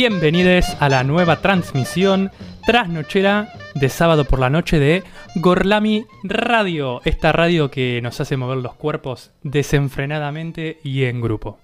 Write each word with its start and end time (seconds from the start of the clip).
Bienvenidos 0.00 0.76
a 0.78 0.88
la 0.88 1.02
nueva 1.02 1.40
transmisión 1.40 2.30
trasnochera 2.64 3.52
de 3.74 3.88
sábado 3.88 4.24
por 4.24 4.38
la 4.38 4.48
noche 4.48 4.78
de 4.78 5.02
Gorlami 5.34 6.06
Radio, 6.22 7.00
esta 7.04 7.32
radio 7.32 7.68
que 7.68 7.98
nos 8.00 8.20
hace 8.20 8.36
mover 8.36 8.58
los 8.58 8.76
cuerpos 8.76 9.32
desenfrenadamente 9.42 10.78
y 10.84 11.02
en 11.02 11.20
grupo. 11.20 11.58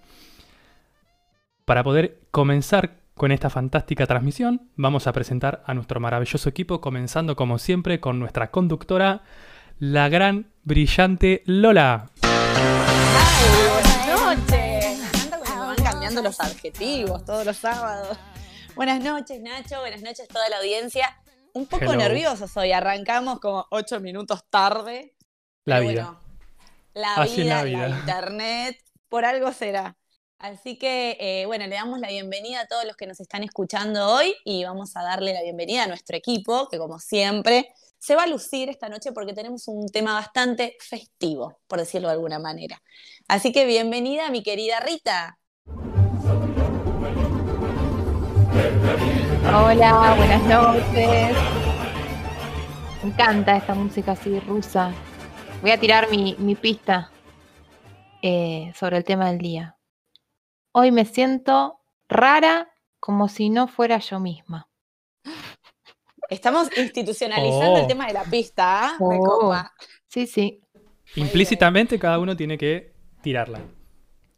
Para 1.65 1.85
poder 1.85 2.23
comenzar 2.33 2.97
con 3.15 3.31
esta 3.31 3.51
fantástica 3.51 4.05
transmisión, 4.09 4.63
vamos 4.75 5.07
a 5.07 5.13
presentar 5.13 5.63
a 5.65 5.73
nuestro 5.73 6.01
maravilloso 6.01 6.49
equipo, 6.49 6.81
comenzando 6.81 7.37
como 7.37 7.59
siempre 7.61 8.01
con 8.01 8.19
nuestra 8.19 8.51
conductora, 8.51 9.23
la 9.79 10.09
gran, 10.09 10.47
brillante 10.65 11.45
Lola. 11.47 12.11
Los 16.23 16.41
adjetivos 16.41 17.25
todos 17.25 17.45
los 17.45 17.57
sábados. 17.57 18.17
Buenas 18.75 19.03
noches, 19.03 19.41
Nacho. 19.41 19.81
Buenas 19.81 20.03
noches, 20.03 20.29
toda 20.29 20.49
la 20.49 20.59
audiencia. 20.59 21.17
Un 21.53 21.67
poco 21.67 21.85
Hello. 21.85 21.97
nerviosos 21.97 22.57
hoy. 22.57 22.73
Arrancamos 22.73 23.41
como 23.41 23.67
ocho 23.71 24.01
minutos 24.01 24.45
tarde. 24.51 25.15
La 25.65 25.81
vida. 25.81 26.05
bueno, 26.05 26.21
la 26.95 27.15
Así 27.15 27.43
vida, 27.43 27.57
la 27.57 27.65
vida. 27.65 27.89
internet, 27.89 28.79
por 29.09 29.25
algo 29.25 29.53
será. 29.53 29.97
Así 30.39 30.77
que, 30.79 31.17
eh, 31.21 31.47
bueno, 31.47 31.67
le 31.67 31.75
damos 31.75 32.01
la 32.01 32.09
bienvenida 32.09 32.61
a 32.61 32.67
todos 32.67 32.85
los 32.85 32.97
que 32.97 33.07
nos 33.07 33.19
están 33.21 33.45
escuchando 33.45 34.11
hoy 34.13 34.35
y 34.45 34.65
vamos 34.65 34.97
a 34.97 35.03
darle 35.03 35.33
la 35.33 35.43
bienvenida 35.43 35.85
a 35.85 35.87
nuestro 35.87 36.17
equipo, 36.17 36.69
que 36.69 36.77
como 36.77 36.99
siempre 36.99 37.73
se 37.99 38.15
va 38.15 38.25
a 38.25 38.27
lucir 38.27 38.69
esta 38.69 38.91
noche 38.91 39.13
porque 39.13 39.33
tenemos 39.33 39.69
un 39.69 39.89
tema 39.89 40.13
bastante 40.13 40.77
festivo, 40.81 41.61
por 41.67 41.79
decirlo 41.79 42.09
de 42.09 42.15
alguna 42.15 42.39
manera. 42.39 42.83
Así 43.29 43.53
que 43.53 43.65
bienvenida, 43.65 44.29
mi 44.31 44.43
querida 44.43 44.81
Rita. 44.81 45.39
Hola, 49.53 50.15
buenas 50.17 50.43
noches. 50.45 51.37
Me 53.03 53.11
encanta 53.11 53.57
esta 53.57 53.75
música 53.75 54.13
así 54.13 54.41
rusa. 54.41 54.93
Voy 55.61 55.71
a 55.71 55.79
tirar 55.79 56.11
mi, 56.11 56.35
mi 56.39 56.55
pista 56.55 57.11
eh, 58.23 58.73
sobre 58.75 58.97
el 58.99 59.05
tema 59.05 59.29
del 59.31 59.39
día. 59.39 59.77
Hoy 60.73 60.91
me 60.91 61.05
siento 61.05 61.81
rara 62.09 62.69
como 63.01 63.29
si 63.29 63.51
no 63.51 63.69
fuera 63.69 63.99
yo 63.99 64.19
misma. 64.21 64.69
Estamos 66.29 66.69
institucionalizando 66.77 67.75
Oh. 67.75 67.79
el 67.79 67.87
tema 67.87 68.07
de 68.07 68.15
la 68.15 68.25
pista, 68.25 68.87
¿ah? 68.89 68.97
Oh. 68.99 69.19
copa. 69.19 69.73
Sí, 70.09 70.27
sí. 70.27 70.61
Implícitamente 71.17 71.99
cada 71.99 72.19
uno 72.19 72.35
tiene 72.37 72.57
que 72.59 72.95
tirarla. 73.23 73.61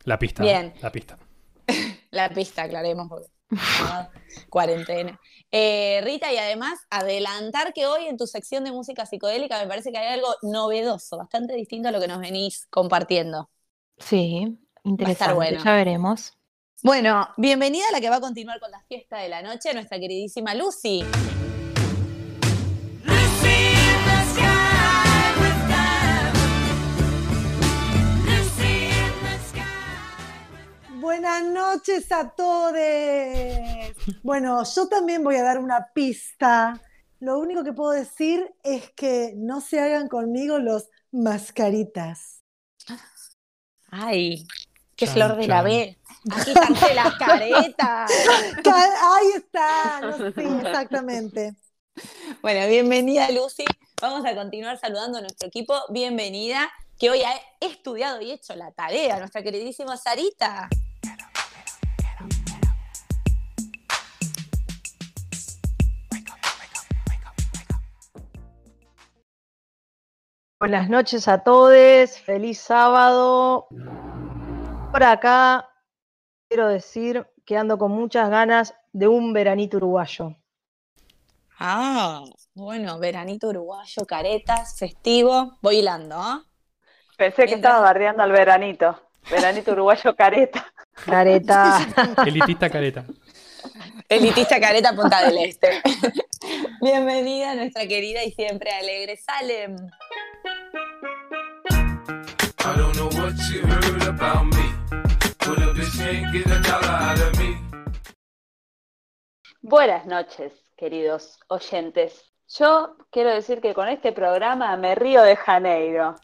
La 0.04 0.18
pista. 0.18 0.42
Bien. 0.42 0.74
La 0.82 0.90
pista. 0.92 1.16
La 2.10 2.28
pista, 2.30 2.62
aclaremos, 2.62 3.08
porque 3.08 3.26
ah, 3.56 4.10
cuarentena. 4.50 5.18
Eh, 5.50 6.00
Rita, 6.02 6.32
y 6.32 6.38
además 6.38 6.78
adelantar 6.90 7.72
que 7.72 7.86
hoy 7.86 8.06
en 8.06 8.16
tu 8.16 8.26
sección 8.26 8.64
de 8.64 8.72
música 8.72 9.06
psicodélica 9.06 9.60
me 9.60 9.68
parece 9.68 9.92
que 9.92 9.98
hay 9.98 10.14
algo 10.14 10.34
novedoso, 10.42 11.18
bastante 11.18 11.54
distinto 11.54 11.88
a 11.88 11.92
lo 11.92 12.00
que 12.00 12.08
nos 12.08 12.20
venís 12.20 12.66
compartiendo. 12.70 13.48
Sí, 13.98 14.58
interesante. 14.84 15.34
bueno. 15.34 15.64
Ya 15.64 15.72
veremos. 15.72 16.32
Bueno, 16.82 17.28
bienvenida 17.36 17.84
a 17.88 17.92
la 17.92 18.00
que 18.00 18.10
va 18.10 18.16
a 18.16 18.20
continuar 18.20 18.60
con 18.60 18.70
la 18.70 18.82
fiesta 18.82 19.18
de 19.18 19.28
la 19.28 19.42
noche, 19.42 19.72
nuestra 19.72 19.98
queridísima 19.98 20.54
Lucy. 20.54 21.04
Buenas 31.00 31.44
noches 31.44 32.10
a 32.10 32.30
todos. 32.30 32.72
Bueno, 34.22 34.62
yo 34.64 34.88
también 34.88 35.22
voy 35.22 35.36
a 35.36 35.42
dar 35.42 35.58
una 35.58 35.90
pista. 35.92 36.80
Lo 37.20 37.38
único 37.38 37.62
que 37.64 37.74
puedo 37.74 37.90
decir 37.90 38.50
es 38.62 38.90
que 38.92 39.34
no 39.36 39.60
se 39.60 39.78
hagan 39.78 40.08
conmigo 40.08 40.58
los 40.58 40.88
mascaritas. 41.12 42.42
Ay, 43.90 44.46
qué 44.96 45.04
Chan, 45.04 45.14
flor 45.14 45.36
de 45.36 45.46
la. 45.48 45.60
B. 45.62 45.98
Aquí 46.30 46.52
están 46.52 46.94
las 46.96 47.14
caretas. 47.16 48.10
Ca- 48.64 49.16
Ahí 49.16 49.32
está, 49.34 50.00
no, 50.00 50.16
sí, 50.32 50.66
exactamente. 50.66 51.54
Bueno, 52.40 52.66
bienvenida 52.68 53.30
Lucy. 53.32 53.66
Vamos 54.00 54.24
a 54.24 54.34
continuar 54.34 54.78
saludando 54.78 55.18
a 55.18 55.20
nuestro 55.20 55.46
equipo. 55.48 55.74
Bienvenida, 55.90 56.70
que 56.98 57.10
hoy 57.10 57.22
ha 57.22 57.34
estudiado 57.60 58.22
y 58.22 58.30
hecho 58.32 58.54
la 58.56 58.72
tarea, 58.72 59.18
nuestra 59.18 59.42
queridísima 59.42 59.98
Sarita. 59.98 60.70
Buenas 70.58 70.88
noches 70.88 71.28
a 71.28 71.44
todos, 71.44 72.18
feliz 72.18 72.58
sábado. 72.58 73.68
Por 74.90 75.04
acá 75.04 75.68
quiero 76.48 76.68
decir 76.68 77.26
que 77.44 77.58
ando 77.58 77.76
con 77.76 77.92
muchas 77.92 78.30
ganas 78.30 78.74
de 78.94 79.06
un 79.06 79.34
veranito 79.34 79.76
uruguayo. 79.76 80.34
Ah, 81.58 82.24
bueno, 82.54 82.98
veranito 82.98 83.48
uruguayo, 83.48 84.06
caretas, 84.06 84.78
festivo. 84.78 85.58
Voy 85.60 85.80
hilando, 85.80 86.16
¿ah? 86.16 86.42
Pensé 87.18 87.44
que 87.44 87.56
estaba 87.56 87.80
bardeando 87.80 88.22
al 88.22 88.32
veranito. 88.32 88.98
Veranito 89.30 89.72
uruguayo 89.72 90.16
careta. 90.16 90.72
Careta. 91.04 91.86
Elitista 92.26 92.70
careta. 92.70 93.04
Elitista 94.08 94.58
careta 94.58 94.94
Punta 94.94 95.22
del 95.22 95.36
Este. 95.36 95.82
Bienvenida 96.80 97.54
nuestra 97.54 97.86
querida 97.86 98.24
y 98.24 98.30
siempre 98.32 98.70
alegre 98.70 99.16
Salem. 99.16 99.76
Don't 103.36 103.62
know 103.62 103.76
what 103.76 103.84
you 103.84 104.00
heard 104.00 104.02
about 104.08 104.44
me. 104.46 104.72
But 105.38 105.58
a 105.58 105.72
bitch 105.74 105.98
can't 105.98 106.32
get 106.32 106.46
a 106.46 106.60
dollar 106.60 106.88
out 106.88 107.20
of 107.20 107.38
me. 107.38 107.56
Buenas 109.62 110.06
noches, 110.06 110.52
queridos 110.76 111.38
oyentes. 111.48 112.24
Yo 112.48 112.96
quiero 113.10 113.30
decir 113.30 113.60
que 113.60 113.74
con 113.74 113.88
este 113.88 114.12
programa 114.12 114.76
me 114.76 114.94
río 114.94 115.22
de 115.22 115.36
Janeiro. 115.36 116.14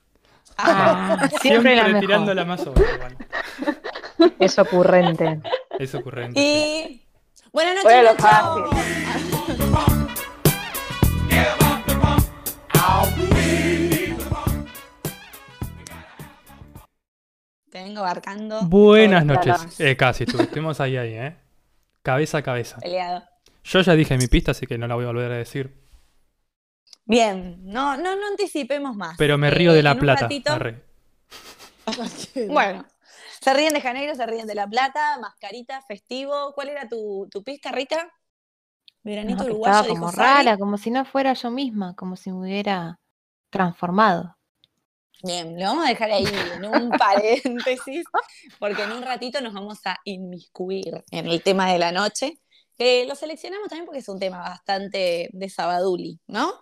Ah, 0.59 1.17
siempre, 1.41 1.75
Siempre 1.75 1.77
la 1.77 2.01
tirando 2.01 2.35
mejor. 2.35 2.37
la 2.37 2.45
más 2.45 2.67
obvia, 2.67 2.95
igual. 2.95 3.17
Es 4.39 4.57
ocurrente. 4.59 5.41
Es 5.79 5.95
ocurrente. 5.97 6.41
sí. 6.41 7.03
Y 7.03 7.51
buenas 7.53 7.83
noches, 7.83 8.17
Bueno, 8.17 8.71
Te 17.73 17.83
vengo 17.83 18.01
abarcando. 18.01 18.67
Buenas 18.67 19.25
noches. 19.25 19.81
Eh, 19.81 19.97
casi, 19.97 20.27
estu- 20.27 20.39
estuvimos 20.43 20.79
ahí, 20.79 20.99
ahí, 20.99 21.15
¿eh? 21.15 21.37
Cabeza 22.03 22.37
a 22.39 22.43
cabeza. 22.43 22.77
Peleado. 22.77 23.23
Yo 23.65 23.81
ya 23.81 23.95
dije 23.95 24.19
mi 24.19 24.27
pista, 24.27 24.51
así 24.51 24.67
que 24.67 24.77
no 24.77 24.87
la 24.87 24.95
voy 24.95 25.05
a 25.05 25.07
volver 25.07 25.33
a 25.33 25.37
decir. 25.37 25.83
Bien, 27.07 27.61
no, 27.65 27.97
no, 27.97 28.15
no 28.15 28.27
anticipemos 28.27 28.95
más. 28.95 29.17
Pero 29.17 29.39
me 29.39 29.49
Eh, 29.49 29.53
río 29.53 29.73
de 29.73 29.83
La 29.83 29.95
Plata. 29.95 30.23
ratito- 30.29 30.53
arre. 30.53 30.85
Bueno, 32.53 32.85
se 33.41 33.55
ríen 33.55 33.73
de 33.73 33.81
Janeiro, 33.81 34.15
se 34.15 34.27
ríen 34.27 34.47
de 34.47 34.55
La 34.55 34.67
Plata, 34.67 35.19
mascarita, 35.19 35.81
festivo. 35.81 36.53
¿Cuál 36.55 36.69
era 36.69 36.87
tu, 36.87 37.27
tu 37.31 37.43
pista, 37.43 37.73
Rita? 37.73 38.13
Veranito 39.03 39.45
No, 39.45 39.51
uruguayo, 39.51 39.73
estaba 39.77 39.89
dijo 39.89 39.95
como 40.01 40.13
Sari. 40.13 40.45
rara, 40.45 40.59
como 40.59 40.77
si 40.77 40.91
no 40.91 41.07
fuera 41.07 41.33
yo 41.33 41.51
misma, 41.51 41.97
como 41.97 42.17
si 42.17 42.31
me 42.31 42.39
hubiera 42.41 43.01
transformado. 43.51 44.37
Bien, 45.23 45.57
lo 45.57 45.67
vamos 45.67 45.87
a 45.87 45.91
dejar 45.91 46.11
ahí 46.11 46.27
en 46.27 46.65
un 46.65 46.91
paréntesis, 46.91 48.05
porque 48.59 48.83
en 48.83 48.93
un 48.93 49.03
ratito 49.03 49.41
nos 49.41 49.55
vamos 49.55 49.79
a 49.85 49.99
inmiscuir 50.05 51.03
en 51.13 51.29
el 51.29 51.43
tema 51.43 51.73
de 51.73 51.79
la 51.79 51.93
noche, 51.93 52.41
que 52.77 53.07
lo 53.07 53.15
seleccionamos 53.15 53.69
también 53.69 53.87
porque 53.87 54.01
es 54.01 54.09
un 54.09 54.19
tema 54.19 54.41
bastante 54.41 55.29
de 55.33 55.49
Sabaduli, 55.49 56.19
¿no? 56.27 56.53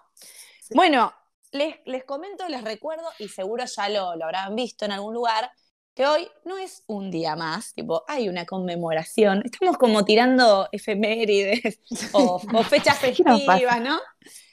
Bueno, 0.74 1.12
les, 1.52 1.76
les 1.86 2.04
comento, 2.04 2.46
les 2.48 2.62
recuerdo, 2.62 3.08
y 3.18 3.28
seguro 3.28 3.64
ya 3.64 3.88
lo, 3.88 4.14
lo 4.16 4.24
habrán 4.26 4.54
visto 4.54 4.84
en 4.84 4.92
algún 4.92 5.14
lugar, 5.14 5.50
que 5.94 6.06
hoy 6.06 6.28
no 6.44 6.58
es 6.58 6.84
un 6.86 7.10
día 7.10 7.36
más, 7.36 7.72
tipo, 7.72 8.04
hay 8.08 8.28
una 8.28 8.44
conmemoración, 8.44 9.42
estamos 9.44 9.78
como 9.78 10.04
tirando 10.04 10.68
efemérides 10.70 11.80
o, 12.12 12.42
o 12.52 12.62
fechas 12.64 12.98
festivas, 12.98 13.80
¿no? 13.80 13.98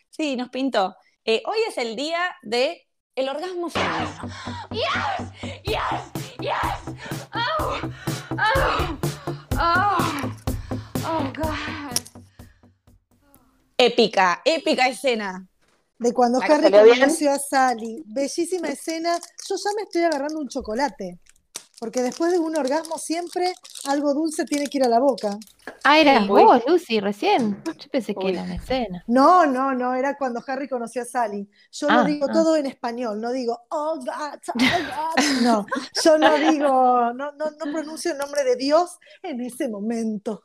Sí, 0.09 0.38
nos 0.38 0.50
pintó. 0.50 0.95
Eh, 1.25 1.44
hoy 1.45 1.57
es 1.68 1.77
el 1.77 1.98
día 1.98 2.36
de 2.42 2.87
el 3.18 3.28
orgasmo 3.30 3.69
femenino. 3.69 4.30
Yes! 4.72 5.64
Yes! 5.64 6.02
Yes! 6.40 6.96
Oh! 7.34 7.80
Oh! 8.31 8.98
Oh! 9.60 10.31
Oh, 11.04 11.34
God. 11.36 11.98
Épica, 13.75 14.42
épica 14.46 14.88
escena. 14.88 15.48
De 15.98 16.14
cuando 16.14 16.40
Harry 16.40 16.72
conoció 16.72 17.31
a 17.31 17.40
Sally. 17.40 18.04
Bellísima 18.06 18.69
escena. 18.69 19.18
Yo 19.50 19.56
ya 19.56 19.72
me 19.75 19.81
estoy 19.81 20.04
agarrando 20.04 20.40
un 20.40 20.48
chocolate. 20.48 21.19
Porque 21.79 22.01
después 22.03 22.31
de 22.31 22.39
un 22.39 22.56
orgasmo 22.57 22.97
siempre 22.97 23.53
algo 23.85 24.13
dulce 24.13 24.45
tiene 24.45 24.68
que 24.69 24.77
ir 24.79 24.83
a 24.85 24.89
la 24.89 25.00
boca. 25.00 25.38
Ah, 25.83 26.00
eras 26.00 26.27
Uy. 26.29 26.44
vos, 26.44 26.62
Lucy, 26.68 27.00
recién. 27.00 27.63
Yo 27.65 27.89
pensé 27.89 28.15
que 28.15 28.29
era 28.29 28.44
una 28.44 28.56
escena. 28.56 29.03
No, 29.07 29.45
no, 29.45 29.74
no, 29.74 29.95
era 29.95 30.18
cuando 30.18 30.44
Harry 30.47 30.68
conoció 30.68 31.01
a 31.03 31.06
Sally. 31.06 31.50
Yo 31.71 31.89
lo 31.91 32.01
Ah, 32.01 32.03
digo 32.03 32.27
ah. 32.27 32.33
todo 32.33 32.57
en 32.57 32.65
español, 32.65 33.21
no 33.21 33.31
digo, 33.31 33.57
oh 33.69 33.95
God, 34.00 34.39
oh 34.59 34.83
God. 34.83 35.18
No, 35.41 35.65
yo 36.03 36.18
no 36.18 36.38
digo, 36.38 37.13
no, 37.13 37.31
no, 37.33 37.51
no 37.51 37.71
pronuncio 37.71 38.12
el 38.12 38.18
nombre 38.18 38.44
de 38.44 38.56
Dios 38.57 38.97
en 39.23 39.41
ese 39.41 39.69
momento. 39.69 40.44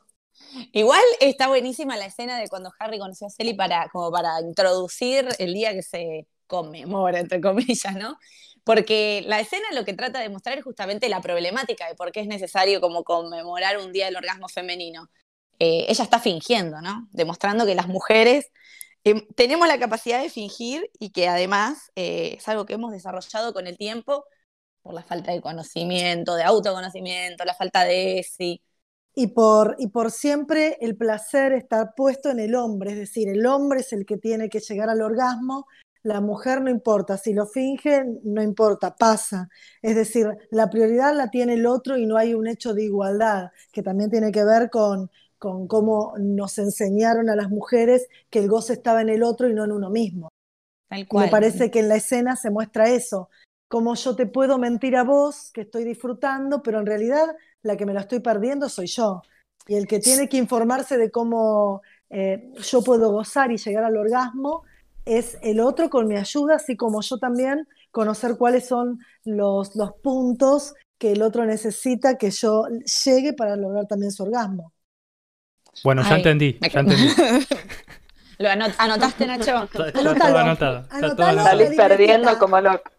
Igual 0.71 1.01
está 1.19 1.47
buenísima 1.47 1.95
la 1.97 2.05
escena 2.05 2.37
de 2.39 2.47
cuando 2.47 2.71
Harry 2.79 2.99
conoció 2.99 3.27
a 3.27 3.29
Sally 3.29 3.53
para, 3.55 3.87
como 3.89 4.11
para 4.11 4.39
introducir 4.41 5.27
el 5.39 5.53
día 5.53 5.73
que 5.73 5.83
se 5.83 6.27
conmemora, 6.47 7.19
entre 7.19 7.41
comillas, 7.41 7.95
¿no? 7.95 8.17
Porque 8.63 9.23
la 9.27 9.39
escena 9.39 9.65
lo 9.73 9.83
que 9.83 9.93
trata 9.93 10.19
de 10.19 10.29
mostrar 10.29 10.57
es 10.57 10.63
justamente 10.63 11.09
la 11.09 11.21
problemática 11.21 11.87
de 11.87 11.95
por 11.95 12.11
qué 12.11 12.21
es 12.21 12.27
necesario 12.27 12.79
como 12.79 13.03
conmemorar 13.03 13.77
un 13.77 13.91
día 13.91 14.05
del 14.05 14.15
orgasmo 14.15 14.47
femenino. 14.47 15.09
Eh, 15.59 15.85
ella 15.89 16.03
está 16.03 16.19
fingiendo, 16.19 16.81
¿no? 16.81 17.07
Demostrando 17.11 17.65
que 17.65 17.75
las 17.75 17.87
mujeres 17.87 18.51
eh, 19.03 19.27
tenemos 19.35 19.67
la 19.67 19.79
capacidad 19.79 20.21
de 20.21 20.29
fingir 20.29 20.89
y 20.99 21.11
que 21.11 21.27
además 21.27 21.91
eh, 21.95 22.35
es 22.37 22.47
algo 22.47 22.65
que 22.65 22.73
hemos 22.73 22.91
desarrollado 22.91 23.53
con 23.53 23.67
el 23.67 23.77
tiempo 23.77 24.25
por 24.81 24.93
la 24.93 25.03
falta 25.03 25.31
de 25.31 25.41
conocimiento, 25.41 26.35
de 26.35 26.43
autoconocimiento, 26.43 27.45
la 27.45 27.55
falta 27.55 27.83
de 27.85 28.19
ESI. 28.19 28.61
Y 29.15 29.27
por, 29.27 29.75
y 29.79 29.87
por 29.89 30.11
siempre 30.11 30.77
el 30.81 30.97
placer 30.97 31.53
está 31.53 31.93
puesto 31.95 32.29
en 32.31 32.39
el 32.39 32.55
hombre, 32.55 32.91
es 32.93 32.97
decir, 32.97 33.29
el 33.29 33.45
hombre 33.45 33.81
es 33.81 33.93
el 33.93 34.05
que 34.05 34.17
tiene 34.17 34.49
que 34.49 34.59
llegar 34.59 34.89
al 34.89 35.01
orgasmo, 35.01 35.67
la 36.03 36.19
mujer 36.19 36.61
no 36.61 36.69
importa, 36.69 37.17
si 37.17 37.33
lo 37.33 37.45
finge, 37.47 38.03
no 38.23 38.43
importa, 38.43 38.95
pasa. 38.95 39.49
Es 39.81 39.95
decir, 39.95 40.27
la 40.51 40.69
prioridad 40.69 41.15
la 41.15 41.29
tiene 41.29 41.53
el 41.53 41.65
otro 41.65 41.97
y 41.97 42.05
no 42.05 42.17
hay 42.17 42.33
un 42.33 42.47
hecho 42.47 42.73
de 42.73 42.83
igualdad, 42.83 43.51
que 43.71 43.81
también 43.81 44.11
tiene 44.11 44.31
que 44.31 44.43
ver 44.43 44.69
con, 44.69 45.09
con 45.39 45.67
cómo 45.67 46.13
nos 46.19 46.57
enseñaron 46.57 47.29
a 47.29 47.35
las 47.35 47.49
mujeres 47.49 48.07
que 48.29 48.39
el 48.39 48.49
goce 48.49 48.73
estaba 48.73 49.01
en 49.01 49.09
el 49.09 49.23
otro 49.23 49.49
y 49.49 49.53
no 49.53 49.63
en 49.63 49.71
uno 49.71 49.89
mismo. 49.89 50.29
Tal 50.89 51.07
cual. 51.07 51.25
me 51.25 51.31
parece 51.31 51.71
que 51.71 51.79
en 51.79 51.89
la 51.89 51.95
escena 51.95 52.35
se 52.35 52.51
muestra 52.51 52.89
eso, 52.89 53.29
como 53.69 53.95
yo 53.95 54.15
te 54.15 54.25
puedo 54.25 54.59
mentir 54.59 54.95
a 54.97 55.03
vos, 55.03 55.51
que 55.53 55.61
estoy 55.61 55.85
disfrutando, 55.85 56.61
pero 56.61 56.79
en 56.79 56.85
realidad 56.85 57.35
la 57.63 57.77
que 57.77 57.85
me 57.85 57.93
la 57.93 58.01
estoy 58.01 58.19
perdiendo 58.19 58.67
soy 58.67 58.87
yo. 58.87 59.21
Y 59.67 59.75
el 59.75 59.87
que 59.87 59.99
tiene 59.99 60.27
que 60.27 60.37
informarse 60.37 60.97
de 60.97 61.09
cómo 61.09 61.81
eh, 62.09 62.51
yo 62.61 62.83
puedo 62.83 63.11
gozar 63.11 63.51
y 63.51 63.57
llegar 63.57 63.85
al 63.85 63.97
orgasmo 63.97 64.63
es 65.05 65.37
el 65.41 65.59
otro 65.59 65.89
con 65.89 66.07
mi 66.07 66.17
ayuda, 66.17 66.55
así 66.55 66.75
como 66.77 67.01
yo 67.01 67.17
también 67.17 67.67
conocer 67.91 68.37
cuáles 68.37 68.67
son 68.67 68.99
los, 69.25 69.75
los 69.75 69.93
puntos 70.03 70.73
que 70.97 71.11
el 71.13 71.21
otro 71.21 71.45
necesita 71.45 72.17
que 72.17 72.31
yo 72.31 72.65
llegue 73.05 73.33
para 73.33 73.55
lograr 73.55 73.87
también 73.87 74.11
su 74.11 74.23
orgasmo. 74.23 74.73
Bueno, 75.83 76.01
ya 76.03 76.09
Ay, 76.09 76.17
entendí, 76.17 76.59
me- 76.61 76.69
ya 76.69 76.79
entendí. 76.79 77.07
¿Lo 78.39 78.49
anot- 78.49 78.75
anotaste, 78.77 79.27
Nacho? 79.27 79.63
Está, 79.73 79.91
todo 80.19 80.37
anotado. 80.37 80.85
Anotado. 80.89 81.43
Salís 81.43 81.69
perdiendo 81.75 82.37
como 82.39 82.59
loco. 82.61 82.91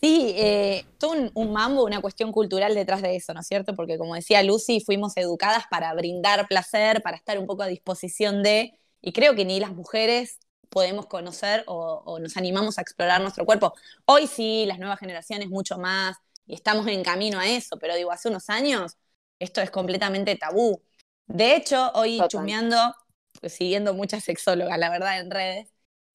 Sí, 0.00 0.34
eh, 0.36 0.84
todo 0.98 1.12
un, 1.12 1.30
un 1.34 1.52
mambo, 1.52 1.84
una 1.84 2.00
cuestión 2.00 2.32
cultural 2.32 2.74
detrás 2.74 3.02
de 3.02 3.14
eso, 3.14 3.32
¿no 3.34 3.40
es 3.40 3.46
cierto? 3.46 3.76
Porque 3.76 3.98
como 3.98 4.16
decía 4.16 4.42
Lucy, 4.42 4.80
fuimos 4.84 5.16
educadas 5.16 5.64
para 5.70 5.94
brindar 5.94 6.48
placer, 6.48 7.02
para 7.02 7.16
estar 7.16 7.38
un 7.38 7.46
poco 7.46 7.62
a 7.62 7.68
disposición 7.68 8.42
de, 8.42 8.76
y 9.00 9.12
creo 9.12 9.36
que 9.36 9.44
ni 9.44 9.60
las 9.60 9.72
mujeres 9.72 10.38
podemos 10.72 11.06
conocer 11.06 11.64
o, 11.66 12.02
o 12.04 12.18
nos 12.18 12.36
animamos 12.36 12.78
a 12.78 12.82
explorar 12.82 13.20
nuestro 13.20 13.44
cuerpo. 13.44 13.74
Hoy 14.06 14.26
sí, 14.26 14.64
las 14.66 14.78
nuevas 14.78 14.98
generaciones 14.98 15.48
mucho 15.48 15.78
más, 15.78 16.16
y 16.46 16.54
estamos 16.54 16.86
en 16.86 17.02
camino 17.02 17.38
a 17.38 17.46
eso, 17.46 17.78
pero 17.78 17.94
digo, 17.94 18.10
hace 18.10 18.28
unos 18.28 18.48
años 18.50 18.96
esto 19.38 19.60
es 19.60 19.70
completamente 19.70 20.36
tabú. 20.36 20.82
De 21.26 21.56
hecho, 21.56 21.90
hoy 21.94 22.16
Total. 22.16 22.28
chusmeando, 22.28 22.94
pues, 23.40 23.54
siguiendo 23.54 23.94
muchas 23.94 24.24
sexólogas, 24.24 24.78
la 24.78 24.90
verdad, 24.90 25.20
en 25.20 25.30
redes, 25.30 25.68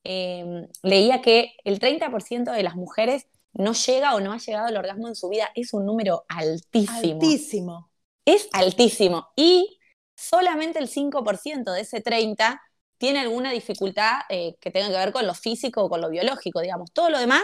eh, 0.03 0.67
leía 0.83 1.21
que 1.21 1.55
el 1.63 1.79
30% 1.79 2.51
de 2.51 2.63
las 2.63 2.75
mujeres 2.75 3.27
no 3.53 3.73
llega 3.73 4.15
o 4.15 4.19
no 4.19 4.31
ha 4.31 4.37
llegado 4.37 4.67
al 4.67 4.77
orgasmo 4.77 5.07
en 5.07 5.15
su 5.15 5.29
vida. 5.29 5.49
Es 5.55 5.73
un 5.73 5.85
número 5.85 6.25
altísimo. 6.29 7.19
Altísimo. 7.21 7.91
Es 8.25 8.47
altísimo. 8.53 9.29
Y 9.35 9.79
solamente 10.15 10.79
el 10.79 10.87
5% 10.87 11.71
de 11.71 11.81
ese 11.81 12.01
30% 12.01 12.59
tiene 12.97 13.19
alguna 13.21 13.51
dificultad 13.51 14.21
eh, 14.29 14.55
que 14.59 14.71
tenga 14.71 14.89
que 14.89 14.95
ver 14.97 15.11
con 15.13 15.27
lo 15.27 15.33
físico 15.33 15.83
o 15.83 15.89
con 15.89 16.01
lo 16.01 16.09
biológico, 16.09 16.61
digamos. 16.61 16.91
Todo 16.93 17.09
lo 17.09 17.19
demás 17.19 17.43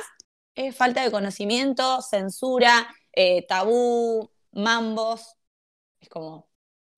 es 0.56 0.76
falta 0.76 1.04
de 1.04 1.12
conocimiento, 1.12 2.02
censura, 2.02 2.88
eh, 3.14 3.46
tabú, 3.48 4.32
mambos. 4.52 5.36
Es 6.02 6.10
como 6.10 6.50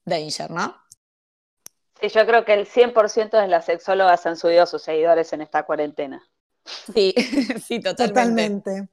danger, 0.05 0.51
¿no? 0.51 0.77
Sí, 1.99 2.07
yo 2.07 2.25
creo 2.25 2.45
que 2.45 2.53
el 2.53 2.67
100% 2.67 3.35
de 3.37 3.49
las 3.49 3.65
sexólogas 3.65 4.25
han 4.25 4.37
subido 4.37 4.63
a 4.63 4.65
sus 4.65 4.81
seguidores 4.81 5.33
en 5.33 5.41
esta 5.41 5.65
cuarentena. 5.65 6.23
Sí, 6.93 7.13
sí, 7.67 7.81
totalmente. 7.81 8.53
Totalmente. 8.53 8.89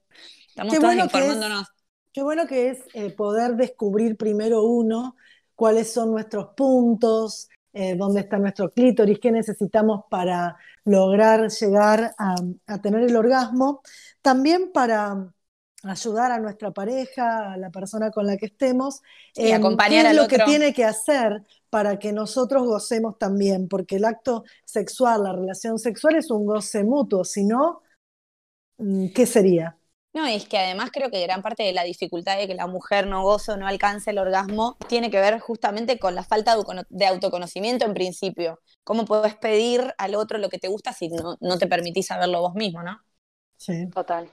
Estamos 0.49 0.77
Qué 0.77 0.79
todas 0.79 0.97
bueno 0.97 1.09
que 1.09 1.31
es- 1.33 1.41
informándonos. 1.41 1.69
Qué 2.13 2.23
bueno 2.23 2.47
que 2.47 2.71
es 2.71 2.81
eh, 2.95 3.11
poder 3.11 3.57
descubrir 3.57 4.17
primero 4.19 4.65
uno 4.65 5.17
cuáles 5.55 5.93
son 5.93 6.13
nuestros 6.13 6.49
puntos, 6.57 7.49
eh, 7.73 7.97
dónde 7.97 8.21
está 8.21 8.39
nuestro 8.39 8.71
clítoris, 8.71 9.19
qué 9.19 9.31
necesitamos 9.33 10.05
para 10.11 10.57
lograr 10.85 11.49
llegar 11.49 12.15
a, 12.19 12.35
a 12.67 12.79
tener 12.81 13.03
el 13.03 13.17
orgasmo. 13.17 13.83
También 14.21 14.73
para 14.73 15.33
ayudar 15.83 16.31
a 16.31 16.39
nuestra 16.39 16.71
pareja, 16.71 17.53
a 17.53 17.57
la 17.57 17.71
persona 17.71 18.11
con 18.11 18.27
la 18.27 18.37
que 18.37 18.47
estemos, 18.47 19.03
Y 19.35 19.51
acompañar 19.53 20.05
qué 20.05 20.11
es 20.11 20.17
lo 20.17 20.29
que 20.29 20.39
tiene 20.39 20.73
que 20.73 20.85
hacer 20.85 21.43
para 21.71 21.99
que 21.99 22.13
nosotros 22.13 22.65
gocemos 22.67 23.19
también, 23.19 23.69
porque 23.69 23.97
el 23.97 24.05
acto 24.05 24.45
sexual, 24.65 25.25
la 25.25 25.33
relación 25.33 25.79
sexual 25.79 26.17
es 26.17 26.31
un 26.31 26.47
goce 26.47 26.85
mutuo, 26.85 27.25
si 27.25 27.45
no, 27.45 27.83
mm, 28.79 29.09
¿qué 29.15 29.27
sería? 29.27 29.77
No, 30.15 30.27
es 30.27 30.47
que 30.47 30.59
además 30.59 30.91
creo 30.93 31.11
que 31.11 31.23
gran 31.23 31.41
parte 31.41 31.63
de 31.63 31.73
la 31.73 31.85
dificultad 31.85 32.37
de 32.37 32.47
que 32.47 32.55
la 32.55 32.67
mujer 32.67 33.07
no 33.07 33.23
goce 33.23 33.53
o 33.53 33.57
no 33.57 33.67
alcance 33.67 34.11
el 34.11 34.19
orgasmo 34.19 34.77
tiene 34.87 35.11
que 35.11 35.19
ver 35.19 35.41
justamente 35.41 35.99
con 35.99 36.15
la 36.15 36.23
falta 36.23 36.55
de 36.55 36.61
autocono- 36.61 36.87
de 36.91 37.07
autoconocimiento 37.07 37.87
en 37.87 37.95
principio. 37.95 38.61
¿Cómo 38.85 39.07
puedes 39.07 39.35
pedir 39.37 39.95
al 39.97 40.15
otro 40.15 40.37
lo 40.37 40.51
que 40.51 40.59
te 40.59 40.69
gusta 40.69 40.93
si 40.93 41.09
no, 41.09 41.39
no 41.41 41.57
te 41.59 41.67
permitís 41.67 42.07
saberlo 42.09 42.41
vos 42.43 42.55
mismo, 42.55 42.83
no? 42.83 43.01
Sí. 43.57 43.89
Total. 43.89 44.31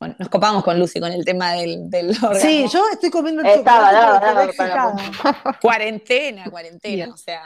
Bueno, 0.00 0.16
nos 0.18 0.28
copamos 0.28 0.64
con 0.64 0.78
Lucy 0.80 0.98
con 0.98 1.12
el 1.12 1.24
tema 1.24 1.52
del, 1.52 1.88
del 1.88 2.10
orgasmo. 2.10 2.34
Sí, 2.40 2.66
yo 2.72 2.84
estoy 2.92 3.10
comiendo 3.10 3.42
el 3.42 3.48
Estaba, 3.48 4.20
para- 4.20 4.44
excitada. 4.44 4.94
Cuarentena, 5.62 6.50
cuarentena, 6.50 7.12
o 7.12 7.16
sea. 7.16 7.44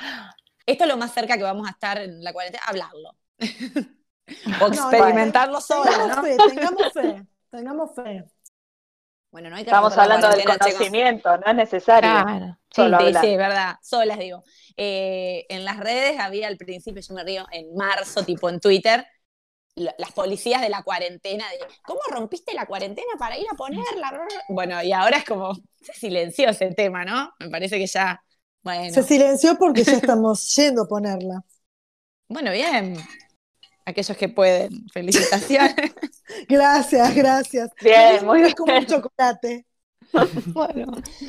Esto 0.65 0.85
es 0.85 0.89
lo 0.91 0.97
más 0.97 1.13
cerca 1.13 1.37
que 1.37 1.43
vamos 1.43 1.67
a 1.67 1.71
estar 1.71 1.99
en 1.99 2.25
la 2.25 2.33
cuarentena, 2.33 2.65
hablarlo. 2.67 3.11
o 4.61 4.69
No, 4.69 4.91
experimentarlo 4.91 5.61
solo, 5.61 5.91
Tengamos 5.91 6.17
¿no? 6.17 6.23
fe, 6.23 6.37
tengamos 6.49 6.93
fe, 6.93 7.23
tengamos 7.57 7.95
fe. 7.95 8.25
Bueno, 9.31 9.51
no 9.51 9.57
hay 9.57 9.65
que 9.65 9.71
Estamos 9.71 9.99
hablando 9.99 10.29
del 10.31 10.43
chicos. 10.61 10.89
conocimiento, 10.89 11.37
no 11.37 11.47
es 11.47 11.55
necesario. 11.55 12.25
Claro. 12.25 12.59
Sí, 12.75 12.83
Solo 12.85 12.97
sí, 12.99 13.15
hablar. 13.15 13.15
sí, 13.15 13.29
es 13.29 13.39
verdad, 13.39 13.77
solas 13.83 14.19
digo. 14.19 14.45
Eh, 14.77 15.47
en 15.49 15.65
las 15.65 15.79
redes 15.79 16.19
había 16.21 16.49
al 16.49 16.59
principio, 16.59 17.01
yo 17.03 17.15
me 17.15 17.25
río, 17.25 17.47
en 17.53 17.75
marzo, 17.75 18.23
tipo 18.25 18.51
en 18.51 18.61
Twitter, 18.61 19.07
la- 19.77 19.95
las 19.99 20.13
policías 20.13 20.63
de 20.63 20.71
la 20.71 20.83
cuarentena, 20.85 21.45
de 21.51 21.59
¿cómo 21.87 22.01
rompiste 22.11 22.55
la 22.55 22.67
cuarentena 22.67 23.13
para 23.19 23.39
ir 23.39 23.47
a 23.53 23.57
ponerla? 23.57 24.13
Bueno, 24.49 24.83
y 24.83 24.93
ahora 24.93 25.19
es 25.19 25.25
como, 25.25 25.55
se 25.81 25.93
silenció 25.95 26.49
ese 26.51 26.73
tema, 26.75 27.05
¿no? 27.05 27.33
Me 27.41 27.49
parece 27.51 27.79
que 27.79 27.87
ya, 27.87 28.23
bueno, 28.63 28.99
Se 28.99 29.05
silenció 29.05 29.57
porque 29.59 29.85
ya 29.85 29.99
estamos 29.99 30.55
yendo 30.57 30.83
a 30.83 30.89
ponerla. 30.89 31.45
bueno, 32.29 32.51
bien. 32.53 32.97
Aquellos 33.87 34.17
que 34.19 34.29
pueden, 34.29 34.89
felicitaciones. 34.93 35.75
Gracias, 36.49 37.15
gracias. 37.15 37.71
Bien, 37.81 38.25
muy 38.27 38.43
Es 38.43 38.55
como 38.55 38.77
un 38.77 38.85
bien. 38.85 38.87
chocolate. 38.87 39.67
Bueno, 40.55 40.87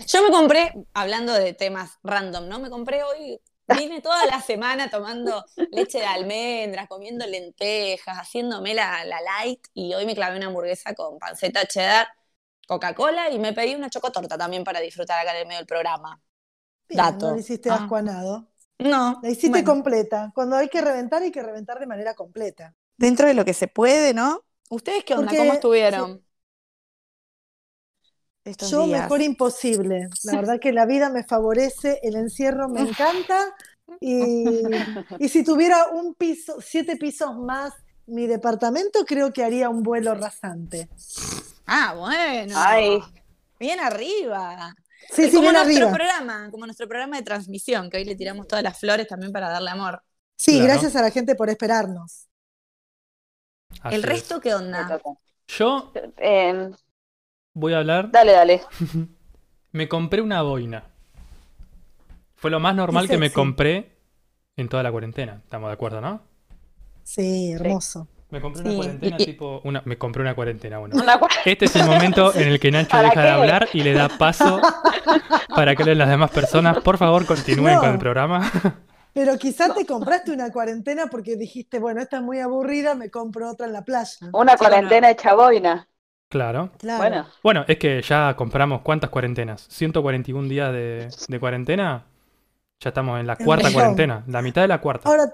yo 0.08 0.24
me 0.24 0.32
compré, 0.32 0.74
hablando 0.94 1.34
de 1.34 1.54
temas 1.54 1.98
random, 2.04 2.48
¿no? 2.48 2.60
Me 2.60 2.70
compré 2.70 3.04
hoy, 3.04 3.40
vine 3.68 4.02
toda 4.02 4.26
la 4.28 4.42
semana 4.42 4.90
tomando 4.90 5.44
leche 5.72 6.00
de 6.00 6.06
almendras, 6.06 6.88
comiendo 6.88 7.26
lentejas, 7.28 8.18
haciéndome 8.18 8.74
la, 8.74 9.04
la 9.06 9.20
light 9.22 9.66
y 9.74 9.94
hoy 9.94 10.06
me 10.06 10.16
clavé 10.16 10.38
una 10.38 10.48
hamburguesa 10.48 10.94
con 10.96 11.20
panceta 11.20 11.66
cheddar, 11.68 12.08
Coca-Cola 12.68 13.30
y 13.32 13.40
me 13.40 13.54
pedí 13.54 13.76
una 13.76 13.90
chocotorta 13.90 14.38
también 14.38 14.64
para 14.64 14.80
disfrutar 14.82 15.20
acá 15.22 15.34
en 15.36 15.42
el 15.42 15.48
medio 15.48 15.60
del 15.60 15.68
programa. 15.68 16.22
Bien, 16.90 17.18
Dato. 17.18 17.28
no 17.28 17.34
le 17.34 17.40
hiciste 17.42 17.70
Ah. 17.70 17.94
No, 18.80 19.20
La 19.24 19.30
hiciste 19.30 19.50
bueno, 19.50 19.72
completa. 19.74 20.32
Cuando 20.36 20.56
hay 20.56 20.70
que 20.70 20.82
reventar, 20.82 21.22
hay 21.24 21.32
que 21.32 21.42
reventar 21.44 21.80
de 21.80 21.88
manera 21.88 22.14
completa. 22.16 22.74
dentro 22.98 23.28
de 23.28 23.34
lo 23.34 23.46
que 23.46 23.54
se 23.54 23.68
puede, 23.68 24.14
¿no? 24.14 24.44
¿Ustedes 24.70 25.04
qué 25.04 25.14
onda? 25.14 25.28
Porque- 25.28 25.38
¿Cómo 25.38 25.54
estuvieron? 25.54 26.24
Estos 28.44 28.72
Yo 28.72 28.86
días. 28.86 29.02
mejor 29.04 29.22
imposible. 29.22 30.08
La 30.24 30.36
verdad 30.38 30.60
que 30.60 30.72
la 30.72 30.86
vida 30.86 31.10
me 31.10 31.24
favorece, 31.24 32.00
el 32.04 32.16
encierro 32.16 32.70
me 32.70 32.82
encanta. 32.82 33.54
Y, 34.00 34.60
y 35.20 35.30
si 35.30 35.44
tuviera 35.44 35.88
un 35.90 36.14
piso, 36.14 36.60
siete 36.62 36.96
pisos 36.98 37.38
más 37.38 37.74
mi 38.06 38.26
departamento, 38.26 39.06
creo 39.06 39.34
que 39.34 39.44
haría 39.44 39.70
un 39.70 39.84
vuelo 39.84 40.14
rasante. 40.16 40.88
Ah, 41.66 41.94
bueno. 41.98 42.56
Ay, 42.58 43.00
Bien 43.60 43.80
arriba. 43.80 44.74
Sí, 45.06 45.28
Es 45.28 45.32
sí, 45.32 45.36
como 45.36 45.52
nuestro 45.54 45.90
arriba. 45.90 45.90
programa, 45.90 46.50
como 46.52 46.66
nuestro 46.66 46.88
programa 46.88 47.18
de 47.18 47.24
transmisión, 47.24 47.90
que 47.90 47.98
hoy 47.98 48.06
le 48.06 48.16
tiramos 48.16 48.48
todas 48.48 48.64
las 48.64 48.80
flores 48.80 49.08
también 49.08 49.32
para 49.32 49.50
darle 49.50 49.70
amor. 49.72 50.04
Sí, 50.36 50.62
Claro. 50.62 50.64
gracias 50.64 50.96
a 50.96 51.02
la 51.02 51.12
gente 51.12 51.36
por 51.36 51.50
esperarnos. 51.50 52.28
Así 53.82 53.98
¿El 53.98 54.04
es. 54.10 54.26
resto 54.26 54.40
qué 54.40 54.54
onda? 54.56 54.96
Yo 55.48 55.98
Eh, 56.18 56.72
voy 57.54 57.74
a 57.74 57.80
hablar. 57.80 58.14
dale, 58.14 58.32
dale. 58.34 58.62
Me 59.74 59.88
compré 59.88 60.22
una 60.22 60.42
boina. 60.42 60.84
Fue 62.36 62.52
lo 62.52 62.60
más 62.62 62.74
normal 62.76 63.10
que 63.10 63.18
me 63.18 63.34
compré 63.34 63.98
en 64.58 64.70
toda 64.70 64.84
la 64.84 64.92
cuarentena. 64.92 65.42
Estamos 65.44 65.70
de 65.70 65.74
acuerdo, 65.74 66.02
¿no? 66.02 66.22
Sí, 67.04 67.52
hermoso. 67.54 68.08
Me 68.30 68.42
compré 68.42 68.62
una 68.62 68.72
Sí, 68.72 68.76
cuarentena 68.76 69.18
tipo. 69.18 69.62
Una, 69.64 69.82
me 69.86 69.98
compré 69.98 70.22
una 70.22 70.36
cuarentena, 70.36 70.80
bueno. 70.80 70.96
Una 71.02 71.20
Este 71.46 71.66
es 71.66 71.76
el 71.78 71.86
momento 71.86 72.34
en 72.36 72.50
el 72.50 72.60
que 72.60 72.72
Nacho 72.72 72.90
¿Para 72.92 73.10
deja 73.10 73.22
de 73.24 73.30
hablar 73.30 73.70
y 73.74 73.82
le 73.84 73.94
da 73.94 74.10
paso 74.10 74.60
para 75.56 75.76
que 75.76 75.96
las 75.96 76.10
demás 76.10 76.32
personas. 76.32 76.80
Por 76.80 76.98
favor, 76.98 77.26
continúen 77.26 77.76
No. 77.76 77.80
con 77.80 77.90
el 77.92 77.98
programa. 78.00 78.52
Pero 79.14 79.38
quizás 79.38 79.74
te 79.74 79.86
compraste 79.86 80.32
una 80.32 80.52
cuarentena 80.52 81.08
porque 81.08 81.36
dijiste, 81.38 81.80
bueno, 81.80 82.02
esta 82.02 82.18
es 82.18 82.24
muy 82.24 82.40
aburrida, 82.40 82.96
me 82.96 83.10
compro 83.10 83.50
otra 83.50 83.66
en 83.66 83.74
la 83.74 83.84
playa. 83.84 84.28
Una 84.34 84.54
Sí, 84.54 84.58
cuarentena 84.58 85.10
hecha 85.10 85.34
boina. 85.34 85.88
claro. 86.30 86.72
Claro. 86.78 86.98
Bueno, 87.00 87.28
Bueno, 87.44 87.66
es 87.68 87.78
que 87.78 88.02
ya 88.02 88.36
compramos 88.36 88.82
cuántas 88.82 89.10
cuarentenas. 89.10 89.66
141 89.70 90.48
días 90.50 90.72
de, 90.72 91.10
de 91.28 91.40
cuarentena. 91.40 92.06
Ya 92.80 92.90
estamos 92.90 93.20
en 93.20 93.28
la 93.28 93.36
cuarta 93.38 93.72
cuarentena. 93.74 94.24
La 94.28 94.42
mitad 94.42 94.62
de 94.62 94.68
la 94.68 94.80
cuarta. 94.82 95.10
Ahora, 95.10 95.34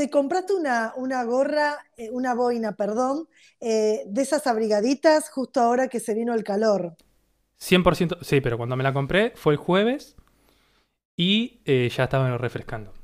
te 0.00 0.08
compraste 0.08 0.54
una, 0.54 0.94
una 0.96 1.22
gorra, 1.24 1.76
eh, 1.98 2.08
una 2.10 2.32
boina, 2.32 2.72
perdón, 2.72 3.28
eh, 3.60 4.02
de 4.06 4.22
esas 4.22 4.46
abrigaditas 4.46 5.28
justo 5.28 5.60
ahora 5.60 5.88
que 5.88 6.00
se 6.00 6.14
vino 6.14 6.32
el 6.32 6.42
calor. 6.42 6.96
100%. 7.58 8.16
Sí, 8.22 8.40
pero 8.40 8.56
cuando 8.56 8.76
me 8.76 8.82
la 8.82 8.94
compré 8.94 9.34
fue 9.36 9.52
el 9.52 9.58
jueves 9.58 10.16
y 11.18 11.60
eh, 11.66 11.90
ya 11.94 12.04
estaba 12.04 12.36
refrescando. 12.38 12.94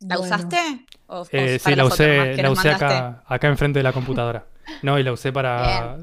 ¿La 0.00 0.18
Bueno. 0.18 0.34
usaste? 0.34 0.58
¿O- 1.06 1.20
o 1.20 1.26
Eh, 1.30 1.58
sí, 1.60 1.76
la 1.76 1.84
usé, 1.84 2.36
la 2.38 2.50
usé 2.50 2.70
acá, 2.70 3.22
acá 3.26 3.46
enfrente 3.46 3.78
de 3.78 3.84
la 3.84 3.92
computadora. 3.92 4.46
No, 4.82 4.98
y 4.98 5.04
la 5.04 5.12
usé 5.12 5.32
para, 5.32 5.96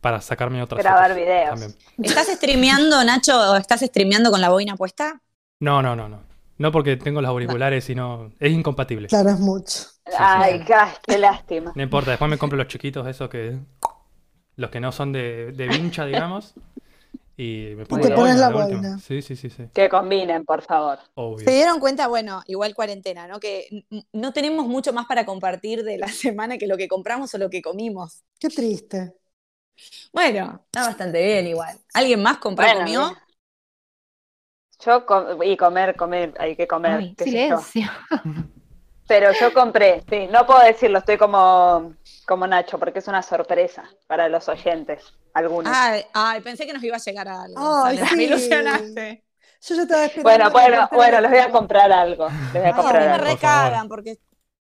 para 0.00 0.20
sacarme 0.20 0.60
otras 0.60 0.82
Grabar 0.82 1.10
fotos 1.10 1.22
videos. 1.24 1.50
también. 1.50 1.74
¿Estás 2.02 2.26
streameando, 2.28 3.04
Nacho, 3.04 3.52
o 3.52 3.56
estás 3.56 3.80
streameando 3.80 4.30
con 4.32 4.40
la 4.40 4.50
boina 4.50 4.74
puesta? 4.76 5.20
No, 5.60 5.82
no, 5.82 5.94
no, 5.94 6.08
no. 6.08 6.33
No 6.58 6.72
porque 6.72 6.96
tengo 6.96 7.20
los 7.20 7.28
auriculares 7.28 7.88
y 7.90 7.94
no. 7.94 8.32
Es 8.38 8.52
incompatible. 8.52 9.08
Claro, 9.08 9.30
es 9.30 9.40
mucho. 9.40 9.84
sí. 10.06 10.16
ay, 10.18 10.64
qué 11.06 11.18
lástima. 11.18 11.72
No 11.76 11.82
importa, 11.82 12.10
después 12.12 12.30
me 12.30 12.38
compro 12.38 12.56
los 12.56 12.68
chiquitos, 12.68 13.06
esos 13.06 13.28
que. 13.28 13.58
Los 14.56 14.70
que 14.70 14.80
no 14.80 14.92
son 14.92 15.12
de, 15.12 15.52
de 15.52 15.68
vincha, 15.68 16.06
digamos. 16.06 16.54
Y 17.36 17.72
me 17.76 17.86
pongo 17.86 18.02
te 18.02 18.10
la 18.10 18.16
pones 18.16 18.36
boina, 18.36 18.38
la 18.38 18.50
boina. 18.50 18.98
Sí, 18.98 19.22
sí, 19.22 19.36
sí, 19.36 19.50
sí. 19.50 19.64
Que 19.72 19.88
combinen, 19.88 20.44
por 20.44 20.62
favor. 20.62 20.98
Obvio. 21.14 21.44
Se 21.44 21.50
dieron 21.52 21.80
cuenta, 21.80 22.06
bueno, 22.06 22.42
igual 22.46 22.74
cuarentena, 22.74 23.26
¿no? 23.26 23.40
Que 23.40 23.86
no 24.12 24.32
tenemos 24.32 24.66
mucho 24.66 24.92
más 24.92 25.06
para 25.06 25.26
compartir 25.26 25.82
de 25.82 25.98
la 25.98 26.08
semana 26.08 26.58
que 26.58 26.66
lo 26.68 26.76
que 26.76 26.88
compramos 26.88 27.34
o 27.34 27.38
lo 27.38 27.50
que 27.50 27.62
comimos. 27.62 28.22
Qué 28.38 28.48
triste. 28.50 29.14
Bueno, 30.12 30.62
está 30.66 30.86
bastante 30.86 31.22
bien 31.22 31.46
igual. 31.48 31.78
¿Alguien 31.92 32.22
más 32.22 32.38
compró 32.38 32.64
Bueno, 32.64 32.72
comió? 32.72 33.00
mira. 33.00 33.23
Yo 34.84 35.06
com- 35.06 35.42
y 35.42 35.56
comer, 35.56 35.96
comer, 35.96 36.34
hay 36.38 36.56
que 36.56 36.66
comer. 36.66 36.92
Ay, 36.98 37.14
qué 37.16 37.24
silencio. 37.24 37.90
Pero 39.06 39.32
yo 39.38 39.52
compré, 39.52 40.02
sí, 40.08 40.28
no 40.30 40.46
puedo 40.46 40.60
decirlo, 40.60 40.98
estoy 40.98 41.18
como, 41.18 41.92
como 42.26 42.46
Nacho, 42.46 42.78
porque 42.78 43.00
es 43.00 43.06
una 43.08 43.22
sorpresa 43.22 43.84
para 44.06 44.30
los 44.30 44.48
oyentes, 44.48 45.02
algunos. 45.34 45.70
Ay, 45.76 46.04
ay, 46.14 46.40
pensé 46.40 46.66
que 46.66 46.72
nos 46.72 46.82
iba 46.82 46.96
a 46.96 47.00
llegar 47.00 47.28
a 47.28 47.42
algo. 47.42 47.84
Ay, 47.84 47.98
sí. 47.98 48.16
Me 48.16 48.22
ilusionaste. 48.24 49.24
Yo 49.60 49.74
ya 49.74 49.82
estaba 49.82 50.04
esperando. 50.06 50.50
bueno, 50.50 50.50
bueno, 50.50 50.88
bueno, 50.92 51.20
les 51.20 51.30
voy 51.30 51.40
a 51.40 51.50
comprar 51.50 51.92
algo. 51.92 52.28
Les 52.28 52.52
voy 52.54 52.62
a 52.62 52.66
Ay, 52.66 52.72
a 52.72 52.76
comprar 52.76 53.02
mí 53.02 53.08
me. 53.12 53.18
Por 53.18 53.26
recagan 53.28 53.88
porque 53.88 54.16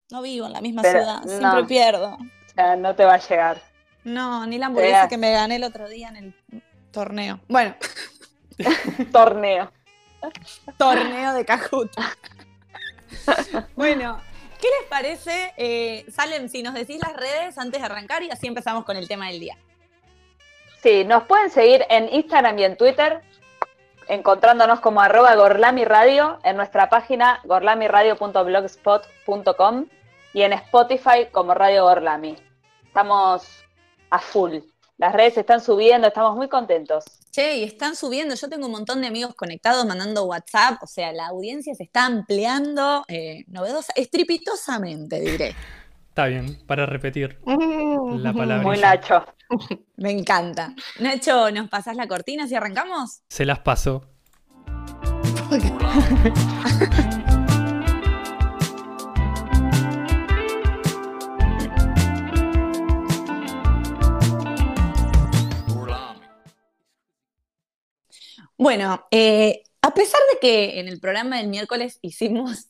no 0.09 0.21
vivo 0.21 0.45
en 0.47 0.53
la 0.53 0.61
misma 0.61 0.81
Pero, 0.83 0.99
ciudad. 0.99 1.21
no. 1.23 1.37
Siempre 1.39 1.63
pierdo. 1.65 2.13
O 2.15 2.49
sea, 2.55 2.75
no 2.77 2.95
te 2.95 3.03
va 3.05 3.15
a 3.15 3.19
llegar. 3.19 3.61
No, 4.05 4.47
ni 4.47 4.57
la 4.57 4.67
hamburguesa 4.67 5.09
que 5.09 5.17
me 5.17 5.31
gané 5.33 5.57
el 5.57 5.65
otro 5.65 5.89
día 5.89 6.07
en 6.09 6.15
el 6.15 6.63
torneo. 6.91 7.41
Bueno, 7.49 7.75
Torneo. 9.11 9.71
Torneo 10.77 11.33
de 11.33 11.45
Cajuta. 11.45 12.15
bueno, 13.75 14.19
¿qué 14.59 14.67
les 14.79 14.89
parece? 14.89 15.53
Eh, 15.57 16.05
Salem, 16.11 16.49
si 16.49 16.63
nos 16.63 16.73
decís 16.73 16.99
las 17.01 17.15
redes 17.15 17.57
antes 17.57 17.81
de 17.81 17.85
arrancar 17.85 18.23
y 18.23 18.29
así 18.29 18.47
empezamos 18.47 18.83
con 18.85 18.97
el 18.97 19.07
tema 19.07 19.27
del 19.27 19.39
día. 19.39 19.57
Sí, 20.81 21.03
nos 21.03 21.23
pueden 21.23 21.49
seguir 21.49 21.85
en 21.89 22.07
Instagram 22.13 22.59
y 22.59 22.63
en 22.63 22.77
Twitter, 22.77 23.21
encontrándonos 24.07 24.79
como 24.79 25.01
arroba 25.01 25.35
Gorlami 25.35 25.83
Radio, 25.83 26.39
en 26.43 26.55
nuestra 26.55 26.89
página 26.89 27.41
gorlamiradio.blogspot.com 27.43 29.87
y 30.33 30.43
en 30.43 30.53
Spotify 30.53 31.27
como 31.31 31.53
Radio 31.53 31.83
Gorlami. 31.83 32.37
Estamos 32.85 33.65
a 34.09 34.19
full. 34.19 34.59
Las 34.99 35.13
redes 35.13 35.37
están 35.37 35.61
subiendo, 35.61 36.09
estamos 36.09 36.35
muy 36.35 36.49
contentos. 36.49 37.05
Che, 37.31 37.55
y 37.55 37.63
están 37.63 37.95
subiendo, 37.95 38.35
yo 38.35 38.49
tengo 38.49 38.65
un 38.65 38.73
montón 38.73 38.99
de 38.99 39.07
amigos 39.07 39.33
conectados 39.33 39.85
mandando 39.85 40.25
WhatsApp, 40.25 40.83
o 40.83 40.87
sea, 40.87 41.13
la 41.13 41.27
audiencia 41.27 41.73
se 41.73 41.83
está 41.83 42.05
ampliando, 42.05 43.05
eh, 43.07 43.45
novedosa, 43.47 43.93
estrepitosamente, 43.95 45.21
diré. 45.21 45.55
Está 46.09 46.25
bien, 46.25 46.59
para 46.67 46.85
repetir 46.85 47.39
la 47.45 48.33
palabra. 48.33 48.61
Muy 48.61 48.77
Nacho. 48.77 49.23
Me 49.95 50.11
encanta. 50.11 50.75
Nacho, 50.99 51.49
¿nos 51.49 51.69
pasás 51.69 51.95
la 51.95 52.09
cortina 52.09 52.45
si 52.45 52.55
arrancamos? 52.55 53.21
Se 53.29 53.45
las 53.45 53.59
paso. 53.59 54.03
Bueno, 68.59 69.07
eh, 69.09 69.63
a 69.81 69.93
pesar 69.93 70.19
de 70.33 70.39
que 70.41 70.81
en 70.81 70.89
el 70.89 70.99
programa 70.99 71.37
del 71.37 71.47
miércoles 71.47 71.97
hicimos 72.01 72.67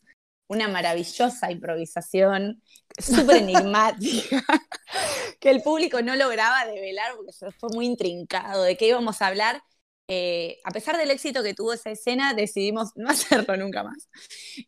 una 0.47 0.67
maravillosa 0.67 1.51
improvisación 1.51 2.61
súper 2.95 3.37
enigmática, 3.43 4.43
que 5.39 5.49
el 5.49 5.63
público 5.63 6.03
no 6.03 6.15
lograba 6.15 6.67
develar 6.67 7.15
porque 7.15 7.31
se 7.31 7.51
fue 7.53 7.69
muy 7.73 7.87
intrincado 7.87 8.61
de 8.61 8.77
qué 8.77 8.89
íbamos 8.89 9.23
a 9.23 9.27
hablar, 9.27 9.63
eh, 10.07 10.59
a 10.63 10.69
pesar 10.69 10.95
del 10.95 11.09
éxito 11.09 11.41
que 11.41 11.55
tuvo 11.55 11.73
esa 11.73 11.89
escena, 11.89 12.35
decidimos 12.35 12.91
no 12.95 13.09
hacerlo 13.09 13.57
nunca 13.57 13.81
más 13.81 14.09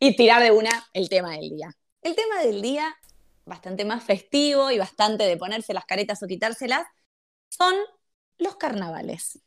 y 0.00 0.16
tirar 0.16 0.42
de 0.42 0.50
una 0.50 0.70
el 0.92 1.08
tema 1.08 1.36
del 1.36 1.50
día. 1.50 1.72
El 2.02 2.16
tema 2.16 2.42
del 2.42 2.60
día, 2.62 2.96
bastante 3.44 3.84
más 3.84 4.02
festivo 4.02 4.72
y 4.72 4.78
bastante 4.78 5.22
de 5.22 5.36
ponerse 5.36 5.72
las 5.72 5.84
caretas 5.84 6.20
o 6.24 6.26
quitárselas, 6.26 6.84
son 7.48 7.76
los 8.38 8.56
carnavales. 8.56 9.40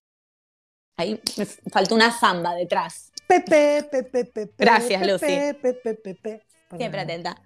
Ahí 0.97 1.19
me 1.37 1.45
faltó 1.45 1.95
una 1.95 2.11
zamba 2.11 2.53
detrás. 2.55 3.11
Pepe, 3.27 3.83
pepe, 3.91 4.25
pepe. 4.25 4.53
Gracias, 4.57 5.05
Lucy. 5.05 5.25
Pepe, 5.25 5.73
pepe, 5.73 5.95
pepe. 5.95 6.41
Siempre 6.77 7.01
atenta. 7.01 7.41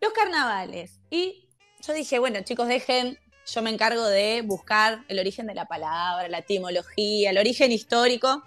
Los 0.00 0.12
carnavales. 0.12 0.98
Y 1.10 1.48
yo 1.86 1.92
dije, 1.92 2.18
bueno, 2.18 2.40
chicos, 2.42 2.68
dejen, 2.68 3.18
yo 3.46 3.62
me 3.62 3.70
encargo 3.70 4.06
de 4.06 4.42
buscar 4.42 5.04
el 5.08 5.18
origen 5.18 5.46
de 5.46 5.54
la 5.54 5.66
palabra, 5.66 6.28
la 6.28 6.38
etimología, 6.38 7.30
el 7.30 7.38
origen 7.38 7.72
histórico. 7.72 8.42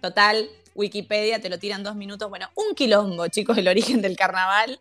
Total, 0.00 0.48
Wikipedia 0.74 1.40
te 1.40 1.48
lo 1.48 1.58
tiran 1.58 1.82
dos 1.82 1.96
minutos. 1.96 2.28
Bueno, 2.30 2.48
un 2.54 2.74
quilombo, 2.74 3.28
chicos, 3.28 3.58
el 3.58 3.68
origen 3.68 4.00
del 4.00 4.16
carnaval. 4.16 4.80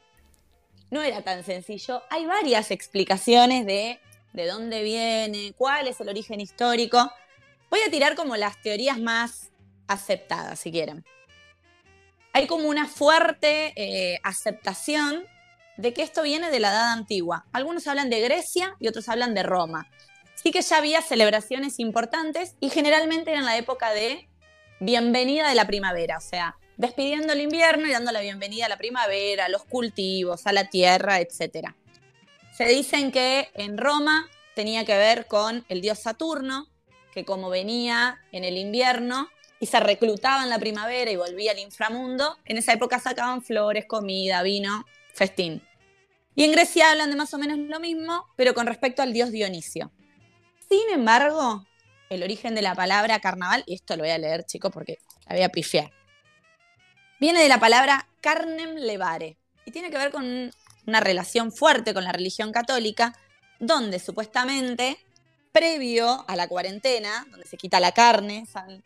No 0.91 1.01
era 1.03 1.21
tan 1.21 1.43
sencillo. 1.43 2.03
Hay 2.09 2.25
varias 2.25 2.71
explicaciones 2.71 3.65
de 3.65 3.99
de 4.33 4.47
dónde 4.47 4.83
viene, 4.83 5.53
cuál 5.57 5.87
es 5.87 5.99
el 6.01 6.09
origen 6.09 6.39
histórico. 6.39 7.11
Voy 7.69 7.81
a 7.85 7.91
tirar 7.91 8.15
como 8.15 8.35
las 8.35 8.61
teorías 8.61 8.99
más 8.99 9.51
aceptadas, 9.87 10.59
si 10.59 10.71
quieren. 10.71 11.05
Hay 12.33 12.47
como 12.47 12.67
una 12.67 12.87
fuerte 12.87 13.73
eh, 13.75 14.19
aceptación 14.23 15.23
de 15.77 15.93
que 15.93 16.01
esto 16.01 16.23
viene 16.23 16.51
de 16.51 16.59
la 16.59 16.69
Edad 16.69 16.91
Antigua. 16.91 17.45
Algunos 17.51 17.87
hablan 17.87 18.09
de 18.09 18.21
Grecia 18.21 18.75
y 18.79 18.87
otros 18.87 19.09
hablan 19.09 19.33
de 19.33 19.43
Roma. 19.43 19.89
Sí 20.35 20.51
que 20.51 20.61
ya 20.61 20.77
había 20.77 21.01
celebraciones 21.01 21.79
importantes 21.79 22.55
y 22.59 22.69
generalmente 22.69 23.31
era 23.31 23.39
en 23.39 23.45
la 23.45 23.57
época 23.57 23.91
de 23.91 24.29
bienvenida 24.79 25.49
de 25.49 25.55
la 25.55 25.67
primavera, 25.67 26.17
o 26.17 26.21
sea, 26.21 26.55
despidiendo 26.77 27.33
el 27.33 27.41
invierno 27.41 27.87
y 27.87 27.91
dando 27.91 28.11
la 28.11 28.21
bienvenida 28.21 28.65
a 28.65 28.69
la 28.69 28.77
primavera, 28.77 29.45
a 29.45 29.49
los 29.49 29.65
cultivos, 29.65 30.47
a 30.47 30.53
la 30.53 30.69
tierra, 30.69 31.19
etc. 31.19 31.73
Se 32.55 32.65
dicen 32.65 33.11
que 33.11 33.49
en 33.53 33.77
Roma 33.77 34.29
tenía 34.55 34.85
que 34.85 34.97
ver 34.97 35.27
con 35.27 35.65
el 35.67 35.81
dios 35.81 35.99
Saturno, 35.99 36.68
que 37.13 37.25
como 37.25 37.49
venía 37.49 38.19
en 38.31 38.43
el 38.43 38.57
invierno 38.57 39.29
y 39.59 39.65
se 39.65 39.79
reclutaba 39.79 40.43
en 40.43 40.49
la 40.49 40.59
primavera 40.59 41.11
y 41.11 41.15
volvía 41.15 41.51
al 41.51 41.59
inframundo, 41.59 42.37
en 42.45 42.57
esa 42.57 42.73
época 42.73 42.99
sacaban 42.99 43.41
flores, 43.41 43.85
comida, 43.85 44.41
vino, 44.43 44.85
festín. 45.13 45.61
Y 46.35 46.45
en 46.45 46.51
Grecia 46.51 46.91
hablan 46.91 47.09
de 47.09 47.15
más 47.15 47.33
o 47.33 47.37
menos 47.37 47.57
lo 47.57 47.79
mismo, 47.79 48.25
pero 48.37 48.53
con 48.53 48.65
respecto 48.65 49.01
al 49.01 49.11
dios 49.11 49.31
Dionisio. 49.31 49.91
Sin 50.69 50.89
embargo, 50.93 51.65
el 52.09 52.23
origen 52.23 52.55
de 52.55 52.61
la 52.61 52.75
palabra 52.75 53.19
carnaval, 53.19 53.63
y 53.65 53.75
esto 53.75 53.95
lo 53.95 54.03
voy 54.03 54.11
a 54.11 54.17
leer, 54.17 54.45
chicos, 54.45 54.71
porque 54.71 54.99
la 55.27 55.35
voy 55.35 55.43
a 55.43 55.49
pifiar. 55.49 55.91
Viene 57.19 57.41
de 57.41 57.49
la 57.49 57.59
palabra 57.59 58.07
carnem 58.21 58.75
levare 58.75 59.37
y 59.65 59.71
tiene 59.71 59.89
que 59.89 59.97
ver 59.97 60.11
con 60.11 60.51
una 60.87 60.99
relación 60.99 61.51
fuerte 61.51 61.93
con 61.93 62.03
la 62.03 62.11
religión 62.11 62.51
católica, 62.51 63.13
donde 63.59 63.99
supuestamente, 63.99 64.97
previo 65.59 66.23
a 66.25 66.35
la 66.37 66.47
cuarentena, 66.47 67.25
donde 67.31 67.45
se 67.45 67.57
quita 67.57 67.81
la 67.81 67.91
carne, 67.91 68.45
¿saben? 68.45 68.81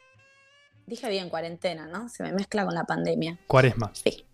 dije 0.87 1.07
bien 1.07 1.29
cuarentena, 1.29 1.85
¿no? 1.85 2.09
Se 2.09 2.23
me 2.23 2.33
mezcla 2.33 2.65
con 2.65 2.73
la 2.73 2.83
pandemia. 2.83 3.37
Cuaresma. 3.47 3.91
Sí. 3.93 4.25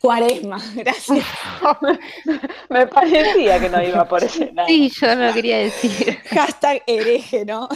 Cuaresma, 0.00 0.60
gracias. 0.74 1.24
Me 2.70 2.86
parecía 2.86 3.60
que 3.60 3.68
no 3.68 3.82
iba 3.82 4.04
por 4.08 4.24
ese 4.24 4.50
lado. 4.52 4.66
Sí, 4.66 4.90
yo 4.90 5.14
no 5.14 5.26
lo 5.28 5.32
quería 5.32 5.58
decir. 5.58 6.18
Hashtag 6.30 6.82
hereje, 6.86 7.44
¿no? 7.44 7.68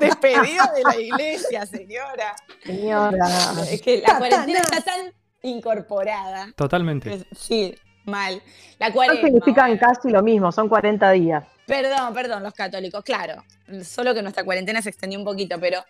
Despedido 0.00 0.64
de 0.74 0.82
la 0.84 0.96
iglesia, 0.98 1.66
señora. 1.66 2.34
Señora. 2.64 3.28
Es 3.70 3.80
que 3.82 4.02
la 4.06 4.18
cuarentena 4.18 4.60
está 4.60 4.80
tan 4.80 5.12
incorporada. 5.42 6.48
Totalmente. 6.56 7.24
Sí, 7.36 7.74
mal. 8.04 8.42
La 8.78 8.88
No 8.88 8.94
cuaresma. 8.94 9.28
significan 9.28 9.78
casi 9.78 10.10
lo 10.10 10.22
mismo, 10.22 10.50
son 10.52 10.68
40 10.68 11.10
días. 11.12 11.44
Perdón, 11.66 12.12
perdón, 12.12 12.42
los 12.42 12.52
católicos, 12.52 13.02
claro. 13.04 13.42
Solo 13.84 14.14
que 14.14 14.22
nuestra 14.22 14.44
cuarentena 14.44 14.82
se 14.82 14.90
extendió 14.90 15.18
un 15.18 15.24
poquito, 15.24 15.58
pero 15.58 15.84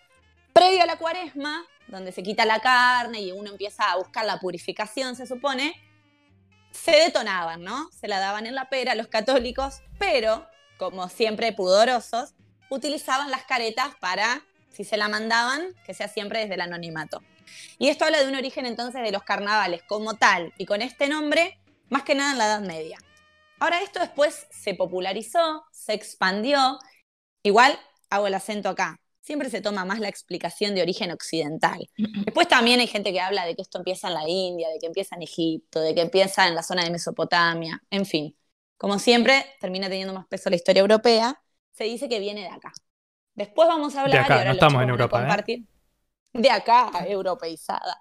previo 0.53 0.83
a 0.83 0.87
la 0.87 0.97
cuaresma, 0.97 1.65
donde 1.89 2.13
se 2.13 2.23
quita 2.23 2.45
la 2.45 2.61
carne 2.61 3.21
y 3.21 3.33
uno 3.33 3.51
empieza 3.51 3.91
a 3.91 3.97
buscar 3.97 4.25
la 4.25 4.39
purificación, 4.39 5.17
se 5.17 5.27
supone, 5.27 5.75
se 6.71 6.93
detonaban, 6.93 7.63
¿no? 7.63 7.91
Se 7.91 8.09
la 8.09 8.21
daban 8.21 8.47
en 8.47 8.55
la 8.55 8.69
pera 8.69 8.95
los 8.95 9.09
católicos, 9.09 9.83
pero, 9.99 10.47
como 10.79 11.09
siempre 11.09 11.53
pudorosos, 11.53 12.35
utilizaban 12.71 13.31
las 13.31 13.45
caretas 13.45 13.95
para, 14.01 14.43
si 14.71 14.85
se 14.85 14.97
la 14.97 15.09
mandaban, 15.09 15.75
que 15.85 15.95
sea 15.95 16.09
siempre 16.09 16.41
desde 16.41 16.55
el 16.55 16.61
anonimato. 16.61 17.23
Y 17.79 17.89
esto 17.89 18.05
habla 18.05 18.23
de 18.23 18.29
un 18.29 18.37
origen 18.37 18.67
entonces 18.67 19.03
de 19.03 19.13
los 19.13 19.23
carnavales 19.23 19.83
como 19.83 20.15
tal 20.15 20.53
y 20.57 20.67
con 20.67 20.83
este 20.83 21.09
nombre, 21.09 21.59
más 21.91 22.03
que 22.03 22.15
nada 22.15 22.33
en 22.33 22.39
la 22.39 22.47
Edad 22.47 22.61
Media. 22.61 22.99
Ahora 23.65 23.81
esto 23.81 23.99
después 23.99 24.47
se 24.51 24.75
popularizó, 24.75 25.65
se 25.73 25.95
expandió. 25.95 26.79
Igual 27.43 27.79
hago 28.11 28.27
el 28.27 28.35
acento 28.35 28.69
acá. 28.69 29.01
Siempre 29.23 29.49
se 29.49 29.63
toma 29.63 29.87
más 29.87 30.01
la 30.01 30.11
explicación 30.11 30.75
de 30.75 30.83
origen 30.83 31.11
occidental. 31.11 31.89
Después 32.27 32.47
también 32.47 32.81
hay 32.81 32.87
gente 32.87 33.11
que 33.11 33.23
habla 33.23 33.47
de 33.47 33.57
que 33.57 33.63
esto 33.63 33.79
empieza 33.79 34.09
en 34.09 34.15
la 34.15 34.29
India, 34.29 34.69
de 34.69 34.79
que 34.79 34.85
empieza 34.85 35.17
en 35.17 35.23
Egipto, 35.23 35.81
de 35.81 35.95
que 35.95 36.03
empieza 36.03 36.47
en 36.47 36.55
la 36.55 36.63
zona 36.63 36.85
de 36.85 36.91
Mesopotamia, 36.91 37.83
en 37.89 38.05
fin. 38.05 38.37
Como 38.77 38.99
siempre, 38.99 39.47
termina 39.61 39.89
teniendo 39.89 40.13
más 40.13 40.27
peso 40.27 40.51
la 40.51 40.57
historia 40.57 40.81
europea. 40.81 41.41
Se 41.73 41.85
dice 41.85 42.07
que 42.07 42.19
viene 42.19 42.43
de 42.43 42.49
acá. 42.49 42.71
Después 43.35 43.67
vamos 43.67 43.97
a 43.97 44.03
hablar. 44.03 44.25
acá, 44.25 44.35
y 44.35 44.39
ahora 44.41 44.51
no 44.51 44.53
estamos 44.53 44.83
en 44.83 44.89
Europa, 44.91 45.17
¿eh? 45.17 45.21
compartir. 45.21 45.65
De 46.35 46.51
acá, 46.51 46.91
europeizada. 47.09 47.99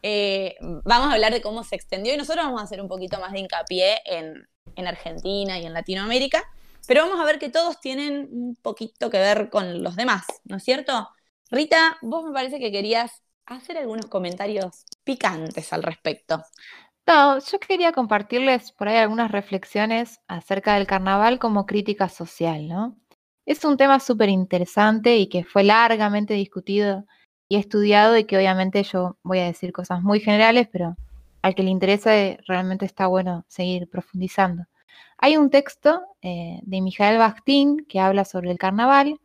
Eh, 0.00 0.56
vamos 0.86 1.08
a 1.08 1.12
hablar 1.12 1.34
de 1.34 1.42
cómo 1.42 1.64
se 1.64 1.76
extendió 1.76 2.14
y 2.14 2.16
nosotros 2.16 2.46
vamos 2.46 2.62
a 2.62 2.64
hacer 2.64 2.80
un 2.80 2.88
poquito 2.88 3.20
más 3.20 3.32
de 3.32 3.40
hincapié 3.40 4.00
en, 4.06 4.48
en 4.76 4.86
Argentina 4.86 5.58
y 5.58 5.66
en 5.66 5.72
Latinoamérica, 5.72 6.44
pero 6.86 7.02
vamos 7.02 7.20
a 7.20 7.24
ver 7.24 7.38
que 7.38 7.48
todos 7.48 7.80
tienen 7.80 8.28
un 8.32 8.56
poquito 8.56 9.10
que 9.10 9.18
ver 9.18 9.50
con 9.50 9.82
los 9.82 9.96
demás, 9.96 10.24
¿no 10.44 10.56
es 10.56 10.64
cierto? 10.64 11.08
Rita, 11.50 11.98
vos 12.02 12.24
me 12.24 12.32
parece 12.32 12.58
que 12.58 12.72
querías 12.72 13.22
hacer 13.46 13.78
algunos 13.78 14.06
comentarios 14.06 14.84
picantes 15.04 15.72
al 15.72 15.82
respecto. 15.82 16.42
No, 17.06 17.38
yo 17.38 17.58
quería 17.58 17.92
compartirles 17.92 18.72
por 18.72 18.88
ahí 18.88 18.96
algunas 18.96 19.30
reflexiones 19.30 20.20
acerca 20.28 20.74
del 20.74 20.86
carnaval 20.86 21.38
como 21.38 21.66
crítica 21.66 22.08
social, 22.08 22.68
¿no? 22.68 22.96
Es 23.44 23.64
un 23.64 23.76
tema 23.76 23.98
súper 23.98 24.28
interesante 24.28 25.16
y 25.16 25.28
que 25.28 25.42
fue 25.42 25.64
largamente 25.64 26.34
discutido 26.34 27.04
y 27.48 27.56
estudiado 27.56 28.16
y 28.16 28.24
que 28.24 28.36
obviamente 28.36 28.82
yo 28.84 29.18
voy 29.24 29.40
a 29.40 29.46
decir 29.46 29.72
cosas 29.72 30.02
muy 30.02 30.20
generales, 30.20 30.68
pero 30.70 30.96
al 31.42 31.54
que 31.56 31.64
le 31.64 31.70
interese 31.70 32.38
realmente 32.46 32.86
está 32.86 33.08
bueno 33.08 33.44
seguir 33.48 33.90
profundizando. 33.90 34.64
Hay 35.24 35.36
un 35.36 35.50
texto 35.50 36.02
eh, 36.20 36.58
de 36.62 36.80
Mijael 36.80 37.16
Bakhtin 37.16 37.86
que 37.88 38.00
habla 38.00 38.24
sobre 38.24 38.50
el 38.50 38.58
carnaval 38.58 39.20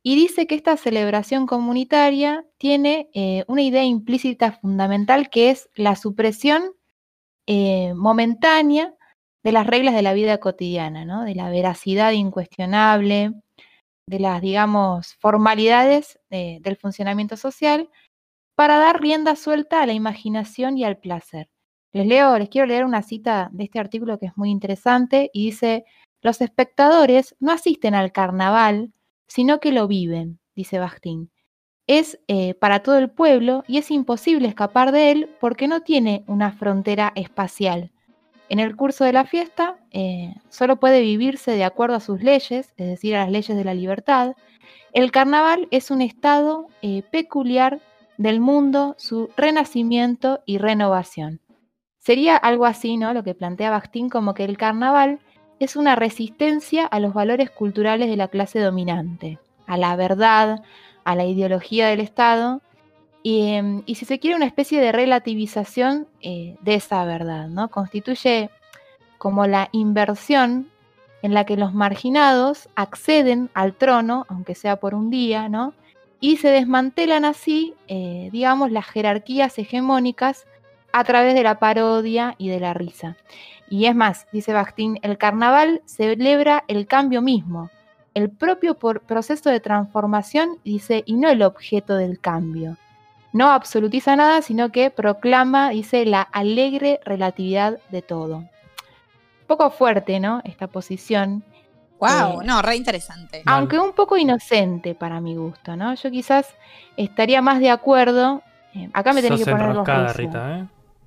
y 0.00 0.14
dice 0.14 0.46
que 0.46 0.54
esta 0.54 0.76
celebración 0.76 1.48
comunitaria 1.48 2.46
tiene 2.58 3.10
eh, 3.12 3.44
una 3.48 3.62
idea 3.62 3.82
implícita 3.82 4.52
fundamental 4.52 5.30
que 5.30 5.50
es 5.50 5.68
la 5.74 5.96
supresión 5.96 6.62
eh, 7.48 7.92
momentánea 7.94 8.94
de 9.42 9.50
las 9.50 9.66
reglas 9.66 9.96
de 9.96 10.02
la 10.02 10.12
vida 10.12 10.38
cotidiana, 10.38 11.04
¿no? 11.04 11.24
de 11.24 11.34
la 11.34 11.50
veracidad 11.50 12.12
incuestionable, 12.12 13.32
de 14.06 14.20
las, 14.20 14.40
digamos, 14.42 15.16
formalidades 15.16 16.20
del 16.30 16.76
funcionamiento 16.76 17.36
social, 17.36 17.90
para 18.54 18.78
dar 18.78 19.00
rienda 19.00 19.34
suelta 19.34 19.82
a 19.82 19.86
la 19.86 19.92
imaginación 19.92 20.78
y 20.78 20.84
al 20.84 20.98
placer. 20.98 21.51
Les 21.92 22.06
leo, 22.06 22.38
les 22.38 22.48
quiero 22.48 22.66
leer 22.66 22.84
una 22.84 23.02
cita 23.02 23.50
de 23.52 23.64
este 23.64 23.78
artículo 23.78 24.18
que 24.18 24.26
es 24.26 24.36
muy 24.36 24.50
interesante 24.50 25.30
y 25.34 25.46
dice, 25.46 25.84
los 26.22 26.40
espectadores 26.40 27.36
no 27.38 27.52
asisten 27.52 27.94
al 27.94 28.12
carnaval, 28.12 28.92
sino 29.26 29.60
que 29.60 29.72
lo 29.72 29.86
viven, 29.88 30.40
dice 30.54 30.78
Bakhtin. 30.78 31.30
Es 31.86 32.18
eh, 32.28 32.54
para 32.54 32.82
todo 32.82 32.96
el 32.96 33.10
pueblo 33.10 33.64
y 33.68 33.76
es 33.76 33.90
imposible 33.90 34.48
escapar 34.48 34.92
de 34.92 35.10
él 35.10 35.30
porque 35.40 35.68
no 35.68 35.80
tiene 35.80 36.24
una 36.26 36.52
frontera 36.52 37.12
espacial. 37.14 37.92
En 38.48 38.58
el 38.58 38.74
curso 38.76 39.04
de 39.04 39.12
la 39.12 39.24
fiesta 39.24 39.76
eh, 39.90 40.34
solo 40.48 40.78
puede 40.78 41.00
vivirse 41.02 41.50
de 41.50 41.64
acuerdo 41.64 41.96
a 41.96 42.00
sus 42.00 42.22
leyes, 42.22 42.72
es 42.76 42.86
decir, 42.86 43.16
a 43.16 43.24
las 43.24 43.30
leyes 43.30 43.56
de 43.56 43.64
la 43.64 43.74
libertad. 43.74 44.34
El 44.92 45.10
carnaval 45.10 45.68
es 45.70 45.90
un 45.90 46.00
estado 46.00 46.68
eh, 46.80 47.02
peculiar 47.10 47.80
del 48.16 48.40
mundo, 48.40 48.94
su 48.98 49.28
renacimiento 49.36 50.40
y 50.46 50.58
renovación. 50.58 51.41
Sería 52.02 52.36
algo 52.36 52.66
así, 52.66 52.96
¿no? 52.96 53.14
Lo 53.14 53.22
que 53.22 53.32
plantea 53.32 53.70
Bakhtin 53.70 54.08
como 54.08 54.34
que 54.34 54.44
el 54.44 54.58
carnaval 54.58 55.20
es 55.60 55.76
una 55.76 55.94
resistencia 55.94 56.84
a 56.84 56.98
los 56.98 57.14
valores 57.14 57.48
culturales 57.48 58.08
de 58.08 58.16
la 58.16 58.26
clase 58.26 58.58
dominante, 58.58 59.38
a 59.68 59.76
la 59.76 59.94
verdad, 59.94 60.64
a 61.04 61.14
la 61.14 61.24
ideología 61.24 61.86
del 61.86 62.00
Estado 62.00 62.60
y, 63.22 63.52
em, 63.52 63.84
si 63.86 64.04
se 64.04 64.18
quiere 64.18 64.34
una 64.34 64.46
especie 64.46 64.80
de 64.80 64.90
relativización 64.90 66.08
eh, 66.20 66.56
de 66.60 66.74
esa 66.74 67.04
verdad, 67.04 67.46
¿no? 67.46 67.68
Constituye 67.68 68.50
como 69.16 69.46
la 69.46 69.68
inversión 69.70 70.68
en 71.22 71.34
la 71.34 71.44
que 71.44 71.56
los 71.56 71.72
marginados 71.72 72.68
acceden 72.74 73.48
al 73.54 73.74
trono, 73.74 74.26
aunque 74.28 74.56
sea 74.56 74.74
por 74.74 74.96
un 74.96 75.08
día, 75.08 75.48
¿no? 75.48 75.72
Y 76.18 76.38
se 76.38 76.48
desmantelan 76.48 77.24
así, 77.24 77.74
eh, 77.86 78.28
digamos, 78.32 78.72
las 78.72 78.86
jerarquías 78.86 79.56
hegemónicas 79.56 80.46
a 80.92 81.04
través 81.04 81.34
de 81.34 81.42
la 81.42 81.58
parodia 81.58 82.34
y 82.38 82.48
de 82.48 82.60
la 82.60 82.74
risa. 82.74 83.16
Y 83.68 83.86
es 83.86 83.94
más, 83.94 84.26
dice 84.32 84.52
Bakhtin, 84.52 84.98
el 85.02 85.16
carnaval 85.18 85.82
celebra 85.86 86.64
el 86.68 86.86
cambio 86.86 87.22
mismo, 87.22 87.70
el 88.14 88.28
propio 88.30 88.74
por- 88.78 89.00
proceso 89.00 89.48
de 89.48 89.60
transformación, 89.60 90.58
dice, 90.64 91.02
y 91.06 91.14
no 91.14 91.28
el 91.30 91.42
objeto 91.42 91.96
del 91.96 92.20
cambio. 92.20 92.76
No 93.32 93.50
absolutiza 93.50 94.14
nada, 94.14 94.42
sino 94.42 94.70
que 94.70 94.90
proclama, 94.90 95.70
dice, 95.70 96.04
la 96.04 96.20
alegre 96.20 97.00
relatividad 97.04 97.78
de 97.90 98.02
todo. 98.02 98.36
Un 98.36 98.48
poco 99.46 99.70
fuerte, 99.70 100.20
¿no? 100.20 100.42
Esta 100.44 100.66
posición, 100.66 101.42
Wow, 101.98 102.42
Eh, 102.42 102.44
no, 102.44 102.60
re 102.62 102.74
interesante. 102.74 103.42
Aunque 103.46 103.78
un 103.78 103.92
poco 103.92 104.16
inocente 104.16 104.92
para 104.96 105.20
mi 105.20 105.36
gusto, 105.36 105.76
¿no? 105.76 105.94
Yo 105.94 106.10
quizás 106.10 106.52
estaría 106.96 107.40
más 107.40 107.60
de 107.60 107.70
acuerdo. 107.70 108.42
eh, 108.74 108.90
acá 108.92 109.12
me 109.12 109.22
tenés 109.22 109.38
Sos 109.38 109.46
que 109.46 109.52
poner 109.52 109.72
los 109.74 110.16
Rita, 110.16 110.58
¿eh? 110.58 110.64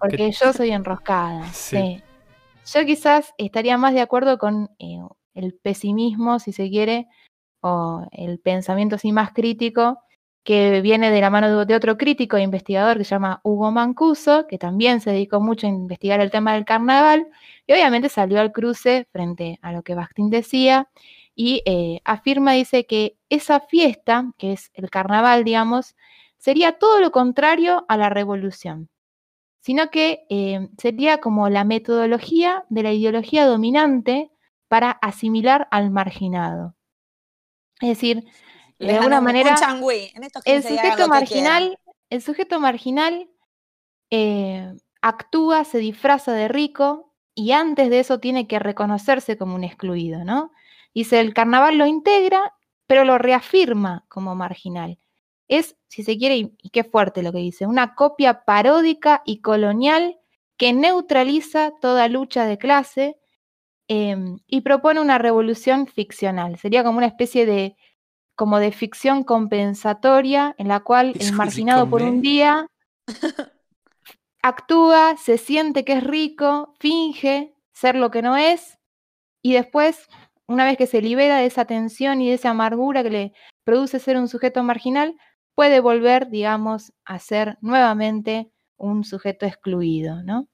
Porque 0.10 0.32
que- 0.32 0.32
yo 0.32 0.54
soy 0.54 0.72
enroscada. 0.72 1.46
Sí. 1.54 1.78
sí. 1.78 2.04
Yo 2.74 2.86
quizás 2.86 3.34
estaría 3.38 3.78
más 3.78 3.94
de 3.94 4.02
acuerdo 4.02 4.38
con 4.38 4.72
eh, 4.80 5.00
el 5.36 5.54
pesimismo, 5.54 6.40
si 6.40 6.52
se 6.52 6.70
quiere, 6.70 7.08
o 7.62 8.08
el 8.12 8.40
pensamiento 8.40 8.96
así 8.96 9.12
más 9.12 9.34
crítico, 9.34 10.00
que 10.44 10.82
viene 10.82 11.12
de 11.12 11.22
la 11.22 11.30
mano 11.30 11.66
de, 11.66 11.76
otro 11.76 11.98
crítico 11.98 12.38
e 12.38 12.44
investigador 12.44 12.98
que 12.98 13.04
se 13.04 13.12
llama 13.12 13.42
Hugo 13.44 13.72
Mancuso, 13.72 14.46
que 14.48 14.58
también 14.58 15.02
se 15.02 15.12
dedicó 15.12 15.42
mucho 15.42 15.68
a 15.68 15.70
investigar 15.72 16.20
el 16.22 16.32
tema 16.32 16.54
del 16.54 16.66
carnaval, 16.66 17.28
y 17.68 17.74
obviamente 17.74 18.10
salió 18.10 18.40
al 18.40 18.52
cruce 18.52 19.08
frente 19.12 19.60
a 19.62 19.72
lo 19.72 19.82
que 19.84 19.96
Bakhtin 19.96 20.30
decía, 20.30 20.90
y 21.36 21.62
eh, 21.66 22.02
afirma, 22.06 22.54
dice 22.54 22.86
que 22.86 23.18
esa 23.30 23.60
fiesta, 23.60 24.32
que 24.38 24.54
es 24.54 24.72
el 24.74 24.90
carnaval, 24.90 25.44
digamos, 25.44 25.96
sería 26.38 26.74
todo 26.74 27.00
lo 27.00 27.12
contrario 27.12 27.86
a 27.88 27.98
la 27.98 28.10
revolución 28.10 28.90
sino 29.66 29.90
que 29.90 30.28
eh, 30.30 30.70
sería 30.78 31.18
como 31.18 31.50
la 31.50 31.64
metodología 31.64 32.66
de 32.70 32.84
la 32.84 32.92
ideología 32.92 33.48
dominante 33.48 34.30
para 34.68 34.92
asimilar 34.92 35.68
al 35.72 35.90
marginado. 35.90 36.76
Es 37.82 37.90
decir, 37.90 38.26
de 38.78 38.86
Les 38.86 38.98
alguna 38.98 39.22
manera. 39.22 39.56
En 40.16 40.24
estos 40.24 40.44
el 40.46 40.62
15 40.62 40.70
días 40.70 40.84
sujeto 40.86 41.08
marginal, 41.08 41.80
el 42.12 42.22
sujeto 42.22 42.60
marginal 42.60 43.28
eh, 44.12 44.72
actúa, 45.02 45.64
se 45.64 45.80
disfraza 45.80 46.34
de 46.34 46.48
rico 46.48 47.16
y 47.34 47.52
antes 47.52 47.90
de 47.90 48.02
eso 48.02 48.20
tiene 48.20 48.48
que 48.48 48.60
reconocerse 48.60 49.36
como 49.36 49.56
un 49.56 49.64
excluido, 49.64 50.24
¿no? 50.24 50.52
Dice, 50.94 51.20
el 51.20 51.34
carnaval 51.34 51.80
lo 51.80 51.88
integra 51.88 52.54
pero 52.88 53.04
lo 53.04 53.18
reafirma 53.18 54.06
como 54.10 54.36
marginal. 54.36 55.00
Es, 55.48 55.76
si 55.88 56.04
se 56.04 56.18
quiere, 56.18 56.38
y 56.38 56.56
y 56.62 56.70
qué 56.70 56.84
fuerte 56.84 57.24
lo 57.24 57.32
que 57.32 57.40
dice, 57.40 57.66
una 57.66 57.96
copia 57.96 58.46
paródica 58.46 59.22
y 59.26 59.42
colonial 59.42 60.20
que 60.58 60.74
neutraliza 60.74 61.72
toda 61.82 62.08
lucha 62.08 62.46
de 62.46 62.58
clase 62.58 63.18
em, 63.88 64.40
y 64.48 64.62
propone 64.62 65.02
una 65.02 65.18
revolución 65.18 65.88
ficcional. 65.88 66.58
Sería 66.58 66.84
como 66.84 66.98
una 66.98 67.08
especie 67.08 67.46
de, 67.46 67.76
como 68.36 68.60
de 68.60 68.72
ficción 68.72 69.24
compensatoria 69.24 70.56
en 70.58 70.68
la 70.70 70.80
cual 70.82 71.14
el 71.20 71.34
marginado 71.34 71.90
por 71.90 72.02
un 72.02 72.22
día 72.22 72.68
actúa, 74.42 75.18
se 75.18 75.38
siente 75.38 75.84
que 75.86 75.94
es 75.94 76.04
rico, 76.04 76.74
finge 76.80 77.54
ser 77.74 77.96
lo 77.96 78.12
que 78.12 78.22
no 78.22 78.38
es 78.38 78.80
y 79.46 79.54
después, 79.54 80.08
una 80.48 80.66
vez 80.66 80.76
que 80.76 80.88
se 80.88 81.04
libera 81.04 81.38
de 81.38 81.46
esa 81.46 81.66
tensión 81.66 82.20
y 82.20 82.30
de 82.30 82.34
esa 82.34 82.50
amargura 82.50 83.04
que 83.04 83.12
le 83.12 83.34
produce 83.64 84.00
ser 84.00 84.18
un 84.18 84.28
sujeto 84.28 84.64
marginal, 84.64 85.16
puede 85.56 85.80
volver, 85.80 86.30
digamos, 86.30 86.94
a 87.06 87.20
ser 87.20 87.58
nuevamente 87.62 88.52
un 88.78 89.04
sujeto 89.04 89.46
excluido, 89.46 90.22
¿no? 90.24 90.48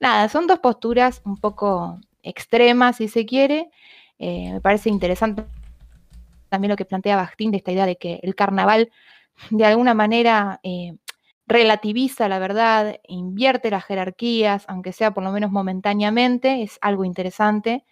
Nada, 0.00 0.28
son 0.28 0.46
dos 0.46 0.58
posturas 0.60 1.22
un 1.24 1.36
poco 1.38 2.00
extremas, 2.22 2.96
si 2.96 3.08
se 3.08 3.26
quiere. 3.26 3.70
Eh, 4.18 4.52
me 4.52 4.60
parece 4.60 4.88
interesante 4.88 5.44
también 6.48 6.70
lo 6.70 6.76
que 6.76 6.84
plantea 6.84 7.16
Bastín 7.16 7.50
de 7.50 7.58
esta 7.58 7.72
idea 7.72 7.86
de 7.86 7.96
que 7.96 8.20
el 8.22 8.34
carnaval 8.34 8.90
de 9.50 9.64
alguna 9.64 9.94
manera 9.94 10.60
eh, 10.62 10.96
relativiza 11.46 12.28
la 12.28 12.38
verdad, 12.38 12.96
invierte 13.06 13.70
las 13.70 13.84
jerarquías, 13.84 14.64
aunque 14.68 14.92
sea 14.92 15.12
por 15.12 15.22
lo 15.22 15.32
menos 15.32 15.50
momentáneamente, 15.50 16.62
es 16.62 16.78
algo 16.80 17.04
interesante. 17.04 17.84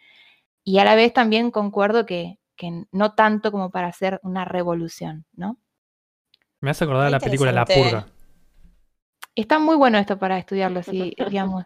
Y 0.64 0.78
a 0.78 0.84
la 0.84 0.94
vez 0.94 1.12
también 1.12 1.50
concuerdo 1.50 2.06
que, 2.06 2.38
que 2.56 2.84
no 2.92 3.14
tanto 3.14 3.52
como 3.52 3.70
para 3.70 3.88
hacer 3.88 4.20
una 4.22 4.44
revolución, 4.44 5.26
¿no? 5.34 5.58
Me 6.64 6.70
hace 6.70 6.84
acordar 6.84 7.04
de 7.04 7.10
la 7.10 7.20
película 7.20 7.52
La. 7.52 7.66
Purga. 7.66 8.06
Está 9.34 9.58
muy 9.58 9.76
bueno 9.76 9.98
esto 9.98 10.18
para 10.18 10.38
estudiarlo, 10.38 10.82
si 10.82 11.14
digamos. 11.28 11.64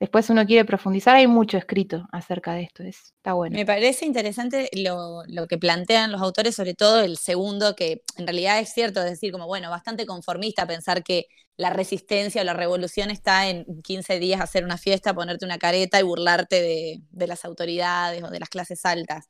Después 0.00 0.30
uno 0.30 0.46
quiere 0.46 0.64
profundizar, 0.64 1.16
hay 1.16 1.26
mucho 1.26 1.58
escrito 1.58 2.06
acerca 2.10 2.54
de 2.54 2.62
esto, 2.62 2.82
es, 2.82 3.12
está 3.16 3.34
bueno. 3.34 3.54
Me 3.54 3.66
parece 3.66 4.06
interesante 4.06 4.70
lo, 4.72 5.24
lo 5.26 5.46
que 5.46 5.58
plantean 5.58 6.10
los 6.10 6.22
autores, 6.22 6.54
sobre 6.54 6.72
todo 6.72 7.02
el 7.02 7.18
segundo, 7.18 7.76
que 7.76 8.02
en 8.16 8.26
realidad 8.26 8.58
es 8.60 8.72
cierto, 8.72 9.00
es 9.00 9.10
decir, 9.10 9.30
como 9.30 9.46
bueno, 9.46 9.68
bastante 9.68 10.06
conformista 10.06 10.66
pensar 10.66 11.04
que 11.04 11.26
la 11.58 11.68
resistencia 11.68 12.40
o 12.40 12.44
la 12.46 12.54
revolución 12.54 13.10
está 13.10 13.50
en 13.50 13.66
15 13.82 14.18
días 14.18 14.40
hacer 14.40 14.64
una 14.64 14.78
fiesta, 14.78 15.12
ponerte 15.12 15.44
una 15.44 15.58
careta 15.58 16.00
y 16.00 16.02
burlarte 16.02 16.62
de, 16.62 17.02
de 17.10 17.26
las 17.26 17.44
autoridades 17.44 18.22
o 18.22 18.30
de 18.30 18.40
las 18.40 18.48
clases 18.48 18.86
altas. 18.86 19.28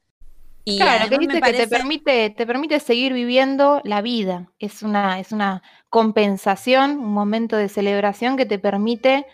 Y 0.65 0.79
Claro, 0.79 1.09
que 1.09 1.19
dice 1.19 1.29
que 1.29 1.35
te 1.35 1.41
parece- 1.41 1.69
permite, 1.69 2.31
te 2.31 2.47
permite 2.47 2.81
seguir 2.81 3.13
viviendo 3.13 3.81
la 3.85 4.03
vida. 4.03 4.51
Es 4.59 4.83
una, 4.83 5.19
es 5.19 5.33
una 5.33 5.63
compensación, 5.89 6.93
un 6.99 7.13
momento 7.13 7.57
de 7.57 7.69
celebración 7.69 8.37
que 8.37 8.47
te 8.47 8.59
permite 8.59 9.27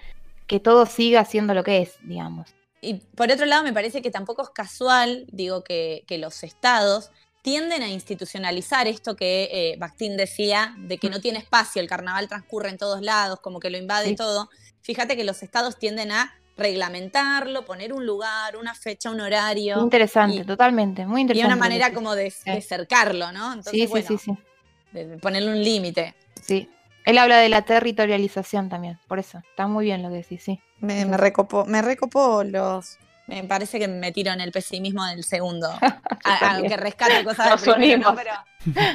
que 0.46 0.60
todo 0.60 0.86
siga 0.86 1.24
siendo 1.24 1.52
lo 1.54 1.64
que 1.64 1.82
es, 1.82 1.96
digamos. 2.02 2.54
Y 2.80 2.94
por 3.16 3.30
otro 3.32 3.46
lado, 3.46 3.64
me 3.64 3.72
parece 3.72 4.02
que 4.02 4.10
tampoco 4.10 4.42
es 4.42 4.50
casual, 4.50 5.26
digo, 5.32 5.64
que, 5.64 6.04
que 6.06 6.18
los 6.18 6.44
estados 6.44 7.10
tienden 7.42 7.82
a 7.82 7.88
institucionalizar 7.88 8.86
esto 8.86 9.16
que 9.16 9.48
eh, 9.52 9.76
Bakhtin 9.78 10.16
decía, 10.16 10.74
de 10.78 10.98
que 10.98 11.10
no 11.10 11.20
tiene 11.20 11.38
espacio, 11.38 11.80
el 11.82 11.88
carnaval 11.88 12.28
transcurre 12.28 12.68
en 12.70 12.78
todos 12.78 13.02
lados, 13.02 13.40
como 13.40 13.58
que 13.60 13.70
lo 13.70 13.78
invade 13.78 14.08
Sí. 14.10 14.16
todo. 14.16 14.48
Fíjate 14.82 15.16
que 15.16 15.24
los 15.24 15.42
estados 15.42 15.78
tienden 15.78 16.12
a 16.12 16.32
reglamentarlo, 16.56 17.64
poner 17.64 17.92
un 17.92 18.06
lugar, 18.06 18.56
una 18.56 18.74
fecha, 18.74 19.10
un 19.10 19.20
horario. 19.20 19.80
Interesante, 19.80 20.38
y- 20.38 20.44
totalmente, 20.44 21.06
muy 21.06 21.20
Y 21.20 21.22
interesante. 21.22 21.46
una 21.46 21.56
lo 21.56 21.62
que 21.62 21.68
manera 21.68 21.92
como 21.94 22.14
de, 22.14 22.32
de 22.44 22.60
cercarlo, 22.62 23.32
¿no? 23.32 23.48
Entonces, 23.52 23.72
Sí, 23.72 23.80
sí, 23.80 23.86
bueno, 23.86 24.08
sí, 24.08 24.18
sí, 24.18 24.32
de- 24.92 25.18
ponerle 25.18 25.50
un 25.52 25.62
límite. 25.62 26.14
sí. 26.40 26.70
Él 27.04 27.18
habla 27.18 27.36
de 27.38 27.48
la 27.48 27.62
territorialización 27.62 28.68
también, 28.68 28.98
por 29.06 29.20
eso. 29.20 29.38
Está 29.50 29.68
muy 29.68 29.84
bien 29.84 30.02
lo 30.02 30.08
que 30.08 30.16
decís, 30.16 30.42
sí. 30.42 30.60
Me, 30.80 31.04
me 31.06 31.16
recopó, 31.16 31.64
me 31.64 31.80
recopó 31.80 32.42
los. 32.42 32.98
Me 33.28 33.44
parece 33.44 33.78
que 33.78 33.86
me 33.86 34.10
tiro 34.10 34.32
en 34.32 34.40
el 34.40 34.50
pesimismo 34.50 35.04
del 35.06 35.22
segundo. 35.22 35.68
A- 36.24 36.56
aunque 36.56 36.76
rescate 36.76 37.22
cosas 37.22 37.62
del 37.64 37.74
primero. 37.76 38.12
Pero 38.16 38.32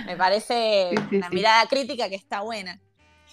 me 0.06 0.18
parece 0.18 0.90
Sí, 0.92 0.98
sí, 1.10 1.16
una 1.16 1.30
sí. 1.30 1.36
mirada 1.36 1.66
crítica 1.68 2.10
que 2.10 2.16
está 2.16 2.42
buena. 2.42 2.82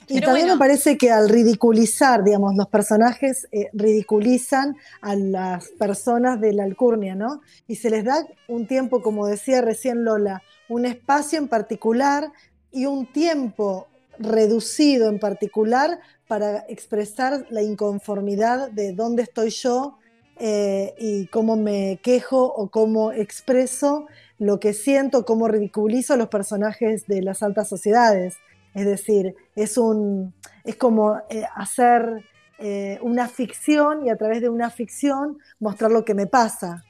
Y 0.08 0.14
Pero 0.14 0.26
también 0.28 0.46
bueno. 0.46 0.54
me 0.54 0.58
parece 0.58 0.96
que 0.96 1.10
al 1.10 1.28
ridiculizar, 1.28 2.24
digamos, 2.24 2.56
los 2.56 2.68
personajes 2.68 3.46
eh, 3.52 3.68
ridiculizan 3.74 4.76
a 5.02 5.14
las 5.14 5.68
personas 5.68 6.40
de 6.40 6.54
la 6.54 6.64
alcurnia, 6.64 7.14
¿no? 7.14 7.42
Y 7.66 7.76
se 7.76 7.90
les 7.90 8.04
da 8.04 8.26
un 8.48 8.66
tiempo, 8.66 9.02
como 9.02 9.26
decía 9.26 9.60
recién 9.60 10.04
Lola, 10.04 10.42
un 10.68 10.86
espacio 10.86 11.38
en 11.38 11.48
particular 11.48 12.32
y 12.72 12.86
un 12.86 13.06
tiempo 13.12 13.86
reducido 14.18 15.08
en 15.08 15.18
particular 15.18 16.00
para 16.26 16.64
expresar 16.68 17.46
la 17.50 17.62
inconformidad 17.62 18.70
de 18.70 18.92
dónde 18.92 19.22
estoy 19.22 19.50
yo 19.50 19.98
eh, 20.38 20.94
y 20.98 21.26
cómo 21.26 21.56
me 21.56 21.98
quejo 22.02 22.44
o 22.44 22.68
cómo 22.68 23.12
expreso 23.12 24.06
lo 24.38 24.60
que 24.60 24.72
siento, 24.72 25.24
cómo 25.24 25.48
ridiculizo 25.48 26.14
a 26.14 26.16
los 26.16 26.28
personajes 26.28 27.06
de 27.06 27.22
las 27.22 27.42
altas 27.42 27.68
sociedades. 27.68 28.36
Es 28.78 28.86
decir, 28.86 29.34
es, 29.56 29.76
un, 29.76 30.32
es 30.64 30.76
como 30.76 31.16
eh, 31.30 31.44
hacer 31.56 32.24
eh, 32.58 32.98
una 33.02 33.26
ficción 33.28 34.06
y 34.06 34.10
a 34.10 34.16
través 34.16 34.40
de 34.40 34.48
una 34.48 34.70
ficción 34.70 35.38
mostrar 35.58 35.90
lo 35.90 36.04
que 36.04 36.14
me 36.14 36.26
pasa. 36.26 36.84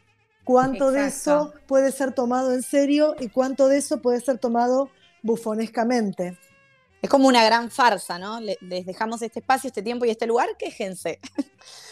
¿Cuánto 0.44 0.90
de 0.90 1.06
eso 1.06 1.52
puede 1.66 1.92
ser 1.92 2.12
tomado 2.12 2.52
en 2.52 2.62
serio 2.62 3.14
y 3.18 3.28
cuánto 3.28 3.68
de 3.68 3.78
eso 3.78 4.02
puede 4.02 4.20
ser 4.20 4.38
tomado 4.38 4.90
bufonescamente? 5.22 6.38
Es 7.00 7.08
como 7.08 7.28
una 7.28 7.44
gran 7.44 7.70
farsa, 7.70 8.18
¿no? 8.18 8.40
Le- 8.40 8.58
les 8.60 8.84
dejamos 8.84 9.22
este 9.22 9.38
espacio, 9.40 9.68
este 9.68 9.82
tiempo 9.82 10.04
y 10.04 10.10
este 10.10 10.26
lugar, 10.26 10.48
quéjense. 10.58 11.20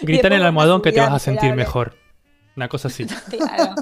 Grita 0.00 0.26
en 0.28 0.32
el 0.35 0.42
almohadón 0.44 0.82
que 0.82 0.90
te 0.92 1.00
vas 1.00 1.12
a 1.14 1.18
sentir 1.18 1.50
mejor. 1.56 1.96
Una 2.57 2.69
cosa 2.69 2.88
así. 2.88 3.07
Claro. 3.31 3.75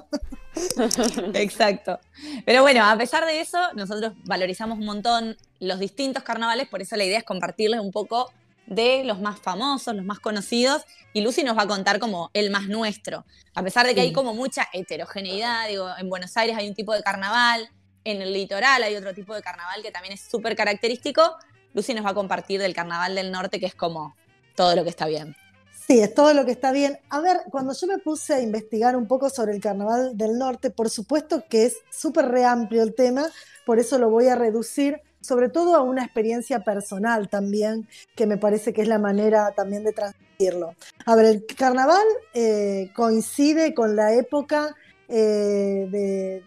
Exacto. 1.35 1.99
Pero 2.45 2.63
bueno, 2.63 2.85
a 2.85 2.97
pesar 2.97 3.25
de 3.27 3.41
eso, 3.41 3.59
nosotros 3.75 4.13
valorizamos 4.25 4.79
un 4.79 4.85
montón 4.85 5.37
los 5.61 5.79
distintos 5.79 6.23
carnavales, 6.23 6.69
por 6.69 6.81
eso 6.83 6.97
la 6.97 7.05
idea 7.05 7.19
es 7.19 7.25
compartirles 7.25 7.81
un 7.81 7.91
poco 7.91 8.33
de 8.67 9.05
los 9.05 9.21
más 9.21 9.39
famosos, 9.41 9.95
los 9.95 10.05
más 10.05 10.21
conocidos, 10.21 10.83
y 11.13 11.21
Lucy 11.21 11.43
nos 11.43 11.57
va 11.57 11.63
a 11.63 11.67
contar 11.67 11.99
como 11.99 12.31
el 12.35 12.51
más 12.51 12.67
nuestro. 12.69 13.25
A 13.55 13.63
pesar 13.63 13.87
de 13.87 13.95
que 13.95 14.01
Sí. 14.01 14.07
hay 14.09 14.13
como 14.13 14.33
mucha 14.35 14.69
heterogeneidad, 14.73 15.69
digo, 15.69 15.89
en 15.99 16.09
Buenos 16.09 16.37
Aires 16.37 16.57
hay 16.57 16.69
un 16.69 16.75
tipo 16.75 16.95
de 16.95 17.03
carnaval, 17.03 17.69
en 18.05 18.23
el 18.23 18.33
litoral 18.33 18.83
hay 18.83 18.97
otro 18.97 19.13
tipo 19.15 19.35
de 19.35 19.43
carnaval 19.43 19.83
que 19.83 19.91
también 19.91 20.15
es 20.15 20.21
súper 20.23 20.57
característico, 20.57 21.37
Lucy 21.75 21.93
nos 21.95 22.05
va 22.07 22.11
a 22.11 22.15
compartir 22.15 22.61
del 22.61 22.75
carnaval 22.75 23.15
del 23.15 23.31
norte, 23.33 23.61
que 23.61 23.67
es 23.67 23.75
como 23.75 24.15
todo 24.55 24.75
lo 24.77 24.85
que 24.85 24.91
está 24.91 25.07
bien. 25.07 25.37
Sí, 25.87 26.01
es 26.01 26.15
todo 26.15 26.33
lo 26.33 26.47
que 26.47 26.53
está 26.53 26.73
bien. 26.73 26.99
A 27.11 27.21
ver, 27.21 27.43
cuando 27.51 27.75
yo 27.75 27.87
me 27.87 27.99
puse 27.99 28.35
a 28.35 28.41
investigar 28.41 28.97
un 28.97 29.07
poco 29.07 29.29
sobre 29.29 29.53
el 29.55 29.61
Carnaval 29.61 30.17
del 30.17 30.39
Norte, 30.39 30.71
por 30.71 30.89
supuesto 30.89 31.45
que 31.49 31.67
es 31.67 31.77
súper 31.91 32.29
re 32.29 32.45
amplio 32.45 32.83
el 32.83 32.95
tema, 32.95 33.27
por 33.67 33.79
eso 33.79 33.99
lo 33.99 34.09
voy 34.09 34.29
a 34.29 34.35
reducir 34.35 35.01
sobre 35.21 35.49
todo 35.49 35.75
a 35.75 35.81
una 35.83 36.05
experiencia 36.05 36.61
personal 36.65 37.29
también, 37.31 37.89
que 38.15 38.27
me 38.27 38.37
parece 38.37 38.73
que 38.75 38.83
es 38.83 38.89
la 38.89 38.99
manera 38.99 39.53
también 39.53 39.83
de 39.83 39.93
transmitirlo. 39.93 40.75
A 41.07 41.17
ver, 41.17 41.25
el 41.27 41.47
carnaval 41.47 42.05
eh, 42.35 42.91
coincide 42.95 43.73
con 43.75 43.97
la 43.97 44.13
época 44.15 44.75
eh, 45.09 45.87
de- 45.91 46.43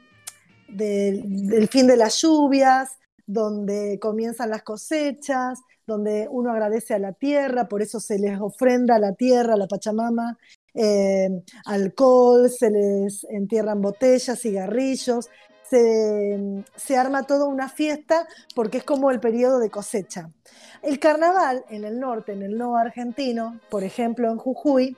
de- 0.67 1.21
del 1.25 1.67
fin 1.69 1.87
de 1.87 1.97
las 1.97 2.21
lluvias, 2.21 2.97
donde 3.27 3.99
comienzan 3.99 4.49
las 4.49 4.63
cosechas, 4.63 5.59
donde 5.85 6.27
uno 6.31 6.51
agradece 6.51 6.93
a 6.93 6.99
la 6.99 7.13
tierra, 7.13 7.67
por 7.67 7.81
eso 7.81 7.99
se 7.99 8.17
les 8.17 8.39
ofrenda 8.39 8.95
a 8.95 8.99
la 8.99 9.13
tierra, 9.13 9.53
a 9.53 9.57
la 9.57 9.67
Pachamama, 9.67 10.37
eh, 10.73 11.29
alcohol, 11.65 12.49
se 12.49 12.71
les 12.71 13.25
entierran 13.25 13.81
botellas, 13.81 14.39
cigarrillos, 14.41 15.29
se, 15.69 16.63
se 16.75 16.97
arma 16.97 17.23
toda 17.23 17.45
una 17.45 17.67
fiesta 17.67 18.25
porque 18.55 18.77
es 18.79 18.83
como 18.85 19.11
el 19.11 19.19
periodo 19.19 19.59
de 19.59 19.69
cosecha. 19.69 20.31
El 20.81 20.99
carnaval 20.99 21.65
en 21.69 21.83
el 21.83 21.99
norte, 21.99 22.31
en 22.31 22.43
el 22.43 22.57
no 22.57 22.77
argentino, 22.77 23.59
por 23.69 23.83
ejemplo 23.83 24.31
en 24.31 24.37
Jujuy, 24.37 24.95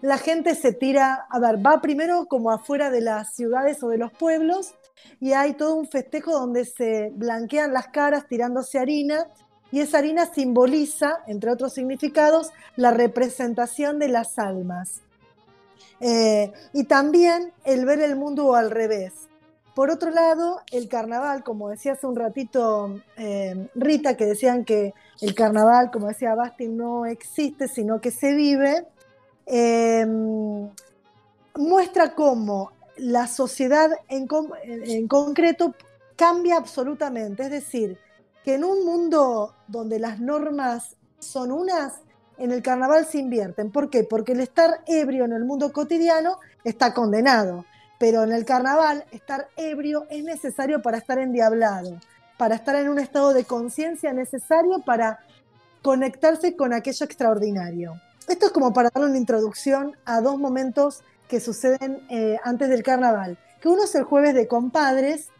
la 0.00 0.18
gente 0.18 0.54
se 0.54 0.72
tira, 0.72 1.26
a 1.30 1.38
ver, 1.38 1.64
va 1.64 1.80
primero 1.80 2.26
como 2.26 2.50
afuera 2.50 2.90
de 2.90 3.00
las 3.00 3.34
ciudades 3.34 3.82
o 3.82 3.88
de 3.88 3.98
los 3.98 4.12
pueblos 4.12 4.74
y 5.20 5.32
hay 5.32 5.54
todo 5.54 5.76
un 5.76 5.86
festejo 5.86 6.32
donde 6.32 6.64
se 6.64 7.10
blanquean 7.14 7.72
las 7.72 7.88
caras 7.88 8.26
tirándose 8.26 8.78
harina 8.78 9.26
y 9.70 9.80
esa 9.80 9.98
harina 9.98 10.26
simboliza, 10.26 11.20
entre 11.26 11.50
otros 11.50 11.72
significados, 11.72 12.50
la 12.76 12.90
representación 12.90 13.98
de 13.98 14.08
las 14.08 14.38
almas. 14.38 15.00
Eh, 16.00 16.52
y 16.72 16.84
también 16.84 17.52
el 17.64 17.86
ver 17.86 18.00
el 18.00 18.16
mundo 18.16 18.54
al 18.54 18.70
revés. 18.70 19.12
Por 19.74 19.90
otro 19.90 20.10
lado, 20.10 20.60
el 20.70 20.88
carnaval, 20.88 21.42
como 21.42 21.70
decía 21.70 21.92
hace 21.92 22.06
un 22.06 22.16
ratito 22.16 23.00
eh, 23.16 23.68
Rita, 23.74 24.16
que 24.16 24.26
decían 24.26 24.66
que 24.66 24.92
el 25.22 25.34
carnaval, 25.34 25.90
como 25.90 26.08
decía 26.08 26.34
Basti, 26.34 26.68
no 26.68 27.06
existe, 27.06 27.68
sino 27.68 28.00
que 28.00 28.10
se 28.10 28.34
vive, 28.34 28.84
eh, 29.46 30.06
muestra 31.54 32.14
cómo 32.14 32.72
la 32.96 33.26
sociedad 33.26 33.90
en, 34.08 34.26
con- 34.26 34.50
en- 34.62 34.88
en 34.88 35.08
concreto 35.08 35.74
cambia 36.16 36.56
absolutamente. 36.56 37.44
Es 37.44 37.50
decir, 37.50 37.98
que 38.44 38.54
en 38.54 38.64
un 38.64 38.84
mundo 38.84 39.54
donde 39.68 39.98
las 39.98 40.20
normas 40.20 40.96
son 41.18 41.52
unas, 41.52 42.00
en 42.38 42.50
el 42.50 42.62
carnaval 42.62 43.06
se 43.06 43.18
invierten. 43.18 43.70
¿Por 43.70 43.88
qué? 43.90 44.04
Porque 44.04 44.32
el 44.32 44.40
estar 44.40 44.80
ebrio 44.86 45.24
en 45.24 45.32
el 45.32 45.44
mundo 45.44 45.72
cotidiano 45.72 46.38
está 46.64 46.92
condenado. 46.92 47.64
Pero 47.98 48.24
en 48.24 48.32
el 48.32 48.44
carnaval, 48.44 49.04
estar 49.12 49.48
ebrio 49.56 50.06
es 50.10 50.24
necesario 50.24 50.82
para 50.82 50.98
estar 50.98 51.18
endiablado, 51.18 52.00
para 52.36 52.56
estar 52.56 52.74
en 52.74 52.88
un 52.88 52.98
estado 52.98 53.32
de 53.32 53.44
conciencia 53.44 54.12
necesario 54.12 54.80
para 54.80 55.20
conectarse 55.82 56.56
con 56.56 56.72
aquello 56.72 57.04
extraordinario. 57.06 57.94
Esto 58.28 58.46
es 58.46 58.52
como 58.52 58.72
para 58.72 58.90
darle 58.92 59.10
una 59.10 59.18
introducción 59.18 59.96
a 60.04 60.20
dos 60.20 60.38
momentos 60.38 61.02
que 61.32 61.40
suceden 61.40 62.02
eh, 62.10 62.36
antes 62.44 62.68
del 62.68 62.82
carnaval. 62.82 63.38
Que 63.62 63.70
uno 63.70 63.84
es 63.84 63.94
el 63.94 64.02
jueves 64.04 64.34
de 64.34 64.46
compadres, 64.46 65.30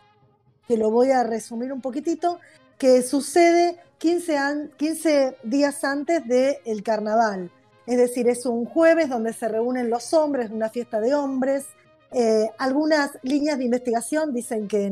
que 0.66 0.78
lo 0.78 0.90
voy 0.90 1.11
a 1.11 1.22
resumir 1.22 1.70
un 1.70 1.83
poquitito, 1.83 2.40
que 2.78 3.02
sucede 3.02 3.76
15, 3.98 4.38
an- 4.38 4.70
15 4.78 5.37
días 5.42 5.85
antes 5.85 6.26
del 6.26 6.83
carnaval. 6.83 7.50
Es 7.87 7.98
decir, 7.98 8.26
es 8.26 8.46
un 8.46 8.64
jueves 8.64 9.11
donde 9.11 9.35
se 9.35 9.48
reúnen 9.48 9.90
los 9.90 10.14
hombres, 10.14 10.50
una 10.50 10.70
fiesta 10.70 10.98
de 10.98 11.14
hombres. 11.14 11.66
Eh, 12.11 12.48
algunas 12.57 13.11
líneas 13.20 13.59
de 13.59 13.64
investigación 13.66 14.33
dicen 14.33 14.68
que 14.68 14.90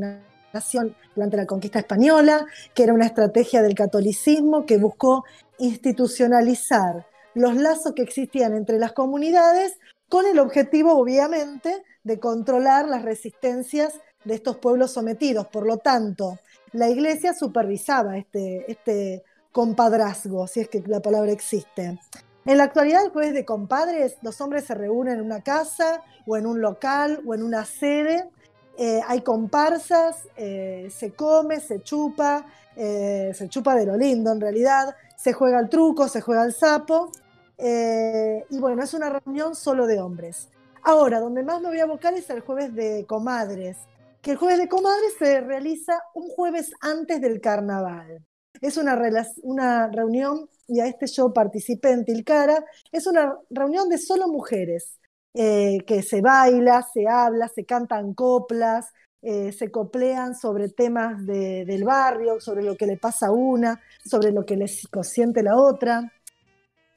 nació 0.53 0.95
durante 1.15 1.39
la 1.39 1.47
conquista 1.47 1.79
española, 1.79 2.45
que 2.75 2.83
era 2.83 2.93
una 2.93 3.07
estrategia 3.07 3.63
del 3.63 3.75
catolicismo 3.75 4.67
que 4.67 4.77
buscó 4.77 5.25
institucionalizar 5.57 7.07
los 7.33 7.57
lazos 7.57 7.95
que 7.95 8.03
existían 8.03 8.53
entre 8.55 8.79
las 8.79 8.93
comunidades 8.93 9.79
con 10.11 10.27
el 10.27 10.39
objetivo, 10.39 10.93
obviamente, 10.93 11.83
de 12.05 12.21
controlar 12.21 12.87
las 12.87 13.03
resistencias 13.03 13.95
de 14.25 14.35
estos 14.35 14.59
pueblos 14.59 14.93
sometidos. 14.93 15.47
Por 15.47 15.67
lo 15.67 15.79
tanto, 15.79 16.39
la 16.73 16.91
iglesia 16.91 17.33
supervisaba 17.33 18.19
este, 18.19 18.71
este 18.71 19.23
compadrazgo, 19.53 20.47
si 20.47 20.61
es 20.61 20.69
que 20.69 20.83
la 20.87 21.01
palabra 21.01 21.33
existe. 21.33 21.99
En 22.45 22.59
la 22.59 22.65
actualidad, 22.65 23.05
el 23.05 23.13
jueves 23.13 23.35
de 23.35 23.45
compadres, 23.45 24.17
los 24.23 24.41
hombres 24.41 24.65
se 24.65 24.75
reúnen 24.75 25.19
en 25.19 25.25
una 25.25 25.43
casa 25.43 26.03
o 26.27 26.37
en 26.37 26.45
un 26.45 26.61
local 26.61 27.23
o 27.25 27.35
en 27.35 27.43
una 27.43 27.65
sede. 27.65 28.29
Eh, 28.77 29.01
hay 29.07 29.21
comparsas, 29.21 30.27
eh, 30.37 30.89
se 30.91 31.13
come, 31.13 31.61
se 31.61 31.83
chupa, 31.83 32.47
eh, 32.75 33.33
se 33.35 33.49
chupa 33.49 33.77
de 33.77 33.87
lo 33.87 33.97
lindo 33.97 34.33
en 34.33 34.41
realidad, 34.41 34.97
se 35.17 35.33
juega 35.33 35.59
al 35.59 35.69
truco, 35.69 36.09
se 36.09 36.21
juega 36.21 36.43
al 36.43 36.55
sapo. 36.55 37.13
Eh, 37.61 38.45
y 38.51 38.59
bueno, 38.59 38.83
es 38.83 38.95
una 38.95 39.11
reunión 39.11 39.55
solo 39.55 39.87
de 39.87 40.01
hombres. 40.01 40.49
Ahora, 40.83 41.21
donde 41.21 41.43
más 41.43 41.61
me 41.61 41.69
voy 41.69 41.81
a 41.81 41.85
abocar 41.85 42.15
es 42.15 42.31
el 42.31 42.41
jueves 42.41 42.75
de 42.75 43.05
comadres, 43.07 43.77
que 44.23 44.33
el 44.33 44.37
jueves 44.37 44.59
de 44.59 44.69
comadres 44.69 45.15
se 45.19 45.41
realiza 45.41 46.01
un 46.15 46.29
jueves 46.31 46.73
antes 46.81 47.21
del 47.21 47.41
carnaval. 47.41 48.25
Es 48.61 48.77
una, 48.77 48.97
reunión, 49.89 50.49
y 50.67 50.81
a 50.81 50.87
este 50.87 51.07
yo 51.07 51.33
participé 51.33 51.91
en 51.93 52.05
Tilcara, 52.05 52.65
es 52.93 53.07
una 53.07 53.35
reunión 53.51 53.89
de 53.89 53.99
solo 53.99 54.29
mujeres, 54.29 54.99
eh, 55.35 55.79
que 55.87 56.03
se 56.03 56.21
baila, 56.21 56.87
se 56.93 57.07
habla, 57.09 57.49
se 57.49 57.65
cantan 57.65 58.13
coplas, 58.15 58.87
eh, 59.23 59.53
se 59.53 59.71
coplean 59.71 60.35
sobre 60.35 60.69
temas 60.71 61.25
de- 61.27 61.65
del 61.67 61.85
barrio, 61.85 62.41
sobre 62.41 62.63
lo 62.63 62.77
que 62.77 62.87
le 62.87 62.97
pasa 62.97 63.27
a 63.29 63.33
una, 63.33 63.81
sobre 64.05 64.33
lo 64.33 64.45
que 64.45 64.57
le 64.57 64.67
siente 64.69 65.43
la 65.43 65.57
otra. 65.57 66.11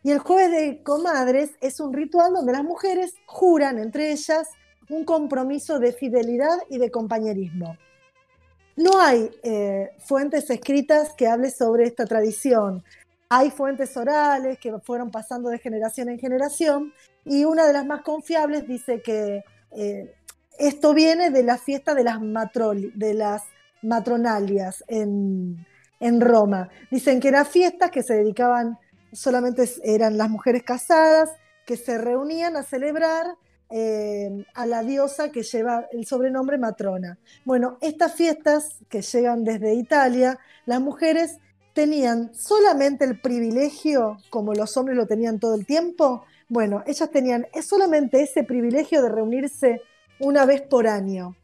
Y 0.03 0.11
el 0.11 0.19
jueves 0.19 0.51
de 0.51 0.83
comadres 0.83 1.51
es 1.61 1.79
un 1.79 1.93
ritual 1.93 2.33
donde 2.33 2.51
las 2.51 2.63
mujeres 2.63 3.13
juran 3.25 3.79
entre 3.79 4.11
ellas 4.11 4.49
un 4.89 5.05
compromiso 5.05 5.79
de 5.79 5.93
fidelidad 5.93 6.57
y 6.69 6.77
de 6.77 6.91
compañerismo. 6.91 7.77
No 8.75 8.99
hay 8.99 9.29
eh, 9.43 9.91
fuentes 9.99 10.49
escritas 10.49 11.13
que 11.13 11.27
hablen 11.27 11.51
sobre 11.51 11.85
esta 11.85 12.05
tradición. 12.05 12.83
Hay 13.29 13.49
fuentes 13.49 13.95
orales 13.95 14.59
que 14.59 14.77
fueron 14.79 15.09
pasando 15.09 15.49
de 15.49 15.59
generación 15.59 16.09
en 16.09 16.19
generación 16.19 16.93
y 17.23 17.45
una 17.45 17.65
de 17.65 17.73
las 17.73 17.85
más 17.85 18.01
confiables 18.01 18.67
dice 18.67 19.01
que 19.01 19.43
eh, 19.71 20.13
esto 20.57 20.93
viene 20.93 21.29
de 21.29 21.43
la 21.43 21.57
fiesta 21.57 21.95
de 21.95 22.03
las, 22.03 22.19
de 22.95 23.13
las 23.13 23.43
matronalias 23.81 24.83
en, 24.87 25.65
en 25.99 26.21
Roma. 26.21 26.69
Dicen 26.91 27.19
que 27.19 27.29
eran 27.29 27.45
fiestas 27.45 27.91
que 27.91 28.03
se 28.03 28.15
dedicaban, 28.15 28.77
solamente 29.13 29.69
eran 29.83 30.17
las 30.17 30.29
mujeres 30.29 30.63
casadas, 30.63 31.29
que 31.65 31.77
se 31.77 31.97
reunían 31.97 32.57
a 32.57 32.63
celebrar 32.63 33.37
eh, 33.69 34.45
a 34.53 34.65
la 34.65 34.83
diosa 34.83 35.31
que 35.31 35.43
lleva 35.43 35.87
el 35.91 36.05
sobrenombre 36.05 36.57
matrona. 36.57 37.17
Bueno, 37.45 37.77
estas 37.81 38.13
fiestas 38.13 38.77
que 38.89 39.01
llegan 39.01 39.43
desde 39.43 39.73
Italia, 39.73 40.37
las 40.65 40.81
mujeres 40.81 41.39
tenían 41.73 42.33
solamente 42.35 43.05
el 43.05 43.19
privilegio, 43.19 44.17
como 44.29 44.53
los 44.53 44.77
hombres 44.77 44.97
lo 44.97 45.07
tenían 45.07 45.39
todo 45.39 45.55
el 45.55 45.65
tiempo, 45.65 46.25
bueno, 46.49 46.83
ellas 46.85 47.09
tenían 47.09 47.47
solamente 47.63 48.21
ese 48.21 48.43
privilegio 48.43 49.01
de 49.01 49.09
reunirse 49.09 49.81
una 50.19 50.45
vez 50.45 50.61
por 50.61 50.87
año. 50.87 51.35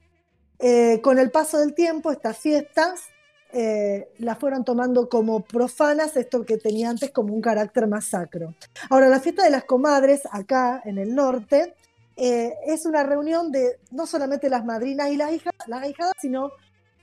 Eh, 0.60 1.00
con 1.02 1.18
el 1.18 1.32
paso 1.32 1.58
del 1.58 1.74
tiempo, 1.74 2.12
estas 2.12 2.38
fiestas 2.38 3.06
eh, 3.52 4.12
las 4.20 4.38
fueron 4.38 4.64
tomando 4.64 5.10
como 5.10 5.42
profanas, 5.42 6.16
esto 6.18 6.46
que 6.46 6.58
tenía 6.58 6.90
antes 6.90 7.12
como 7.12 7.34
un 7.34 7.42
carácter 7.42 7.88
más 7.88 8.06
sacro. 8.06 8.54
Ahora, 8.90 9.10
la 9.10 9.20
fiesta 9.20 9.44
de 9.44 9.50
las 9.50 9.64
comadres, 9.64 10.22
acá 10.32 10.82
en 10.86 11.00
el 11.00 11.16
norte, 11.16 11.74
eh, 12.16 12.54
es 12.68 12.86
una 12.86 13.04
reunión 13.04 13.52
de 13.52 13.80
no 13.92 14.06
solamente 14.06 14.50
las 14.50 14.66
madrinas 14.66 15.10
y 15.10 15.18
las 15.18 15.32
hijas, 15.32 15.54
las 15.68 15.84
ahijadas, 15.84 16.14
sino 16.20 16.52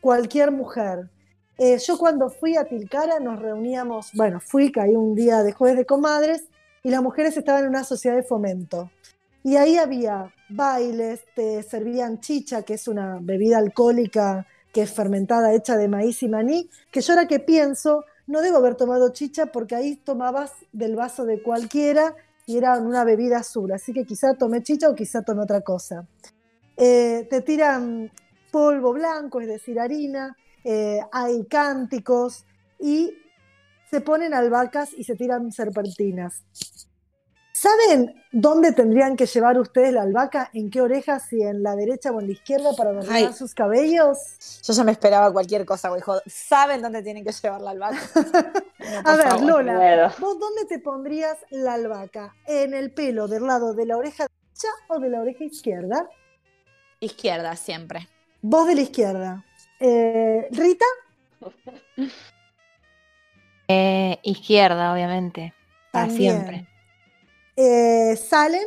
cualquier 0.01 0.53
mujer. 0.53 1.11
Eh, 1.59 1.79
yo 1.79 1.99
cuando 1.99 2.29
fui 2.29 2.57
a 2.57 2.65
Tilcara 2.65 3.19
nos 3.19 3.41
reuníamos, 3.41 4.11
bueno, 4.13 4.41
fui, 4.41 4.71
caí 4.71 4.95
un 4.95 5.15
día 5.15 5.43
de 5.43 5.53
jueves 5.53 5.79
de 5.79 5.87
comadres 5.87 6.45
y 6.83 6.91
las 6.91 7.03
mujeres 7.03 7.37
estaban 7.37 7.65
en 7.65 7.71
una 7.71 7.83
sociedad 7.83 8.15
de 8.15 8.23
fomento. 8.23 8.91
Y 9.43 9.57
ahí 9.57 9.79
había 9.79 10.33
bailes, 10.49 11.25
te 11.35 11.63
servían 11.63 12.21
chicha, 12.21 12.63
que 12.63 12.75
es 12.75 12.87
una 12.87 13.19
bebida 13.21 13.59
alcohólica 13.59 14.47
que 14.77 14.83
es 14.83 14.93
fermentada, 14.93 15.55
hecha 15.55 15.79
de 15.79 15.89
maíz 15.89 16.23
y 16.23 16.29
maní, 16.29 16.69
que 16.91 17.01
yo 17.01 17.15
ahora 17.15 17.27
que 17.27 17.41
pienso, 17.41 18.05
no 18.27 18.43
debo 18.43 18.59
haber 18.59 18.75
tomado 18.75 19.09
chicha 19.09 19.47
porque 19.47 19.75
ahí 19.75 19.97
tomabas 19.97 20.53
del 20.71 20.97
vaso 20.97 21.25
de 21.25 21.43
cualquiera 21.43 22.15
y 22.45 22.59
era 22.59 22.79
una 22.79 23.03
bebida 23.03 23.39
azul, 23.39 23.73
así 23.73 23.95
que 23.95 24.05
quizá 24.05 24.35
tomé 24.35 24.63
chicha 24.63 24.91
o 24.91 24.95
quizá 24.95 25.23
tomé 25.23 25.45
otra 25.45 25.63
cosa. 25.63 26.07
Eh, 26.77 27.27
te 27.31 27.41
tiran 27.41 28.13
polvo 28.53 28.93
blanco, 28.93 29.41
es 29.41 29.49
decir, 29.49 29.81
harina, 29.81 30.37
eh, 30.63 31.01
hay 31.11 31.47
cánticos 31.47 32.45
y 32.79 33.17
se 33.91 34.03
ponen 34.03 34.35
albahacas 34.35 34.93
y 34.93 35.05
se 35.05 35.15
tiran 35.15 35.53
serpentinas. 35.53 36.45
¿Saben 37.57 38.23
dónde 38.33 38.73
tendrían 38.73 39.17
que 39.17 39.25
llevar 39.25 39.59
ustedes 39.59 39.91
la 39.91 40.03
albahaca? 40.03 40.51
¿En 40.53 40.69
qué 40.69 40.83
oreja? 40.83 41.19
Si 41.21 41.41
en 41.41 41.63
la 41.63 41.75
derecha 41.75 42.11
o 42.11 42.21
en 42.21 42.27
la 42.27 42.33
izquierda 42.35 42.75
para 42.77 42.91
adornar 42.91 43.33
sus 43.33 43.55
cabellos. 43.55 44.19
Yo 44.63 44.75
ya 44.75 44.85
me 44.85 44.93
esperaba 44.93 45.33
cualquier 45.33 45.65
cosa, 45.65 45.89
güey. 45.89 46.03
¿Saben 46.27 46.83
dónde 46.83 47.03
tienen 47.03 47.25
que 47.25 47.33
llevar 47.33 47.63
la 47.63 47.71
albahaca? 47.71 47.99
No, 48.79 49.11
A 49.11 49.17
ver, 49.17 49.29
favor. 49.29 49.47
Lola, 49.47 49.79
Miedo. 49.79 50.13
¿vos 50.19 50.39
dónde 50.39 50.67
te 50.67 50.79
pondrías 50.79 51.39
la 51.51 51.75
albahaca? 51.75 52.37
¿En 52.47 52.75
el 52.75 52.93
pelo 52.93 53.27
del 53.27 53.47
lado 53.47 53.73
de 53.73 53.87
la 53.87 53.97
oreja 53.97 54.27
derecha 54.29 54.69
o 54.89 55.01
de 55.01 55.09
la 55.09 55.21
oreja 55.23 55.45
izquierda? 55.45 56.09
Izquierda, 57.01 57.57
siempre. 57.57 58.07
Vos 58.43 58.67
de 58.69 58.75
la 58.75 58.83
izquierda. 58.83 59.45
Eh, 59.81 60.47
¿Rita? 60.53 60.85
Eh, 63.67 64.19
izquierda, 64.23 64.93
obviamente. 64.93 65.55
Para 65.91 66.11
siempre. 66.11 66.69
Eh, 67.57 68.17
¿Salen? 68.17 68.67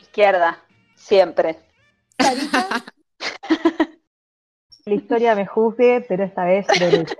Izquierda, 0.00 0.62
siempre. 0.94 1.58
¿Sarita? 2.20 2.84
La 4.86 4.94
historia 4.94 5.34
me 5.34 5.46
juzgue, 5.46 6.04
pero 6.08 6.24
esta 6.24 6.44
vez 6.44 6.66
derecha. 6.78 7.14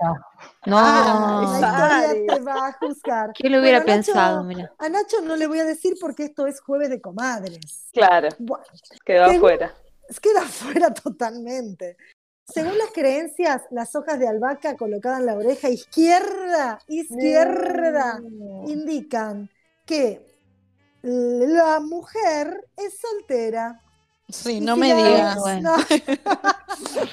No, 0.65 0.77
Ah, 0.77 1.47
la 1.61 2.13
historia 2.17 2.35
te 2.35 2.41
va 2.43 2.67
a 2.67 2.73
juzgar. 2.73 3.31
¿quién 3.33 3.53
lo 3.53 3.59
hubiera 3.61 3.79
Bueno, 3.79 3.93
Nacho- 3.97 4.05
pensado? 4.13 4.43
Mira. 4.43 4.73
A 4.79 4.89
Nacho 4.89 5.21
no 5.21 5.35
le 5.35 5.47
voy 5.47 5.59
a 5.59 5.63
decir 5.63 5.93
porque 6.01 6.23
esto 6.25 6.47
es 6.47 6.59
jueves 6.59 6.89
de 6.89 6.99
comadres. 6.99 7.87
Claro, 7.93 8.29
Bueno, 8.39 8.65
quedó 9.05 9.25
afuera. 9.25 9.73
queda 10.21 10.41
fuera 10.41 10.93
totalmente. 10.93 11.97
Según 12.45 12.77
las 12.77 12.89
creencias, 12.91 13.61
las 13.69 13.95
hojas 13.95 14.19
de 14.19 14.27
albahaca 14.27 14.75
colocadas 14.75 15.19
en 15.19 15.27
la 15.27 15.35
oreja 15.35 15.69
izquierda, 15.69 16.79
izquierda, 16.87 18.19
indican 18.65 19.49
que 19.85 20.25
la 21.01 21.79
mujer 21.79 22.67
es 22.77 22.99
soltera. 22.99 23.79
Sí, 24.29 24.61
no 24.61 24.75
si 24.75 24.79
me 24.81 24.93
digas. 24.95 25.37
Bueno. 25.39 25.75
No, 25.77 25.83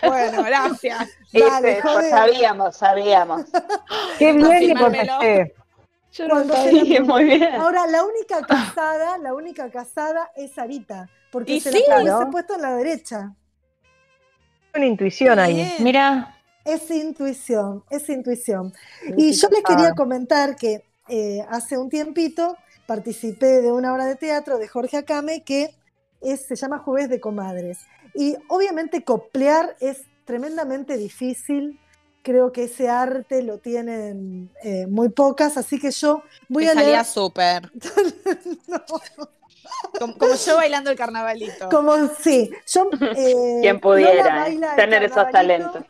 Bueno, 0.08 0.42
gracias. 0.44 1.08
Dale, 1.32 1.74
Viste, 1.74 1.82
pues 1.82 2.10
sabíamos, 2.10 2.76
sabíamos. 2.76 3.42
Qué 4.18 4.32
bien 4.32 4.48
que 4.60 4.74
contesté. 4.74 5.54
La- 6.18 7.02
muy 7.04 7.24
bien. 7.24 7.54
Ahora, 7.54 7.86
la 7.86 8.04
única 8.04 8.42
casada, 8.42 9.18
la 9.18 9.34
única 9.34 9.70
casada 9.70 10.30
es 10.36 10.52
Sarita, 10.52 11.08
porque 11.30 11.54
Y 11.54 11.60
se 11.60 11.70
sí. 11.70 11.84
la 11.88 12.28
puesto 12.30 12.54
en 12.54 12.62
la 12.62 12.76
derecha. 12.76 13.34
Una 14.74 14.86
intuición 14.86 15.38
ahí. 15.38 15.74
Mira, 15.80 16.34
Es 16.64 16.90
intuición, 16.90 17.84
es 17.90 18.08
intuición. 18.08 18.72
Y 19.16 19.32
yo 19.32 19.48
les 19.48 19.62
quería 19.62 19.92
comentar 19.94 20.56
que 20.56 20.84
eh, 21.08 21.44
hace 21.48 21.78
un 21.78 21.88
tiempito 21.88 22.56
participé 22.88 23.60
de 23.60 23.70
una 23.70 23.92
obra 23.92 24.06
de 24.06 24.16
teatro 24.16 24.56
de 24.58 24.66
Jorge 24.66 24.96
Acame 24.96 25.44
que 25.44 25.74
es- 26.22 26.46
se 26.46 26.56
llama 26.56 26.78
Jueves 26.78 27.10
de 27.10 27.20
Comadres. 27.20 27.78
Y 28.14 28.34
obviamente 28.48 29.04
coplear 29.04 29.76
es 29.78 30.00
tremendamente 30.24 30.96
difícil. 30.96 31.78
Creo 32.22 32.50
que 32.50 32.64
ese 32.64 32.88
arte 32.88 33.42
lo 33.42 33.58
tienen 33.58 34.50
eh, 34.64 34.86
muy 34.86 35.10
pocas, 35.10 35.56
así 35.58 35.78
que 35.78 35.90
yo 35.90 36.22
voy 36.48 36.64
Me 36.64 36.70
a 36.70 36.74
salía 36.74 36.90
leer. 36.92 37.04
súper. 37.04 37.70
No, 38.66 38.82
Como, 39.98 40.16
como 40.18 40.34
yo 40.34 40.56
bailando 40.56 40.90
el 40.90 40.96
carnavalito. 40.96 41.68
como 41.68 41.92
sí, 42.20 42.50
yo. 42.66 42.88
eh, 43.16 43.58
Quien 43.60 43.80
pudiera 43.80 44.48
eh, 44.48 44.58
tener 44.76 45.04
esos 45.04 45.30
talentos. 45.30 45.84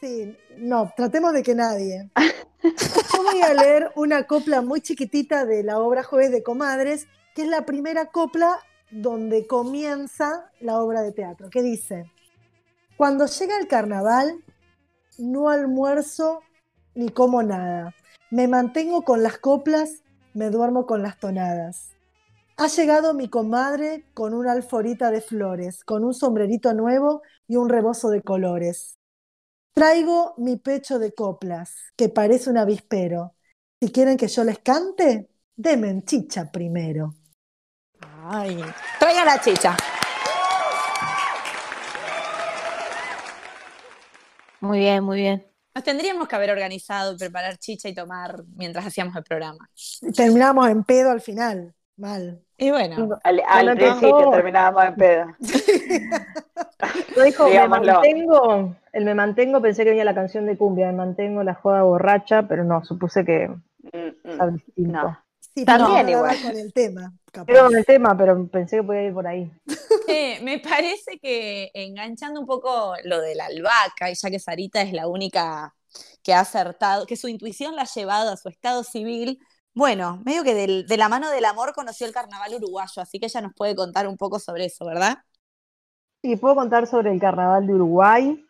Sí, 0.00 0.36
no, 0.58 0.92
tratemos 0.94 1.32
de 1.32 1.42
que 1.42 1.54
nadie. 1.54 2.10
Yo 2.66 3.22
voy 3.22 3.42
a 3.42 3.54
leer 3.54 3.92
una 3.94 4.26
copla 4.26 4.60
muy 4.60 4.80
chiquitita 4.80 5.44
de 5.44 5.62
la 5.62 5.78
obra 5.78 6.02
Jueves 6.02 6.32
de 6.32 6.42
Comadres, 6.42 7.06
que 7.34 7.42
es 7.42 7.48
la 7.48 7.64
primera 7.64 8.06
copla 8.06 8.58
donde 8.90 9.46
comienza 9.46 10.50
la 10.60 10.80
obra 10.80 11.02
de 11.02 11.12
teatro, 11.12 11.48
que 11.50 11.62
dice, 11.62 12.10
cuando 12.96 13.26
llega 13.26 13.58
el 13.58 13.68
carnaval, 13.68 14.42
no 15.18 15.48
almuerzo 15.48 16.40
ni 16.94 17.08
como 17.08 17.42
nada, 17.42 17.94
me 18.30 18.48
mantengo 18.48 19.02
con 19.02 19.22
las 19.22 19.38
coplas, 19.38 20.02
me 20.34 20.50
duermo 20.50 20.86
con 20.86 21.02
las 21.02 21.18
tonadas. 21.20 21.90
Ha 22.56 22.68
llegado 22.68 23.14
mi 23.14 23.28
comadre 23.28 24.06
con 24.14 24.34
una 24.34 24.52
alforita 24.52 25.10
de 25.10 25.20
flores, 25.20 25.84
con 25.84 26.04
un 26.04 26.14
sombrerito 26.14 26.72
nuevo 26.74 27.22
y 27.46 27.56
un 27.56 27.68
rebozo 27.68 28.08
de 28.08 28.22
colores. 28.22 28.95
Traigo 29.76 30.32
mi 30.38 30.56
pecho 30.56 30.98
de 30.98 31.12
coplas, 31.12 31.92
que 31.96 32.08
parece 32.08 32.48
un 32.48 32.56
avispero. 32.56 33.36
Si 33.78 33.92
quieren 33.92 34.16
que 34.16 34.26
yo 34.26 34.42
les 34.42 34.60
cante, 34.60 35.28
denme 35.54 36.02
chicha 36.02 36.50
primero. 36.50 37.14
Ay, 38.24 38.58
traiga 38.98 39.22
la 39.26 39.38
chicha. 39.38 39.76
muy 44.60 44.78
bien, 44.78 45.04
muy 45.04 45.18
bien. 45.18 45.46
Nos 45.74 45.84
tendríamos 45.84 46.26
que 46.26 46.36
haber 46.36 46.52
organizado 46.52 47.14
preparar 47.18 47.58
chicha 47.58 47.90
y 47.90 47.94
tomar 47.94 48.44
mientras 48.56 48.86
hacíamos 48.86 49.14
el 49.14 49.24
programa. 49.24 49.68
Terminamos 50.16 50.70
en 50.70 50.84
pedo 50.84 51.10
al 51.10 51.20
final. 51.20 51.75
Mal. 51.96 52.42
Y 52.58 52.70
bueno, 52.70 53.18
Al, 53.24 53.42
al 53.46 53.68
empezó- 53.68 53.98
principio 53.98 54.30
terminábamos 54.30 54.84
en 54.84 54.94
pedo. 54.96 55.26
Yo 57.16 57.22
dijo, 57.22 57.48
me 57.48 57.68
mantengo, 57.68 58.76
el 58.92 59.04
me 59.04 59.14
mantengo, 59.14 59.60
pensé 59.62 59.84
que 59.84 59.90
venía 59.90 60.04
la 60.04 60.14
canción 60.14 60.46
de 60.46 60.56
cumbia, 60.58 60.86
me 60.88 60.92
mantengo 60.98 61.42
la 61.42 61.54
joda 61.54 61.82
borracha, 61.82 62.46
pero 62.48 62.64
no, 62.64 62.84
supuse 62.84 63.24
que 63.24 63.48
Mm, 63.92 64.28
mm, 64.42 64.54
distinto. 64.54 64.92
No. 64.92 65.18
Sí, 65.54 65.64
También 65.64 66.06
no 66.06 66.12
igual. 66.12 66.36
con 66.42 66.56
el 66.56 66.72
tema. 66.72 67.12
capaz. 67.32 67.46
Pero 67.46 67.64
con 67.66 67.76
el 67.76 67.84
tema, 67.86 68.16
pero 68.18 68.46
pensé 68.48 68.78
que 68.78 68.82
podía 68.82 69.04
ir 69.04 69.14
por 69.14 69.26
ahí. 69.28 69.50
eh, 70.08 70.40
me 70.42 70.58
parece 70.58 71.18
que 71.22 71.70
enganchando 71.72 72.40
un 72.40 72.46
poco 72.46 72.94
lo 73.04 73.20
de 73.20 73.36
la 73.36 73.46
albahaca, 73.46 74.10
y 74.10 74.14
ya 74.14 74.28
que 74.30 74.38
Sarita 74.40 74.82
es 74.82 74.92
la 74.92 75.06
única 75.06 75.72
que 76.24 76.34
ha 76.34 76.40
acertado, 76.40 77.06
que 77.06 77.16
su 77.16 77.28
intuición 77.28 77.76
la 77.76 77.82
ha 77.82 77.86
llevado 77.94 78.32
a 78.32 78.36
su 78.36 78.48
estado 78.48 78.82
civil, 78.82 79.38
bueno, 79.76 80.22
medio 80.24 80.42
que 80.42 80.54
de 80.54 80.96
la 80.96 81.10
mano 81.10 81.30
del 81.30 81.44
amor 81.44 81.74
conoció 81.74 82.06
el 82.06 82.14
carnaval 82.14 82.54
uruguayo, 82.54 83.02
así 83.02 83.20
que 83.20 83.26
ella 83.26 83.42
nos 83.42 83.52
puede 83.52 83.76
contar 83.76 84.08
un 84.08 84.16
poco 84.16 84.38
sobre 84.38 84.64
eso, 84.64 84.86
¿verdad? 84.86 85.18
Sí, 86.22 86.34
puedo 86.36 86.54
contar 86.54 86.86
sobre 86.86 87.12
el 87.12 87.20
carnaval 87.20 87.66
de 87.66 87.74
Uruguay. 87.74 88.42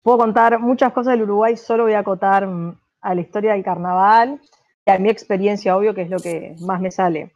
Puedo 0.00 0.16
contar 0.16 0.58
muchas 0.60 0.94
cosas 0.94 1.12
del 1.12 1.24
Uruguay, 1.24 1.58
solo 1.58 1.82
voy 1.82 1.92
a 1.92 1.98
acotar 1.98 2.46
mm, 2.46 2.80
a 3.02 3.14
la 3.14 3.20
historia 3.20 3.52
del 3.52 3.62
carnaval 3.62 4.40
y 4.86 4.90
a 4.90 4.98
mi 4.98 5.10
experiencia, 5.10 5.76
obvio, 5.76 5.94
que 5.94 6.02
es 6.02 6.10
lo 6.10 6.18
que 6.18 6.56
más 6.60 6.80
me 6.80 6.90
sale. 6.90 7.34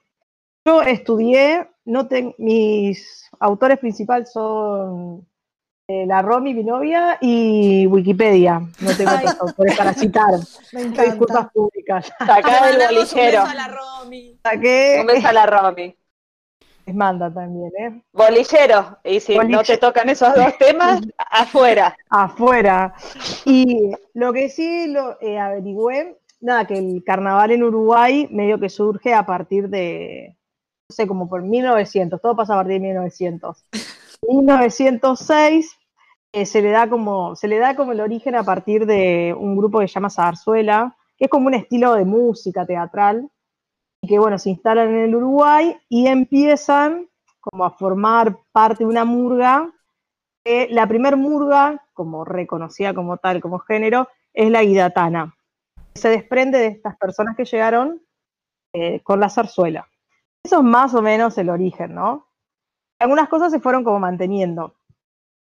Yo 0.65 0.81
estudié, 0.81 1.69
no 1.85 2.09
mis 2.39 3.29
autores 3.39 3.79
principales 3.81 4.33
son 4.33 5.28
eh, 5.89 6.05
la 6.07 6.21
Romy, 6.21 6.53
mi 6.53 6.65
novia, 6.65 7.17
y 7.21 7.87
Wikipedia. 7.87 8.61
No 8.81 8.91
tengo 8.97 9.11
autores 9.41 9.77
para 9.77 9.95
citar. 9.95 10.31
Me 10.73 10.85
Disculpas 10.85 11.51
públicas. 11.51 12.13
Sacá 12.19 12.67
del 12.67 12.77
un 12.77 12.87
bolillero. 12.89 13.43
beso 13.43 13.47
a 13.51 13.55
la 13.55 13.69
Romy. 13.69 14.39
Saqué, 14.43 14.99
Un 15.01 15.07
beso 15.07 15.29
a 15.29 15.33
la 15.33 15.47
Romy. 15.47 15.97
les 16.85 16.95
manda 16.95 17.33
también, 17.33 17.71
¿eh? 17.79 18.03
Bolillero. 18.13 18.99
Y 19.03 19.21
si 19.21 19.39
no 19.39 19.63
te 19.63 19.79
tocan 19.79 20.11
esos 20.11 20.35
dos 20.35 20.57
temas, 20.59 21.01
afuera. 21.31 21.97
afuera. 22.11 22.95
Y 23.47 23.93
lo 24.13 24.33
que 24.35 24.51
sí 24.51 24.89
lo 24.89 25.17
eh, 25.23 25.39
averigüé, 25.39 26.19
nada, 26.41 26.67
que 26.67 26.77
el 26.77 27.03
carnaval 27.03 27.51
en 27.53 27.63
Uruguay 27.63 28.29
medio 28.31 28.61
que 28.61 28.69
surge 28.69 29.15
a 29.15 29.25
partir 29.25 29.71
de, 29.71 30.37
no 30.91 30.95
sé, 30.95 31.07
como 31.07 31.31
por 31.31 31.41
1900, 31.43 32.21
todo 32.21 32.37
pasa 32.37 32.53
a 32.53 32.57
partir 32.57 32.75
de 32.75 32.81
1900. 32.89 33.65
1906 34.29 35.75
eh, 36.33 36.47
se 36.47 36.63
le 36.63 36.71
da 36.71 36.89
como 36.89 37.37
se 37.37 37.49
le 37.49 37.59
da 37.59 37.75
como 37.75 37.93
el 37.93 38.01
origen 38.01 38.35
a 38.35 38.45
partir 38.45 38.87
de 38.87 39.35
un 39.39 39.57
grupo 39.57 39.81
que 39.81 39.89
se 39.89 39.95
llama 39.95 40.11
Zarzuela, 40.11 40.97
que 41.17 41.25
es 41.27 41.31
como 41.31 41.47
un 41.47 41.55
estilo 41.55 41.95
de 41.95 42.05
música 42.05 42.67
teatral 42.67 43.31
y 44.03 44.09
que 44.09 44.19
bueno, 44.19 44.39
se 44.39 44.51
instalan 44.51 44.89
en 44.89 45.01
el 45.01 45.15
Uruguay 45.15 45.77
y 45.89 46.07
empiezan 46.07 47.09
como 47.41 47.65
a 47.65 47.71
formar 47.71 48.39
parte 48.53 48.85
de 48.85 48.91
una 48.91 49.05
murga 49.05 49.73
que 50.45 50.69
la 50.71 50.87
primer 50.87 51.17
murga, 51.17 51.85
como 51.93 52.25
reconocida 52.25 52.95
como 52.95 53.17
tal, 53.17 53.41
como 53.41 53.59
género, 53.59 54.09
es 54.33 54.51
la 54.51 54.63
guidatana. 54.63 55.35
Se 55.95 56.09
desprende 56.11 56.59
de 56.59 56.67
estas 56.69 56.97
personas 56.97 57.37
que 57.37 57.45
llegaron 57.45 58.01
eh, 58.73 59.01
con 59.03 59.19
la 59.19 59.31
zarzuela. 59.31 59.89
Eso 60.45 60.59
es 60.59 60.65
más 60.65 60.95
o 60.95 61.03
menos 61.03 61.37
el 61.39 61.51
origen, 61.51 61.95
¿no? 61.95 62.29
Algunas 63.01 63.29
cosas 63.29 63.51
se 63.51 63.61
fueron 63.61 63.83
como 63.83 63.99
manteniendo. 63.99 64.78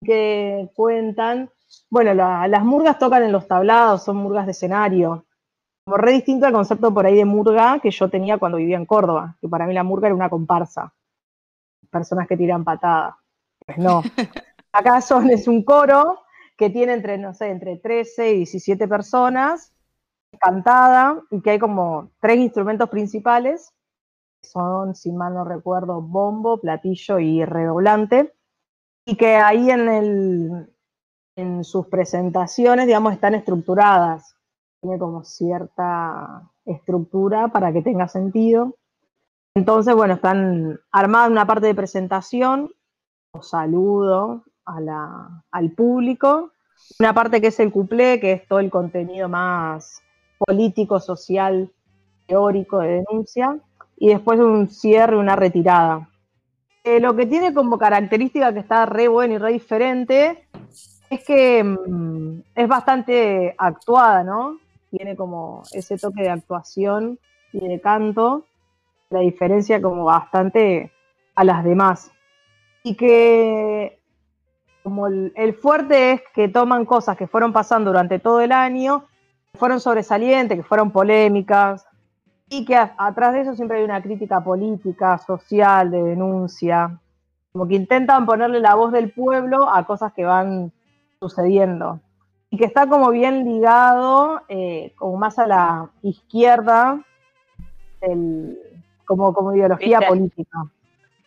Que 0.04 0.70
cuentan, 0.74 1.50
bueno, 1.90 2.14
la- 2.14 2.46
las 2.48 2.64
murgas 2.64 2.98
tocan 2.98 3.22
en 3.24 3.32
los 3.32 3.46
tablados, 3.48 4.04
son 4.04 4.16
murgas 4.18 4.46
de 4.46 4.52
escenario. 4.52 5.26
Como 5.84 5.98
re 5.98 6.12
distinto 6.12 6.46
al 6.46 6.52
concepto 6.52 6.92
por 6.94 7.06
ahí 7.06 7.16
de 7.16 7.24
murga 7.24 7.80
que 7.80 7.90
yo 7.90 8.08
tenía 8.10 8.38
cuando 8.38 8.58
vivía 8.58 8.76
en 8.76 8.86
Córdoba, 8.86 9.36
que 9.40 9.48
para 9.48 9.66
mí 9.66 9.74
la 9.74 9.84
murga 9.84 10.08
era 10.08 10.14
una 10.14 10.30
comparsa. 10.30 10.94
Personas 11.90 12.28
que 12.28 12.36
tiran 12.36 12.64
patadas. 12.64 13.14
Pues 13.66 13.78
no. 13.78 14.02
Acá 14.72 15.00
son, 15.00 15.30
es 15.30 15.48
un 15.48 15.64
coro 15.64 16.20
que 16.56 16.70
tiene 16.70 16.94
entre, 16.94 17.18
no 17.18 17.34
sé, 17.34 17.50
entre 17.50 17.78
13 17.78 18.32
y 18.32 18.36
17 18.38 18.88
personas, 18.88 19.72
cantada, 20.40 21.22
y 21.30 21.42
que 21.42 21.50
hay 21.52 21.58
como 21.60 22.10
tres 22.20 22.38
instrumentos 22.38 22.90
principales, 22.90 23.72
que 24.42 24.48
son, 24.48 24.94
si 24.96 25.12
mal 25.12 25.34
no 25.34 25.44
recuerdo, 25.44 26.02
bombo, 26.02 26.60
platillo 26.60 27.20
y 27.20 27.44
redoblante, 27.44 28.34
y 29.06 29.16
que 29.16 29.36
ahí 29.36 29.70
en, 29.70 29.88
el, 29.88 30.74
en 31.36 31.64
sus 31.64 31.86
presentaciones, 31.86 32.86
digamos, 32.86 33.14
están 33.14 33.34
estructuradas. 33.36 34.36
Tiene 34.80 34.98
como 34.98 35.24
cierta 35.24 36.50
estructura 36.64 37.48
para 37.48 37.72
que 37.72 37.82
tenga 37.82 38.08
sentido. 38.08 38.76
Entonces, 39.54 39.94
bueno, 39.94 40.14
están 40.14 40.80
armadas 40.90 41.30
una 41.30 41.46
parte 41.46 41.68
de 41.68 41.74
presentación, 41.74 42.70
o 43.30 43.42
saludo 43.42 44.44
al 44.64 45.70
público, 45.70 46.50
una 46.98 47.14
parte 47.14 47.40
que 47.40 47.46
es 47.46 47.60
el 47.60 47.72
cuplé, 47.72 48.18
que 48.20 48.32
es 48.32 48.48
todo 48.48 48.58
el 48.58 48.70
contenido 48.70 49.28
más 49.28 50.02
político, 50.38 50.98
social, 50.98 51.72
teórico 52.26 52.80
de 52.80 53.04
denuncia, 53.08 53.58
y 53.96 54.08
después 54.08 54.40
un 54.40 54.68
cierre, 54.68 55.16
una 55.16 55.36
retirada. 55.36 56.10
Eh, 56.86 57.00
lo 57.00 57.16
que 57.16 57.26
tiene 57.26 57.52
como 57.52 57.78
característica 57.78 58.52
que 58.52 58.60
está 58.60 58.86
re 58.86 59.08
bueno 59.08 59.34
y 59.34 59.38
re 59.38 59.52
diferente 59.54 60.46
es 61.10 61.24
que 61.24 61.64
mm, 61.64 62.42
es 62.54 62.68
bastante 62.68 63.56
actuada, 63.58 64.22
¿no? 64.22 64.60
Tiene 64.90 65.16
como 65.16 65.64
ese 65.72 65.98
toque 65.98 66.22
de 66.22 66.30
actuación 66.30 67.18
y 67.52 67.66
de 67.66 67.80
canto, 67.80 68.44
la 69.10 69.18
diferencia 69.18 69.82
como 69.82 70.04
bastante 70.04 70.92
a 71.34 71.42
las 71.42 71.64
demás. 71.64 72.12
Y 72.84 72.94
que 72.94 73.98
como 74.84 75.08
el, 75.08 75.32
el 75.34 75.54
fuerte 75.54 76.12
es 76.12 76.22
que 76.36 76.46
toman 76.46 76.84
cosas 76.84 77.16
que 77.16 77.26
fueron 77.26 77.52
pasando 77.52 77.90
durante 77.90 78.20
todo 78.20 78.40
el 78.40 78.52
año, 78.52 79.06
que 79.50 79.58
fueron 79.58 79.80
sobresalientes, 79.80 80.56
que 80.56 80.62
fueron 80.62 80.92
polémicas, 80.92 81.84
y 82.48 82.64
que 82.64 82.76
a- 82.76 82.94
atrás 82.98 83.32
de 83.32 83.40
eso 83.40 83.54
siempre 83.54 83.78
hay 83.78 83.84
una 83.84 84.02
crítica 84.02 84.42
política, 84.42 85.18
social, 85.18 85.90
de 85.90 86.02
denuncia, 86.02 86.98
como 87.52 87.66
que 87.66 87.74
intentan 87.74 88.26
ponerle 88.26 88.60
la 88.60 88.74
voz 88.74 88.92
del 88.92 89.10
pueblo 89.12 89.68
a 89.72 89.84
cosas 89.86 90.12
que 90.12 90.24
van 90.24 90.72
sucediendo. 91.20 92.00
Y 92.50 92.58
que 92.58 92.64
está 92.64 92.86
como 92.88 93.10
bien 93.10 93.44
ligado, 93.44 94.42
eh, 94.48 94.94
como 94.96 95.16
más 95.16 95.38
a 95.38 95.46
la 95.46 95.90
izquierda, 96.02 97.02
del- 98.00 98.56
como, 99.04 99.32
como 99.34 99.54
ideología 99.54 99.98
¿Viste? 99.98 100.08
política. 100.08 100.58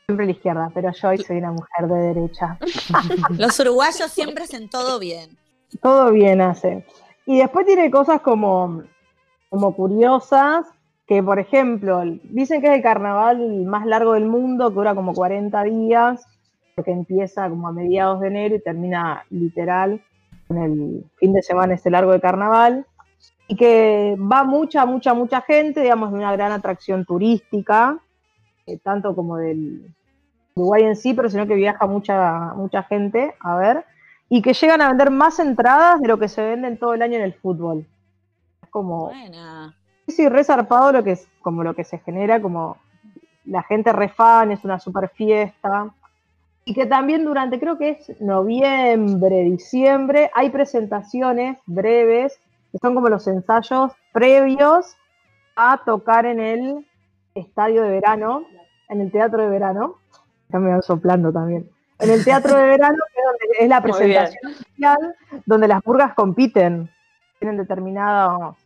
Siempre 0.05 0.25
la 0.25 0.31
izquierda, 0.31 0.71
pero 0.73 0.91
yo 0.91 1.09
hoy 1.09 1.17
soy 1.19 1.37
una 1.37 1.51
mujer 1.51 1.87
de 1.87 1.95
derecha. 2.13 2.57
Los 3.37 3.59
uruguayos 3.59 4.09
siempre 4.11 4.43
hacen 4.45 4.69
todo 4.69 4.99
bien. 4.99 5.37
Todo 5.81 6.11
bien 6.11 6.41
hace. 6.41 6.85
Y 7.25 7.37
después 7.39 7.65
tiene 7.65 7.91
cosas 7.91 8.21
como, 8.21 8.83
como 9.49 9.75
curiosas, 9.75 10.65
que 11.09 11.23
por 11.23 11.39
ejemplo, 11.39 12.03
dicen 12.25 12.61
que 12.61 12.67
es 12.67 12.73
el 12.75 12.83
carnaval 12.83 13.65
más 13.65 13.87
largo 13.87 14.13
del 14.13 14.27
mundo, 14.27 14.69
que 14.69 14.75
dura 14.75 14.93
como 14.93 15.15
40 15.15 15.63
días, 15.63 16.23
que 16.85 16.91
empieza 16.91 17.49
como 17.49 17.67
a 17.67 17.71
mediados 17.71 18.21
de 18.21 18.27
enero 18.27 18.55
y 18.55 18.61
termina 18.61 19.25
literal 19.31 20.03
en 20.49 20.57
el 20.59 21.05
fin 21.17 21.33
de 21.33 21.41
semana 21.41 21.73
este 21.73 21.89
largo 21.89 22.11
de 22.11 22.21
carnaval. 22.21 22.85
Y 23.47 23.55
que 23.55 24.15
va 24.19 24.43
mucha, 24.43 24.85
mucha, 24.85 25.15
mucha 25.15 25.41
gente, 25.41 25.81
digamos, 25.81 26.13
una 26.13 26.31
gran 26.31 26.51
atracción 26.51 27.03
turística, 27.05 27.97
eh, 28.67 28.77
tanto 28.77 29.15
como 29.15 29.37
del 29.37 29.91
Uruguay 30.53 30.83
en 30.83 30.95
sí, 30.95 31.15
pero 31.15 31.27
sino 31.27 31.47
que 31.47 31.55
viaja 31.55 31.87
mucha, 31.87 32.53
mucha 32.55 32.83
gente 32.83 33.33
a 33.39 33.55
ver 33.55 33.83
y 34.29 34.43
que 34.43 34.53
llegan 34.53 34.81
a 34.81 34.89
vender 34.89 35.09
más 35.09 35.39
entradas 35.39 35.99
de 36.01 36.07
lo 36.07 36.19
que 36.19 36.27
se 36.27 36.43
venden 36.43 36.77
todo 36.77 36.93
el 36.93 37.01
año 37.01 37.15
en 37.15 37.23
el 37.23 37.33
fútbol. 37.33 37.87
Es 38.61 38.69
como, 38.69 39.07
Buena. 39.07 39.75
Sí, 40.09 40.23
sí, 40.23 40.29
re 40.29 40.43
zarpado 40.43 40.91
lo 40.91 41.03
que 41.03 41.11
es, 41.11 41.27
como 41.41 41.63
lo 41.63 41.73
que 41.73 41.83
se 41.83 41.99
genera, 41.99 42.41
como 42.41 42.77
la 43.45 43.63
gente 43.63 43.91
re 43.91 44.09
fan, 44.09 44.51
es 44.51 44.63
una 44.63 44.79
super 44.79 45.09
fiesta. 45.09 45.89
Y 46.65 46.73
que 46.73 46.85
también 46.85 47.25
durante, 47.25 47.59
creo 47.59 47.77
que 47.77 47.91
es 47.91 48.21
noviembre, 48.21 49.43
diciembre, 49.43 50.29
hay 50.35 50.49
presentaciones 50.49 51.57
breves, 51.65 52.39
que 52.71 52.77
son 52.77 52.93
como 52.93 53.09
los 53.09 53.27
ensayos 53.27 53.91
previos 54.11 54.95
a 55.55 55.81
tocar 55.83 56.25
en 56.25 56.39
el 56.39 56.87
estadio 57.33 57.83
de 57.83 57.89
verano, 57.89 58.43
en 58.89 59.01
el 59.01 59.11
teatro 59.11 59.41
de 59.41 59.49
verano. 59.49 59.95
Ya 60.49 60.59
me 60.59 60.69
van 60.69 60.81
soplando 60.81 61.31
también. 61.31 61.69
En 61.99 62.11
el 62.11 62.23
teatro 62.23 62.55
de 62.55 62.63
verano, 62.63 62.97
que 63.13 63.19
es, 63.19 63.25
donde 63.25 63.63
es 63.63 63.69
la 63.69 63.81
presentación 63.81 64.51
oficial, 64.51 65.15
donde 65.45 65.67
las 65.67 65.83
burgas 65.83 66.13
compiten. 66.13 66.89
Tienen 67.39 67.57
determinados 67.57 68.57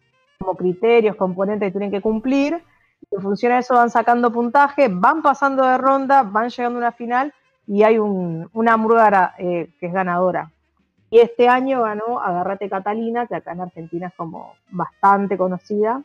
como 0.44 0.58
criterios, 0.58 1.16
componentes 1.16 1.68
que 1.68 1.72
tienen 1.72 1.92
que 1.92 2.02
cumplir. 2.02 2.62
Y 3.10 3.16
en 3.16 3.22
función 3.22 3.52
de 3.52 3.60
eso 3.60 3.76
van 3.76 3.90
sacando 3.90 4.32
puntaje, 4.32 4.88
van 4.90 5.22
pasando 5.22 5.64
de 5.66 5.78
ronda, 5.78 6.24
van 6.24 6.50
llegando 6.50 6.78
a 6.78 6.82
una 6.82 6.92
final 6.92 7.34
y 7.68 7.84
hay 7.84 7.98
un- 8.00 8.50
una 8.54 8.78
murga 8.78 9.34
eh, 9.38 9.70
que 9.80 9.88
es 9.88 9.94
ganadora. 9.94 10.50
Y 11.10 11.20
este 11.20 11.48
año 11.48 11.84
ganó 11.84 12.20
Agarrate 12.20 12.70
Catalina, 12.70 13.28
que 13.28 13.36
acá 13.36 13.52
en 13.52 13.62
Argentina 13.62 14.08
es 14.08 14.14
como 14.16 14.54
bastante 14.72 15.38
conocida. 15.38 16.02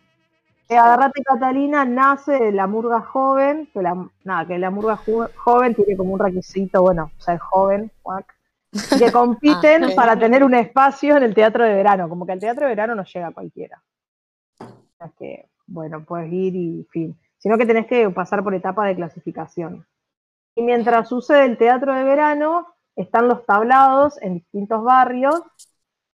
Eh, 0.69 0.77
Agarrate 0.77 1.23
Catalina 1.23 1.85
nace 1.87 2.33
de 2.39 2.53
la 2.53 2.67
murga 2.67 3.01
joven, 3.01 3.69
que 3.73 3.81
la, 3.81 3.97
nada, 4.25 4.47
que 4.47 4.59
la 4.59 4.71
murga 4.71 4.99
joven 5.37 5.75
tiene 5.75 5.97
como 5.97 6.13
un 6.13 6.19
requisito, 6.21 6.83
bueno, 6.83 7.11
ser 7.17 7.39
joven, 7.39 7.91
que 8.99 9.11
compiten 9.13 9.85
Ah, 9.85 9.89
para 9.97 10.19
tener 10.19 10.45
un 10.45 10.53
espacio 10.55 11.17
en 11.17 11.23
el 11.23 11.35
teatro 11.35 11.65
de 11.65 11.73
verano, 11.73 12.07
como 12.09 12.27
que 12.27 12.33
el 12.33 12.41
teatro 12.41 12.65
de 12.67 12.71
verano 12.73 12.95
no 12.95 13.05
llega 13.05 13.29
a 13.29 13.33
cualquiera. 13.33 13.81
Que, 15.19 15.49
bueno, 15.67 16.05
puedes 16.05 16.33
ir 16.33 16.57
y 16.57 16.87
fin, 16.91 17.19
sino 17.39 17.57
que 17.57 17.67
tenés 17.67 17.87
que 17.87 18.09
pasar 18.11 18.43
por 18.43 18.55
etapas 18.55 18.89
de 18.89 18.97
clasificación. 18.97 19.87
Y 20.55 20.63
mientras 20.63 21.09
sucede 21.09 21.45
el 21.45 21.57
teatro 21.57 21.95
de 21.95 22.05
verano, 22.05 22.67
están 22.97 23.29
los 23.29 23.47
tablados 23.47 24.21
en 24.23 24.35
distintos 24.35 24.83
barrios. 24.83 25.43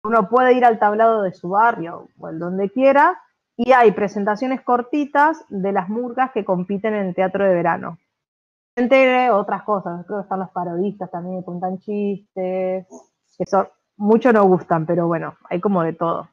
Uno 0.04 0.28
puede 0.28 0.54
ir 0.54 0.66
al 0.66 0.80
tablado 0.80 1.22
de 1.22 1.34
su 1.34 1.50
barrio 1.50 2.10
o 2.20 2.28
el 2.28 2.40
donde 2.40 2.70
quiera, 2.70 3.22
y 3.56 3.72
hay 3.72 3.92
presentaciones 3.92 4.62
cortitas 4.62 5.46
de 5.50 5.72
las 5.72 5.88
murgas 5.88 6.32
que 6.32 6.44
compiten 6.44 6.94
en 6.94 7.08
el 7.08 7.16
teatro 7.16 7.46
de 7.46 7.54
verano. 7.54 8.00
Entre 8.76 9.30
otras 9.30 9.64
cosas, 9.64 10.06
creo 10.06 10.20
que 10.20 10.24
están 10.24 10.40
los 10.40 10.50
parodistas 10.50 11.12
también 11.12 11.40
que 11.40 11.46
cuentan 11.46 11.78
chistes, 11.80 12.88
que 13.38 13.46
son, 13.46 13.68
muchos 13.96 14.34
no 14.34 14.44
gustan, 14.46 14.86
pero 14.86 15.08
bueno, 15.08 15.38
hay 15.50 15.60
como 15.62 15.84
de 15.84 15.94
todo. 15.94 16.30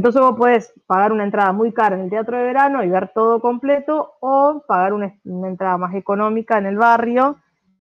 Entonces 0.00 0.22
vos 0.22 0.34
podés 0.34 0.72
pagar 0.86 1.12
una 1.12 1.24
entrada 1.24 1.52
muy 1.52 1.74
cara 1.74 1.94
en 1.94 2.04
el 2.04 2.08
teatro 2.10 2.38
de 2.38 2.44
verano 2.44 2.82
y 2.82 2.88
ver 2.88 3.12
todo 3.12 3.38
completo, 3.38 4.14
o 4.20 4.64
pagar 4.66 4.94
una, 4.94 5.14
una 5.24 5.48
entrada 5.48 5.76
más 5.76 5.94
económica 5.94 6.56
en 6.56 6.64
el 6.64 6.78
barrio 6.78 7.38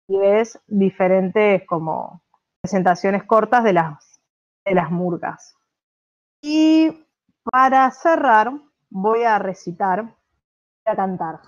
y 0.06 0.16
ves 0.16 0.60
diferentes 0.68 1.66
como 1.66 2.22
presentaciones 2.62 3.24
cortas 3.24 3.64
de 3.64 3.72
las, 3.72 4.20
de 4.64 4.74
las 4.76 4.92
murgas. 4.92 5.56
Y 6.40 7.04
para 7.50 7.90
cerrar, 7.90 8.52
voy 8.90 9.24
a 9.24 9.40
recitar, 9.40 10.04
voy 10.04 10.12
a 10.86 10.94
cantar. 10.94 11.40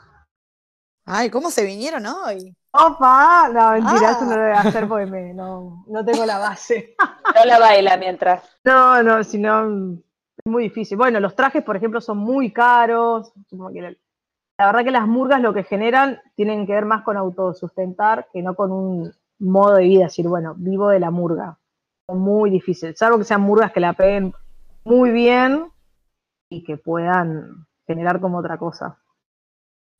Ay, 1.04 1.30
¿cómo 1.30 1.48
se 1.52 1.64
vinieron 1.64 2.06
hoy? 2.06 2.56
¡Opa! 2.72 3.48
No, 3.52 3.70
mentira, 3.70 4.08
Ah. 4.08 4.10
eso 4.16 4.24
no 4.24 4.36
lo 4.36 4.42
voy 4.42 4.52
a 4.52 4.60
hacer 4.62 4.88
porque 4.88 5.06
me- 5.06 5.32
no, 5.32 5.84
no 5.86 6.04
tengo 6.04 6.26
la 6.26 6.38
base. 6.38 6.96
No 7.36 7.44
la 7.44 7.60
baila 7.60 7.96
mientras. 7.98 8.42
No, 8.64 9.00
no, 9.04 9.22
si 9.22 9.38
no, 9.38 9.96
muy 10.47 10.64
difícil. 10.64 10.97
Bueno, 10.97 11.20
los 11.20 11.34
trajes, 11.34 11.62
por 11.62 11.76
ejemplo, 11.76 12.01
son 12.01 12.18
muy 12.18 12.53
caros. 12.53 13.32
la, 13.51 14.66
verdad 14.66 14.84
que 14.84 14.90
las 14.90 15.07
murgas 15.07 15.40
lo 15.40 15.53
que 15.53 15.64
generan 15.64 16.20
tienen 16.34 16.66
que 16.66 16.72
ver 16.72 16.84
más 16.84 17.03
con 17.03 17.16
autosustentar 17.16 18.28
que 18.32 18.42
no 18.42 18.55
con 18.55 18.72
un 18.72 19.12
modo 19.38 19.74
de 19.74 19.84
vida, 19.84 20.05
decir, 20.05 20.28
bueno, 20.28 20.55
vivo 20.57 20.88
de 20.88 21.01
la 21.01 21.11
murga. 21.11 21.59
Muy 22.09 22.51
difícil, 22.51 22.94
salvo 22.94 23.18
que 23.18 23.24
sean 23.24 23.40
murgas 23.40 23.72
que 23.72 23.80
la 23.80 23.92
peguen 23.92 24.32
muy 24.84 25.11
bien 25.11 25.66
y 26.49 26.62
que 26.62 26.76
puedan 26.76 27.66
generar 27.86 28.20
como 28.20 28.38
otra 28.38 28.57
cosa. 28.57 28.99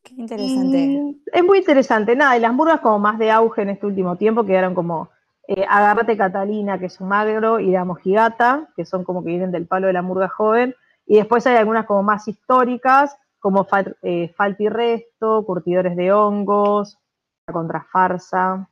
Qué 0.05 0.15
interesante. 0.15 0.79
Y 0.79 1.23
es 1.33 1.45
muy 1.45 1.59
interesante, 1.59 2.15
nada, 2.15 2.37
y 2.37 2.41
las 2.41 2.55
murgas 2.55 2.81
como 2.81 3.01
más 3.01 3.19
de 3.19 3.33
auge 3.33 3.63
en 3.63 3.71
este 3.71 3.87
último 3.87 4.15
tiempo 4.15 4.47
quedaron 4.47 4.75
como 4.75 5.11
eh, 5.49 5.65
Agárrate 5.69 6.17
Catalina, 6.17 6.79
que 6.79 6.87
es 6.87 7.01
un 7.01 7.09
magro, 7.09 7.61
y 7.61 7.71
la 7.71 7.85
mojigata, 7.85 8.69
que 8.77 8.85
son 8.85 9.05
como 9.05 9.23
que 9.23 9.31
vienen 9.31 9.53
del 9.53 9.67
palo 9.67 9.87
de 9.87 9.93
la 9.93 10.03
murga 10.03 10.29
joven, 10.29 10.75
y 11.07 11.17
después 11.17 11.47
hay 11.47 11.57
algunas 11.57 11.87
como 11.87 12.03
más 12.03 12.27
históricas, 12.29 13.17
como 13.39 13.65
Fal- 13.67 13.97
eh, 14.03 14.35
Resto, 14.71 15.45
Curtidores 15.47 15.97
de 15.97 16.13
Hongos, 16.13 16.99
La 17.47 17.53
Contrafarsa, 17.55 18.69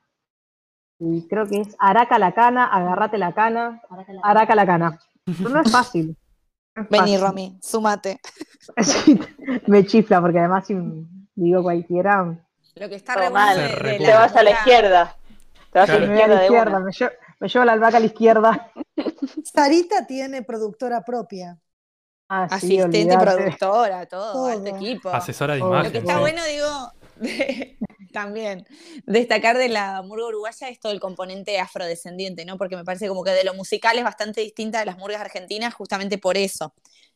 y 0.98 1.26
creo 1.28 1.46
que 1.46 1.60
es 1.60 1.76
Araca 1.78 2.18
la 2.18 2.32
Cana, 2.32 2.66
Agarrate 2.66 3.18
la 3.18 3.32
Cana, 3.32 3.80
Araca 4.22 4.54
la 4.54 4.66
Cana. 4.66 4.98
Pero 5.26 5.50
no 5.50 5.60
es 5.60 5.70
fácil. 5.70 6.16
no 6.74 6.82
es 6.82 6.88
Vení, 6.88 7.12
fácil. 7.16 7.20
Romy, 7.20 7.58
sumate. 7.60 8.20
Me 9.66 9.84
chifla, 9.86 10.20
porque 10.20 10.38
además 10.38 10.66
si 10.66 10.76
digo 11.34 11.62
cualquiera, 11.62 12.34
Lo 12.74 12.88
que 12.88 12.94
está 12.94 13.14
re 13.14 13.30
mal. 13.30 13.56
Te 13.98 14.12
vas 14.12 14.34
a 14.36 14.42
la 14.42 14.50
izquierda. 14.50 15.16
Te 15.74 15.80
vas 15.80 15.90
Claro. 15.90 16.04
a 16.04 16.06
la 16.06 16.14
izquierda 16.14 16.38
de 16.38 16.44
izquierda, 16.46 16.78
me 16.80 16.92
llevo, 16.92 17.12
me 17.40 17.48
llevo 17.48 17.64
la 17.64 17.72
albahaca 17.72 17.96
a 17.96 18.00
la 18.00 18.06
izquierda. 18.06 18.72
Sarita 19.44 20.06
tiene 20.06 20.42
productora 20.42 21.04
propia. 21.04 21.58
Ah, 22.28 22.48
sí, 22.48 22.78
Asistente, 22.80 23.18
productora, 23.18 24.06
todo, 24.06 24.32
Todo. 24.32 24.46
alto 24.46 24.76
equipo. 24.76 25.08
Asesora 25.10 25.54
de 25.54 25.60
que 25.60 25.66
imagen. 25.66 25.84
Lo 25.86 25.92
que 25.92 25.98
está 25.98 26.14
sí. 26.14 26.20
bueno, 26.20 26.44
digo, 26.44 26.92
de- 27.16 27.76
también 28.12 28.64
destacar 29.04 29.58
de 29.58 29.68
la 29.68 30.00
murga 30.02 30.28
uruguaya 30.28 30.68
es 30.68 30.78
todo 30.80 30.92
el 30.92 31.00
componente 31.00 31.58
afrodescendiente, 31.58 32.44
¿no? 32.44 32.56
Porque 32.56 32.76
me 32.76 32.84
parece 32.84 33.08
como 33.08 33.24
que 33.24 33.32
de 33.32 33.44
lo 33.44 33.54
musical 33.54 33.98
es 33.98 34.04
bastante 34.04 34.40
distinta 34.42 34.78
de 34.78 34.86
las 34.86 34.96
murgas 34.96 35.20
argentinas 35.20 35.74
justamente 35.74 36.18
por 36.18 36.36
eso. 36.36 36.72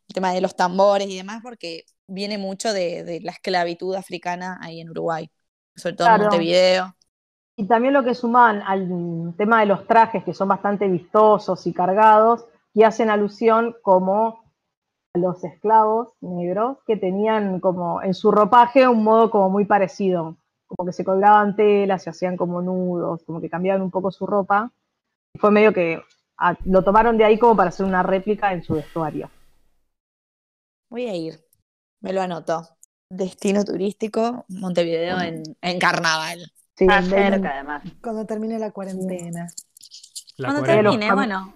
El 0.09 0.15
tema 0.15 0.33
de 0.33 0.41
los 0.41 0.57
tambores 0.57 1.09
y 1.09 1.17
demás, 1.17 1.41
porque 1.43 1.85
viene 2.09 2.39
mucho 2.39 2.73
de, 2.73 3.05
de 3.05 3.21
la 3.21 3.31
esclavitud 3.33 3.95
africana 3.95 4.59
ahí 4.61 4.81
en 4.81 4.91
Uruguay, 4.91 5.31
sobre 5.77 5.95
todo 5.97 6.09
Claro. 6.09 6.25
en 6.25 6.29
Montevideo. 6.29 6.97
Y 7.59 7.67
también 7.67 7.93
lo 7.93 8.05
que 8.05 8.15
suman 8.15 8.63
al 8.63 9.35
tema 9.37 9.59
de 9.59 9.67
los 9.67 9.85
trajes, 9.89 10.23
que 10.23 10.33
son 10.33 10.47
bastante 10.47 10.87
vistosos 10.87 11.67
y 11.67 11.73
cargados, 11.73 12.47
y 12.73 12.85
hacen 12.85 13.11
alusión 13.11 13.75
como 13.83 14.45
a 15.13 15.19
los 15.19 15.43
esclavos 15.43 16.13
negros 16.21 16.79
que 16.87 16.97
tenían 16.97 17.59
como 17.59 18.01
en 18.01 18.15
su 18.15 18.31
ropaje 18.31 18.87
un 18.87 19.03
modo 19.03 19.29
como 19.33 19.51
muy 19.51 19.65
parecido, 19.65 20.37
como 20.69 20.87
que 20.87 20.93
se 20.93 21.05
colgaban 21.05 21.57
telas, 21.57 22.05
se 22.05 22.11
hacían 22.11 22.37
como 22.37 22.63
nudos, 22.63 23.25
como 23.25 23.41
que 23.41 23.51
cambiaban 23.51 23.83
un 23.83 23.91
poco 23.91 24.13
su 24.13 24.25
ropa. 24.25 24.71
Y 25.35 25.41
fue 25.41 25.51
medio 25.51 25.73
que 25.73 26.01
lo 26.65 26.85
tomaron 26.85 27.19
de 27.19 27.25
ahí 27.25 27.41
como 27.41 27.57
para 27.57 27.71
hacer 27.71 27.85
una 27.85 28.05
réplica 28.05 28.53
en 28.53 28.63
su 28.63 28.75
vestuario. 28.75 29.29
Voy 30.91 31.09
a 31.09 31.17
ir, 31.17 31.41
me 32.03 32.13
lo 32.13 32.23
anoto. 32.23 32.69
Destino 33.11 33.65
turístico, 33.65 34.45
Montevideo 34.49 35.19
en, 35.19 35.43
en 35.61 35.79
carnaval. 35.81 36.53
Sí, 36.79 36.87
cerca, 37.09 37.51
además. 37.55 37.83
Cuando 38.03 38.25
termine 38.25 38.59
la 38.59 38.71
cuarentena. 38.71 39.49
La 40.37 40.49
Cuando 40.49 40.63
termine, 40.63 41.13
bueno. 41.13 41.55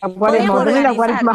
la 0.00 0.08
cuaresma, 0.08 0.94
cuaresma. 0.94 1.34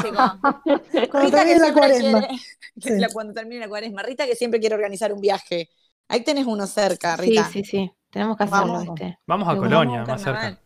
Cuando 0.62 0.80
Rita 0.82 1.10
que 1.12 1.32
termine 1.32 1.60
la 1.60 1.66
siempre 1.66 1.72
cuaresma. 1.74 2.20
quiere- 2.20 2.42
que 2.82 2.90
Sí. 2.94 3.00
la- 3.00 3.10
cuando 3.10 3.34
termine 3.34 3.60
la 3.62 3.68
cuaresma. 3.68 4.04
Rita 4.04 4.26
que 4.26 4.36
siempre 4.36 4.60
quiere 4.60 4.76
organizar 4.76 5.12
un 5.12 5.20
viaje. 5.20 5.70
Ahí 6.08 6.24
tenés 6.24 6.46
uno 6.46 6.66
cerca, 6.68 7.18
Sí, 7.18 7.30
Rita. 7.30 7.44
sí, 7.52 7.64
sí. 7.66 7.92
Tenemos 8.10 8.38
que 8.38 8.44
hacerlo, 8.46 8.74
Vamos. 8.74 8.94
¿viste? 8.96 9.20
Vamos 9.28 9.48
a 9.50 9.56
Colonia, 9.58 9.78
Vamos 9.78 9.98
a 10.00 10.02
un 10.04 10.08
más 10.08 10.22
cerca. 10.22 10.62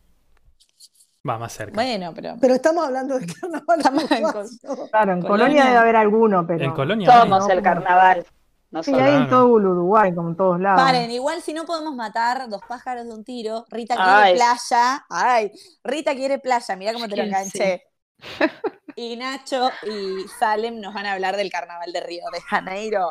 Va, 1.28 1.38
más 1.38 1.52
cerca. 1.52 1.74
Bueno, 1.74 2.12
pero 2.14 2.36
Pero 2.40 2.54
estamos 2.54 2.84
hablando 2.84 3.18
de 3.18 3.26
carnaval 3.26 3.78
Estamos 3.78 4.10
en. 4.10 4.88
Claro, 4.90 5.12
en 5.12 5.20
Colonia. 5.22 5.28
Colonia 5.46 5.64
debe 5.66 5.76
haber 5.78 5.96
alguno, 5.96 6.46
pero 6.46 6.64
En 6.64 6.70
Colonia. 6.72 7.10
Somos 7.20 7.40
no, 7.40 7.50
el 7.50 7.58
como- 7.58 7.62
carnaval. 7.62 8.26
No 8.72 8.82
Sí, 8.82 8.92
hay 8.94 9.14
en 9.16 9.28
todo 9.28 9.58
el 9.58 9.66
Uruguay, 9.66 10.14
como 10.14 10.30
en 10.30 10.36
todos 10.36 10.60
lados. 10.60 10.82
Paren, 10.82 11.10
igual 11.10 11.40
si 11.42 11.52
no 11.52 11.64
podemos 11.64 11.94
matar 11.94 12.48
dos 12.48 12.62
pájaros 12.66 13.04
de 13.06 13.12
un 13.12 13.22
tiro, 13.24 13.64
Rita 13.70 13.94
quiere 13.94 14.10
Ay. 14.10 14.34
playa. 14.34 15.04
Ay, 15.08 15.52
Rita 15.84 16.14
quiere 16.14 16.38
playa, 16.38 16.76
mira 16.76 16.92
cómo 16.92 17.06
te 17.08 17.16
lo 17.16 17.22
Sí, 17.22 17.28
enganché. 17.28 17.82
Y 18.94 19.16
Nacho 19.16 19.70
y 19.86 20.26
Salem 20.38 20.78
nos 20.80 20.92
van 20.92 21.06
a 21.06 21.12
hablar 21.14 21.36
del 21.36 21.50
carnaval 21.50 21.92
de 21.92 22.00
Río 22.00 22.24
de 22.30 22.40
Janeiro. 22.42 23.10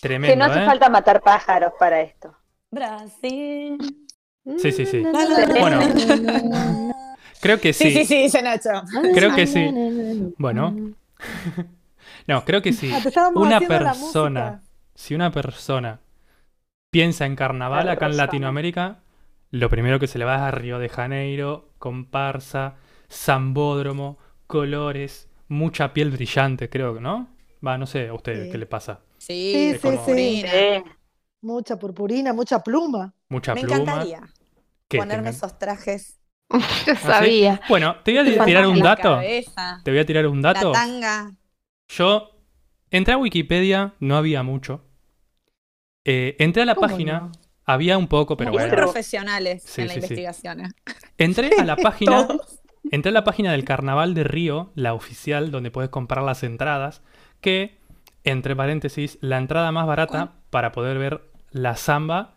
Tremendo, 0.00 0.32
Que 0.32 0.36
no 0.36 0.44
hace 0.46 0.62
¿eh? 0.62 0.66
falta 0.66 0.88
matar 0.88 1.20
pájaros 1.22 1.72
para 1.78 2.00
esto. 2.00 2.34
Brasil. 2.70 3.78
Sí, 4.58 4.72
sí, 4.72 4.86
sí. 4.86 5.02
Bueno. 5.60 5.80
Creo 7.40 7.60
que 7.60 7.72
Sí, 7.72 7.90
sí. 7.90 7.98
sí, 7.98 8.04
sí, 8.06 8.22
dice 8.22 8.42
Nacho. 8.42 8.70
Creo 9.14 9.34
que 9.34 9.46
sí. 9.46 9.70
Bueno. 10.36 10.74
No, 12.30 12.44
creo 12.44 12.62
que 12.62 12.72
sí. 12.80 12.90
Ah, 12.92 13.30
Una 13.34 13.60
persona, 13.60 14.62
si 14.94 15.14
una 15.14 15.30
persona 15.32 16.00
piensa 16.90 17.26
en 17.26 17.36
carnaval 17.36 17.88
acá 17.88 18.06
en. 18.06 18.16
Latinoamérica, 18.16 19.00
lo 19.50 19.68
primero 19.70 19.98
que 20.00 20.06
se 20.06 20.18
le 20.18 20.24
va 20.24 20.36
es 20.36 20.42
a 20.42 20.50
Río 20.50 20.78
de 20.78 20.88
Janeiro, 20.88 21.70
comparsa, 21.78 22.76
zambódromo, 23.10 24.18
colores, 24.46 25.28
mucha 25.48 25.92
piel 25.92 26.10
brillante, 26.10 26.68
creo 26.70 26.94
que, 26.94 27.00
¿no? 27.00 27.28
Va, 27.66 27.78
no 27.78 27.86
sé 27.86 28.08
a 28.08 28.14
ustedes 28.14 28.46
Sí. 28.46 28.52
qué 28.52 28.58
le 28.58 28.66
pasa. 28.66 29.00
Sí, 29.18 29.72
Sí, 29.72 29.78
sí, 29.78 29.78
como 29.80 30.04
sí. 30.06 30.12
Rina. 30.14 30.48
Sí. 30.50 30.84
Mucha 31.42 31.78
purpurina, 31.78 32.32
mucha 32.32 32.62
pluma. 32.62 33.14
Mucha 33.28 33.54
Me 33.54 33.62
pluma. 33.62 33.76
encantaría 33.82 34.20
¿Qué 34.88 34.98
ponerme 34.98 35.06
tengan? 35.06 35.34
esos 35.36 35.58
trajes. 35.58 36.20
Yo 36.86 36.94
sabía. 36.96 37.60
Bueno, 37.68 37.96
te 38.04 38.12
voy 38.12 38.20
a 38.38 38.44
tirar 38.44 38.66
un 38.66 38.82
dato. 38.82 39.02
cabeza, 39.02 39.80
Te 39.84 39.90
voy 39.90 40.00
a 40.00 40.06
tirar 40.06 40.26
un 40.26 40.42
la 40.42 40.52
dato. 40.54 40.72
tanga. 40.72 41.36
Yo 41.90 42.30
entré 42.90 43.14
a 43.14 43.18
Wikipedia, 43.18 43.94
no 43.98 44.16
había 44.16 44.42
mucho. 44.42 44.84
Eh, 46.04 46.36
entré 46.38 46.62
a 46.62 46.66
la 46.66 46.74
¿Cómo 46.74 46.88
página, 46.88 47.20
no? 47.20 47.32
había 47.64 47.98
un 47.98 48.08
poco, 48.08 48.36
pero 48.36 48.52
Muy 48.52 48.58
bueno. 48.60 48.74
profesionales 48.76 49.62
Sí, 49.64 49.82
en 49.82 49.88
la 49.88 49.94
sí. 49.94 50.14
¿eh? 50.14 50.68
Entré 51.18 51.50
a 51.58 51.64
la 51.64 51.76
página, 51.82 52.28
entré 52.90 53.10
a 53.10 53.12
la 53.12 53.24
página 53.24 53.52
del 53.52 53.64
Carnaval 53.64 54.14
de 54.14 54.24
Río, 54.24 54.70
la 54.74 54.94
oficial, 54.94 55.50
donde 55.50 55.70
puedes 55.70 55.90
comprar 55.90 56.24
las 56.24 56.42
entradas, 56.42 57.02
que, 57.40 57.76
entre 58.24 58.54
paréntesis, 58.54 59.18
la 59.20 59.38
entrada 59.38 59.72
más 59.72 59.86
barata 59.86 60.34
para 60.50 60.72
poder 60.72 60.98
ver 60.98 61.22
la 61.50 61.76
samba 61.76 62.34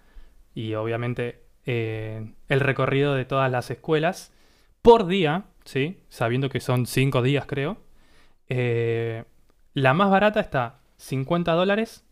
y 0.56 0.74
obviamente 0.74 1.43
eh, 1.66 2.34
el 2.49 2.60
recorrido 2.60 3.14
de 3.14 3.26
todas 3.26 3.51
las 3.51 3.70
escuelas 3.70 4.32
por 4.82 5.06
día, 5.08 5.45
¿sí? 5.64 5.99
Sabiendo 6.10 6.49
que 6.49 6.60
son 6.60 6.86
cinco 6.86 7.22
días, 7.22 7.45
creo. 7.45 7.78
Eh, 8.49 9.24
la 9.74 9.93
más 9.93 10.09
barata 10.09 10.39
está 10.39 10.80
50 10.97 11.51
dólares 11.53 12.03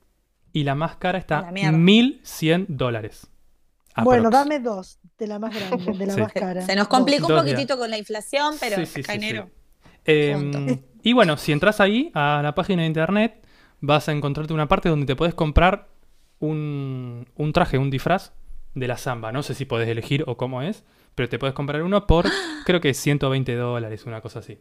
y 0.54 0.64
la 0.64 0.76
más 0.76 0.96
cara 0.98 1.18
está 1.18 1.42
la 1.42 1.52
mierda. 1.52 1.78
1100 1.78 2.66
dólares. 2.70 3.28
Bueno, 4.04 4.30
dame 4.30 4.60
dos 4.60 5.00
de 5.18 5.28
la 5.28 5.38
más 5.38 5.54
grande, 5.54 5.94
de 5.98 6.06
la 6.06 6.14
Sí. 6.14 6.22
más 6.22 6.32
cara. 6.34 6.62
Se 6.62 6.76
nos 6.76 6.88
complicó 6.88 7.28
Dos 7.28 7.42
un 7.42 7.46
poquitito 7.46 7.78
con 7.78 7.90
la 7.90 7.98
inflación, 7.98 8.56
pero 8.60 8.78
Sí, 8.78 8.86
sí, 8.86 8.94
sí, 8.96 9.00
acá 9.02 9.12
sí. 9.14 9.18
enero. 9.18 9.50
Eh, 10.06 10.80
y 11.04 11.14
bueno, 11.14 11.38
si 11.38 11.52
entras 11.52 11.80
ahí 11.80 12.10
a 12.14 12.42
la 12.44 12.56
página 12.56 12.82
de 12.84 12.88
internet, 12.88 13.46
vas 13.82 14.08
a 14.10 14.14
encontrarte 14.14 14.54
una 14.54 14.68
parte 14.68 14.90
donde 14.90 15.06
te 15.06 15.16
puedes 15.16 15.36
comprar 15.36 15.90
un, 16.40 17.28
un 17.36 17.54
traje, 17.54 17.78
un 17.78 17.90
disfraz 17.90 18.34
de 18.74 18.88
la 18.88 18.98
samba. 18.98 19.32
No 19.32 19.44
sé 19.44 19.54
si 19.54 19.66
podés 19.66 19.90
elegir 19.90 20.24
o 20.26 20.38
cómo 20.38 20.62
es, 20.62 20.84
pero 21.14 21.30
te 21.30 21.38
puedes 21.38 21.54
comprar 21.54 21.84
uno 21.84 22.08
por, 22.08 22.26
creo 22.66 22.82
que 22.82 22.94
120 22.94 23.56
dólares, 23.56 24.06
una 24.06 24.22
cosa 24.22 24.40
así. 24.40 24.60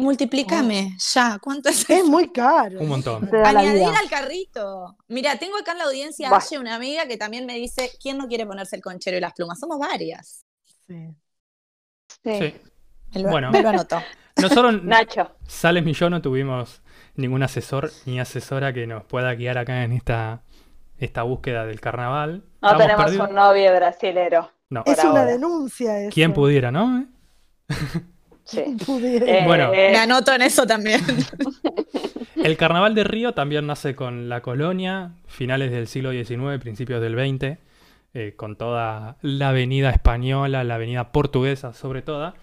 Multiplícame, 0.00 0.96
ya. 1.14 1.38
¿Cuánto 1.40 1.68
es 1.68 1.88
Es 1.88 2.04
muy 2.04 2.30
caro. 2.30 2.80
Un 2.80 2.88
montón. 2.88 3.28
Añadir 3.44 3.84
al 3.84 4.08
carrito. 4.08 4.96
Mira, 5.08 5.36
tengo 5.38 5.56
acá 5.58 5.72
en 5.72 5.78
la 5.78 5.84
audiencia 5.84 6.30
a 6.30 6.40
una 6.58 6.74
amiga 6.74 7.06
que 7.06 7.16
también 7.16 7.46
me 7.46 7.54
dice, 7.54 7.90
¿quién 8.02 8.18
no 8.18 8.26
quiere 8.28 8.46
ponerse 8.46 8.76
el 8.76 8.82
conchero 8.82 9.16
y 9.16 9.20
las 9.20 9.32
plumas? 9.34 9.58
Somos 9.58 9.78
varias. 9.78 10.44
Sí. 10.86 11.14
Sí. 12.24 12.38
Sí. 12.38 12.54
Me 13.14 13.22
lo, 13.22 13.30
Bueno. 13.30 13.50
me 13.50 13.62
lo 13.62 13.68
anotó. 13.68 14.02
Nosotros, 14.36 14.82
Nacho. 14.82 15.30
Sales 15.46 15.86
y 15.86 15.92
yo 15.92 16.10
no 16.10 16.22
tuvimos 16.22 16.82
ningún 17.14 17.42
asesor 17.42 17.90
ni 18.06 18.20
asesora 18.20 18.72
que 18.72 18.86
nos 18.86 19.04
pueda 19.04 19.34
guiar 19.34 19.58
acá 19.58 19.84
en 19.84 19.92
esta, 19.92 20.42
esta 20.98 21.22
búsqueda 21.22 21.66
del 21.66 21.80
carnaval. 21.80 22.44
No 22.62 22.76
tenemos 22.76 23.04
perdidos. 23.04 23.28
un 23.28 23.34
novio 23.34 23.74
brasilero. 23.74 24.50
No. 24.70 24.82
Es 24.86 24.98
una 25.00 25.10
ahora. 25.20 25.24
denuncia 25.26 25.98
eso. 26.00 26.10
¿Quién 26.14 26.32
pudiera, 26.32 26.70
no? 26.70 27.06
Sí. 28.44 28.76
pudiera? 28.86 29.26
Eh, 29.26 29.44
Bueno. 29.46 29.70
Me 29.70 29.96
anoto 29.96 30.32
en 30.32 30.42
eso 30.42 30.66
también. 30.66 31.00
El 32.36 32.56
carnaval 32.56 32.94
de 32.94 33.04
Río 33.04 33.32
también 33.32 33.66
nace 33.66 33.94
con 33.94 34.28
la 34.28 34.40
colonia, 34.40 35.12
finales 35.26 35.70
del 35.70 35.86
siglo 35.86 36.10
XIX, 36.12 36.58
principios 36.58 37.00
del 37.02 37.14
XX, 37.14 37.58
eh, 38.14 38.34
con 38.36 38.56
toda 38.56 39.18
la 39.20 39.50
avenida 39.50 39.90
española, 39.90 40.64
la 40.64 40.76
avenida 40.76 41.12
portuguesa 41.12 41.74
sobre 41.74 42.02
todo. 42.02 42.34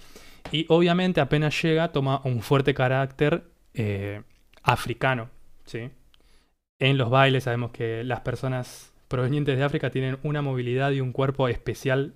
Y 0.51 0.65
obviamente 0.69 1.19
apenas 1.19 1.61
llega 1.61 1.91
toma 1.91 2.21
un 2.23 2.41
fuerte 2.41 2.73
carácter 2.73 3.43
eh, 3.73 4.21
africano. 4.63 5.29
¿sí? 5.65 5.89
En 6.79 6.97
los 6.97 7.09
bailes 7.09 7.45
sabemos 7.45 7.71
que 7.71 8.03
las 8.03 8.21
personas 8.21 8.93
provenientes 9.07 9.57
de 9.57 9.63
África 9.63 9.89
tienen 9.89 10.19
una 10.23 10.41
movilidad 10.41 10.91
y 10.91 11.01
un 11.01 11.11
cuerpo 11.11 11.47
especial, 11.47 12.13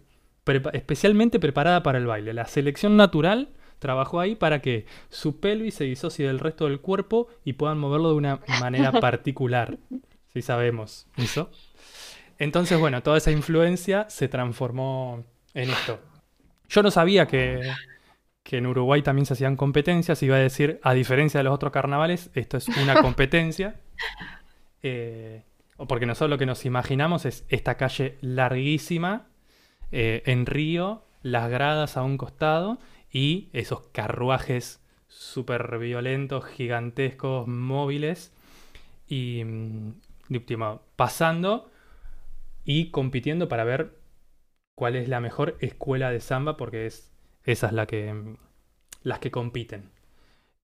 especialmente 0.73 1.39
preparada 1.39 1.83
para 1.83 1.97
el 1.97 2.05
baile. 2.05 2.33
La 2.33 2.45
selección 2.45 2.95
natural 2.95 3.49
trabajó 3.81 4.19
ahí 4.19 4.35
para 4.35 4.61
que 4.61 4.85
su 5.09 5.39
pelvis 5.39 5.73
se 5.73 5.85
disocie 5.85 6.27
del 6.27 6.37
resto 6.37 6.65
del 6.65 6.81
cuerpo 6.81 7.27
y 7.43 7.53
puedan 7.53 7.79
moverlo 7.79 8.11
de 8.11 8.15
una 8.15 8.39
manera 8.59 8.91
particular. 9.01 9.79
Si 10.31 10.43
sabemos 10.43 11.07
eso. 11.17 11.49
Entonces, 12.37 12.79
bueno, 12.79 13.01
toda 13.01 13.17
esa 13.17 13.31
influencia 13.31 14.07
se 14.07 14.27
transformó 14.27 15.25
en 15.55 15.71
esto. 15.71 15.99
Yo 16.69 16.83
no 16.83 16.91
sabía 16.91 17.25
que, 17.25 17.59
que 18.43 18.57
en 18.57 18.67
Uruguay 18.67 19.01
también 19.01 19.25
se 19.25 19.33
hacían 19.33 19.55
competencias. 19.55 20.21
Iba 20.21 20.35
a 20.35 20.39
decir, 20.39 20.79
a 20.83 20.93
diferencia 20.93 21.39
de 21.39 21.45
los 21.45 21.53
otros 21.53 21.71
carnavales, 21.71 22.29
esto 22.35 22.57
es 22.57 22.67
una 22.67 22.93
competencia. 23.01 23.81
Eh, 24.83 25.41
porque 25.87 26.05
nosotros 26.05 26.29
lo 26.29 26.37
que 26.37 26.45
nos 26.45 26.65
imaginamos 26.65 27.25
es 27.25 27.45
esta 27.49 27.77
calle 27.77 28.19
larguísima 28.21 29.27
eh, 29.91 30.21
en 30.27 30.45
Río, 30.45 31.03
las 31.23 31.49
gradas 31.49 31.97
a 31.97 32.03
un 32.03 32.17
costado 32.17 32.77
y 33.11 33.49
esos 33.53 33.87
carruajes 33.87 34.81
súper 35.07 35.77
violentos, 35.77 36.45
gigantescos, 36.45 37.47
móviles 37.47 38.33
y, 39.07 39.43
mm, 39.43 39.93
última, 40.29 40.81
pasando 40.95 41.69
y 42.63 42.91
compitiendo 42.91 43.49
para 43.49 43.63
ver 43.63 43.97
cuál 44.75 44.95
es 44.95 45.09
la 45.09 45.19
mejor 45.19 45.57
escuela 45.59 46.11
de 46.11 46.21
samba 46.21 46.57
porque 46.57 46.85
es 46.85 47.11
esa 47.43 47.67
es 47.67 47.73
la 47.73 47.85
que 47.87 48.13
mm, 48.13 48.37
las 49.03 49.19
que 49.19 49.31
compiten. 49.31 49.90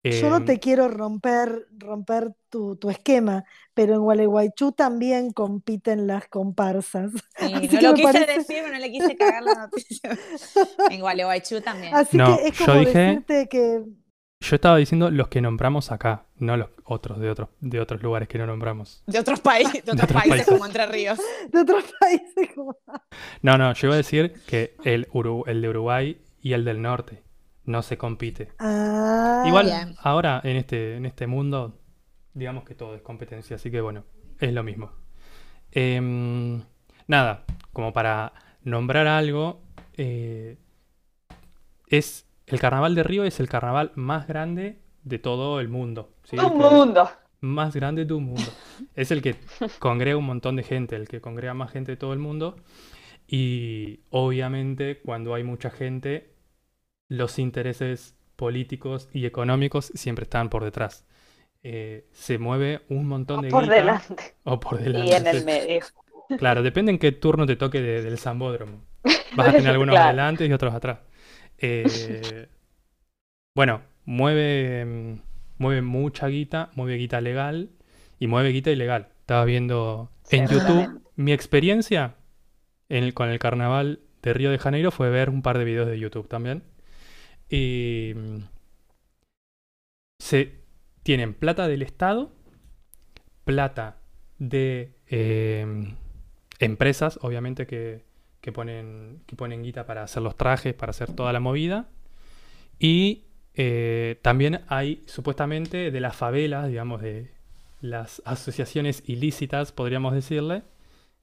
Yo 0.04 0.30
no 0.30 0.36
Em, 0.36 0.44
te 0.44 0.60
quiero 0.60 0.86
romper, 0.86 1.66
romper 1.78 2.32
tu, 2.48 2.76
tu 2.76 2.90
esquema, 2.90 3.44
pero 3.74 3.94
en 3.94 4.00
Gualeguaychú 4.02 4.70
también 4.72 5.32
compiten 5.32 6.06
las 6.06 6.28
comparsas. 6.28 7.10
Sí, 7.38 7.52
Así 7.54 7.68
no 7.74 7.80
que 7.80 7.82
lo 7.88 7.94
quise 7.94 8.12
parece- 8.12 8.32
decir, 8.38 8.56
pero 8.62 8.72
no 8.72 8.78
le 8.78 8.92
quise 8.92 9.16
cagar 9.16 9.42
la 9.42 9.54
noticia. 9.54 10.10
En 10.90 11.00
Gualeguaychú 11.00 11.60
también. 11.60 11.92
Así 11.96 12.16
No, 12.16 12.36
que 12.36 12.48
es 12.48 12.58
yo 12.58 12.66
como 12.66 12.78
dije- 12.80 12.98
decirte 12.98 13.48
que 13.48 13.82
Yo 14.40 14.54
estaba 14.54 14.76
diciendo 14.76 15.10
los 15.10 15.26
que 15.28 15.40
nombramos 15.40 15.90
acá, 15.90 16.26
no 16.36 16.56
los 16.56 16.68
otros 16.84 17.18
de 17.18 17.28
otros 17.30 17.48
de 17.60 17.80
otros 17.80 18.00
lugares 18.02 18.28
que 18.28 18.38
no 18.38 18.46
nombramos. 18.46 19.02
De 19.08 19.18
otros, 19.18 19.40
países, 19.40 19.84
de 19.84 19.90
otros 19.92 20.04
otros 20.04 20.12
países 20.22 20.30
países. 20.30 20.46
como 20.54 20.66
Entre 20.66 20.86
Ríos. 20.86 21.18
de 21.50 21.60
otros 21.60 21.84
países 21.98 22.54
como... 22.54 22.76
No, 23.42 23.58
no, 23.58 23.72
yo 23.74 23.88
iba 23.88 23.94
a 23.94 23.96
decir 23.96 24.34
que 24.46 24.76
el, 24.84 25.08
Uru- 25.08 25.42
el 25.48 25.62
de 25.62 25.68
Uruguay 25.68 26.20
y 26.40 26.52
el 26.52 26.64
del 26.64 26.80
norte 26.80 27.24
no 27.66 27.82
se 27.82 27.98
compite. 27.98 28.52
Ah, 28.58 29.44
Igual 29.46 29.96
ahora 30.00 30.40
en 30.42 30.56
este, 30.56 30.96
en 30.96 31.06
este 31.06 31.26
mundo, 31.26 31.78
digamos 32.32 32.64
que 32.64 32.74
todo 32.74 32.94
es 32.94 33.02
competencia, 33.02 33.56
así 33.56 33.70
que 33.70 33.80
bueno, 33.80 34.04
es 34.38 34.52
lo 34.52 34.62
mismo. 34.62 34.92
Em, 35.72 36.62
nada, 37.06 37.44
como 37.72 37.92
para 37.92 38.32
nombrar 38.62 39.06
algo, 39.06 39.60
eh, 39.96 40.56
es 41.88 42.26
el 42.46 42.60
carnaval 42.60 42.94
de 42.94 43.02
Río 43.02 43.24
es 43.24 43.40
el 43.40 43.48
carnaval 43.48 43.92
más 43.96 44.26
grande 44.26 44.78
de 45.02 45.18
todo 45.18 45.60
el 45.60 45.68
mundo. 45.68 46.14
¿sí? 46.24 46.38
Un 46.38 46.58
mundo. 46.58 47.08
más 47.40 47.74
grande 47.74 48.04
de 48.04 48.14
un 48.14 48.24
mundo. 48.24 48.50
Es 48.94 49.10
el 49.10 49.20
que 49.20 49.36
congrega 49.78 50.16
un 50.16 50.26
montón 50.26 50.56
de 50.56 50.62
gente, 50.62 50.96
el 50.96 51.08
que 51.08 51.20
congrega 51.20 51.54
más 51.54 51.70
gente 51.70 51.92
de 51.92 51.96
todo 51.96 52.12
el 52.12 52.18
mundo. 52.18 52.56
Y 53.26 54.00
obviamente 54.10 55.00
cuando 55.00 55.34
hay 55.34 55.42
mucha 55.42 55.70
gente, 55.70 56.35
los 57.08 57.38
intereses 57.38 58.14
políticos 58.36 59.08
y 59.12 59.26
económicos 59.26 59.86
siempre 59.94 60.24
están 60.24 60.48
por 60.50 60.64
detrás. 60.64 61.06
Eh, 61.62 62.06
se 62.12 62.38
mueve 62.38 62.82
un 62.88 63.06
montón 63.08 63.42
de 63.42 63.48
Por 63.48 63.64
guita- 63.64 63.74
delante. 63.76 64.34
o 64.44 64.60
por 64.60 64.80
Y 64.80 64.84
delante. 64.84 65.16
en 65.16 65.26
el 65.36 65.44
medio. 65.44 65.80
Claro, 66.38 66.62
depende 66.64 66.90
en 66.90 66.98
qué 66.98 67.12
turno 67.12 67.46
te 67.46 67.54
toque 67.54 67.80
de- 67.80 68.02
del 68.02 68.18
zambódromo. 68.18 68.82
Vas 69.36 69.48
a 69.48 69.52
tener 69.52 69.68
algunos 69.70 69.92
Claro. 69.94 70.08
adelante 70.08 70.44
y 70.46 70.52
otros 70.52 70.74
atrás. 70.74 70.98
Eh, 71.58 72.48
bueno, 73.54 73.82
mueve, 74.04 75.20
mueve 75.58 75.82
mucha 75.82 76.26
guita, 76.28 76.70
mueve 76.74 76.96
guita 76.96 77.20
legal 77.20 77.70
y 78.18 78.26
mueve 78.26 78.48
guita 78.50 78.70
ilegal. 78.70 79.08
Estaba 79.20 79.44
viendo 79.44 80.10
en 80.30 80.48
YouTube 80.48 81.00
mi 81.14 81.32
experiencia 81.32 82.16
en 82.88 83.04
el- 83.04 83.14
con 83.14 83.28
el 83.28 83.38
carnaval 83.38 84.00
de 84.22 84.34
Río 84.34 84.50
de 84.50 84.58
Janeiro 84.58 84.90
fue 84.90 85.10
ver 85.10 85.30
un 85.30 85.42
par 85.42 85.58
de 85.58 85.64
videos 85.64 85.86
de 85.88 85.98
YouTube 85.98 86.28
también. 86.28 86.64
Mm, 87.50 88.38
se 90.18 90.60
tienen 91.02 91.34
plata 91.34 91.68
del 91.68 91.82
Estado, 91.82 92.32
plata 93.44 93.98
de 94.38 94.96
eh, 95.08 95.94
empresas, 96.58 97.18
obviamente, 97.22 97.66
que, 97.66 98.04
que 98.40 98.52
ponen, 98.52 99.22
que 99.26 99.36
ponen 99.36 99.62
guita 99.62 99.86
para 99.86 100.02
hacer 100.02 100.22
los 100.22 100.36
trajes, 100.36 100.74
para 100.74 100.90
hacer 100.90 101.12
toda 101.12 101.32
la 101.32 101.40
movida. 101.40 101.88
Y 102.78 103.24
eh, 103.54 104.18
también 104.22 104.62
hay, 104.68 105.02
supuestamente, 105.06 105.90
de 105.90 106.00
las 106.00 106.16
favelas, 106.16 106.68
digamos, 106.68 107.00
de 107.02 107.30
las 107.80 108.22
asociaciones 108.24 109.02
ilícitas, 109.06 109.72
podríamos 109.72 110.14
decirle, 110.14 110.62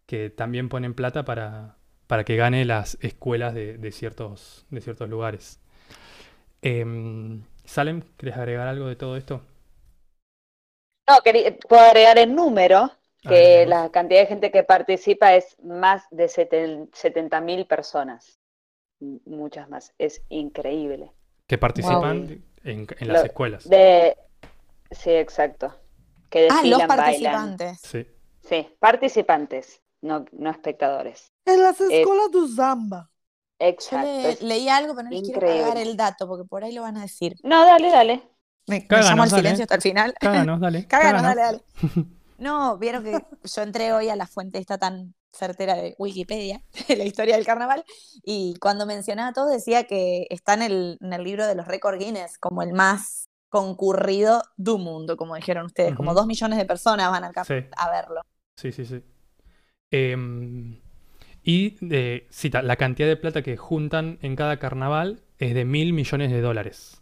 que 0.05 0.29
también 0.29 0.69
ponen 0.69 0.93
plata 0.93 1.25
para, 1.25 1.77
para 2.07 2.23
que 2.23 2.35
gane 2.35 2.65
las 2.65 2.97
escuelas 3.01 3.53
de, 3.53 3.77
de 3.77 3.91
ciertos, 3.91 4.65
de 4.69 4.81
ciertos 4.81 5.09
lugares. 5.09 5.59
Em, 6.63 7.43
Salem, 7.65 8.01
¿quieres 8.17 8.37
agregar 8.37 8.67
algo 8.67 8.87
de 8.87 8.95
todo 8.95 9.17
esto? 9.17 9.41
No, 11.09 11.19
quería- 11.21 11.55
puedo 11.67 11.81
agregar 11.81 12.17
el 12.17 12.33
número, 12.33 12.89
que 13.21 13.65
la 13.65 13.89
cantidad 13.91 14.21
de 14.21 14.27
gente 14.27 14.51
que 14.51 14.63
participa 14.63 15.33
es 15.35 15.57
más 15.61 16.03
de 16.11 16.27
70.000 16.27 17.65
personas. 17.67 18.39
M- 19.01 19.19
Muchas 19.25 19.69
más. 19.69 19.93
Es 19.97 20.21
increíble. 20.29 21.11
Que 21.47 21.57
participan 21.57 22.27
Wow. 22.27 22.37
en, 22.63 22.87
en 22.99 23.07
las 23.07 23.19
Lo- 23.21 23.25
escuelas. 23.25 23.69
De... 23.69 24.17
Sí, 24.91 25.11
exacto. 25.11 25.73
Que 26.29 26.47
Ah, 26.49 26.61
los 26.63 26.79
desfilan, 26.79 26.87
bailan. 26.87 26.97
participantes. 26.97 27.79
Sí. 27.81 28.07
Sí, 28.41 28.75
participantes, 28.79 29.81
no, 30.01 30.25
no 30.31 30.49
espectadores. 30.49 31.27
En 31.45 31.61
las 31.63 31.79
escuelas 31.81 32.31
de 32.31 32.47
Zamba. 32.55 33.09
Exacto. 33.67 34.05
le- 34.07 34.37
leí 34.41 34.69
algo, 34.69 34.93
pero 34.95 35.03
no 35.05 35.09
les 35.11 35.21
quiero 35.23 35.39
pagar 35.41 35.77
el 35.77 35.95
dato 35.97 36.27
porque 36.27 36.45
por 36.47 36.63
ahí 36.63 36.73
lo 36.73 36.81
van 36.83 36.97
a 36.97 37.01
decir. 37.01 37.35
No, 37.43 37.65
dale, 37.65 37.89
dale. 37.89 38.29
Me, 38.67 38.79
me 38.79 38.87
Cáganos, 38.87 39.09
llamo 39.09 39.23
al 39.23 39.29
dale. 39.29 39.41
silencio 39.41 39.63
hasta 39.63 39.75
el 39.75 39.81
final. 39.81 40.13
Cáganos, 40.19 40.59
dale. 40.59 40.87
Cáganos, 40.87 41.21
cáganos. 41.21 41.35
dale, 41.35 41.63
dale. 41.93 42.05
No, 42.39 42.77
vieron 42.77 43.03
que 43.05 43.11
yo 43.43 43.61
entré 43.61 43.93
hoy 43.93 44.09
a 44.09 44.15
la 44.17 44.27
fuente 44.27 44.57
esta 44.57 44.77
tan 44.77 45.13
certera 45.31 45.75
de 45.75 45.95
Wikipedia, 45.97 46.61
de 46.89 46.95
la 46.97 47.05
historia 47.05 47.35
del 47.37 47.45
carnaval, 47.45 47.85
y 48.23 48.55
cuando 48.59 48.85
mencionaba 48.85 49.31
todo 49.33 49.47
decía 49.49 49.85
que 49.85 50.27
está 50.29 50.53
en 50.55 50.63
el, 50.63 50.97
en 50.99 51.13
el 51.13 51.23
libro 51.23 51.47
de 51.47 51.55
los 51.55 51.67
récords 51.67 51.99
Guinness 51.99 52.37
como 52.39 52.61
el 52.61 52.73
más 52.73 53.25
concurrido 53.49 54.43
del 54.57 54.77
mundo, 54.79 55.15
como 55.15 55.35
dijeron 55.35 55.67
ustedes, 55.67 55.95
como 55.95 56.13
dos 56.13 56.25
millones 56.25 56.57
de 56.57 56.65
personas 56.65 57.11
van 57.11 57.23
al 57.23 57.33
cap- 57.33 57.47
Sí. 57.47 57.53
a 57.77 57.89
verlo. 57.89 58.21
Sí, 58.57 58.71
sí, 58.73 58.85
sí. 58.85 59.01
Em, 59.91 60.81
y 61.43 61.77
de, 61.81 62.27
sí, 62.29 62.49
ta- 62.49 62.61
la 62.61 62.75
cantidad 62.77 63.07
de 63.07 63.17
plata 63.17 63.41
que 63.41 63.57
juntan 63.57 64.19
en 64.21 64.35
cada 64.35 64.57
carnaval 64.57 65.21
es 65.39 65.53
de 65.53 65.65
mil 65.65 65.93
millones 65.93 66.31
de 66.31 66.41
dólares. 66.41 67.01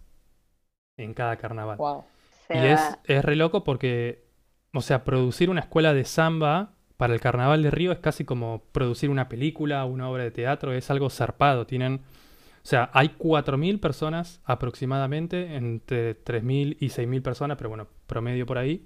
En 0.97 1.13
cada 1.13 1.37
carnaval. 1.37 1.77
Wow. 1.77 2.03
Y 2.53 2.57
es, 2.57 2.81
es 3.05 3.23
re 3.23 3.35
loco 3.35 3.63
porque, 3.63 4.25
o 4.73 4.81
sea, 4.81 5.03
producir 5.03 5.49
una 5.49 5.61
escuela 5.61 5.93
de 5.93 6.05
samba 6.05 6.73
para 6.97 7.13
el 7.13 7.21
Carnaval 7.21 7.63
de 7.63 7.71
Río 7.71 7.91
es 7.91 7.99
casi 7.99 8.25
como 8.25 8.63
producir 8.71 9.09
una 9.09 9.29
película, 9.29 9.85
una 9.85 10.09
obra 10.09 10.23
de 10.23 10.31
teatro, 10.31 10.73
es 10.73 10.91
algo 10.91 11.09
zarpado. 11.09 11.65
Tienen, 11.65 11.95
o 11.95 12.67
sea, 12.67 12.91
hay 12.93 13.09
4.000 13.17 13.79
personas 13.79 14.41
aproximadamente, 14.45 15.55
entre 15.55 16.15
3.000 16.15 16.77
y 16.79 16.89
6.000 16.89 17.21
personas, 17.23 17.57
pero 17.57 17.69
bueno, 17.69 17.87
promedio 18.07 18.45
por 18.45 18.57
ahí, 18.57 18.85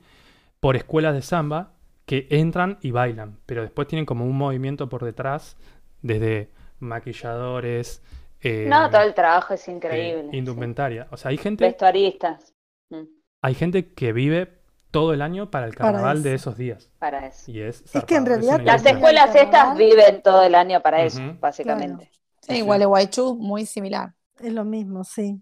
por 0.59 0.75
escuelas 0.77 1.15
de 1.15 1.23
samba 1.23 1.73
que 2.05 2.27
entran 2.29 2.77
y 2.81 2.91
bailan, 2.91 3.39
pero 3.45 3.61
después 3.63 3.87
tienen 3.87 4.05
como 4.05 4.25
un 4.25 4.37
movimiento 4.37 4.89
por 4.89 5.03
detrás, 5.03 5.57
desde 6.01 6.51
maquilladores, 6.79 8.01
eh, 8.41 8.67
No, 8.69 8.89
todo 8.89 9.01
el 9.01 9.13
trabajo 9.13 9.53
es 9.55 9.67
eh, 9.67 9.71
increíble. 9.71 10.29
sí. 10.31 10.37
indumentaria. 10.37 11.07
O 11.11 11.17
sea, 11.17 11.31
hay 11.31 11.37
gente 11.37 11.65
Vestuaristas. 11.65 12.53
Mm, 12.89 13.03
hay 13.41 13.55
gente 13.55 13.93
que 13.93 14.13
vive 14.13 14.59
todo 14.91 15.13
el 15.13 15.21
año 15.21 15.49
para 15.51 15.65
el 15.67 15.73
Para 15.73 15.91
carnaval 15.91 16.23
de 16.23 16.35
eso. 16.35 16.51
esos 16.51 16.57
días. 16.57 16.91
para 16.99 17.27
eso. 17.27 17.49
Y 17.51 17.61
es, 17.61 17.83
Es 17.93 18.03
que 18.05 18.15
en 18.15 18.25
realidad 18.25 18.61
Las 18.63 18.81
Claro. 18.81 18.97
escuelas 18.97 19.35
estas 19.35 19.77
viven 19.77 20.21
todo 20.21 20.43
el 20.43 20.55
año 20.55 20.81
para 20.81 21.03
eso, 21.03 21.21
básicamente. 21.39 22.11
Sí, 22.41 22.55
Sí. 22.55 22.61
Gualeguaychú, 22.61 23.35
muy 23.35 23.65
similar. 23.65 24.13
Es 24.39 24.53
lo 24.53 24.63
mismo, 24.63 25.03
sí. 25.03 25.41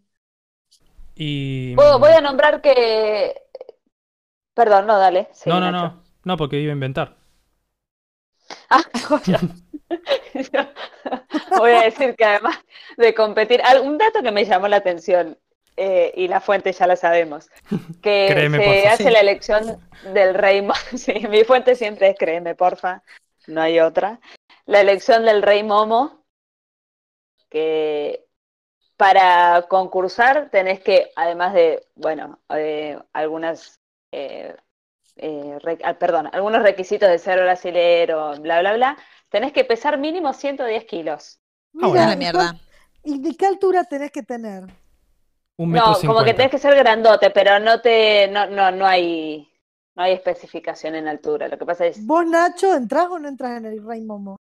Y... 1.15 1.75
Voy 1.75 2.11
a 2.11 2.21
nombrar 2.21 2.61
que... 2.61 3.35
Perdón, 4.55 4.85
no, 4.87 4.97
dale. 4.99 5.29
sí, 5.33 5.49
no, 5.49 5.59
no, 5.59 5.71
Nacho. 5.71 5.95
no. 5.95 6.02
No, 6.23 6.37
porque 6.37 6.59
iba 6.59 6.71
a 6.71 6.73
inventar. 6.73 7.15
Ah. 8.69 8.83
Voy 11.57 11.71
a 11.71 11.81
decir 11.83 12.15
que 12.15 12.25
además 12.25 12.57
de 12.97 13.13
competir, 13.13 13.61
un 13.83 13.97
dato 13.97 14.21
que 14.21 14.31
me 14.31 14.45
llamó 14.45 14.67
la 14.67 14.77
atención, 14.77 15.37
eh, 15.75 16.13
y 16.15 16.27
la 16.27 16.39
fuente 16.39 16.71
ya 16.71 16.85
la 16.87 16.95
sabemos, 16.95 17.49
que 18.01 18.27
Créeme, 18.29 18.57
se 18.59 18.63
porfa. 18.65 18.93
hace 18.93 19.03
Sí. 19.05 19.09
la 19.11 19.19
elección 19.19 19.79
del 20.13 20.33
rey 20.35 20.61
Momo. 20.61 20.73
Sí, 20.95 21.13
mi 21.29 21.43
fuente 21.43 21.75
siempre 21.75 22.09
es 22.09 22.15
créeme, 22.17 22.55
porfa, 22.55 23.03
no 23.47 23.61
hay 23.61 23.79
otra. 23.79 24.19
La 24.65 24.81
elección 24.81 25.25
del 25.25 25.41
rey 25.41 25.63
Momo, 25.63 26.23
que 27.49 28.25
para 28.97 29.63
concursar 29.67 30.49
tenés 30.51 30.79
que, 30.79 31.11
además 31.15 31.53
de, 31.53 31.85
bueno, 31.95 32.39
eh, 32.49 32.97
algunas, 33.11 33.79
eh, 34.11 34.55
eh, 35.17 35.57
re- 35.61 35.79
ah, 35.83 35.93
perdón, 35.95 36.29
algunos 36.31 36.63
requisitos 36.63 37.09
de 37.09 37.19
ser 37.19 37.39
brasilero, 37.41 38.33
bla, 38.39 38.59
bla, 38.61 38.73
bla, 38.73 38.97
tenés 39.29 39.51
que 39.53 39.63
pesar 39.63 39.97
mínimo 39.97 40.33
110 40.33 40.85
kilos. 40.85 41.39
Ah, 41.81 41.87
bueno. 41.87 42.07
la 42.09 42.15
mierda. 42.15 42.55
¿Y 43.03 43.19
de 43.19 43.35
qué 43.35 43.45
altura 43.47 43.83
tenés 43.83 44.11
que 44.11 44.23
tener? 44.23 44.63
Un 45.57 45.69
metro 45.71 45.91
No, 45.91 45.99
como 46.07 46.23
que 46.23 46.33
tenés 46.33 46.51
que 46.51 46.57
ser 46.57 46.75
grandote, 46.75 47.29
pero 47.29 47.59
no 47.59 47.81
te, 47.81 48.27
no, 48.29 48.47
no, 48.47 48.71
no 48.71 48.85
hay, 48.85 49.47
no 49.95 50.03
hay 50.03 50.13
especificación 50.13 50.95
en 50.95 51.07
altura. 51.07 51.47
Lo 51.47 51.57
que 51.57 51.65
pasa 51.65 51.85
es, 51.85 52.05
¿Vos, 52.05 52.25
Nacho, 52.25 52.73
entrás 52.75 53.07
o 53.09 53.19
no 53.19 53.27
entras 53.27 53.57
en 53.57 53.65
el 53.65 53.85
Rey 53.85 54.01
Momo? 54.01 54.37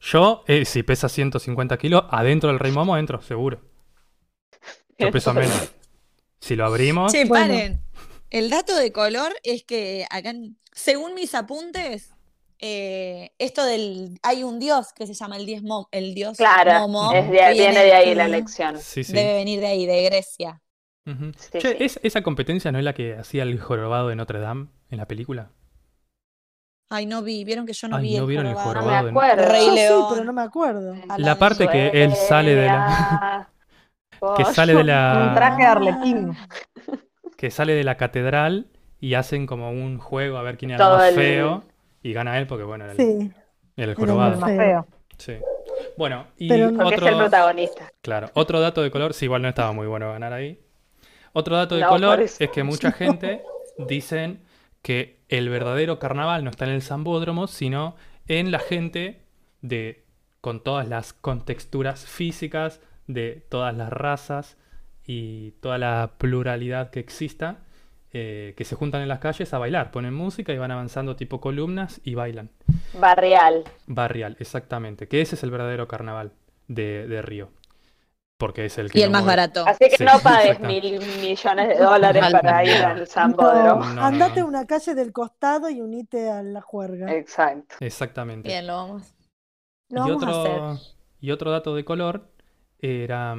Yo, 0.00 0.44
eh, 0.46 0.64
si 0.64 0.82
pesa 0.82 1.08
150 1.08 1.76
kilos, 1.78 2.04
adentro 2.10 2.48
del 2.48 2.58
Rey 2.58 2.72
Momo 2.72 2.96
entro, 2.96 3.20
seguro. 3.20 3.60
Yo 4.98 5.10
peso 5.10 5.32
menos. 5.34 5.72
Si 6.40 6.56
lo 6.56 6.64
abrimos, 6.66 7.12
Bueno. 7.12 7.54
paren. 7.54 7.80
El 8.30 8.50
dato 8.50 8.76
de 8.76 8.92
color 8.92 9.32
es 9.42 9.64
que 9.64 10.06
acá, 10.10 10.32
según 10.72 11.14
mis 11.14 11.34
apuntes, 11.34 12.12
eh, 12.60 13.32
esto 13.38 13.64
del. 13.64 14.18
Hay 14.22 14.44
un 14.44 14.58
dios 14.58 14.92
que 14.92 15.06
se 15.06 15.14
llama 15.14 15.36
el 15.36 15.46
dios, 15.46 15.62
Mo- 15.62 15.88
el 15.92 16.14
dios 16.14 16.36
claro, 16.36 16.86
Momo. 16.88 17.12
es 17.12 17.28
de- 17.30 17.38
que 17.38 17.52
viene 17.52 17.84
de 17.84 17.92
ahí 17.92 18.14
la 18.14 18.26
elección. 18.26 18.78
sí, 18.78 19.02
sí. 19.02 19.12
Debe 19.12 19.34
venir 19.34 19.60
de 19.60 19.66
ahí, 19.66 19.86
de 19.86 20.02
Grecia. 20.04 20.62
Ujú. 21.06 21.32
Sí, 21.36 21.58
Che, 21.58 21.72
sí. 21.72 21.76
¿es- 21.80 22.00
¿esa 22.02 22.22
competencia 22.22 22.70
no 22.70 22.78
es 22.78 22.84
la 22.84 22.92
que 22.92 23.16
hacía 23.16 23.42
el 23.42 23.58
jorobado 23.58 24.08
de 24.08 24.16
Notre 24.16 24.38
Dame 24.38 24.68
en 24.90 24.98
la 24.98 25.06
película? 25.06 25.50
Ay, 26.92 27.06
no 27.06 27.22
vi, 27.22 27.44
vieron 27.44 27.66
que 27.66 27.72
yo 27.72 27.88
no 27.88 27.96
Ay, 27.96 28.08
vi 28.08 28.16
no 28.16 28.22
el 28.22 28.28
vieron 28.28 28.46
el 28.46 28.54
jorobado. 28.54 29.10
No 29.10 29.12
me 29.12 29.20
acuerdo. 29.20 29.48
Rey 29.48 29.66
Yo 29.66 29.74
León. 29.74 30.00
sí, 30.02 30.06
pero 30.10 30.24
no 30.24 30.32
me 30.32 30.42
acuerdo. 30.42 30.94
La 31.18 31.36
parte 31.38 31.68
que 31.68 32.04
él 32.04 32.14
sale 32.14 32.54
de 32.54 32.66
la... 32.66 33.48
que 34.36 34.44
sale 34.44 34.74
de 34.74 34.80
Un 34.80 34.86
la... 34.86 35.32
traje 35.34 35.62
de 35.62 35.66
arlequín. 35.68 36.36
que 37.40 37.50
sale 37.50 37.72
de 37.72 37.84
la 37.84 37.96
catedral 37.96 38.66
y 39.00 39.14
hacen 39.14 39.46
como 39.46 39.70
un 39.70 39.96
juego 39.96 40.36
a 40.36 40.42
ver 40.42 40.58
quién 40.58 40.72
era 40.72 40.84
Todo 40.84 40.98
más 40.98 41.08
el- 41.08 41.14
feo 41.14 41.64
y 42.02 42.12
gana 42.12 42.36
él 42.38 42.46
porque 42.46 42.64
bueno, 42.64 42.84
era 42.84 42.92
el, 42.92 42.98
Sí. 42.98 43.32
el 43.78 43.88
el 43.88 43.94
jorobado. 43.94 44.32
más 44.32 44.40
Más 44.40 44.56
Feo. 44.58 44.86
Sí. 45.16 45.36
Bueno, 45.96 46.26
y 46.36 46.50
Pero 46.50 46.70
Porque 46.74 46.96
es 46.96 47.00
el 47.00 47.08
otro, 47.14 47.18
protagonista. 47.18 47.90
claro, 48.02 48.28
otro 48.34 48.60
dato 48.60 48.82
de 48.82 48.90
color, 48.90 49.14
sí, 49.14 49.24
igual 49.24 49.40
no 49.40 49.48
estaba 49.48 49.72
muy 49.72 49.86
bueno 49.86 50.10
ganar 50.12 50.34
ahí. 50.34 50.60
Otro 51.32 51.56
dato 51.56 51.76
de 51.76 51.80
No, 51.80 51.88
color 51.88 52.20
es 52.20 52.38
que 52.52 52.62
mucha 52.62 52.92
gente 52.92 53.42
dicen 53.78 54.42
que 54.82 55.20
el 55.30 55.48
verdadero 55.48 55.98
carnaval 55.98 56.44
no 56.44 56.50
está 56.50 56.66
en 56.66 56.72
el 56.72 56.82
Zambódromo, 56.82 57.46
sino 57.46 57.96
en 58.28 58.50
la 58.50 58.58
gente 58.58 59.22
de 59.62 60.04
con 60.42 60.62
todas 60.62 60.86
las 60.88 61.14
contexturas 61.14 62.04
físicas 62.04 62.82
de 63.06 63.46
todas 63.48 63.74
las 63.74 63.88
razas 63.90 64.58
y 65.12 65.50
toda 65.60 65.76
la 65.76 66.12
pluralidad 66.18 66.90
que 66.90 67.00
exista, 67.00 67.58
eh, 68.12 68.54
que 68.56 68.64
se 68.64 68.76
juntan 68.76 69.02
en 69.02 69.08
las 69.08 69.18
calles 69.18 69.52
a 69.52 69.58
bailar, 69.58 69.90
ponen 69.90 70.14
música 70.14 70.52
y 70.52 70.58
van 70.58 70.70
avanzando 70.70 71.16
tipo 71.16 71.40
columnas 71.40 72.00
y 72.04 72.14
bailan. 72.14 72.48
Barrial. 72.92 73.64
Barrial, 73.88 74.36
exactamente, 74.38 75.08
que 75.08 75.20
ese 75.20 75.34
es 75.34 75.42
el 75.42 75.50
verdadero 75.50 75.88
carnaval 75.88 76.30
de, 76.68 77.08
de 77.08 77.22
Río. 77.22 77.50
Porque 78.38 78.66
es 78.66 78.78
el 78.78 78.88
que 78.92 79.00
Y 79.00 79.02
el 79.02 79.10
no 79.10 79.18
más 79.18 79.24
mueve. 79.24 79.36
barato. 79.36 79.64
Así 79.66 79.88
que 79.90 79.96
Sí, 79.96 80.04
no 80.04 80.20
pagues 80.22 80.60
mil 80.60 81.00
millones 81.20 81.68
de 81.68 81.76
dólares 81.76 82.24
para 82.30 82.64
ir 82.64 82.76
al 82.76 83.06
Zambódromo. 83.08 83.84
No, 83.86 83.94
no, 83.94 84.04
andate 84.04 84.38
no. 84.40 84.46
a 84.46 84.48
una 84.48 84.66
calle 84.66 84.94
del 84.94 85.12
costado 85.12 85.68
y 85.68 85.80
unite 85.80 86.30
a 86.30 86.42
la 86.44 86.60
juerga. 86.60 87.12
Exacto. 87.12 87.74
Exactamente. 87.80 88.48
Bien, 88.48 88.64
lo 88.64 88.76
vamos. 88.76 89.12
Lo 89.88 90.06
y, 90.06 90.10
vamos 90.12 90.22
a 90.24 90.30
hacer. 90.40 90.52
otro, 90.60 90.78
y 91.20 91.30
otro 91.32 91.50
dato 91.50 91.74
de 91.74 91.84
color 91.84 92.30
era... 92.78 93.34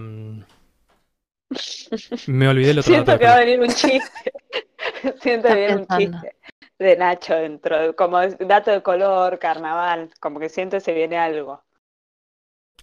Me 2.27 2.47
olvidé 2.47 2.71
el 2.71 2.79
otro 2.79 2.93
dato 2.93 3.05
Siento 3.05 3.19
que 3.19 3.25
va 3.25 3.33
a 3.35 3.39
venir 3.39 3.59
un 3.59 3.67
chiste. 3.69 4.33
Siento 5.21 5.47
que 5.49 5.55
viene 5.55 5.75
un 5.75 5.87
chiste. 5.87 6.35
de 6.79 6.97
Nacho 6.97 7.35
dentro, 7.35 7.79
de- 7.79 7.93
como 7.95 8.19
es- 8.21 8.37
dato 8.39 8.71
de 8.71 8.81
color, 8.81 9.37
carnaval, 9.39 10.11
como 10.19 10.39
que 10.39 10.49
siento 10.49 10.77
que 10.77 10.81
se 10.81 10.93
viene 10.93 11.17
algo. 11.17 11.63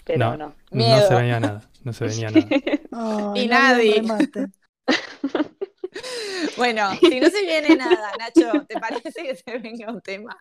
Pero 0.05 0.19
No. 0.19 0.37
no. 0.37 0.55
No 0.71 1.01
se 1.07 1.15
venía 1.15 1.41
nada. 1.41 1.63
No 1.85 1.93
se 1.93 2.05
venía 2.07 2.31
nada. 2.31 2.47
Ay, 2.93 3.43
Y 3.43 3.49
nadie. 3.49 4.03
Bueno, 6.57 6.91
si 7.01 7.19
no 7.21 7.29
se 7.29 7.43
viene 7.43 7.77
nada, 7.77 8.13
Nacho, 8.19 8.65
¿te 8.67 8.79
parece 8.79 9.11
que 9.23 9.35
se 9.37 9.59
venga 9.59 9.91
un 9.93 10.01
tema 10.01 10.37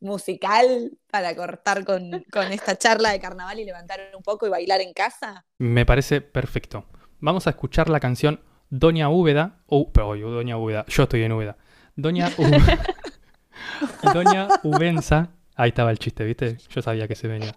musical 0.00 0.90
para 1.10 1.34
cortar 1.36 1.84
con, 1.84 2.24
con 2.32 2.50
esta 2.52 2.76
charla 2.76 3.10
de 3.10 3.20
carnaval 3.20 3.58
y 3.60 3.64
levantar 3.64 4.00
un 4.16 4.22
poco 4.22 4.46
y 4.46 4.50
bailar 4.50 4.80
en 4.80 4.92
casa? 4.92 5.44
Me 5.58 5.84
parece 5.86 6.20
perfecto. 6.20 6.86
Vamos 7.20 7.46
a 7.46 7.50
escuchar 7.50 7.88
la 7.88 8.00
canción 8.00 8.40
Doña 8.70 9.08
Úbeda. 9.08 9.60
Oh, 9.66 9.90
pero 9.92 10.08
oye, 10.08 10.22
Doña 10.22 10.56
Úbeda. 10.58 10.84
Yo 10.88 11.04
estoy 11.04 11.22
en 11.22 11.32
Úbeda. 11.32 11.56
Doña 11.96 12.30
U- 12.38 12.44
Doña 14.12 14.48
Ubenza. 14.62 15.28
Ahí 15.54 15.68
estaba 15.70 15.90
el 15.90 15.98
chiste, 15.98 16.24
¿viste? 16.24 16.58
Yo 16.70 16.82
sabía 16.82 17.08
que 17.08 17.14
se 17.14 17.28
venía. 17.28 17.54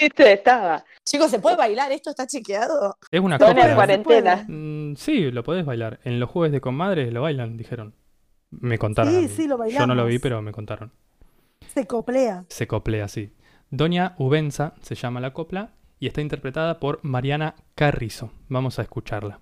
¿Viste? 0.00 0.32
Estaba. 0.32 0.84
Chicos, 1.04 1.30
¿se 1.30 1.38
puede 1.38 1.56
bailar? 1.56 1.92
¿Esto 1.92 2.10
está 2.10 2.26
chequeado? 2.26 2.96
Es 3.10 3.20
una 3.20 3.38
Doña 3.38 3.54
copla. 3.54 3.74
cuarentena. 3.74 4.44
Mm, 4.48 4.96
sí, 4.96 5.30
lo 5.30 5.42
podés 5.44 5.64
bailar. 5.64 6.00
En 6.04 6.18
los 6.18 6.30
jueves 6.30 6.52
de 6.52 6.60
comadres 6.60 7.12
lo 7.12 7.22
bailan, 7.22 7.56
dijeron. 7.56 7.94
Me 8.50 8.78
contaron. 8.78 9.12
Sí, 9.12 9.28
sí, 9.28 9.46
lo 9.48 9.64
Yo 9.66 9.86
no 9.86 9.94
lo 9.94 10.06
vi, 10.06 10.18
pero 10.18 10.42
me 10.42 10.52
contaron. 10.52 10.92
Se 11.72 11.86
coplea. 11.86 12.44
Se 12.48 12.66
coplea 12.66 13.04
así. 13.04 13.32
Doña 13.70 14.14
Ubenza 14.18 14.74
se 14.82 14.94
llama 14.94 15.20
la 15.20 15.32
copla 15.32 15.70
y 16.02 16.08
está 16.08 16.20
interpretada 16.20 16.80
por 16.80 16.98
Mariana 17.04 17.54
Carrizo. 17.76 18.32
Vamos 18.48 18.80
a 18.80 18.82
escucharla. 18.82 19.38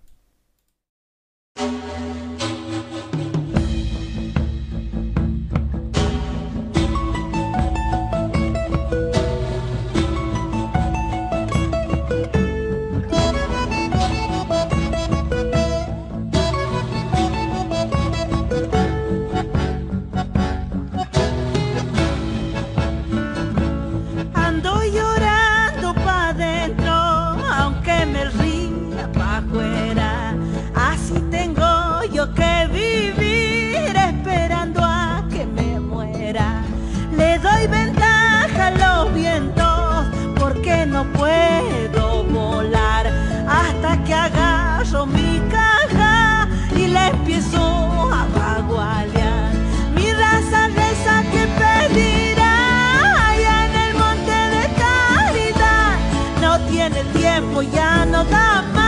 Ya 57.63 58.05
no 58.07 58.25
da. 58.25 58.80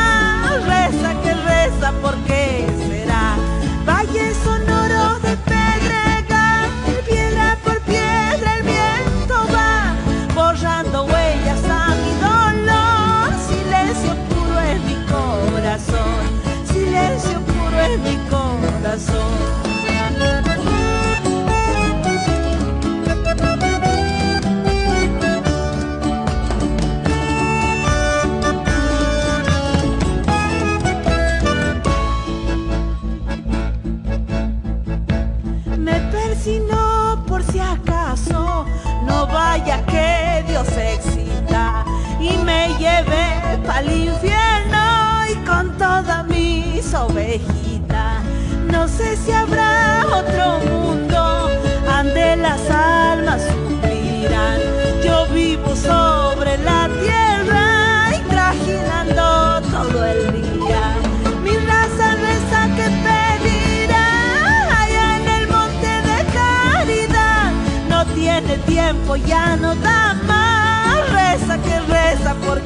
Si 49.24 49.32
habrá 49.32 50.04
otro 50.06 50.58
mundo 50.60 51.50
ande 51.88 52.36
las 52.36 52.68
almas 52.70 53.42
suspirán. 53.42 54.60
Yo 55.04 55.26
vivo 55.28 55.74
sobre 55.76 56.58
la 56.58 56.88
tierra 57.02 58.16
y 58.16 58.20
trajinando 58.28 59.60
todo 59.70 60.04
el 60.04 60.20
día. 60.42 60.96
Mi 61.44 61.56
raza 61.56 62.16
reza 62.26 62.60
que 62.76 62.86
pedirá 63.06 64.06
allá 64.82 65.16
en 65.18 65.28
el 65.28 65.48
monte 65.48 65.90
de 66.10 66.18
caridad. 66.38 67.52
No 67.88 68.04
tiene 68.14 68.58
tiempo, 68.66 69.16
ya 69.16 69.56
no 69.56 69.74
da 69.76 70.14
más. 70.26 71.12
Reza 71.12 71.58
que 71.58 71.80
reza, 71.92 72.34
¿por 72.46 72.60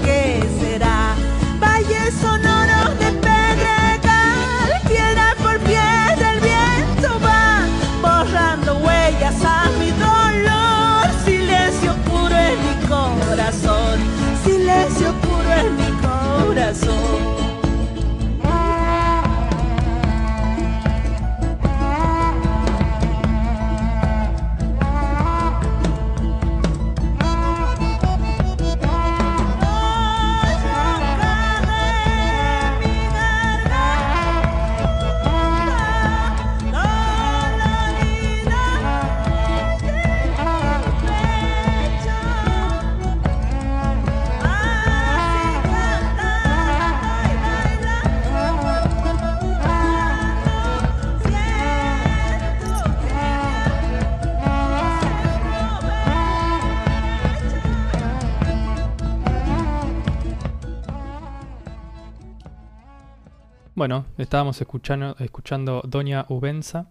estábamos 64.23 64.61
escuchando, 64.61 65.17
escuchando 65.19 65.83
Doña 65.87 66.27
Ubenza 66.29 66.89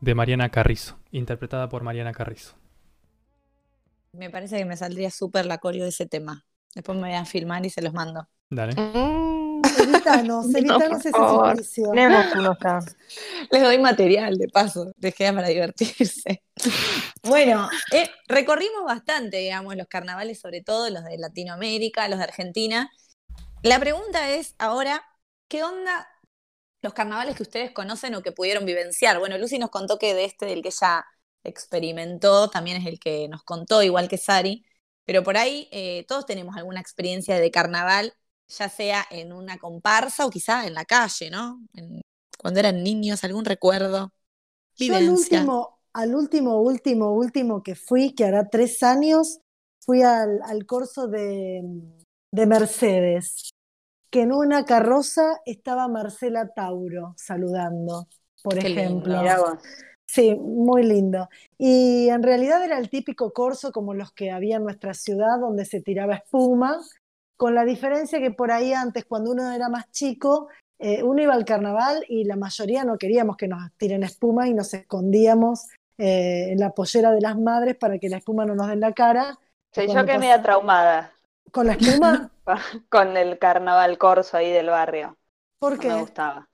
de 0.00 0.14
Mariana 0.14 0.50
Carrizo, 0.50 0.98
interpretada 1.10 1.68
por 1.68 1.82
Mariana 1.82 2.12
Carrizo. 2.12 2.54
Me 4.12 4.30
parece 4.30 4.58
que 4.58 4.64
me 4.64 4.76
saldría 4.76 5.10
súper 5.10 5.46
la 5.46 5.58
coreo 5.58 5.84
de 5.84 5.90
ese 5.90 6.06
tema. 6.06 6.44
Después 6.74 6.96
me 6.98 7.08
voy 7.08 7.16
a 7.16 7.24
filmar 7.24 7.64
y 7.64 7.70
se 7.70 7.82
los 7.82 7.92
mando. 7.92 8.28
Dale. 8.50 8.74
Mm, 8.74 9.62
Evitanos, 9.82 10.46
No, 10.52 10.58
evitanos 10.58 10.88
por 10.88 11.00
ese 11.00 11.10
favor. 11.10 11.56
ya. 11.56 12.80
Les 13.50 13.62
doy 13.62 13.78
material, 13.78 14.36
de 14.36 14.48
paso, 14.48 14.92
les 14.98 15.14
queda 15.14 15.32
para 15.32 15.48
divertirse. 15.48 16.42
Bueno, 17.22 17.68
eh, 17.92 18.10
recorrimos 18.28 18.84
bastante, 18.84 19.38
digamos, 19.38 19.76
los 19.76 19.86
carnavales, 19.88 20.40
sobre 20.40 20.62
todo 20.62 20.90
los 20.90 21.04
de 21.04 21.18
Latinoamérica, 21.18 22.08
los 22.08 22.18
de 22.18 22.24
Argentina. 22.24 22.90
La 23.62 23.78
pregunta 23.80 24.30
es 24.30 24.54
ahora, 24.58 25.02
¿qué 25.48 25.64
onda 25.64 26.06
los 26.82 26.94
carnavales 26.94 27.36
que 27.36 27.42
ustedes 27.42 27.72
conocen 27.72 28.14
o 28.14 28.22
que 28.22 28.32
pudieron 28.32 28.64
vivenciar? 28.64 29.18
Bueno, 29.18 29.38
Lucy 29.38 29.58
nos 29.58 29.70
contó 29.70 29.98
que 29.98 30.14
de 30.14 30.24
este, 30.24 30.46
del 30.46 30.62
que 30.62 30.68
ella 30.68 31.04
experimentó, 31.44 32.50
también 32.50 32.78
es 32.78 32.86
el 32.86 32.98
que 32.98 33.28
nos 33.28 33.42
contó, 33.44 33.82
igual 33.82 34.08
que 34.08 34.18
Sari, 34.18 34.64
pero 35.04 35.22
por 35.22 35.36
ahí 35.36 35.68
eh, 35.72 36.04
todos 36.08 36.26
tenemos 36.26 36.56
alguna 36.56 36.80
experiencia 36.80 37.38
de 37.38 37.50
carnaval, 37.50 38.14
ya 38.48 38.68
sea 38.68 39.06
en 39.10 39.32
una 39.32 39.58
comparsa 39.58 40.26
o 40.26 40.30
quizá 40.30 40.66
en 40.66 40.74
la 40.74 40.84
calle, 40.84 41.30
¿no? 41.30 41.60
En- 41.74 42.00
cuando 42.38 42.60
eran 42.60 42.82
niños, 42.82 43.24
algún 43.24 43.44
recuerdo, 43.44 44.12
Yo 44.76 44.96
al 44.96 45.08
vivencia. 45.08 45.10
último, 45.10 45.78
al 45.92 46.14
último, 46.14 46.60
último, 46.62 47.12
último 47.12 47.62
que 47.62 47.74
fui, 47.74 48.14
que 48.14 48.24
hará 48.24 48.48
tres 48.48 48.82
años, 48.82 49.38
fui 49.80 50.02
al, 50.02 50.40
al 50.44 50.66
corso 50.66 51.08
de, 51.08 51.62
de 52.32 52.46
Mercedes, 52.46 53.50
que 54.10 54.22
en 54.22 54.32
una 54.32 54.64
carroza 54.64 55.40
estaba 55.44 55.88
Marcela 55.88 56.48
Tauro 56.48 57.14
saludando, 57.16 58.06
por 58.42 58.58
Qué 58.58 58.68
ejemplo. 58.68 59.22
Sí, 60.08 60.36
muy 60.36 60.84
lindo. 60.84 61.28
Y 61.58 62.08
en 62.08 62.22
realidad 62.22 62.64
era 62.64 62.78
el 62.78 62.88
típico 62.88 63.32
corso 63.32 63.72
como 63.72 63.92
los 63.92 64.12
que 64.12 64.30
había 64.30 64.56
en 64.56 64.62
nuestra 64.62 64.94
ciudad, 64.94 65.40
donde 65.40 65.64
se 65.64 65.80
tiraba 65.80 66.14
espuma, 66.14 66.78
con 67.36 67.54
la 67.54 67.64
diferencia 67.64 68.20
que 68.20 68.30
por 68.30 68.52
ahí 68.52 68.72
antes, 68.72 69.04
cuando 69.04 69.32
uno 69.32 69.50
era 69.50 69.68
más 69.68 69.90
chico, 69.90 70.48
eh, 70.78 71.02
uno 71.02 71.22
iba 71.22 71.34
al 71.34 71.44
carnaval 71.44 72.04
y 72.08 72.24
la 72.24 72.36
mayoría 72.36 72.84
no 72.84 72.98
queríamos 72.98 73.36
que 73.36 73.48
nos 73.48 73.60
tiren 73.76 74.04
espuma 74.04 74.48
y 74.48 74.54
nos 74.54 74.72
escondíamos 74.74 75.66
eh, 75.98 76.52
en 76.52 76.60
la 76.60 76.70
pollera 76.70 77.10
de 77.10 77.20
las 77.20 77.36
madres 77.38 77.76
para 77.76 77.98
que 77.98 78.08
la 78.08 78.18
espuma 78.18 78.46
no 78.46 78.54
nos 78.54 78.68
dé 78.68 78.74
en 78.74 78.80
la 78.80 78.92
cara. 78.92 79.38
Sí, 79.72 79.82
yo 79.88 79.94
que 79.94 80.06
pasa- 80.06 80.18
media 80.18 80.40
traumada 80.40 81.12
¿Con 81.52 81.66
la 81.66 81.72
espuma? 81.72 82.30
con 82.88 83.16
el 83.16 83.38
carnaval 83.38 83.98
corso 83.98 84.36
ahí 84.36 84.50
del 84.52 84.68
barrio. 84.68 85.18
¿Por 85.58 85.78
No 85.78 85.84
me 85.84 85.94
qué? 85.94 85.96
gustaba. 85.96 86.48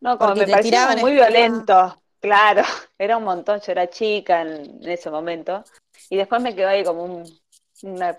No, 0.00 0.18
como 0.18 0.34
Porque 0.34 0.36
me 0.36 0.48
parecía 0.48 0.96
muy 0.96 1.12
espuma. 1.12 1.14
violento. 1.14 2.02
Claro, 2.20 2.62
era 2.98 3.16
un 3.18 3.24
montón. 3.24 3.60
Yo 3.60 3.72
era 3.72 3.88
chica 3.90 4.42
en, 4.42 4.82
en 4.84 4.90
ese 4.90 5.10
momento. 5.10 5.66
Y 6.10 6.16
después 6.16 6.42
me 6.42 6.54
quedó 6.56 6.68
ahí 6.70 6.84
como 6.84 7.04
un- 7.04 7.40
una 7.82 8.18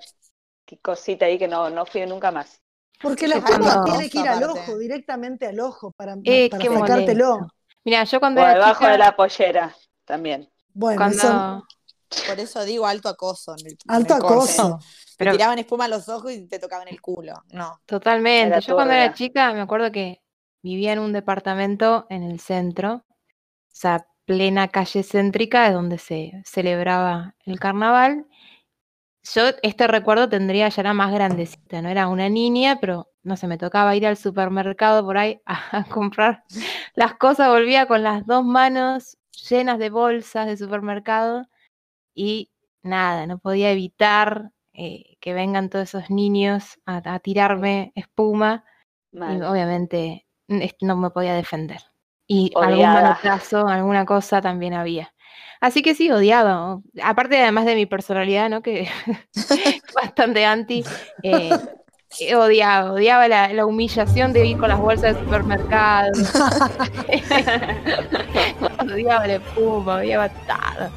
cosita 0.83 1.25
ahí 1.25 1.37
que 1.39 1.47
no, 1.47 1.69
no 1.69 1.85
fui 1.85 2.05
nunca 2.05 2.31
más. 2.31 2.61
Porque 3.01 3.27
la 3.27 3.37
espuma 3.37 3.81
tiene 3.81 4.09
que 4.09 4.19
ir 4.19 4.27
al 4.27 4.43
ojo, 4.43 4.77
directamente 4.77 5.47
al 5.47 5.59
ojo, 5.59 5.91
para, 5.93 6.15
Eh, 6.23 6.49
para 6.49 6.59
qué 6.59 6.69
sacártelo. 6.69 7.47
Mira, 7.85 8.03
yo 8.03 8.19
cuando 8.19 8.41
O 8.41 8.41
era 8.41 8.53
debajo 8.53 8.59
chica, 8.59 8.87
de 8.87 8.97
la 8.97 9.15
pollera 9.15 9.75
también. 10.05 10.49
Bueno, 10.73 11.07
cuando, 11.09 11.11
eso, 11.11 11.67
Por 12.27 12.39
eso 12.39 12.63
digo 12.65 12.85
alto 12.87 13.09
acoso. 13.09 13.53
En 13.59 13.67
el, 13.67 13.71
en 13.73 13.77
alto 13.95 14.15
el 14.15 14.23
acoso. 14.23 14.79
Pero- 15.17 15.31
Te 15.31 15.37
tiraban 15.37 15.57
espuma 15.59 15.85
a 15.85 15.87
los 15.87 16.07
ojos 16.09 16.31
y 16.31 16.47
te 16.47 16.59
tocaban 16.59 16.87
el 16.87 17.01
culo. 17.01 17.33
No. 17.51 17.81
Totalmente. 17.85 18.47
Era 18.47 18.59
Yo 18.59 18.75
cuando 18.75 18.93
era 18.93 19.13
chica 19.13 19.51
me 19.53 19.61
acuerdo 19.61 19.91
que 19.91 20.21
vivía 20.61 20.93
en 20.93 20.99
un 20.99 21.11
departamento 21.11 22.05
en 22.09 22.21
el 22.23 22.39
centro, 22.39 23.03
o 23.07 23.73
sea, 23.73 24.07
plena 24.25 24.67
calle 24.67 25.01
céntrica 25.03 25.67
de 25.67 25.73
donde 25.73 25.97
se 25.97 26.33
celebraba 26.45 27.35
el 27.45 27.59
carnaval. 27.59 28.27
Yo 29.33 29.43
este 29.61 29.87
recuerdo 29.87 30.29
tendría, 30.29 30.69
ya 30.69 30.81
era 30.81 30.93
más 30.93 31.11
grandecita, 31.13 31.81
no 31.81 31.89
era 31.89 32.07
una 32.07 32.29
niña, 32.29 32.79
pero 32.79 33.09
no 33.23 33.35
sé, 33.35 33.47
me 33.47 33.57
tocaba 33.57 33.95
ir 33.95 34.05
al 34.07 34.17
supermercado 34.17 35.03
por 35.03 35.17
ahí 35.17 35.41
a, 35.45 35.79
a 35.79 35.83
comprar 35.85 36.43
las 36.95 37.15
cosas, 37.15 37.49
volvía 37.49 37.87
con 37.87 38.03
las 38.03 38.25
dos 38.25 38.45
manos 38.45 39.17
llenas 39.49 39.79
de 39.79 39.89
bolsas 39.89 40.45
de 40.45 40.57
supermercado 40.57 41.47
y 42.17 42.49
nada, 42.81 43.27
no 43.27 43.37
podía 43.37 43.71
evitar 43.71 44.49
eh, 44.73 45.15
que 45.21 45.33
vengan 45.33 45.69
todos 45.69 45.89
esos 45.93 46.09
niños 46.09 46.79
a, 46.85 46.97
a 47.13 47.19
tirarme 47.19 47.91
espuma 47.95 48.65
y 49.11 49.41
obviamente 49.41 50.25
es- 50.47 50.75
no 50.81 50.95
me 50.97 51.09
podía 51.11 51.33
defender. 51.35 51.79
Y 52.27 52.51
algún 52.55 52.79
Odiada. 52.79 53.19
manotazo, 53.21 53.67
alguna 53.67 54.05
cosa 54.05 54.41
también 54.41 54.73
había. 54.73 55.13
Así 55.61 55.81
que 55.81 55.95
sí, 55.95 56.11
odiaba. 56.11 56.79
Aparte, 57.01 57.41
además 57.41 57.65
de 57.65 57.75
mi 57.75 57.85
personalidad, 57.85 58.49
¿no? 58.49 58.61
Que 58.61 58.87
bastante 59.95 60.45
anti, 60.45 60.83
eh, 61.23 61.49
odiaba, 62.35 62.91
odiaba 62.93 63.27
la, 63.27 63.53
la 63.53 63.65
humillación 63.65 64.33
de 64.33 64.45
ir 64.45 64.57
con 64.57 64.69
las 64.69 64.79
bolsas 64.79 65.15
del 65.15 65.23
supermercado. 65.25 66.11
odiaba 68.81 69.27
la 69.27 69.35
espuma, 69.35 69.95
odiaba 69.97 70.29
todo. 70.29 70.89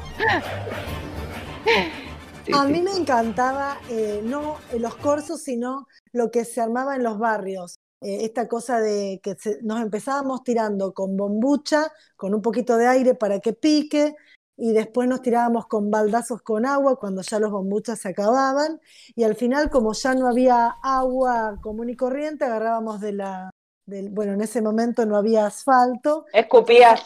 Sí, 2.45 2.53
A 2.53 2.65
sí. 2.65 2.71
mí 2.71 2.81
me 2.81 2.91
encantaba 2.97 3.77
eh, 3.89 4.21
no 4.23 4.57
eh, 4.69 4.79
los 4.79 4.95
corsos, 4.95 5.41
sino 5.41 5.87
lo 6.11 6.31
que 6.31 6.45
se 6.45 6.61
armaba 6.61 6.95
en 6.95 7.03
los 7.03 7.17
barrios. 7.19 7.77
Eh, 8.01 8.25
esta 8.25 8.47
cosa 8.47 8.79
de 8.79 9.19
que 9.23 9.35
se- 9.35 9.59
nos 9.61 9.79
empezábamos 9.81 10.43
tirando 10.43 10.93
con 10.93 11.15
bombucha, 11.17 11.91
con 12.15 12.33
un 12.33 12.41
poquito 12.41 12.77
de 12.77 12.87
aire 12.87 13.15
para 13.15 13.39
que 13.39 13.53
pique, 13.53 14.15
y 14.57 14.73
después 14.73 15.07
nos 15.07 15.21
tirábamos 15.21 15.67
con 15.67 15.89
baldazos 15.89 16.41
con 16.41 16.65
agua 16.65 16.97
cuando 16.99 17.21
ya 17.21 17.39
los 17.39 17.51
bombuchas 17.51 17.99
se 17.99 18.09
acababan, 18.09 18.79
y 19.15 19.23
al 19.23 19.35
final, 19.35 19.69
como 19.69 19.93
ya 19.93 20.13
no 20.15 20.27
había 20.27 20.67
agua 20.83 21.57
común 21.61 21.89
y 21.89 21.95
corriente, 21.95 22.45
agarrábamos 22.45 23.01
de 23.01 23.13
la, 23.13 23.51
del, 23.85 24.09
bueno, 24.09 24.33
en 24.33 24.41
ese 24.41 24.61
momento 24.61 25.05
no 25.05 25.15
había 25.17 25.45
asfalto. 25.45 26.25
Escupías. 26.33 27.01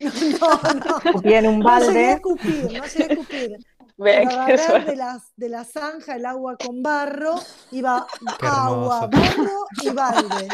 No, 0.02 0.74
no, 0.74 0.98
Escupía 1.04 1.38
en 1.38 1.46
un 1.46 1.60
no 1.60 1.78
llegué 1.78 2.06
a 2.06 2.12
balde. 2.12 2.14
escupir, 2.14 2.72
no 2.72 2.84
llegué 2.86 3.04
a 3.04 3.06
escupir. 3.06 3.56
Agarrar 3.98 4.58
suerte. 4.58 4.90
de 4.92 4.96
la, 4.96 5.20
de 5.36 5.48
la 5.48 5.64
zanja 5.64 6.16
el 6.16 6.26
agua 6.26 6.56
con 6.56 6.82
barro, 6.82 7.34
iba 7.70 8.06
agua, 8.40 9.06
barro 9.08 9.66
y 9.82 9.90
balde. 9.90 10.48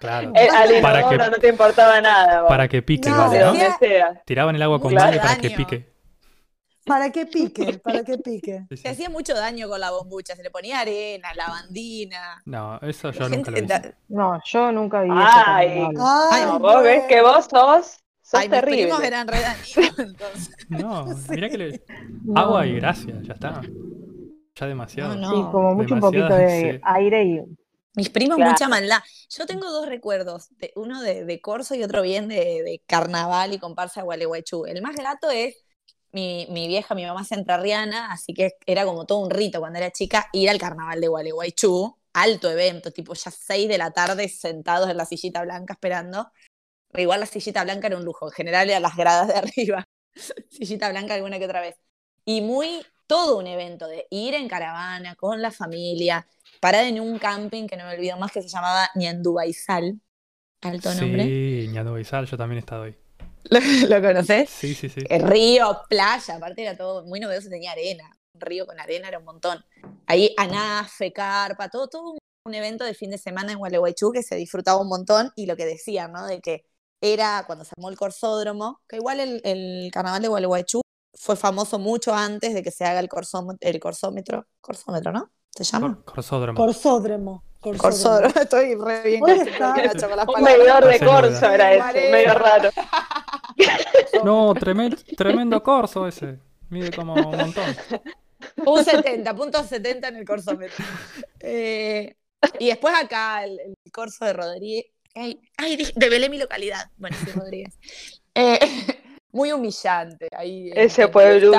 Claro. 0.00 0.32
Eh, 0.34 0.48
al 0.48 0.80
Para 0.80 1.00
inodoro 1.00 1.24
que- 1.24 1.30
no 1.30 1.36
te 1.38 1.48
importaba 1.48 2.00
nada. 2.00 2.42
vos. 2.42 2.48
Para 2.48 2.68
que 2.68 2.82
pique, 2.82 3.08
No, 3.10 3.16
¿no? 3.16 3.30
donde 3.46 3.68
sea. 3.80 4.22
Tiraban 4.24 4.54
el 4.54 4.62
agua 4.62 4.80
con 4.80 4.92
Mucho 4.92 5.04
balde 5.04 5.18
para 5.20 5.36
que 5.36 5.50
pique. 5.50 5.98
Para 6.86 7.10
que 7.12 7.26
pique, 7.26 7.78
para 7.84 8.02
que 8.02 8.16
pique. 8.16 8.60
Sí, 8.70 8.76
sí. 8.76 8.82
Se 8.82 8.88
hacía 8.88 9.10
mucho 9.10 9.34
daño 9.34 9.68
con 9.68 9.78
la 9.78 9.90
bombucha. 9.90 10.34
Se 10.34 10.42
le 10.42 10.50
ponía 10.50 10.80
arena, 10.80 11.34
lavandina. 11.34 12.40
No, 12.46 12.78
eso 12.80 13.10
yo 13.10 13.28
La 13.28 13.36
nunca 13.36 13.50
lo 13.50 13.58
hice. 13.58 13.94
No, 14.08 14.40
yo 14.46 14.72
nunca 14.72 15.02
vi 15.02 15.10
eso. 15.10 15.18
Ay. 15.20 15.90
No, 16.46 16.58
vos 16.58 16.82
ves 16.82 17.04
que 17.06 17.20
vos 17.20 17.44
sos, 17.50 17.98
sos 18.28 18.40
Ay, 18.40 18.48
mis 18.48 18.58
terrible. 18.60 18.82
primos 18.84 19.02
eran 19.02 19.28
re 19.28 19.40
dañinos, 19.40 19.98
entonces. 19.98 20.56
No, 20.68 21.06
mirá 21.30 21.48
que 21.48 21.58
le... 21.58 21.84
No. 22.24 22.38
Agua 22.40 22.66
y 22.66 22.74
gracias, 22.76 23.22
ya 23.26 23.32
está. 23.34 23.60
Ya 24.54 24.66
demasiado. 24.66 25.14
No, 25.14 25.30
no. 25.30 25.30
Sí, 25.30 25.52
como 25.52 25.74
mucho 25.74 25.94
un 25.94 26.00
poquito 26.00 26.28
de 26.34 26.72
sí. 26.74 26.80
aire 26.82 27.24
y 27.24 27.40
Mis 27.94 28.10
primos, 28.10 28.36
Claro. 28.36 28.50
mucha 28.52 28.68
maldad. 28.68 28.98
Yo 29.30 29.46
tengo 29.46 29.70
dos 29.70 29.86
recuerdos, 29.88 30.48
de, 30.58 30.72
uno 30.76 31.00
de, 31.00 31.24
de 31.24 31.40
Corso 31.40 31.74
y 31.74 31.82
otro 31.82 32.02
bien 32.02 32.28
de, 32.28 32.62
de 32.64 32.82
carnaval 32.86 33.52
y 33.52 33.58
comparsa 33.58 34.00
de 34.00 34.04
Gualeguaychú. 34.04 34.66
El 34.66 34.82
más 34.82 34.94
grato 34.96 35.30
es 35.30 35.56
mi, 36.12 36.46
mi 36.50 36.66
vieja, 36.68 36.94
mi 36.94 37.04
mamá 37.06 37.22
es 37.22 37.32
entrerriana, 37.32 38.10
así 38.12 38.34
que 38.34 38.52
era 38.66 38.84
como 38.84 39.04
todo 39.06 39.18
un 39.18 39.30
rito 39.30 39.60
cuando 39.60 39.78
era 39.78 39.90
chica 39.90 40.26
ir 40.32 40.50
al 40.50 40.58
carnaval 40.58 41.00
de 41.00 41.08
Gualeguaychú. 41.08 41.94
Alto 42.14 42.50
evento, 42.50 42.90
tipo 42.90 43.14
ya 43.14 43.30
6 43.30 43.68
de 43.68 43.78
la 43.78 43.90
tarde 43.92 44.28
sentados 44.28 44.88
en 44.90 44.96
la 44.96 45.04
sillita 45.04 45.42
blanca 45.42 45.74
esperando. 45.74 46.32
Igual 46.94 47.20
la 47.20 47.26
sillita 47.26 47.64
blanca 47.64 47.86
era 47.88 47.96
un 47.96 48.04
lujo, 48.04 48.26
en 48.28 48.32
general 48.32 48.68
era 48.70 48.80
las 48.80 48.96
gradas 48.96 49.28
de 49.28 49.34
arriba. 49.38 49.84
sillita 50.50 50.88
blanca 50.90 51.14
alguna 51.14 51.38
que 51.38 51.44
otra 51.44 51.60
vez. 51.60 51.76
Y 52.24 52.40
muy, 52.40 52.84
todo 53.06 53.38
un 53.38 53.46
evento 53.46 53.86
de 53.86 54.06
ir 54.10 54.34
en 54.34 54.48
caravana 54.48 55.14
con 55.16 55.40
la 55.40 55.50
familia, 55.50 56.26
parar 56.60 56.84
en 56.84 57.00
un 57.00 57.18
camping 57.18 57.66
que 57.66 57.76
no 57.76 57.84
me 57.86 57.94
olvido 57.94 58.16
más 58.18 58.32
que 58.32 58.42
se 58.42 58.48
llamaba 58.48 58.90
Ñandubaizal. 58.94 60.00
Alto 60.60 60.92
nombre. 60.94 61.24
Sí, 61.24 61.68
Ñando 61.70 61.92
Baizal, 61.92 62.26
yo 62.26 62.36
también 62.36 62.56
he 62.56 62.60
estado 62.60 62.82
ahí. 62.84 62.96
¿Lo, 63.50 63.60
lo 63.60 64.02
conoces? 64.02 64.50
Sí, 64.50 64.74
sí, 64.74 64.88
sí. 64.88 65.00
El 65.08 65.22
río, 65.22 65.82
playa, 65.88 66.36
aparte 66.36 66.62
era 66.62 66.76
todo 66.76 67.04
muy 67.04 67.20
novedoso, 67.20 67.48
tenía 67.48 67.72
arena. 67.72 68.04
Un 68.34 68.40
río 68.40 68.66
con 68.66 68.78
arena 68.80 69.08
era 69.08 69.18
un 69.18 69.24
montón. 69.24 69.64
Ahí 70.06 70.34
anafe, 70.36 71.12
carpa, 71.12 71.68
todo, 71.68 71.88
todo 71.88 72.10
un, 72.10 72.18
un 72.44 72.54
evento 72.54 72.84
de 72.84 72.94
fin 72.94 73.10
de 73.10 73.18
semana 73.18 73.52
en 73.52 73.58
Gualeguaychú 73.58 74.10
que 74.12 74.22
se 74.22 74.34
disfrutaba 74.36 74.80
un 74.80 74.88
montón 74.88 75.30
y 75.36 75.46
lo 75.46 75.56
que 75.56 75.64
decían, 75.64 76.12
¿no? 76.12 76.26
De 76.26 76.40
que 76.40 76.64
era 77.00 77.44
cuando 77.46 77.64
se 77.64 77.72
armó 77.76 77.88
el 77.90 77.96
corsódromo, 77.96 78.80
que 78.88 78.96
igual 78.96 79.20
el, 79.20 79.40
el 79.44 79.90
carnaval 79.92 80.22
de 80.22 80.28
Gualeguaychú 80.28 80.80
fue 81.14 81.36
famoso 81.36 81.78
mucho 81.78 82.14
antes 82.14 82.54
de 82.54 82.62
que 82.62 82.70
se 82.70 82.84
haga 82.84 83.00
el, 83.00 83.08
corsómetro, 83.08 83.58
el 83.68 83.80
corsómetro, 83.80 84.46
corsómetro, 84.60 85.12
¿no? 85.12 85.30
¿Se 85.50 85.64
llama? 85.64 85.94
Cor- 85.96 86.04
Corsódromo. 86.14 86.56
Corsódromo. 86.58 87.44
Corsódromo. 87.60 87.80
Corsódromo, 87.80 88.34
estoy 88.40 88.74
re 88.76 89.02
bien 89.02 89.22
Un 89.22 90.42
medidor 90.44 90.84
de 90.86 91.00
corso 91.00 91.50
era 91.50 91.74
ese, 91.74 92.06
es. 92.06 92.12
medio 92.12 92.34
raro. 92.34 92.70
No, 94.24 94.54
tremendo, 94.54 94.96
tremendo 95.16 95.62
corso 95.62 96.06
ese. 96.06 96.38
Mide 96.70 96.92
como 96.92 97.14
un 97.14 97.36
montón. 97.36 97.76
Un 98.64 98.84
70, 98.84 99.34
punto 99.34 99.64
70 99.64 100.08
en 100.08 100.16
el 100.16 100.24
corsómetro. 100.24 100.84
Eh, 101.40 102.14
y 102.60 102.68
después 102.68 102.94
acá 102.94 103.44
el, 103.44 103.58
el 103.58 103.92
corso 103.92 104.24
de 104.24 104.32
Rodríguez. 104.32 104.86
Ay, 105.18 105.40
ay, 105.56 105.76
develé 105.96 106.30
mi 106.30 106.38
localidad. 106.38 106.90
Bueno, 106.96 107.16
sí, 107.24 107.30
Rodríguez. 107.32 107.76
Eh, 108.34 108.58
muy 109.32 109.50
humillante. 109.50 110.28
Ahí 110.36 110.70
Ese 110.74 111.08
pueblucho. 111.08 111.58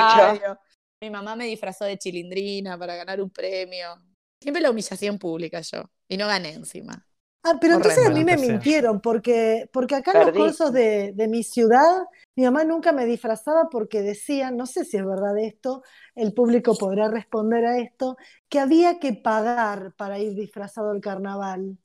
Mi 1.02 1.10
mamá 1.10 1.36
me 1.36 1.44
disfrazó 1.44 1.84
de 1.84 1.98
chilindrina 1.98 2.78
para 2.78 2.96
ganar 2.96 3.20
un 3.20 3.30
premio. 3.30 3.96
Siempre 4.40 4.62
la 4.62 4.70
humillación 4.70 5.18
pública 5.18 5.60
yo. 5.60 5.90
Y 6.08 6.16
no 6.16 6.26
gané 6.26 6.54
encima. 6.54 7.06
Ah, 7.42 7.56
pero 7.60 7.74
entonces 7.74 8.06
a 8.06 8.10
mí 8.10 8.22
me 8.22 8.36
mintieron, 8.36 9.00
porque, 9.00 9.68
porque 9.72 9.94
acá 9.94 10.12
en 10.12 10.20
los 10.20 10.32
cursos 10.32 10.72
de, 10.74 11.12
de 11.14 11.26
mi 11.26 11.42
ciudad, 11.42 12.04
mi 12.36 12.44
mamá 12.44 12.64
nunca 12.64 12.92
me 12.92 13.06
disfrazaba 13.06 13.68
porque 13.70 14.02
decían, 14.02 14.58
no 14.58 14.66
sé 14.66 14.84
si 14.84 14.98
es 14.98 15.06
verdad 15.06 15.38
esto, 15.38 15.82
el 16.14 16.34
público 16.34 16.74
podrá 16.76 17.08
responder 17.08 17.64
a 17.64 17.78
esto, 17.78 18.18
que 18.50 18.58
había 18.58 18.98
que 18.98 19.14
pagar 19.14 19.94
para 19.96 20.18
ir 20.18 20.34
disfrazado 20.34 20.90
al 20.90 21.00
carnaval. 21.00 21.78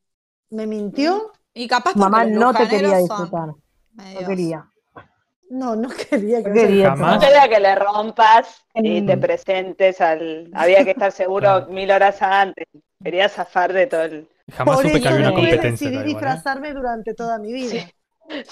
¿Me 0.49 0.67
mintió? 0.67 1.31
Y 1.55 1.67
capaz 1.67 1.95
mamá 1.95 2.25
no 2.25 2.53
te 2.53 2.67
quería 2.67 2.97
disfrutar. 2.97 3.47
No 3.93 4.27
quería. 4.27 4.65
No, 5.49 5.75
no 5.75 5.89
quería 5.89 6.43
que 6.43 6.49
No 6.49 6.53
quería. 6.55 6.95
No 6.95 7.19
quería 7.19 7.47
que 7.49 7.59
le 7.59 7.75
rompas 7.75 8.65
y 8.73 9.01
Mm. 9.01 9.05
te 9.07 9.17
presentes 9.17 10.01
al. 10.01 10.49
Había 10.53 10.83
que 10.83 10.91
estar 10.91 11.11
seguro 11.11 11.41
Claro. 11.47 11.67
mil 11.67 11.89
horas 11.91 12.21
antes. 12.21 12.65
Quería 13.03 13.29
zafar 13.29 13.71
de 13.73 13.87
todo 13.87 14.03
el. 14.03 14.29
Jamás 14.51 14.75
Por 14.75 14.85
supe 14.85 14.93
que 14.93 14.99
eso 14.99 15.09
había 15.15 15.27
una 15.27 15.35
competencia. 15.35 15.71
decidí 15.89 15.97
¿eh? 15.97 16.03
disfrazarme 16.03 16.73
durante 16.73 17.13
toda 17.13 17.39
mi 17.39 17.51
vida. 17.53 17.69
Sí. 17.71 17.91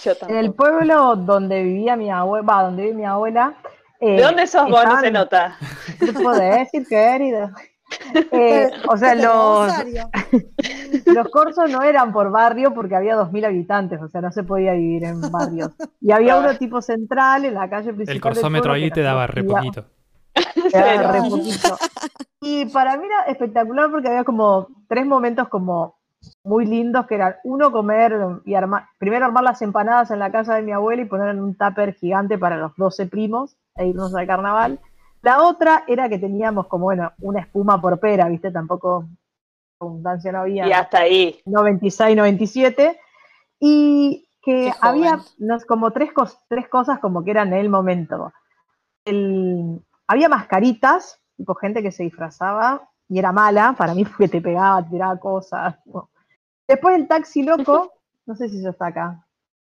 Yo 0.03 0.13
En 0.29 0.37
el 0.37 0.53
pueblo 0.53 1.15
donde 1.15 1.61
vivía 1.63 1.95
mi 1.95 2.09
abuela, 2.11 2.45
va, 2.45 2.63
donde 2.63 2.83
vive 2.83 2.93
mi 2.95 3.05
abuela. 3.05 3.55
eh, 3.99 4.17
¿De 4.17 4.21
dónde 4.21 4.45
sos 4.47 4.69
vos? 4.69 4.85
No 4.85 4.99
se 5.01 5.11
nota. 5.11 5.57
No 5.99 6.07
te 6.07 6.13
puedo 6.13 6.39
decir, 6.39 6.87
querido. 6.87 7.49
Eh, 8.31 8.69
o 8.87 8.97
sea, 8.97 9.15
los, 9.15 9.71
los 11.05 11.29
corsos 11.29 11.69
no 11.69 11.81
eran 11.81 12.11
por 12.13 12.31
barrio 12.31 12.73
porque 12.73 12.95
había 12.95 13.15
2.000 13.15 13.45
habitantes, 13.45 14.01
o 14.01 14.07
sea, 14.07 14.21
no 14.21 14.31
se 14.31 14.43
podía 14.43 14.73
vivir 14.73 15.03
en 15.03 15.21
barrios. 15.31 15.71
Y 16.01 16.11
había 16.11 16.37
uno 16.37 16.55
tipo 16.57 16.81
central 16.81 17.45
en 17.45 17.55
la 17.55 17.69
calle 17.69 17.93
principal. 17.93 18.15
El 18.15 18.21
corsómetro 18.21 18.73
ahí 18.73 18.91
te 18.91 19.01
daba 19.01 19.27
re 19.27 19.43
poquito. 19.43 19.85
te 20.71 20.77
daba 20.77 21.11
re 21.11 21.19
poquito. 21.29 21.77
Y 22.41 22.65
para 22.65 22.97
mí 22.97 23.05
era 23.05 23.31
espectacular 23.31 23.89
porque 23.89 24.09
había 24.09 24.23
como 24.23 24.67
tres 24.87 25.05
momentos 25.05 25.47
como 25.47 25.95
muy 26.43 26.65
lindos 26.65 27.05
que 27.07 27.15
eran 27.15 27.35
uno 27.43 27.71
comer 27.71 28.13
y 28.45 28.55
armar, 28.55 28.85
primero 28.97 29.25
armar 29.25 29.43
las 29.43 29.61
empanadas 29.61 30.11
en 30.11 30.19
la 30.19 30.31
casa 30.31 30.55
de 30.55 30.61
mi 30.61 30.71
abuela 30.71 31.01
y 31.01 31.05
poner 31.05 31.29
en 31.29 31.41
un 31.41 31.55
tupper 31.55 31.93
gigante 31.95 32.37
para 32.37 32.57
los 32.57 32.75
12 32.77 33.07
primos 33.07 33.57
e 33.75 33.87
irnos 33.87 34.13
al 34.15 34.27
carnaval. 34.27 34.79
La 35.23 35.41
otra 35.41 35.83
era 35.87 36.07
que 36.09 36.19
teníamos 36.19 36.67
como, 36.67 36.83
bueno, 36.85 37.11
una 37.21 37.39
espuma 37.39 37.81
por 37.81 37.99
pera, 37.99 38.27
¿viste? 38.27 38.51
Tampoco 38.51 39.07
abundancia 39.79 40.31
no 40.31 40.39
había. 40.41 40.67
Y 40.67 40.71
hasta 40.71 40.99
ahí. 40.99 41.41
96, 41.45 42.15
97, 42.15 42.99
y 43.59 44.27
que 44.41 44.65
Qué 44.65 44.73
había 44.81 45.19
no, 45.39 45.57
como 45.67 45.91
tres, 45.91 46.11
cos- 46.13 46.37
tres 46.49 46.67
cosas 46.67 46.99
como 46.99 47.23
que 47.23 47.31
eran 47.31 47.53
el 47.53 47.69
momento. 47.69 48.31
El- 49.05 49.81
había 50.07 50.29
mascaritas, 50.29 51.19
tipo 51.37 51.55
gente 51.55 51.81
que 51.81 51.91
se 51.91 52.03
disfrazaba 52.03 52.89
y 53.07 53.19
era 53.19 53.31
mala, 53.31 53.73
para 53.77 53.93
mí 53.93 54.03
porque 54.05 54.27
te 54.27 54.41
pegaba, 54.41 54.83
te 54.83 54.89
tiraba 54.91 55.17
cosas. 55.19 55.75
no. 55.85 56.09
Después 56.67 56.95
el 56.95 57.07
taxi 57.07 57.43
loco, 57.43 57.91
no 58.25 58.35
sé 58.35 58.49
si 58.49 58.59
eso 58.59 58.69
está 58.69 58.87
acá. 58.87 59.25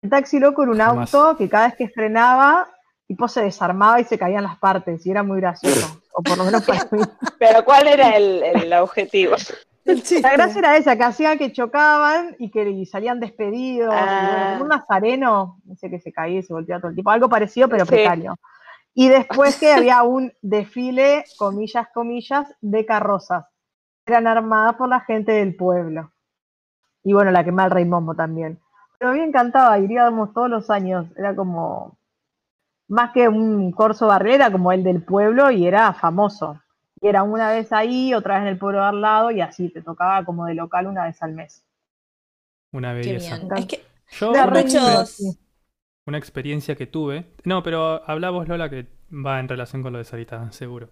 El 0.02 0.10
taxi 0.10 0.38
loco 0.38 0.62
era 0.62 0.72
un 0.72 0.78
Jamás. 0.78 1.14
auto 1.14 1.36
que 1.38 1.48
cada 1.48 1.66
vez 1.66 1.76
que 1.76 1.88
frenaba, 1.88 2.68
tipo 3.06 3.28
se 3.28 3.42
desarmaba 3.42 4.00
y 4.00 4.04
se 4.04 4.18
caían 4.18 4.44
las 4.44 4.58
partes, 4.58 5.04
y 5.06 5.10
era 5.10 5.22
muy 5.22 5.40
gracioso, 5.40 6.00
o 6.12 6.22
por 6.22 6.38
lo 6.38 6.44
menos 6.44 6.64
para 6.64 6.80
mí. 6.90 7.00
Pero 7.38 7.64
¿cuál 7.64 7.88
era 7.88 8.16
el, 8.16 8.42
el 8.42 8.72
objetivo? 8.74 9.36
La 9.84 10.32
gracia 10.32 10.58
era 10.60 10.76
esa, 10.78 10.96
que 10.96 11.04
hacían 11.04 11.36
que 11.36 11.52
chocaban 11.52 12.34
y 12.38 12.50
que 12.50 12.70
y 12.70 12.86
salían 12.86 13.20
despedidos. 13.20 13.94
Ah. 13.94 14.58
un 14.60 14.68
nazareno, 14.68 15.60
no 15.64 15.76
sé 15.76 15.90
que 15.90 16.00
se 16.00 16.10
caía 16.10 16.38
y 16.38 16.42
se 16.42 16.54
volteaba 16.54 16.80
todo 16.80 16.88
el 16.88 16.94
tiempo, 16.94 17.10
algo 17.10 17.28
parecido 17.28 17.68
pero 17.68 17.84
Sí. 17.84 17.90
precario. 17.92 18.34
Y 18.94 19.08
después 19.08 19.58
que 19.58 19.72
había 19.72 20.02
un 20.04 20.32
desfile, 20.40 21.24
comillas, 21.36 21.88
comillas, 21.92 22.46
de 22.60 22.86
carrozas. 22.86 23.44
Eran 24.06 24.26
armadas 24.26 24.76
por 24.76 24.88
la 24.88 25.00
gente 25.00 25.32
del 25.32 25.54
pueblo. 25.56 26.12
Y 27.02 27.12
bueno, 27.12 27.30
la 27.32 27.44
quemaba 27.44 27.66
el 27.66 27.72
Rey 27.72 27.84
Momo 27.84 28.14
también. 28.14 28.58
Pero 28.98 29.10
a 29.10 29.14
mí 29.14 29.20
me 29.20 29.26
encantaba, 29.26 29.78
iríamos 29.78 30.32
todos 30.32 30.48
los 30.48 30.70
años. 30.70 31.06
Era 31.18 31.34
como, 31.34 31.98
más 32.94 33.10
que 33.12 33.28
un 33.28 33.72
corso 33.72 34.06
barrera, 34.06 34.50
como 34.50 34.70
el 34.70 34.84
del 34.84 35.02
pueblo, 35.02 35.50
y 35.50 35.66
era 35.66 35.92
famoso. 35.92 36.60
Y 37.00 37.08
era 37.08 37.24
una 37.24 37.50
vez 37.50 37.72
ahí, 37.72 38.14
otra 38.14 38.34
vez 38.34 38.42
en 38.42 38.48
el 38.48 38.58
pueblo 38.58 38.80
de 38.80 38.86
al 38.86 39.00
lado, 39.00 39.30
y 39.32 39.40
así, 39.40 39.68
te 39.68 39.82
tocaba 39.82 40.24
como 40.24 40.46
de 40.46 40.54
local 40.54 40.86
una 40.86 41.04
vez 41.04 41.20
al 41.22 41.32
mes. 41.32 41.64
Una 42.72 42.92
Qué 42.94 43.12
belleza. 43.12 43.40
Es 43.56 43.66
que 43.66 43.84
Yo, 44.12 44.32
una, 46.06 46.18
experiencia 46.18 46.76
que 46.76 46.86
tuve. 46.86 47.26
No, 47.44 47.62
pero 47.62 48.08
habla 48.08 48.30
vos, 48.30 48.46
Lola, 48.46 48.70
que 48.70 48.86
va 49.10 49.40
en 49.40 49.48
relación 49.48 49.82
con 49.82 49.92
lo 49.92 49.98
de 49.98 50.04
Sarita, 50.04 50.52
seguro. 50.52 50.90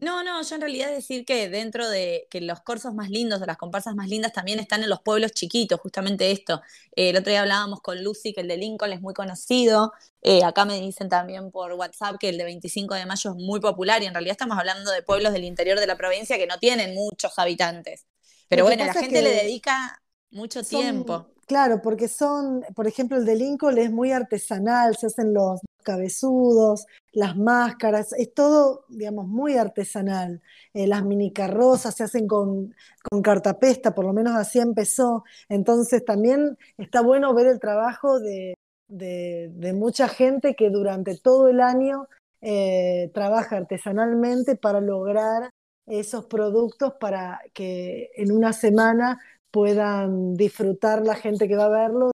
No, 0.00 0.22
no, 0.24 0.42
yo 0.42 0.54
en 0.54 0.60
realidad 0.62 0.90
decir 0.90 1.24
que 1.26 1.48
dentro 1.50 1.88
de 1.88 2.26
que 2.30 2.40
los 2.40 2.60
corsos 2.60 2.94
más 2.94 3.10
lindos 3.10 3.42
o 3.42 3.46
las 3.46 3.58
comparsas 3.58 3.94
más 3.94 4.08
lindas 4.08 4.32
también 4.32 4.58
están 4.58 4.82
en 4.82 4.88
los 4.88 5.02
pueblos 5.02 5.32
chiquitos, 5.32 5.78
justamente 5.80 6.30
esto. 6.30 6.62
Eh, 6.96 7.10
el 7.10 7.16
otro 7.16 7.30
día 7.30 7.42
hablábamos 7.42 7.80
con 7.80 8.02
Lucy 8.02 8.32
que 8.32 8.40
el 8.40 8.48
de 8.48 8.56
Lincoln 8.56 8.92
es 8.92 9.00
muy 9.02 9.12
conocido. 9.14 9.92
Eh, 10.22 10.42
acá 10.42 10.64
me 10.64 10.80
dicen 10.80 11.08
también 11.08 11.50
por 11.50 11.72
WhatsApp 11.74 12.16
que 12.18 12.30
el 12.30 12.38
de 12.38 12.44
25 12.44 12.94
de 12.94 13.04
mayo 13.06 13.30
es 13.30 13.36
muy 13.36 13.60
popular 13.60 14.02
y 14.02 14.06
en 14.06 14.14
realidad 14.14 14.32
estamos 14.32 14.58
hablando 14.58 14.90
de 14.90 15.02
pueblos 15.02 15.32
del 15.32 15.44
interior 15.44 15.78
de 15.78 15.86
la 15.86 15.96
provincia 15.96 16.38
que 16.38 16.46
no 16.46 16.58
tienen 16.58 16.94
muchos 16.94 17.38
habitantes. 17.38 18.06
Pero 18.48 18.64
bueno, 18.64 18.84
la 18.84 18.94
gente 18.94 19.22
le 19.22 19.30
dedica 19.30 20.02
mucho 20.30 20.64
Son- 20.64 20.80
tiempo. 20.80 21.26
Claro, 21.46 21.82
porque 21.82 22.06
son, 22.06 22.64
por 22.76 22.86
ejemplo, 22.86 23.16
el 23.16 23.24
de 23.24 23.34
Lincoln 23.34 23.76
es 23.76 23.90
muy 23.90 24.12
artesanal, 24.12 24.96
se 24.96 25.08
hacen 25.08 25.34
los 25.34 25.60
cabezudos, 25.80 26.86
las 27.12 27.36
máscaras, 27.36 28.12
es 28.14 28.32
todo, 28.34 28.84
digamos, 28.88 29.26
muy 29.28 29.56
artesanal. 29.56 30.42
Eh, 30.74 30.86
las 30.86 31.04
mini 31.04 31.32
carrozas 31.32 31.96
se 31.96 32.04
hacen 32.04 32.26
con, 32.28 32.74
con 33.10 33.22
cartapesta, 33.22 33.94
por 33.94 34.04
lo 34.04 34.12
menos 34.12 34.36
así 34.36 34.58
empezó. 34.58 35.24
Entonces 35.48 36.04
también 36.04 36.56
está 36.78 37.00
bueno 37.02 37.34
ver 37.34 37.46
el 37.48 37.60
trabajo 37.60 38.20
de, 38.20 38.54
de- 38.88 39.50
de 39.54 39.72
mucha 39.72 40.08
gente 40.08 40.54
que 40.54 40.70
durante 40.70 41.16
todo 41.18 41.48
el 41.48 41.60
año 41.60 42.06
eh, 42.40 43.10
trabaja 43.14 43.56
artesanalmente 43.56 44.56
para 44.56 44.80
lograr 44.80 45.50
esos 45.86 46.26
productos 46.26 46.94
para 47.00 47.40
que 47.52 48.10
en 48.16 48.32
una 48.32 48.52
semana 48.52 49.20
puedan 49.50 50.34
disfrutar 50.34 51.02
la 51.04 51.14
gente 51.16 51.48
que 51.48 51.56
va 51.56 51.64
a 51.66 51.68
verlo. 51.68 52.12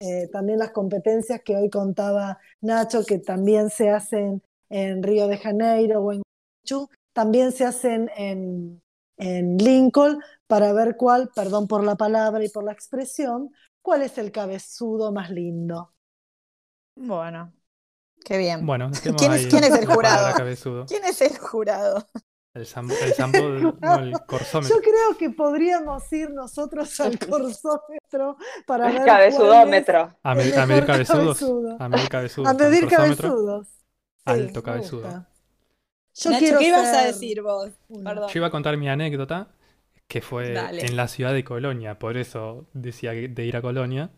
Eh, 0.00 0.28
también 0.32 0.58
las 0.58 0.70
competencias 0.70 1.42
que 1.44 1.56
hoy 1.56 1.68
contaba 1.70 2.38
Nacho, 2.62 3.04
que 3.04 3.18
también 3.18 3.70
se 3.70 3.90
hacen 3.90 4.42
en 4.70 5.02
Río 5.02 5.28
de 5.28 5.36
Janeiro 5.38 6.00
o 6.02 6.12
en 6.12 6.22
Chu, 6.64 6.88
también 7.12 7.52
se 7.52 7.66
hacen 7.66 8.10
en, 8.16 8.82
en 9.18 9.56
Lincoln 9.58 10.20
para 10.46 10.72
ver 10.72 10.96
cuál, 10.96 11.30
perdón 11.34 11.68
por 11.68 11.84
la 11.84 11.96
palabra 11.96 12.42
y 12.44 12.48
por 12.48 12.64
la 12.64 12.72
expresión, 12.72 13.50
cuál 13.82 14.02
es 14.02 14.16
el 14.18 14.32
cabezudo 14.32 15.12
más 15.12 15.30
lindo. 15.30 15.92
Bueno, 16.94 17.52
qué 18.24 18.38
bien. 18.38 18.66
Bueno, 18.66 18.90
¿Quién 19.16 19.32
es- 19.32 19.40
ahí 19.42 19.50
quién 19.50 19.64
es 19.64 19.74
el 19.74 19.86
jurado? 19.86 20.34
¿Quién 20.86 21.04
es 21.04 21.20
el 21.20 21.36
jurado? 21.38 22.06
El 22.52 22.66
sambo, 22.66 22.94
el 23.00 23.12
sambo, 23.14 23.38
no, 23.80 23.94
el 24.00 24.12
corsómetro. 24.26 24.76
Yo 24.76 24.82
creo 24.82 25.16
que 25.18 25.30
podríamos 25.30 26.12
ir 26.12 26.30
nosotros 26.30 26.98
al 27.00 27.16
corsómetro 27.28 28.36
para 28.66 28.90
ver 28.90 29.04
Cabezudómetro. 29.04 30.16
A, 30.22 30.32
el 30.32 30.50
me- 30.52 30.56
a 30.56 30.66
medir 30.66 30.84
cabezudos. 30.86 31.38
cabezudo. 31.38 31.76
A 31.78 31.88
medir 31.88 32.08
cabezudos. 32.08 32.48
A 32.50 32.54
medir 32.54 32.88
cabezudos. 32.88 33.66
Sí, 33.68 33.74
Alto 34.24 34.62
cabezudo. 34.62 35.26
Yo 36.14 36.30
Nacho, 36.30 36.40
quiero 36.40 36.58
¿qué 36.58 36.66
ibas 36.68 36.88
a 36.88 37.04
decir 37.04 37.40
vos? 37.40 37.70
Perdón. 38.04 38.28
Yo 38.28 38.38
iba 38.40 38.48
a 38.48 38.50
contar 38.50 38.76
mi 38.76 38.88
anécdota, 38.88 39.48
que 40.08 40.20
fue 40.20 40.52
Dale. 40.52 40.84
en 40.84 40.96
la 40.96 41.06
ciudad 41.06 41.32
de 41.32 41.44
Colonia, 41.44 41.98
por 42.00 42.16
eso 42.16 42.66
decía 42.74 43.12
de 43.12 43.44
ir 43.46 43.56
a 43.56 43.62
Colonia, 43.62 44.10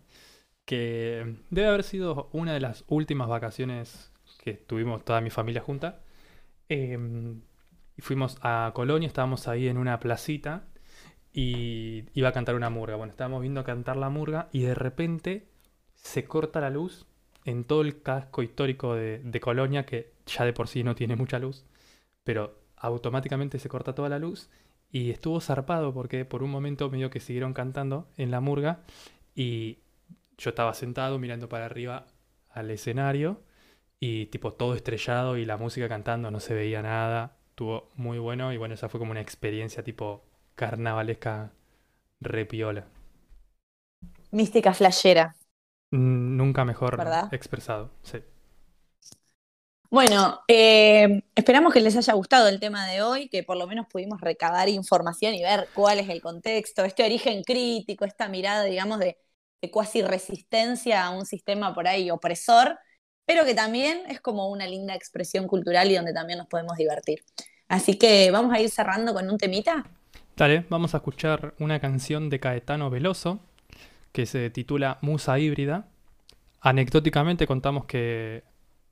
que 0.65 1.37
debe 1.51 1.69
haber 1.69 1.83
sido 1.85 2.31
una 2.33 2.55
de 2.55 2.61
las 2.61 2.85
últimas 2.89 3.29
vacaciones 3.29 4.11
que 4.43 4.55
tuvimos 4.55 5.05
toda 5.05 5.21
mi 5.21 5.29
familia 5.31 5.61
junta. 5.61 6.01
Eh, 6.71 6.99
y 7.97 8.03
fuimos 8.03 8.39
a 8.43 8.73
Colonia, 8.75 9.07
estábamos 9.07 9.49
ahí 9.49 9.69
en 9.69 9.79
una 9.79 10.01
placita 10.01 10.65
y 11.33 12.05
iba 12.15 12.29
a 12.29 12.33
cantar 12.33 12.55
una 12.55 12.71
murga. 12.71 12.97
Bueno, 12.97 13.11
estábamos 13.11 13.43
viendo 13.43 13.65
cantar 13.65 13.97
la 13.97 14.11
murga 14.11 14.49
y 14.53 14.63
de 14.63 14.75
repente 14.75 15.49
se 15.95 16.25
corta 16.25 16.61
la 16.61 16.71
luz 16.71 17.07
en 17.45 17.65
todo 17.65 17.83
el 17.83 18.03
casco 18.03 18.43
histórico 18.43 18.95
de, 18.95 19.19
de 19.19 19.41
Colonia, 19.41 19.85
que 19.87 20.13
ya 20.27 20.45
de 20.45 20.53
por 20.53 20.69
sí 20.69 20.85
no 20.85 20.95
tiene 20.95 21.17
mucha 21.17 21.39
luz, 21.39 21.65
pero 22.25 22.59
automáticamente 22.77 23.59
se 23.59 23.69
corta 23.69 23.95
toda 23.95 24.09
la 24.09 24.19
luz 24.19 24.51
y 24.91 25.11
estuvo 25.11 25.41
zarpado 25.41 25.95
porque 25.95 26.25
por 26.25 26.43
un 26.43 26.51
momento 26.51 26.91
medio 26.91 27.11
que 27.11 27.21
siguieron 27.21 27.55
cantando 27.55 28.09
en 28.17 28.31
la 28.31 28.41
murga 28.41 28.81
y 29.35 29.79
yo 30.37 30.51
estaba 30.51 30.75
sentado 30.75 31.19
mirando 31.19 31.49
para 31.49 31.67
arriba 31.67 32.07
al 32.51 32.71
escenario 32.71 33.43
y 33.99 34.27
tipo 34.27 34.53
todo 34.53 34.75
estrellado 34.75 35.39
y 35.39 35.47
la 35.47 35.57
música 35.57 35.89
cantando, 35.89 36.31
no 36.31 36.41
se 36.41 36.55
veía 36.55 36.83
nada, 36.83 37.37
estuvo 37.53 37.89
muy 37.97 38.19
bueno 38.19 38.53
y 38.53 38.57
bueno, 38.57 38.75
esa 38.75 38.89
fue 38.89 38.99
como 39.01 39.13
una 39.13 39.21
experiencia 39.21 39.85
tipo 39.85 40.25
carnavalesca 40.57 41.53
repiola. 42.21 42.87
Mística 44.33 44.75
flashera. 44.75 45.37
Nunca 45.93 46.65
mejor 46.65 46.97
¿Verdad? 46.97 47.31
expresado, 47.31 47.93
sí. 48.03 48.19
Bueno, 49.91 50.41
eh, 50.49 51.23
esperamos 51.35 51.73
que 51.75 51.81
les 51.81 51.95
haya 51.97 52.15
gustado 52.15 52.49
el 52.49 52.59
tema 52.61 52.87
de 52.89 53.03
hoy, 53.03 53.29
que 53.29 53.43
por 53.43 53.59
lo 53.59 53.67
menos 53.67 53.87
pudimos 53.89 54.21
recabar 54.23 54.69
información 54.71 55.35
y 55.35 55.43
ver 55.43 55.69
cuál 55.75 55.99
es 56.01 56.09
el 56.09 56.23
contexto, 56.23 56.83
este 56.85 57.05
origen 57.05 57.43
crítico, 57.45 58.07
esta 58.07 58.29
mirada, 58.29 58.65
digamos, 58.65 58.99
de, 59.01 59.19
de 59.61 59.71
cuasi 59.71 60.01
resistencia 60.03 61.05
a 61.05 61.11
un 61.11 61.27
sistema 61.27 61.75
por 61.75 61.87
ahí 61.89 62.11
opresor, 62.11 62.79
pero 63.27 63.45
que 63.45 63.55
también 63.55 64.03
es 64.09 64.21
como 64.21 64.49
una 64.51 64.67
linda 64.67 64.95
expresión 64.95 65.47
cultural 65.47 65.91
y 65.91 65.97
donde 65.97 66.13
también 66.13 66.39
nos 66.39 66.49
podemos 66.49 66.77
divertir. 66.77 67.23
Así 67.69 67.97
que 67.99 68.31
vamos 68.31 68.53
a 68.53 68.61
ir 68.61 68.69
cerrando 68.71 69.15
con 69.15 69.31
un 69.31 69.39
temita. 69.39 69.85
Dale, 70.37 70.65
vamos 70.69 70.95
a 70.95 70.99
escuchar 70.99 71.55
una 71.59 71.81
canción 71.81 72.29
de 72.31 72.41
Caetano 72.41 72.91
Veloso 72.91 73.41
que 74.13 74.27
se 74.27 74.51
titula 74.51 74.99
Musa 75.03 75.39
Híbrida. 75.39 75.87
anecdóticamente 76.61 77.47
contamos 77.47 77.87
que 77.87 78.45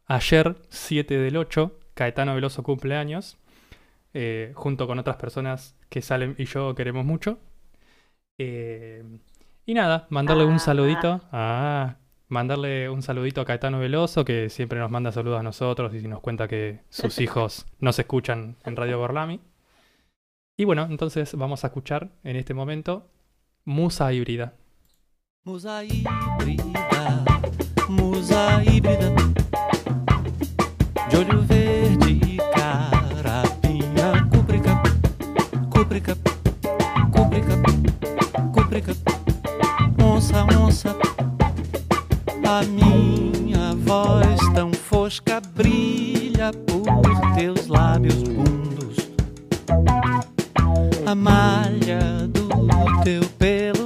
ayer, 0.07 0.57
7 0.71 1.19
del 1.19 1.37
8, 1.37 1.79
Caetano 1.95 2.35
Veloso 2.35 2.63
cumpleaños, 2.65 3.37
eh, 4.13 4.53
junto 4.57 4.87
con 4.89 4.99
otras 4.99 5.17
personas 5.17 5.77
que 5.89 6.03
Salem 6.03 6.35
y 6.39 6.47
yo 6.47 6.75
queremos 6.75 7.05
mucho. 7.05 7.39
Eh, 8.39 9.05
y 9.67 9.75
nada, 9.75 10.07
mandarle 10.11 10.45
un 10.47 10.55
Ah. 10.55 10.59
saludito. 10.59 11.21
Ah, 11.31 11.97
mandarle 12.31 12.89
un 12.89 13.03
saludito 13.03 13.41
a 13.43 13.45
Caetano 13.45 13.79
Veloso, 13.81 14.25
que 14.25 14.49
siempre 14.49 14.79
nos 14.79 14.91
manda 14.91 15.13
saludos 15.13 15.41
a 15.41 15.43
nosotros 15.43 15.93
y 15.95 16.09
nos 16.09 16.21
cuenta 16.21 16.49
que 16.49 16.81
sus 16.89 17.21
hijos 17.21 17.67
nos 17.81 17.99
escuchan 17.99 18.57
en 18.65 18.77
Radio 18.77 18.99
Gorlami. 18.99 19.41
Y 20.57 20.65
bueno, 20.65 20.87
entonces 20.89 21.35
vamos 21.35 21.65
a 21.65 21.67
escuchar 21.69 22.11
en 22.25 22.37
este 22.37 22.55
momento 22.55 23.11
Musa 23.65 24.13
Híbrida. 24.13 24.55
Musa 25.43 25.83
híbrida, 25.83 27.25
musa 27.89 28.63
híbrida, 28.63 29.11
de 31.11 31.17
olho 31.17 31.41
verde 31.47 32.11
e 32.11 32.37
carapinha, 32.55 34.29
cúbrica, 34.31 34.83
cúbrica, 35.71 36.15
cúbrica, 37.11 37.57
cúbrica, 38.53 38.93
onça, 39.99 40.45
onça. 40.59 41.10
A 42.51 42.63
minha 42.65 43.77
voz 43.77 44.41
tão 44.53 44.73
fosca 44.73 45.41
brilha 45.55 46.51
por 46.67 46.83
teus 47.37 47.69
lábios 47.69 48.25
bundos. 48.25 48.97
A 51.07 51.15
malha 51.15 52.27
do 52.27 52.49
teu 53.05 53.23
pelo 53.39 53.80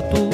tu 0.00 0.31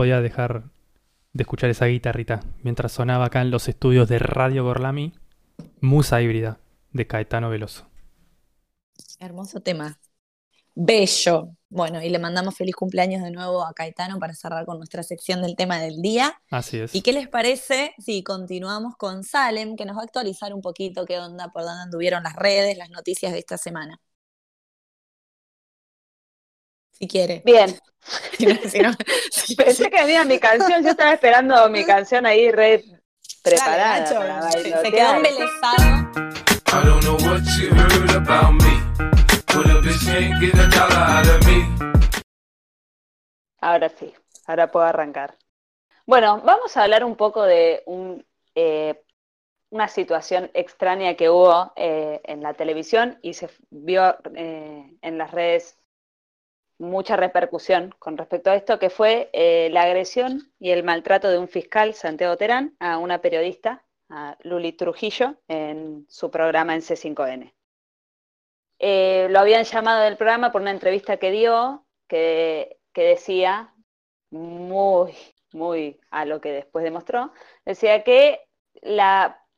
podía 0.00 0.22
dejar 0.22 0.62
de 1.34 1.42
escuchar 1.42 1.68
esa 1.68 1.84
guitarrita 1.84 2.40
mientras 2.62 2.90
sonaba 2.90 3.26
acá 3.26 3.42
en 3.42 3.50
los 3.50 3.68
estudios 3.68 4.08
de 4.08 4.18
Radio 4.18 4.64
Gorlami, 4.64 5.12
Musa 5.82 6.22
Híbrida, 6.22 6.58
de 6.90 7.06
Caetano 7.06 7.50
Veloso. 7.50 7.86
Hermoso 9.18 9.60
tema. 9.60 10.00
bello. 10.74 11.50
Bueno, 11.68 12.02
y 12.02 12.08
le 12.08 12.18
mandamos 12.18 12.56
feliz 12.56 12.74
cumpleaños 12.74 13.22
de 13.22 13.30
nuevo 13.30 13.62
a 13.62 13.74
Caetano 13.74 14.18
para 14.18 14.32
cerrar 14.32 14.64
con 14.64 14.78
nuestra 14.78 15.02
sección 15.02 15.42
del 15.42 15.54
tema 15.54 15.78
del 15.78 16.00
día. 16.00 16.40
Así 16.50 16.78
es. 16.78 16.94
¿Y 16.94 17.02
qué 17.02 17.12
les 17.12 17.28
parece 17.28 17.92
si 17.98 18.22
continuamos 18.22 18.96
con 18.96 19.22
Salem, 19.22 19.76
que 19.76 19.84
nos 19.84 19.98
va 19.98 20.00
a 20.00 20.04
actualizar 20.04 20.54
un 20.54 20.62
poquito 20.62 21.04
qué 21.04 21.18
onda, 21.18 21.52
por 21.52 21.60
dónde 21.64 21.82
anduvieron 21.82 22.22
las 22.22 22.36
redes, 22.36 22.78
las 22.78 22.88
noticias 22.88 23.34
de 23.34 23.38
esta 23.40 23.58
semana? 23.58 24.00
Si 27.00 27.08
quiere. 27.08 27.42
Bien. 27.44 27.74
Si 28.36 28.46
no- 28.46 28.54
si 28.68 28.78
no- 28.80 28.92
si- 29.30 29.54
Pensé 29.60 29.90
que 29.90 30.00
venía 30.02 30.24
mi 30.24 30.38
canción, 30.38 30.82
yo 30.82 30.90
estaba 30.90 31.12
esperando 31.12 31.68
mi 31.68 31.84
canción 31.84 32.24
ahí 32.26 32.50
re 32.50 32.82
preparada 33.42 34.00
Dale, 34.00 34.70
para 34.70 34.82
se- 34.82 34.90
quedó 34.90 35.14
embelesado. 35.14 36.10
I 36.72 36.86
don't 36.86 37.02
know 37.04 37.16
what 37.16 37.40
you 37.58 37.68
heard 37.74 38.10
about 38.16 38.52
me, 38.62 38.80
but 39.54 39.66
a 39.66 39.80
bitch 39.82 40.06
can't 40.06 40.40
get 40.40 40.54
a 40.54 40.66
dollar 40.68 41.18
out 41.18 41.26
of 41.26 41.46
me. 41.46 41.92
Ahora 43.60 43.88
sí, 43.90 44.12
ahora 44.46 44.70
puedo 44.70 44.86
arrancar. 44.86 45.36
Bueno, 46.06 46.40
vamos 46.44 46.76
a 46.76 46.82
hablar 46.84 47.04
un 47.04 47.16
poco 47.16 47.42
de 47.44 47.82
un, 47.86 48.26
eh, 48.54 49.02
una 49.68 49.88
situación 49.88 50.50
extraña 50.54 51.14
que 51.14 51.28
hubo 51.28 51.72
eh, 51.76 52.20
en 52.24 52.42
la 52.42 52.54
televisión 52.54 53.18
y 53.22 53.34
se 53.34 53.48
vio 53.70 54.16
eh, 54.34 54.94
en 55.02 55.18
las 55.18 55.30
redes 55.32 55.76
mucha 56.80 57.16
repercusión 57.16 57.94
con 57.98 58.16
respecto 58.16 58.50
a 58.50 58.56
esto, 58.56 58.78
que 58.78 58.90
fue 58.90 59.28
eh, 59.32 59.68
la 59.70 59.82
agresión 59.82 60.50
y 60.58 60.70
el 60.70 60.82
maltrato 60.82 61.30
de 61.30 61.38
un 61.38 61.46
fiscal, 61.46 61.94
Santiago 61.94 62.36
Terán, 62.36 62.74
a 62.80 62.96
una 62.96 63.20
periodista, 63.20 63.84
a 64.08 64.36
Luli 64.42 64.72
Trujillo, 64.72 65.36
en 65.46 66.06
su 66.08 66.30
programa 66.30 66.74
en 66.74 66.80
C5N. 66.80 67.52
Eh, 68.78 69.28
lo 69.30 69.40
habían 69.40 69.64
llamado 69.64 70.02
del 70.02 70.16
programa 70.16 70.50
por 70.50 70.62
una 70.62 70.70
entrevista 70.70 71.18
que 71.18 71.30
dio, 71.30 71.86
que, 72.08 72.78
que 72.94 73.02
decía, 73.02 73.74
muy, 74.30 75.12
muy 75.52 76.00
a 76.10 76.24
lo 76.24 76.40
que 76.40 76.50
después 76.50 76.82
demostró, 76.82 77.32
decía 77.66 78.02
que 78.04 78.40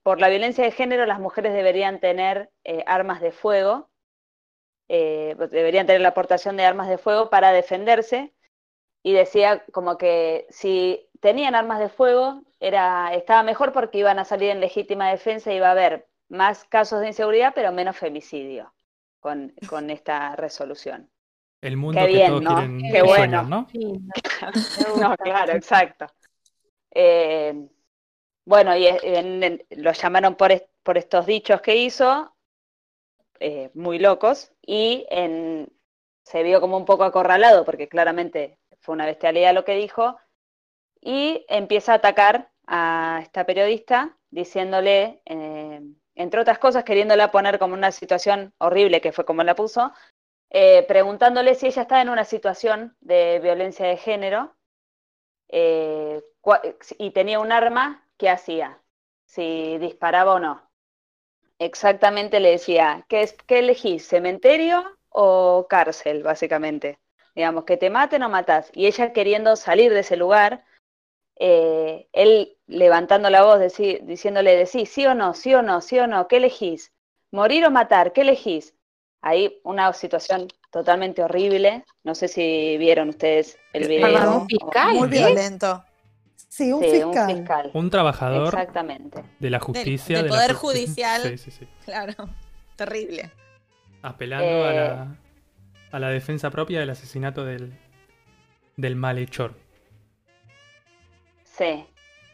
por 0.03 0.21
la 0.21 0.29
violencia 0.29 0.65
de 0.65 0.73
género 0.73 1.07
las 1.07 1.21
mujeres 1.21 1.55
deberían 1.55 2.01
tener 2.01 2.51
eh, 2.65 2.83
armas 2.89 3.21
de 3.21 3.31
fuego, 3.31 3.92
eh, 4.93 5.35
deberían 5.51 5.87
tener 5.89 6.03
la 6.03 6.11
aportación 6.11 6.57
de 6.59 6.67
armas 6.67 6.89
de 6.91 6.99
fuego 6.99 7.31
para 7.31 7.53
defenderse, 7.53 8.35
y 9.03 9.13
decía 9.15 9.65
como 9.73 9.99
que 9.99 10.47
si 10.51 11.09
tenían 11.21 11.55
armas 11.55 11.81
de 11.81 11.89
fuego 11.89 12.43
era, 12.61 13.15
estaba 13.15 13.43
mejor 13.43 13.73
porque 13.73 13.99
iban 13.99 14.19
a 14.19 14.25
salir 14.25 14.51
en 14.51 14.61
legítima 14.61 15.11
defensa 15.11 15.53
y 15.53 15.57
iba 15.57 15.69
a 15.69 15.73
haber 15.73 16.09
más 16.29 16.65
casos 16.65 17.01
de 17.01 17.09
inseguridad, 17.09 17.53
pero 17.55 17.73
menos 17.73 17.97
femicidio 17.97 18.73
con, 19.21 19.55
con 19.69 19.91
esta 19.91 20.37
resolución. 20.37 21.11
El 21.61 21.77
mundo 21.77 22.01
Qué 22.01 22.07
que 22.07 22.13
bien, 22.15 22.29
todos 22.29 22.43
¿no? 22.43 22.55
quieren 22.57 22.79
Qué 22.93 23.03
bueno. 23.03 23.43
¿no? 23.45 23.69
No, 25.01 25.17
claro, 25.25 25.53
exacto. 25.55 26.07
Eh, 26.93 27.69
bueno, 28.45 28.77
y 28.77 28.87
en- 28.87 29.43
en- 29.43 29.67
lo 29.71 29.93
llamaron 29.93 30.35
por, 30.37 30.53
est- 30.53 30.69
por 30.83 30.99
estos 30.99 31.27
dichos 31.27 31.61
que 31.61 31.77
hizo, 31.77 32.35
eh, 33.41 33.71
muy 33.75 33.99
locos, 33.99 34.53
y 34.63 35.07
en- 35.11 35.69
se 36.25 36.43
vio 36.43 36.61
como 36.61 36.77
un 36.77 36.85
poco 36.85 37.05
acorralado, 37.05 37.65
porque 37.65 37.89
claramente 37.89 38.59
fue 38.81 38.95
una 38.95 39.07
bestialidad 39.07 39.55
lo 39.55 39.65
que 39.65 39.75
dijo, 39.77 40.17
y 41.01 41.45
empieza 41.49 41.93
a 41.93 41.97
atacar 41.97 42.51
a 42.67 43.21
esta 43.23 43.45
periodista 43.47 44.17
diciéndole, 44.31 45.23
eh, 45.27 45.81
entre 46.15 46.41
otras 46.41 46.59
cosas, 46.59 46.85
queriéndola 46.85 47.31
poner 47.31 47.59
como 47.59 47.75
una 47.75 47.93
situación 47.93 48.55
horrible, 48.59 49.01
que 49.01 49.13
fue 49.13 49.25
como 49.25 49.43
la 49.45 49.55
puso, 49.55 49.93
eh, 50.51 50.85
preguntándole 50.89 51.55
si 51.57 51.67
ella 51.69 51.83
estaba 51.83 52.03
en 52.03 52.11
una 52.11 52.25
situación 52.25 52.97
de 53.01 53.41
violencia 53.43 53.87
de 53.87 53.99
género 53.99 54.57
y 56.99 57.11
tenía 57.13 57.41
un 57.41 57.53
arma, 57.53 58.07
¿qué 58.17 58.29
hacía? 58.31 58.83
Si 59.25 59.79
disparaba 59.79 60.35
o 60.35 60.39
no. 60.41 60.72
Exactamente 61.65 62.41
le 62.41 62.51
decía, 62.51 63.05
¿qué, 63.09 63.23
es, 63.23 63.35
qué 63.47 63.61
elegís? 63.61 64.07
¿Cementerio 64.07 64.85
o 65.11 65.67
cárcel, 65.69 66.23
básicamente? 66.23 66.99
Digamos, 67.37 67.65
que 67.65 67.77
te 67.77 67.89
maten 67.89 68.23
o 68.25 68.29
matás. 68.29 68.71
Y 68.75 68.87
ella 68.87 69.13
queriendo 69.13 69.55
salir 69.57 69.93
de 69.93 70.01
ese 70.01 70.17
lugar, 70.17 70.65
eh, 71.39 72.09
él 72.13 72.57
levantando 72.67 73.31
la 73.31 73.43
voz, 73.45 73.61
decí- 73.61 74.01
diciéndole, 74.03 74.57
decí, 74.57 74.87
sí 74.87 75.07
o 75.07 75.15
no, 75.15 75.35
sí 75.35 75.55
o 75.55 75.63
no, 75.63 75.81
sí 75.81 75.99
o 75.99 76.07
no, 76.07 76.27
¿qué 76.29 76.39
elegís? 76.39 76.93
¿Morir 77.31 77.65
o 77.65 77.71
matar? 77.71 78.13
¿Qué 78.13 78.23
elegís? 78.23 78.75
Ahí 79.23 79.61
una 79.63 79.93
situación 79.93 80.49
totalmente 80.73 81.23
horrible. 81.23 81.85
No 82.03 82.15
sé 82.15 82.27
si 82.29 82.77
vieron 82.79 83.09
ustedes 83.11 83.57
el 83.73 83.89
video. 83.89 84.13
Perdón, 84.13 84.35
un 84.35 84.43
o- 84.43 84.47
fiscal. 84.47 84.95
Muy 84.97 85.09
violento. 85.09 85.85
Sí, 86.55 86.71
un 86.71 86.83
Sí, 86.85 86.91
fiscal. 86.91 87.31
un 87.31 87.37
fiscal. 87.39 87.71
Un 87.73 87.89
trabajador 87.91 88.49
Exactamente. 88.49 89.25
de 89.39 89.49
la 89.49 89.59
justicia. 89.59 90.17
del 90.19 90.25
de 90.25 90.29
la 90.31 90.35
Poder 90.37 90.51
justi- 90.55 90.61
Judicial. 90.85 91.23
Sí, 91.23 91.39
sí, 91.39 91.51
sí. 91.51 91.67
Claro, 91.87 92.13
terrible. 92.77 93.31
Apelando 94.03 94.45
Eh. 94.47 94.69
a, 94.69 94.73
la, 94.75 95.07
a 95.93 95.99
la 95.99 96.09
defensa 96.11 96.51
propia 96.51 96.81
del 96.81 96.91
asesinato 96.91 97.47
del, 97.47 97.73
del 98.77 98.97
malhechor. 98.97 99.55
Sí. 101.57 101.87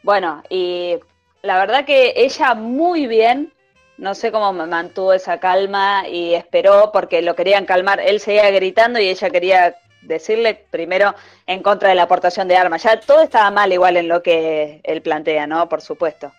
Bueno, 0.03 0.43
y 0.49 0.95
la 1.41 1.57
verdad 1.57 1.85
que 1.85 2.13
ella 2.17 2.55
muy 2.55 3.07
bien, 3.07 3.53
no 3.97 4.15
sé 4.15 4.33
cómo 4.33 4.51
ma- 4.51 4.65
mantuvo 4.65 5.13
esa 5.13 5.39
calma 5.39 6.09
y 6.09 6.33
esperó 6.33 6.91
porque 6.91 7.21
lo 7.21 7.35
querían 7.37 7.65
calmar. 7.65 8.01
Él 8.01 8.19
seguía 8.19 8.49
gritando 8.51 8.99
y 8.99 9.07
ella 9.07 9.29
quería 9.29 9.75
decirle 10.01 10.65
primero 10.71 11.13
en 11.45 11.61
contra 11.61 11.89
de 11.89 11.95
la 11.95 12.03
aportación 12.03 12.47
de 12.47 12.57
armas. 12.57 12.83
Ya 12.83 12.99
todo 12.99 13.21
estaba 13.21 13.51
mal 13.51 13.71
igual 13.73 13.97
en 13.97 14.07
lo 14.07 14.23
que 14.23 14.81
él 14.83 15.01
plantea, 15.01 15.47
¿no? 15.47 15.67
Por 15.69 15.81
supuesto. 15.81 16.31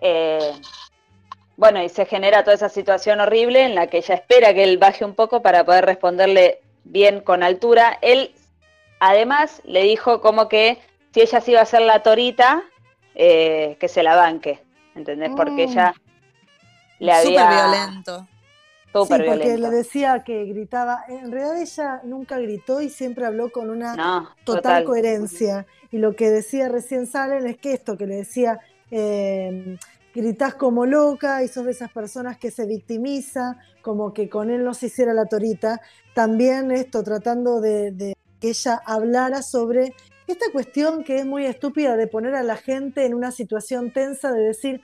Eh, 0.00 0.52
bueno, 1.56 1.82
y 1.82 1.88
se 1.88 2.06
genera 2.06 2.42
toda 2.42 2.54
esa 2.56 2.68
situación 2.68 3.20
horrible 3.20 3.64
en 3.64 3.74
la 3.74 3.86
que 3.86 3.98
ella 3.98 4.14
espera 4.16 4.52
que 4.54 4.64
él 4.64 4.78
baje 4.78 5.04
un 5.04 5.14
poco 5.14 5.42
para 5.42 5.64
poder 5.64 5.84
responderle 5.84 6.60
bien 6.84 7.20
con 7.20 7.42
altura. 7.42 7.98
Él, 8.02 8.34
además, 9.00 9.60
le 9.64 9.82
dijo 9.82 10.20
como 10.20 10.48
que 10.48 10.78
si 11.14 11.20
ella 11.20 11.40
se 11.40 11.50
iba 11.52 11.60
a 11.60 11.64
hacer 11.64 11.82
la 11.82 12.02
torita, 12.02 12.62
eh, 13.14 13.76
que 13.78 13.88
se 13.88 14.02
la 14.02 14.16
banque, 14.16 14.60
¿entendés? 14.94 15.30
Porque 15.36 15.66
Mm. 15.66 15.70
ella 15.70 15.94
le 16.98 17.22
Súper 17.22 17.38
había... 17.40 17.66
violento. 17.68 18.26
Sí, 18.92 19.14
porque 19.26 19.56
le 19.58 19.70
decía 19.70 20.22
que 20.24 20.44
gritaba. 20.44 21.04
En 21.08 21.30
realidad 21.32 21.60
ella 21.60 22.00
nunca 22.04 22.38
gritó 22.38 22.80
y 22.80 22.90
siempre 22.90 23.24
habló 23.26 23.50
con 23.50 23.70
una 23.70 23.96
No, 23.96 24.28
total, 24.44 24.84
total. 24.84 24.84
coherencia. 24.84 25.66
Y 25.90 25.98
lo 25.98 26.14
que 26.14 26.30
decía 26.30 26.68
recién 26.68 27.06
Salen 27.06 27.46
es 27.46 27.56
que 27.58 27.72
esto 27.72 27.96
que 27.96 28.06
le 28.06 28.16
decía, 28.16 28.60
eh, 28.90 29.76
gritás 30.14 30.54
como 30.54 30.84
loca 30.86 31.42
y 31.42 31.48
sos 31.48 31.64
de 31.64 31.70
esas 31.72 31.90
personas 31.90 32.36
que 32.38 32.50
se 32.50 32.66
victimiza, 32.66 33.56
como 33.80 34.12
que 34.12 34.28
con 34.28 34.50
él 34.50 34.64
no 34.64 34.74
se 34.74 34.86
hiciera 34.86 35.14
la 35.14 35.26
torita. 35.26 35.80
También 36.14 36.70
esto 36.70 37.02
tratando 37.02 37.60
de, 37.60 37.92
de 37.92 38.14
que 38.40 38.50
ella 38.50 38.80
hablara 38.84 39.42
sobre 39.42 39.94
esta 40.26 40.46
cuestión 40.52 41.04
que 41.04 41.16
es 41.18 41.26
muy 41.26 41.46
estúpida 41.46 41.96
de 41.96 42.06
poner 42.06 42.34
a 42.34 42.42
la 42.42 42.56
gente 42.56 43.04
en 43.06 43.14
una 43.14 43.32
situación 43.32 43.90
tensa, 43.90 44.32
de 44.32 44.40
decir, 44.42 44.82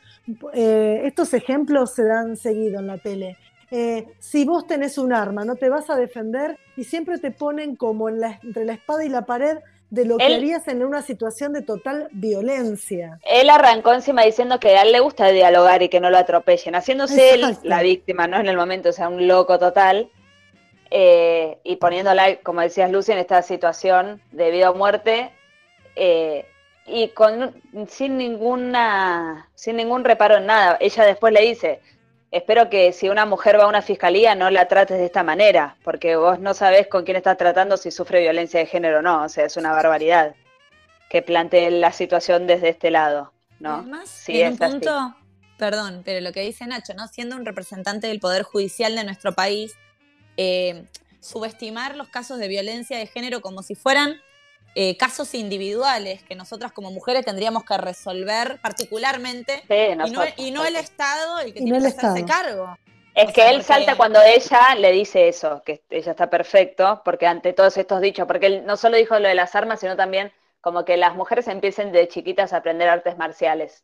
eh, 0.52 1.02
estos 1.04 1.32
ejemplos 1.34 1.94
se 1.94 2.04
dan 2.04 2.36
seguido 2.36 2.80
en 2.80 2.86
la 2.86 2.98
tele. 2.98 3.36
Eh, 3.70 4.06
si 4.18 4.44
vos 4.44 4.66
tenés 4.66 4.96
un 4.98 5.12
arma, 5.12 5.44
no 5.44 5.56
te 5.56 5.68
vas 5.68 5.90
a 5.90 5.96
defender 5.96 6.58
y 6.76 6.84
siempre 6.84 7.18
te 7.18 7.30
ponen 7.30 7.76
como 7.76 8.08
en 8.08 8.20
la- 8.20 8.38
entre 8.42 8.64
la 8.64 8.72
espada 8.72 9.04
y 9.04 9.08
la 9.08 9.26
pared 9.26 9.58
de 9.90 10.04
lo 10.04 10.18
que 10.18 10.24
harías 10.36 10.68
en 10.68 10.84
una 10.84 11.02
situación 11.02 11.52
de 11.54 11.62
total 11.62 12.08
violencia. 12.12 13.18
Él 13.24 13.48
arrancó 13.50 13.92
encima 13.94 14.22
diciendo 14.22 14.58
que 14.60 14.76
a 14.76 14.82
él 14.82 14.92
le 14.92 15.00
gusta 15.00 15.28
dialogar 15.28 15.82
y 15.82 15.88
que 15.88 16.00
no 16.00 16.10
lo 16.10 16.18
atropellen, 16.18 16.74
haciéndose 16.74 17.34
él 17.34 17.40
la 17.62 17.82
víctima, 17.82 18.26
¿no? 18.26 18.38
En 18.38 18.46
el 18.48 18.56
momento, 18.56 18.90
o 18.90 18.92
sea, 18.92 19.08
un 19.08 19.26
loco 19.26 19.58
total. 19.58 20.10
eh, 20.90 21.58
y 21.64 21.76
poniéndola, 21.76 22.36
como 22.36 22.62
decías 22.62 22.90
Lucy, 22.90 23.12
en 23.12 23.18
esta 23.18 23.42
situación 23.42 24.22
de 24.32 24.50
vida 24.50 24.70
o 24.70 24.74
muerte. 24.74 25.30
eh, 25.96 26.46
y 26.86 27.08
con 27.08 27.54
sin 27.88 28.16
ninguna 28.16 29.48
sin 29.54 29.76
ningún 29.76 30.04
reparo 30.04 30.36
en 30.38 30.46
nada. 30.46 30.78
Ella 30.80 31.04
después 31.04 31.32
le 31.34 31.42
dice, 31.42 31.80
espero 32.30 32.68
que 32.70 32.92
si 32.92 33.08
una 33.08 33.26
mujer 33.26 33.58
va 33.58 33.64
a 33.64 33.68
una 33.68 33.82
fiscalía 33.82 34.34
no 34.34 34.50
la 34.50 34.68
trates 34.68 34.98
de 34.98 35.06
esta 35.06 35.22
manera, 35.22 35.76
porque 35.82 36.16
vos 36.16 36.38
no 36.38 36.54
sabés 36.54 36.86
con 36.88 37.04
quién 37.04 37.16
estás 37.16 37.36
tratando 37.36 37.76
si 37.76 37.90
sufre 37.90 38.20
violencia 38.20 38.60
de 38.60 38.66
género 38.66 38.98
o 38.98 39.02
no, 39.02 39.24
o 39.24 39.28
sea, 39.28 39.44
es 39.46 39.56
una 39.56 39.72
barbaridad 39.72 40.34
que 41.08 41.22
planteen 41.22 41.80
la 41.80 41.92
situación 41.92 42.46
desde 42.46 42.68
este 42.68 42.90
lado, 42.90 43.32
¿no? 43.60 43.76
Además, 43.76 44.10
Sí, 44.10 44.40
en 44.42 44.48
un 44.48 44.54
es 44.54 44.60
así. 44.60 44.72
punto, 44.72 45.16
perdón, 45.56 46.02
pero 46.04 46.20
lo 46.20 46.32
que 46.32 46.40
dice 46.42 46.66
Nacho, 46.66 46.92
¿no? 46.94 47.08
Siendo 47.08 47.34
un 47.36 47.46
representante 47.46 48.06
del 48.08 48.20
Poder 48.20 48.42
Judicial 48.42 48.94
de 48.94 49.04
nuestro 49.04 49.32
país, 49.32 49.74
eh, 50.36 50.84
subestimar 51.20 51.96
los 51.96 52.08
casos 52.08 52.38
de 52.38 52.48
violencia 52.48 52.98
de 52.98 53.06
género 53.06 53.40
como 53.40 53.62
si 53.62 53.74
fueran 53.74 54.20
eh, 54.74 54.96
casos 54.96 55.34
individuales 55.34 56.22
que 56.22 56.34
nosotras 56.34 56.72
como 56.72 56.90
mujeres 56.92 57.24
tendríamos 57.24 57.64
que 57.64 57.76
resolver 57.78 58.60
particularmente 58.62 59.62
Sí, 59.68 59.74
y, 59.74 59.96
no, 59.96 60.22
y 60.36 60.50
no 60.50 60.64
el. 60.64 60.76
Estado 60.76 61.40
el 61.40 61.52
que 61.52 61.60
Y 61.60 61.64
tiene 61.64 61.78
no 61.78 61.84
que 61.84 61.90
el 61.90 61.96
hacerse 61.98 62.20
Estado. 62.20 62.26
cargo. 62.44 62.76
Es 63.14 63.24
O 63.24 63.32
que 63.32 63.40
sea, 63.40 63.50
él 63.50 63.56
porque- 63.56 63.66
salta 63.72 63.96
cuando 63.96 64.22
ella 64.22 64.74
le 64.76 64.92
dice 64.92 65.28
eso, 65.28 65.62
que 65.64 65.82
ella 65.90 66.12
está 66.12 66.30
perfecto, 66.30 67.02
porque 67.04 67.26
ante 67.26 67.52
todos 67.52 67.76
estos 67.76 68.00
dichos, 68.00 68.26
porque 68.28 68.46
él 68.46 68.66
no 68.66 68.76
solo 68.76 68.96
dijo 68.96 69.18
lo 69.18 69.26
de 69.28 69.34
las 69.34 69.54
armas, 69.56 69.80
sino 69.80 69.96
también 69.96 70.32
como 70.60 70.84
que 70.84 70.96
las 70.96 71.14
mujeres 71.16 71.48
empiecen 71.48 71.90
de 71.90 72.06
chiquitas 72.08 72.52
a 72.52 72.58
aprender 72.58 72.88
artes 72.88 73.16
marciales 73.16 73.82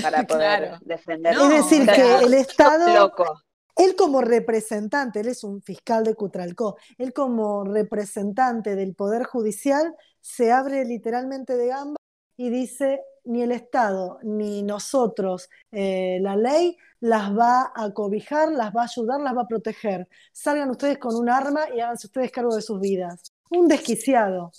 para 0.00 0.22
poder 0.26 0.58
Claro. 0.60 0.78
defender. 0.82 1.34
No, 1.34 1.50
es 1.50 1.64
decir, 1.64 1.82
o 1.82 1.84
sea, 1.86 1.94
que 1.94 2.24
el 2.24 2.34
Estado, 2.34 2.94
Loco. 2.94 3.42
Él 3.78 3.96
como 3.96 4.20
representante, 4.20 5.20
él 5.20 5.28
es 5.28 5.44
un 5.44 5.62
fiscal 5.62 6.04
de 6.04 6.14
Cutralcó, 6.14 6.76
él 6.98 7.12
como 7.12 7.64
representante 7.64 8.76
del 8.76 8.94
Poder 8.94 9.24
Judicial 9.24 9.94
se 10.20 10.52
abre 10.52 10.84
literalmente 10.84 11.56
de 11.56 11.68
gamba 11.68 11.96
y 12.36 12.50
dice, 12.50 13.00
ni 13.24 13.42
el 13.42 13.52
Estado 13.52 14.18
ni 14.22 14.62
nosotros, 14.62 15.48
eh, 15.70 16.18
la 16.20 16.36
ley, 16.36 16.76
las 17.00 17.30
va 17.36 17.72
a 17.74 17.92
cobijar, 17.92 18.50
las 18.50 18.74
va 18.74 18.82
a 18.82 18.84
ayudar, 18.84 19.20
las 19.20 19.36
va 19.36 19.42
a 19.42 19.46
proteger. 19.48 20.08
Salgan 20.32 20.70
ustedes 20.70 20.98
con 20.98 21.14
un 21.14 21.28
arma 21.28 21.66
y 21.74 21.80
háganse 21.80 22.08
ustedes 22.08 22.30
cargo 22.32 22.54
de 22.54 22.62
sus 22.62 22.80
vidas. 22.80 23.22
Un 23.50 23.68
desquiciado, 23.68 24.52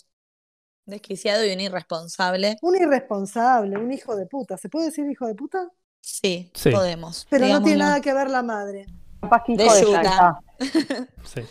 Desquiciado 0.86 1.46
y 1.46 1.54
un 1.54 1.60
irresponsable. 1.60 2.58
un 2.64 2.76
irresponsable, 2.76 3.78
un 3.78 3.92
hijo 3.92 4.16
de 4.16 4.26
puta. 4.26 4.58
¿Se 4.58 4.70
puede 4.70 4.88
decir 4.88 5.06
hijo 5.10 5.28
de 5.28 5.36
puta? 5.36 5.70
Sí, 6.02 6.50
Sí. 6.56 6.72
podemos. 6.72 7.28
Pero 7.30 7.48
no 7.48 7.62
tiene 7.62 7.80
nada 7.80 8.02
que 8.02 8.14
ver 8.14 8.30
la 8.30 8.42
madre. 8.42 8.88
Capaz 9.22 9.44
que 9.46 9.56
De 9.56 9.66
hijo 9.66 9.74
de 9.76 9.82
Yuta. 9.82 10.02
puta. 10.02 10.40
Sí. 11.26 11.42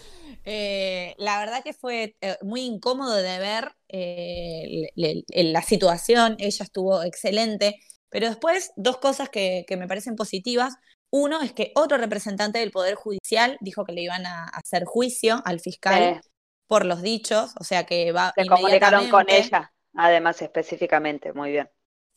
Eh, 0.45 1.15
la 1.19 1.39
verdad 1.41 1.63
que 1.63 1.75
fue 1.75 2.17
eh, 2.23 2.37
muy 2.43 2.63
incómodo 2.63 3.15
de 3.15 3.39
ver 3.39 3.73
eh, 3.89 4.89
le- 4.95 5.25
le- 5.27 5.53
la 5.53 5.63
situación, 5.63 6.37
ella 6.39 6.65
estuvo 6.65 7.03
excelente, 7.03 7.79
pero 8.09 8.29
después 8.29 8.71
dos 8.77 8.97
cosas 8.99 9.29
que, 9.29 9.65
que 9.69 9.77
me 9.77 9.87
parecen 9.87 10.17
positivas. 10.17 10.75
Uno 11.11 11.41
es 11.43 11.53
que 11.53 11.73
otro 11.75 11.99
representante 11.99 12.59
del 12.59 12.71
Poder 12.71 12.95
Judicial 12.95 13.57
dijo 13.61 13.85
que 13.85 13.93
le 13.93 14.03
iban 14.03 14.25
a 14.27 14.45
hacer 14.45 14.85
juicio 14.85 15.43
al 15.45 15.61
fiscal 15.61 16.21
Sí. 16.23 16.29
por 16.67 16.87
los 16.87 17.03
dichos, 17.03 17.53
o 17.61 17.65
sea 17.65 17.85
que 17.85 18.13
va 18.13 18.33
Se 18.35 18.47
comunicaron 18.47 19.09
con 19.11 19.27
ella, 19.29 19.73
además 19.95 20.41
específicamente, 20.43 21.33
muy 21.35 21.51
bien. 21.51 21.69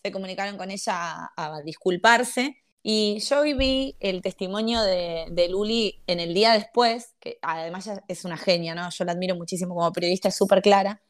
se 0.04 0.12
comunicaron 0.12 0.58
con 0.58 0.72
ella 0.72 0.94
a, 0.96 1.30
a 1.36 1.62
disculparse. 1.64 2.61
Y 2.84 3.20
yo 3.20 3.44
vi 3.44 3.96
el 4.00 4.22
testimonio 4.22 4.82
de, 4.82 5.28
de 5.32 5.50
Luli 5.50 6.02
en 6.08 6.20
el 6.20 6.34
día 6.34 6.54
después, 6.54 7.16
que 7.20 7.38
además 7.42 7.90
es 8.08 8.26
una 8.26 8.38
genia, 8.38 8.74
¿no? 8.74 8.90
Yo 8.90 9.06
la 9.06 9.12
admiro 9.12 9.36
muchísimo 9.36 9.76
como 9.76 9.92
periodista, 9.92 10.30
es 10.30 10.36
súper 10.36 10.62
clara, 10.64 11.02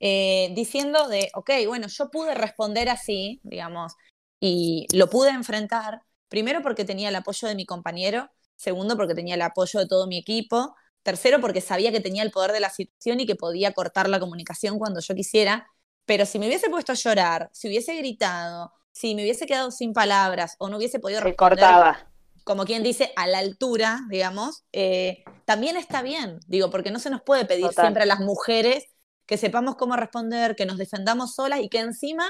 eh, 0.00 0.50
diciendo 0.54 1.08
de, 1.08 1.30
ok, 1.34 1.50
bueno, 1.66 1.88
yo 1.88 2.10
pude 2.10 2.34
responder 2.34 2.88
así, 2.88 3.40
digamos, 3.42 3.94
y 4.40 4.86
lo 4.92 5.08
pude 5.10 5.30
enfrentar, 5.30 6.02
primero 6.28 6.62
porque 6.62 6.84
tenía 6.84 7.08
el 7.08 7.16
apoyo 7.16 7.48
de 7.48 7.54
mi 7.54 7.66
compañero, 7.66 8.30
segundo 8.56 8.96
porque 8.96 9.14
tenía 9.14 9.34
el 9.34 9.42
apoyo 9.42 9.80
de 9.80 9.86
todo 9.86 10.06
mi 10.06 10.18
equipo, 10.18 10.74
tercero 11.02 11.40
porque 11.40 11.60
sabía 11.60 11.92
que 11.92 12.00
tenía 12.00 12.22
el 12.22 12.30
poder 12.30 12.52
de 12.52 12.60
la 12.60 12.70
situación 12.70 13.20
y 13.20 13.26
que 13.26 13.36
podía 13.36 13.72
cortar 13.72 14.08
la 14.08 14.20
comunicación 14.20 14.78
cuando 14.78 15.00
yo 15.00 15.14
quisiera, 15.14 15.66
pero 16.04 16.26
si 16.26 16.38
me 16.38 16.46
hubiese 16.46 16.68
puesto 16.70 16.92
a 16.92 16.94
llorar, 16.96 17.50
si 17.52 17.68
hubiese 17.68 17.96
gritado, 17.96 18.72
si 18.96 19.14
me 19.14 19.22
hubiese 19.24 19.44
quedado 19.44 19.70
sin 19.70 19.92
palabras 19.92 20.56
o 20.58 20.70
no 20.70 20.78
hubiese 20.78 20.98
podido 20.98 21.20
responder, 21.20 21.58
cortaba. 21.58 22.10
como 22.44 22.64
quien 22.64 22.82
dice, 22.82 23.12
a 23.16 23.26
la 23.26 23.40
altura, 23.40 24.00
digamos, 24.08 24.64
eh, 24.72 25.22
también 25.44 25.76
está 25.76 26.00
bien, 26.00 26.40
digo, 26.46 26.70
porque 26.70 26.90
no 26.90 26.98
se 26.98 27.10
nos 27.10 27.20
puede 27.20 27.44
pedir 27.44 27.66
Total. 27.66 27.84
siempre 27.84 28.04
a 28.04 28.06
las 28.06 28.20
mujeres 28.20 28.86
que 29.26 29.36
sepamos 29.36 29.76
cómo 29.76 29.96
responder, 29.96 30.56
que 30.56 30.64
nos 30.64 30.78
defendamos 30.78 31.34
solas 31.34 31.60
y 31.60 31.68
que 31.68 31.80
encima 31.80 32.26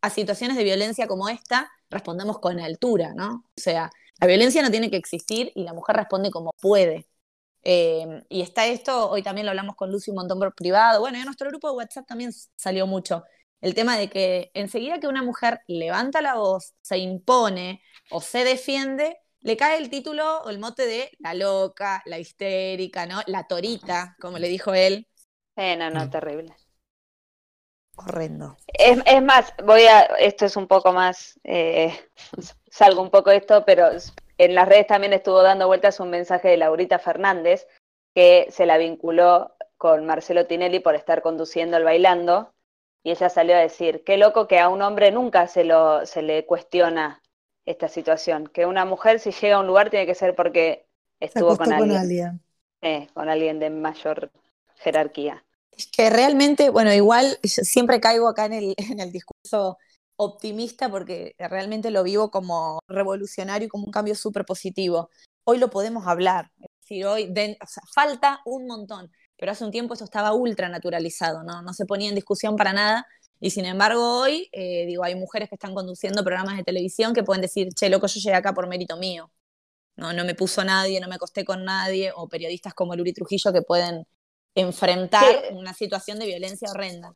a 0.00 0.10
situaciones 0.10 0.56
de 0.56 0.64
violencia 0.64 1.06
como 1.06 1.28
esta 1.28 1.70
respondamos 1.88 2.40
con 2.40 2.58
altura, 2.58 3.12
¿no? 3.14 3.44
O 3.56 3.60
sea, 3.60 3.88
la 4.20 4.26
violencia 4.26 4.60
no 4.62 4.72
tiene 4.72 4.90
que 4.90 4.96
existir 4.96 5.52
y 5.54 5.62
la 5.62 5.72
mujer 5.72 5.94
responde 5.94 6.32
como 6.32 6.50
puede. 6.60 7.06
Eh, 7.62 8.24
y 8.28 8.42
está 8.42 8.66
esto, 8.66 9.08
hoy 9.08 9.22
también 9.22 9.46
lo 9.46 9.50
hablamos 9.50 9.76
con 9.76 9.92
Lucy 9.92 10.10
un 10.10 10.16
montón 10.16 10.40
por 10.40 10.52
privado, 10.52 10.98
bueno, 10.98 11.16
y 11.16 11.20
en 11.20 11.26
nuestro 11.26 11.48
grupo 11.48 11.70
de 11.70 11.76
WhatsApp 11.76 12.08
también 12.08 12.32
salió 12.56 12.88
mucho 12.88 13.22
el 13.60 13.74
tema 13.74 13.96
de 13.98 14.08
que 14.10 14.50
enseguida 14.54 15.00
que 15.00 15.08
una 15.08 15.22
mujer 15.22 15.60
levanta 15.66 16.22
la 16.22 16.34
voz, 16.36 16.74
se 16.82 16.98
impone 16.98 17.82
o 18.10 18.20
se 18.20 18.44
defiende, 18.44 19.18
le 19.40 19.56
cae 19.56 19.78
el 19.78 19.90
título 19.90 20.40
o 20.42 20.50
el 20.50 20.58
mote 20.58 20.86
de 20.86 21.10
la 21.18 21.34
loca, 21.34 22.02
la 22.06 22.18
histérica, 22.18 23.06
¿no? 23.06 23.20
La 23.26 23.46
torita, 23.46 24.16
como 24.20 24.38
le 24.38 24.48
dijo 24.48 24.74
él. 24.74 25.08
Eh, 25.56 25.76
no, 25.76 25.90
no, 25.90 26.08
Mm. 26.08 26.10
terrible. 26.10 26.54
Horrendo. 27.96 28.56
Es, 28.66 28.98
es 29.06 29.22
más, 29.22 29.52
voy 29.64 29.82
a, 29.82 30.02
esto 30.18 30.46
es 30.46 30.56
un 30.56 30.68
poco 30.68 30.92
más, 30.92 31.38
eh, 31.44 31.92
salgo 32.70 33.02
un 33.02 33.10
poco 33.10 33.30
de 33.30 33.36
esto, 33.38 33.64
pero 33.64 33.88
en 34.38 34.54
las 34.54 34.68
redes 34.68 34.86
también 34.86 35.12
estuvo 35.12 35.42
dando 35.42 35.66
vueltas 35.66 36.00
un 36.00 36.10
mensaje 36.10 36.48
de 36.48 36.56
Laurita 36.58 36.98
Fernández 36.98 37.66
que 38.14 38.46
se 38.50 38.66
la 38.66 38.78
vinculó 38.78 39.54
con 39.76 40.06
Marcelo 40.06 40.46
Tinelli 40.46 40.80
por 40.80 40.94
estar 40.94 41.22
conduciendo 41.22 41.76
el 41.76 41.84
bailando 41.84 42.52
y 43.08 43.12
ella 43.12 43.28
salió 43.30 43.56
a 43.56 43.60
decir, 43.60 44.02
qué 44.04 44.16
loco 44.18 44.46
que 44.48 44.58
a 44.60 44.68
un 44.68 44.82
hombre 44.82 45.10
nunca 45.12 45.46
se, 45.48 45.64
lo, 45.64 46.04
se 46.06 46.22
le 46.22 46.46
cuestiona 46.46 47.22
esta 47.66 47.88
situación, 47.88 48.46
que 48.48 48.66
una 48.66 48.84
mujer 48.84 49.20
si 49.20 49.32
llega 49.32 49.56
a 49.56 49.60
un 49.60 49.66
lugar 49.66 49.90
tiene 49.90 50.06
que 50.06 50.14
ser 50.14 50.34
porque 50.34 50.86
estuvo 51.20 51.56
con 51.56 51.72
con 51.72 51.72
alguien, 51.72 51.92
alguien. 51.92 52.40
eh, 52.82 53.08
con 53.14 53.28
alguien 53.28 53.58
de 53.60 53.70
mayor 53.70 54.30
jerarquía. 54.76 55.44
Es 55.70 55.86
que 55.90 56.10
realmente, 56.10 56.70
bueno, 56.70 56.92
igual 56.92 57.38
yo 57.42 57.62
siempre 57.64 58.00
caigo 58.00 58.28
acá 58.28 58.46
en 58.46 58.52
el, 58.54 58.74
en 58.78 59.00
el 59.00 59.12
discurso 59.12 59.78
optimista 60.16 60.90
porque 60.90 61.34
realmente 61.38 61.90
lo 61.90 62.02
vivo 62.02 62.30
como 62.30 62.80
revolucionario 62.88 63.66
y 63.66 63.68
como 63.68 63.84
un 63.84 63.92
cambio 63.92 64.14
súper 64.14 64.44
positivo. 64.44 65.10
Hoy 65.44 65.58
lo 65.58 65.70
podemos 65.70 66.06
hablar, 66.06 66.50
es 66.58 66.68
decir, 66.82 67.06
hoy 67.06 67.28
den- 67.32 67.56
o 67.62 67.66
sea, 67.66 67.82
falta 67.94 68.40
un 68.44 68.66
montón, 68.66 69.10
pero 69.38 69.52
hace 69.52 69.64
un 69.64 69.70
tiempo 69.70 69.94
esto 69.94 70.04
estaba 70.04 70.32
ultra 70.34 70.68
naturalizado, 70.68 71.42
¿no? 71.44 71.62
No 71.62 71.72
se 71.74 71.86
ponía 71.86 72.08
en 72.10 72.14
discusión 72.16 72.56
para 72.56 72.72
nada. 72.74 73.06
Y 73.40 73.50
sin 73.50 73.64
embargo, 73.66 74.20
hoy, 74.20 74.48
eh, 74.52 74.84
digo, 74.86 75.04
hay 75.04 75.14
mujeres 75.14 75.48
que 75.48 75.54
están 75.56 75.74
conduciendo 75.74 76.24
programas 76.24 76.56
de 76.56 76.64
televisión 76.64 77.14
que 77.14 77.22
pueden 77.22 77.42
decir, 77.42 77.68
che, 77.74 77.88
loco, 77.88 78.06
yo 78.08 78.20
llegué 78.20 78.34
acá 78.36 78.52
por 78.52 78.66
mérito 78.68 78.96
mío. 78.96 79.30
No, 79.96 80.12
no 80.12 80.24
me 80.24 80.34
puso 80.34 80.64
nadie, 80.64 81.00
no 81.00 81.08
me 81.08 81.16
acosté 81.16 81.44
con 81.44 81.64
nadie, 81.64 82.12
o 82.14 82.28
periodistas 82.28 82.74
como 82.74 82.96
Luri 82.96 83.12
Trujillo 83.12 83.52
que 83.52 83.62
pueden 83.62 84.06
enfrentar 84.54 85.24
Sí. 85.24 85.54
una 85.54 85.74
situación 85.74 86.18
de 86.18 86.26
violencia 86.26 86.70
horrenda. 86.70 87.14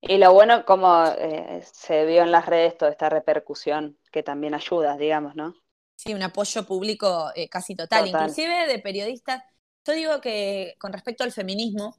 Y 0.00 0.18
lo 0.18 0.32
bueno 0.32 0.64
como 0.64 1.04
eh, 1.18 1.62
se 1.72 2.04
vio 2.04 2.22
en 2.22 2.30
las 2.30 2.46
redes 2.46 2.76
toda 2.76 2.90
esta 2.90 3.08
repercusión 3.08 3.98
que 4.12 4.22
también 4.22 4.54
ayuda, 4.54 4.96
digamos, 4.96 5.34
¿no? 5.34 5.54
Sí, 5.96 6.12
un 6.12 6.22
apoyo 6.22 6.66
público 6.66 7.30
eh, 7.34 7.48
casi 7.48 7.74
total, 7.74 8.06
Total. 8.06 8.22
inclusive 8.22 8.66
de 8.66 8.78
periodistas. 8.80 9.42
Yo 9.86 9.92
digo 9.92 10.20
que 10.20 10.74
con 10.78 10.92
respecto 10.92 11.24
al 11.24 11.32
feminismo, 11.32 11.96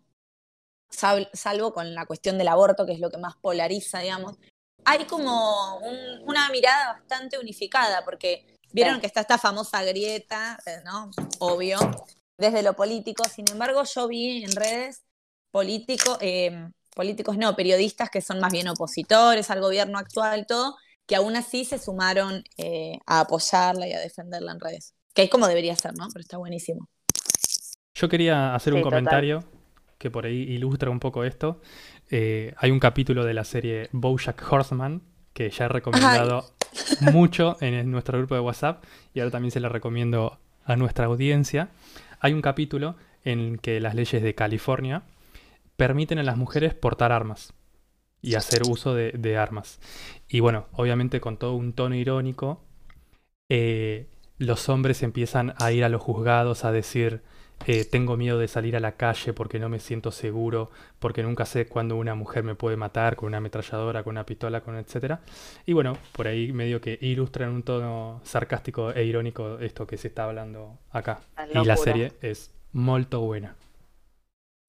sal- 0.90 1.30
salvo 1.34 1.74
con 1.74 1.94
la 1.94 2.06
cuestión 2.06 2.38
del 2.38 2.48
aborto, 2.48 2.86
que 2.86 2.94
es 2.94 3.00
lo 3.00 3.10
que 3.10 3.18
más 3.18 3.36
polariza, 3.38 4.00
digamos, 4.00 4.38
hay 4.86 5.06
como 5.06 5.78
un- 5.80 6.22
una 6.30 6.50
mirada 6.50 6.94
bastante 6.94 7.38
unificada, 7.40 8.04
porque 8.06 8.46
vieron 8.72 9.00
que 9.00 9.08
está 9.08 9.22
esta 9.22 9.38
famosa 9.38 9.84
grieta, 9.84 10.60
eh, 10.66 10.78
¿no? 10.86 11.12
Obvio, 11.40 11.80
desde 12.38 12.62
lo 12.64 12.76
político. 12.76 13.24
Sin 13.26 13.46
embargo, 13.52 13.84
yo 13.84 14.08
vi 14.08 14.44
en 14.44 14.56
redes 14.56 15.04
políticos, 15.52 16.18
eh, 16.22 16.70
políticos 16.96 17.38
no, 17.38 17.56
periodistas 17.56 18.10
que 18.10 18.22
son 18.22 18.40
más 18.40 18.52
bien 18.52 18.68
opositores 18.68 19.50
al 19.50 19.62
gobierno 19.62 19.98
actual, 19.98 20.46
todo, 20.48 20.76
que 21.08 21.16
aún 21.16 21.36
así 21.36 21.66
se 21.66 21.78
sumaron 21.78 22.44
eh, 22.58 23.00
a 23.06 23.22
apoyarla 23.22 23.88
y 23.88 23.94
a 23.94 24.00
defenderla 24.00 24.52
en 24.54 24.60
redes. 24.60 24.94
Que 25.14 25.24
es 25.24 25.30
como 25.30 25.48
debería 25.48 25.76
ser, 25.76 25.94
¿no? 25.96 26.08
Pero 26.10 26.22
está 26.22 26.38
buenísimo. 26.38 26.90
Yo 27.96 28.10
quería 28.10 28.54
hacer 28.54 28.74
un 28.74 28.82
total. 28.82 29.00
comentario 29.00 29.44
que 29.98 30.12
por 30.12 30.26
ahí 30.26 30.42
ilustra 30.42 30.90
un 30.90 31.00
poco 31.00 31.24
esto. 31.24 31.62
Eh, 32.12 32.54
hay 32.58 32.72
un 32.72 32.80
capítulo 32.80 33.24
de 33.24 33.34
la 33.34 33.46
serie 33.46 33.90
BoJack 33.94 34.52
Horseman 34.52 35.02
que 35.34 35.50
ya 35.50 35.66
he 35.66 35.70
recomendado 35.70 36.46
mucho 37.14 37.58
en 37.62 37.90
nuestro 37.90 38.18
grupo 38.18 38.36
de 38.36 38.42
WhatsApp 38.42 38.84
y 39.14 39.22
ahora 39.22 39.32
también 39.32 39.52
se 39.52 39.60
lo 39.60 39.70
recomiendo 39.70 40.38
a 40.66 40.76
nuestra 40.76 41.06
audiencia. 41.06 41.70
Hay 42.20 42.34
un 42.34 42.42
capítulo 42.42 42.96
en 43.24 43.58
que 43.58 43.80
las 43.80 43.96
leyes 43.96 44.22
de 44.22 44.36
California 44.36 45.04
permiten 45.78 46.20
a 46.20 46.24
las 46.24 46.38
mujeres 46.38 46.74
portar 46.74 47.12
armas 47.12 47.54
y 48.22 48.36
hacer 48.36 48.64
uso 48.70 48.94
de, 48.94 49.12
de 49.12 49.38
armas. 49.38 49.80
Y 50.28 50.42
bueno, 50.42 50.68
obviamente 50.74 51.22
con 51.22 51.38
todo 51.38 51.54
un 51.54 51.74
tono 51.74 51.96
irónico, 51.96 52.62
eh, 53.50 54.08
los 54.38 54.68
hombres 54.70 55.04
empiezan 55.04 55.54
a 55.60 55.72
ir 55.72 55.84
a 55.84 55.90
los 55.90 56.02
juzgados 56.02 56.66
a 56.66 56.72
decir, 56.72 57.22
eh, 57.68 57.86
tengo 57.86 58.16
miedo 58.18 58.38
de 58.38 58.48
salir 58.48 58.76
a 58.76 58.80
la 58.80 58.94
calle 58.94 59.34
porque 59.34 59.60
no 59.60 59.70
me 59.70 59.80
siento 59.80 60.12
seguro, 60.12 60.70
porque 61.00 61.24
nunca 61.24 61.46
sé 61.46 61.68
cuándo 61.68 61.96
una 61.96 62.14
mujer 62.16 62.44
me 62.44 62.56
puede 62.56 62.78
matar 62.78 63.16
con 63.16 63.28
una 63.28 63.38
ametralladora, 63.38 64.04
con 64.04 64.12
una 64.12 64.26
pistola, 64.26 64.62
con 64.62 64.76
etcétera. 64.78 65.22
Y 65.66 65.74
bueno, 65.74 65.98
por 66.12 66.28
ahí 66.28 66.52
medio 66.52 66.80
que 66.82 66.98
ilustra 67.02 67.46
en 67.46 67.52
un 67.54 67.64
tono 67.64 68.22
sarcástico 68.24 68.92
e 68.92 69.04
irónico 69.06 69.60
esto 69.60 69.88
que 69.88 69.98
se 69.98 70.10
está 70.10 70.26
hablando 70.26 70.78
acá. 70.92 71.22
La 71.54 71.62
Y 71.62 71.66
la 71.66 71.78
serie 71.78 72.14
es 72.22 72.52
molto 72.72 73.22
buena. 73.22 73.56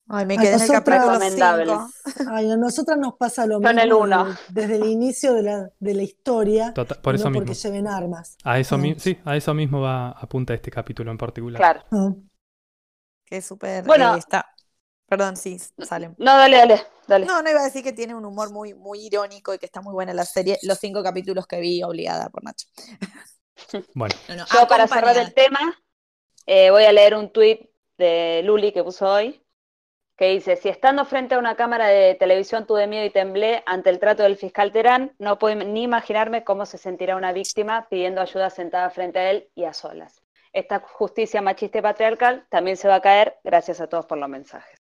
Ay, 0.09 0.25
me 0.25 0.35
A 0.35 0.37
quedé 0.37 0.53
en 0.53 0.61
el 0.61 0.67
nosotras- 0.69 0.83
capítulo 0.85 1.19
Recomendable. 1.19 1.73
5. 2.15 2.31
Ay, 2.31 2.49
a 2.49 2.55
nosotras 2.55 2.97
nos 2.97 3.15
pasa 3.15 3.45
lo 3.45 3.61
Yo 3.61 3.69
en 3.69 3.77
el 3.79 3.89
mismo 3.89 4.03
uno. 4.03 4.25
desde, 4.47 4.77
el 4.77 4.85
inicio 4.85 5.33
de 5.33 5.43
la, 5.43 5.69
de 5.81 5.93
la 5.93 6.03
historia, 6.03 6.73
Tota- 6.73 6.95
por 7.01 7.15
eso 7.15 7.29
no 7.29 7.33
porque 7.35 7.49
mismo. 7.49 7.69
lleven 7.69 7.87
armas. 7.89 8.37
A 8.45 8.57
eso, 8.57 8.77
mi- 8.77 8.95
sí, 8.97 9.17
a 9.25 9.35
eso 9.35 9.53
mismo 9.53 9.81
va 9.81 10.11
apunta 10.11 10.53
este 10.53 10.71
capítulo 10.71 11.11
en 11.11 11.17
particular. 11.17 11.59
Claro. 11.59 11.81
Ah. 11.91 12.13
Que 13.27 13.37
es 13.37 13.45
súper. 13.45 13.83
Bueno. 13.83 14.15
eh, 14.15 14.19
está. 14.19 14.49
Perdón, 15.07 15.37
sí, 15.37 15.57
salen. 15.79 16.15
No, 16.17 16.37
dale, 16.37 16.57
dale, 16.57 16.81
dale. 17.07 17.25
No, 17.25 17.41
no 17.41 17.49
iba 17.49 17.61
a 17.61 17.65
decir 17.65 17.83
que 17.83 17.93
tiene 17.93 18.15
un 18.15 18.25
humor 18.25 18.51
muy, 18.51 18.73
muy 18.73 19.05
irónico 19.05 19.53
y 19.53 19.59
que 19.59 19.65
está 19.65 19.81
muy 19.81 19.93
buena 19.93 20.13
la 20.13 20.25
serie. 20.25 20.57
Los 20.63 20.79
cinco 20.79 21.01
capítulos 21.03 21.47
que 21.47 21.59
vi 21.59 21.83
obligada 21.83 22.29
por 22.29 22.43
Nacho. 22.43 22.67
Bueno, 23.95 24.13
No, 24.29 24.35
no, 24.35 24.45
Yo 24.53 24.67
para 24.67 24.87
cerrar 24.87 25.17
el 25.17 25.33
tema, 25.33 25.59
eh, 26.45 26.69
voy 26.69 26.83
a 26.83 26.91
leer 26.91 27.15
un 27.15 27.31
tuit 27.31 27.61
de 27.97 28.41
Luli 28.43 28.71
que 28.71 28.83
puso 28.83 29.11
hoy, 29.11 29.43
que 30.15 30.29
dice, 30.29 30.57
si 30.57 30.69
estando 30.69 31.05
frente 31.05 31.35
a 31.35 31.39
una 31.39 31.55
cámara 31.55 31.87
de 31.87 32.13
televisión 32.15 32.67
tuve 32.67 32.85
miedo 32.85 33.05
y 33.05 33.09
temblé 33.09 33.63
ante 33.65 33.89
el 33.89 33.99
trato 33.99 34.23
del 34.23 34.37
fiscal 34.37 34.71
Terán, 34.71 35.15
no 35.17 35.39
puedo 35.39 35.55
ni 35.55 35.83
imaginarme 35.83 36.43
cómo 36.43 36.67
se 36.67 36.77
sentirá 36.77 37.15
una 37.15 37.33
víctima 37.33 37.87
pidiendo 37.89 38.21
ayuda 38.21 38.51
sentada 38.51 38.89
frente 38.91 39.19
a 39.19 39.31
él 39.31 39.49
y 39.55 39.65
a 39.65 39.73
solas. 39.73 40.21
Esta 40.57 40.79
justicia 40.79 41.39
machista 41.39 41.77
y 41.77 41.81
patriarcal 41.83 42.47
también 42.49 42.77
se 42.77 42.87
va 42.87 42.95
a 42.95 43.01
caer 43.01 43.35
gracias 43.43 43.79
a 43.79 43.85
todos 43.85 44.07
por 44.07 44.17
los 44.17 44.27
mensajes. 44.27 44.75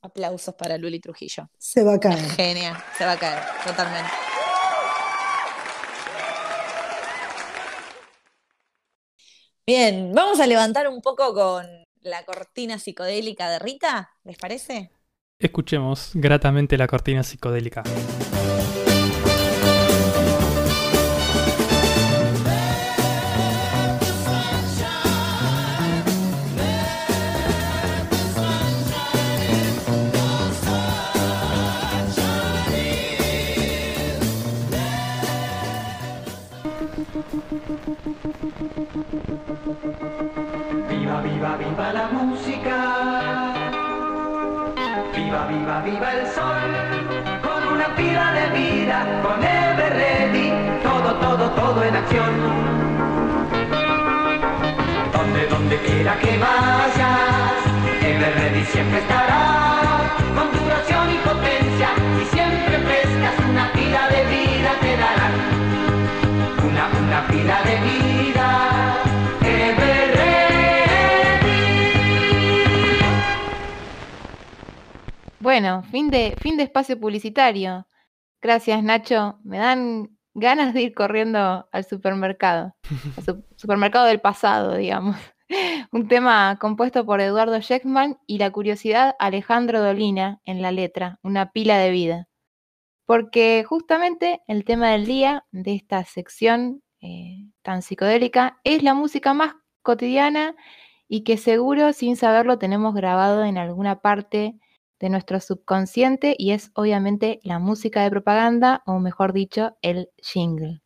Aplausos 0.00 0.54
para 0.54 0.78
Luli 0.78 0.98
Trujillo. 0.98 1.50
Se 1.58 1.84
va 1.84 1.92
a 1.92 2.00
caer. 2.00 2.24
Genial, 2.30 2.74
se 2.96 3.04
va 3.04 3.12
a 3.12 3.18
caer, 3.18 3.42
totalmente. 3.66 4.10
Bien, 9.66 10.10
vamos 10.14 10.40
a 10.40 10.46
levantar 10.46 10.88
un 10.88 11.02
poco 11.02 11.34
con 11.34 11.66
la 12.00 12.24
cortina 12.24 12.78
psicodélica 12.78 13.50
de 13.50 13.58
Rita, 13.58 14.10
¿les 14.24 14.38
parece? 14.38 14.90
escuchemos 15.38 16.12
gratamente 16.14 16.78
la 16.78 16.86
cortina 16.86 17.22
psicodélica. 17.22 17.82
Viva, 45.84 46.12
el 46.12 46.26
sol. 46.28 46.62
Con 47.42 47.74
una 47.74 47.94
pila 47.96 48.32
de 48.32 48.46
vida, 48.56 49.04
con 49.20 49.42
Ever 49.42 49.92
Ready. 49.92 50.52
Todo, 50.80 51.14
todo, 51.16 51.50
todo 51.50 51.82
en 51.82 51.96
acción. 51.96 52.32
Donde, 55.12 55.46
donde 55.48 55.76
quiera 55.78 56.16
que 56.20 56.38
vayas, 56.38 57.58
Ever 58.00 58.34
Ready 58.36 58.64
siempre 58.66 59.00
estará. 59.00 60.14
Con 60.36 60.52
duración 60.52 61.10
y 61.10 61.18
potencia, 61.18 61.88
y 62.20 62.24
siempre 62.34 62.78
frescas, 62.78 63.34
una 63.50 63.72
pila 63.72 64.08
de 64.08 64.24
vida 64.26 64.70
te 64.80 64.96
darán. 64.96 65.34
Una, 66.64 66.84
una 67.06 67.26
pila 67.26 67.60
de 67.62 67.76
vida. 67.80 69.11
Bueno, 75.52 75.82
fin 75.82 76.08
de, 76.08 76.34
fin 76.40 76.56
de 76.56 76.62
espacio 76.62 76.98
publicitario. 76.98 77.86
Gracias, 78.40 78.82
Nacho. 78.82 79.38
Me 79.44 79.58
dan 79.58 80.16
ganas 80.32 80.72
de 80.72 80.80
ir 80.80 80.94
corriendo 80.94 81.68
al 81.70 81.84
supermercado. 81.84 82.74
Al 83.18 83.22
su- 83.22 83.44
supermercado 83.56 84.06
del 84.06 84.18
pasado, 84.18 84.76
digamos. 84.76 85.14
Un 85.92 86.08
tema 86.08 86.56
compuesto 86.58 87.04
por 87.04 87.20
Eduardo 87.20 87.60
Sheckman 87.60 88.18
y 88.26 88.38
la 88.38 88.50
curiosidad 88.50 89.14
Alejandro 89.18 89.82
Dolina 89.82 90.40
en 90.46 90.62
la 90.62 90.72
letra, 90.72 91.18
una 91.22 91.52
pila 91.52 91.76
de 91.76 91.90
vida. 91.90 92.28
Porque 93.04 93.62
justamente 93.68 94.40
el 94.46 94.64
tema 94.64 94.92
del 94.92 95.04
día 95.04 95.44
de 95.50 95.74
esta 95.74 96.02
sección 96.06 96.82
eh, 97.02 97.44
tan 97.60 97.82
psicodélica 97.82 98.58
es 98.64 98.82
la 98.82 98.94
música 98.94 99.34
más 99.34 99.52
cotidiana 99.82 100.54
y 101.08 101.24
que 101.24 101.36
seguro 101.36 101.92
sin 101.92 102.16
saberlo 102.16 102.56
tenemos 102.58 102.94
grabado 102.94 103.44
en 103.44 103.58
alguna 103.58 104.00
parte 104.00 104.58
de 105.02 105.10
nuestro 105.10 105.40
subconsciente 105.40 106.36
y 106.38 106.52
es 106.52 106.70
obviamente 106.74 107.40
la 107.42 107.58
música 107.58 108.04
de 108.04 108.10
propaganda 108.10 108.84
o 108.86 109.00
mejor 109.00 109.32
dicho 109.32 109.76
el 109.82 110.08
jingle. 110.16 110.80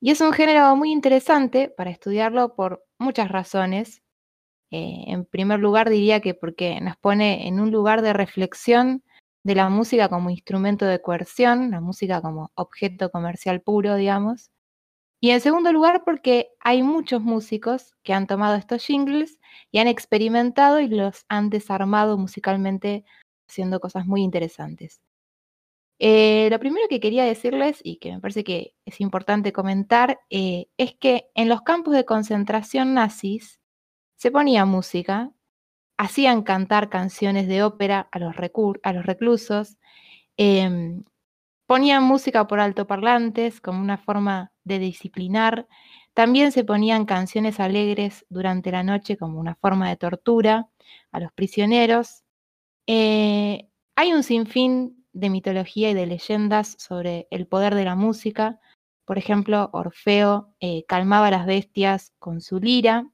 Y 0.00 0.10
es 0.10 0.20
un 0.20 0.32
género 0.32 0.74
muy 0.74 0.90
interesante 0.90 1.68
para 1.68 1.90
estudiarlo 1.90 2.56
por 2.56 2.84
muchas 2.98 3.30
razones. 3.30 4.02
Eh, 4.72 5.04
en 5.06 5.24
primer 5.24 5.60
lugar 5.60 5.88
diría 5.88 6.20
que 6.20 6.34
porque 6.34 6.80
nos 6.80 6.96
pone 6.96 7.46
en 7.46 7.60
un 7.60 7.70
lugar 7.70 8.02
de 8.02 8.12
reflexión 8.12 9.04
de 9.44 9.54
la 9.54 9.68
música 9.68 10.08
como 10.08 10.30
instrumento 10.30 10.84
de 10.84 11.00
coerción, 11.00 11.70
la 11.70 11.80
música 11.80 12.20
como 12.20 12.50
objeto 12.56 13.10
comercial 13.10 13.62
puro, 13.62 13.94
digamos. 13.94 14.50
Y 15.20 15.30
en 15.30 15.40
segundo 15.40 15.72
lugar 15.72 16.02
porque 16.04 16.50
hay 16.60 16.82
muchos 16.82 17.22
músicos 17.22 17.94
que 18.02 18.12
han 18.12 18.26
tomado 18.26 18.54
estos 18.56 18.84
jingles 18.84 19.38
y 19.70 19.78
han 19.78 19.88
experimentado 19.88 20.80
y 20.80 20.88
los 20.88 21.24
han 21.28 21.50
desarmado 21.50 22.18
musicalmente 22.18 23.04
haciendo 23.48 23.80
cosas 23.80 24.06
muy 24.06 24.22
interesantes. 24.22 25.00
Eh, 25.98 26.48
lo 26.50 26.58
primero 26.58 26.86
que 26.88 27.00
quería 27.00 27.24
decirles 27.24 27.80
y 27.82 27.96
que 27.96 28.12
me 28.12 28.20
parece 28.20 28.44
que 28.44 28.74
es 28.84 29.00
importante 29.00 29.52
comentar 29.52 30.20
eh, 30.28 30.66
es 30.76 30.94
que 30.94 31.30
en 31.34 31.48
los 31.48 31.62
campos 31.62 31.94
de 31.94 32.04
concentración 32.04 32.92
nazis 32.92 33.60
se 34.16 34.30
ponía 34.30 34.66
música, 34.66 35.32
hacían 35.98 36.42
cantar 36.42 36.90
canciones 36.90 37.48
de 37.48 37.62
ópera 37.62 38.08
a 38.12 38.18
los, 38.18 38.36
reclusos, 38.36 39.78
em, 40.36 41.04
ponían 41.66 42.02
música 42.04 42.46
por 42.46 42.60
altoparlantes 42.60 43.60
como 43.60 43.80
una 43.80 43.98
forma 43.98 44.52
de 44.64 44.78
disciplinar, 44.78 45.66
también 46.14 46.50
se 46.50 46.64
ponían 46.64 47.04
canciones 47.04 47.60
alegres 47.60 48.24
durante 48.30 48.72
la 48.72 48.82
noche 48.82 49.18
como 49.18 49.38
una 49.38 49.54
forma 49.54 49.88
de 49.90 49.96
tortura 49.96 50.70
a 51.12 51.20
los 51.20 51.30
prisioneros. 51.32 52.24
Eh, 52.86 53.68
hay 53.96 54.12
un 54.14 54.22
sinfín 54.22 55.04
de 55.12 55.30
mitología 55.30 55.90
y 55.90 55.94
de 55.94 56.06
leyendas 56.06 56.76
sobre 56.78 57.26
el 57.30 57.46
poder 57.46 57.74
de 57.74 57.84
la 57.84 57.96
música. 57.96 58.60
Por 59.04 59.18
ejemplo, 59.18 59.68
Orfeo 59.72 60.54
eh, 60.60 60.84
calmaba 60.86 61.26
a 61.26 61.30
las 61.32 61.46
bestias 61.46 62.12
con 62.18 62.40
su 62.40 62.60
lira. 62.60 63.10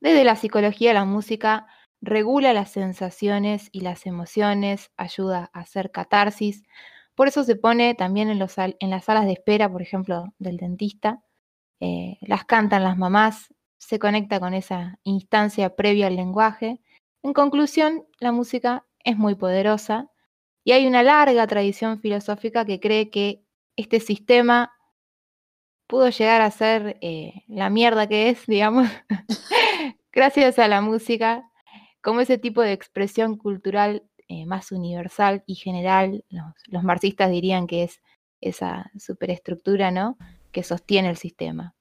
Desde 0.00 0.24
la 0.24 0.36
psicología, 0.36 0.92
la 0.92 1.06
música 1.06 1.66
regula 2.02 2.52
las 2.52 2.70
sensaciones 2.72 3.70
y 3.72 3.80
las 3.80 4.04
emociones, 4.04 4.90
ayuda 4.98 5.50
a 5.54 5.60
hacer 5.60 5.90
catarsis. 5.90 6.62
Por 7.14 7.28
eso 7.28 7.44
se 7.44 7.56
pone 7.56 7.94
también 7.94 8.28
en, 8.30 8.38
los 8.38 8.52
sal- 8.52 8.76
en 8.80 8.90
las 8.90 9.04
salas 9.04 9.26
de 9.26 9.32
espera, 9.32 9.70
por 9.70 9.82
ejemplo, 9.82 10.34
del 10.38 10.56
dentista. 10.56 11.22
Eh, 11.80 12.18
las 12.22 12.44
cantan 12.44 12.84
las 12.84 12.96
mamás, 12.98 13.54
se 13.78 13.98
conecta 13.98 14.40
con 14.40 14.54
esa 14.54 14.98
instancia 15.04 15.76
previa 15.76 16.06
al 16.08 16.16
lenguaje. 16.16 16.80
En 17.22 17.32
conclusión, 17.34 18.04
la 18.20 18.32
música 18.32 18.86
es 19.04 19.16
muy 19.18 19.34
poderosa 19.34 20.10
y 20.64 20.72
hay 20.72 20.86
una 20.86 21.02
larga 21.02 21.46
tradición 21.46 22.00
filosófica 22.00 22.64
que 22.64 22.80
cree 22.80 23.10
que 23.10 23.42
este 23.76 24.00
sistema 24.00 24.72
pudo 25.86 26.08
llegar 26.08 26.40
a 26.40 26.50
ser 26.50 26.96
eh, 27.00 27.42
la 27.48 27.70
mierda 27.70 28.06
que 28.06 28.28
es, 28.30 28.46
digamos, 28.46 28.88
gracias 30.12 30.58
a 30.58 30.68
la 30.68 30.80
música, 30.80 31.50
como 32.02 32.20
ese 32.20 32.38
tipo 32.38 32.62
de 32.62 32.72
expresión 32.72 33.36
cultural 33.36 34.04
eh, 34.28 34.46
más 34.46 34.72
universal 34.72 35.42
y 35.46 35.54
general. 35.54 36.24
Los, 36.30 36.82
marxistas 36.82 37.30
dirían 37.30 37.66
que 37.66 37.84
es 37.84 38.00
esa 38.40 38.90
superestructura, 38.98 39.90
¿no? 39.90 40.16
Que 40.52 40.62
sostiene 40.62 41.10
el 41.10 41.16
sistema. 41.16 41.74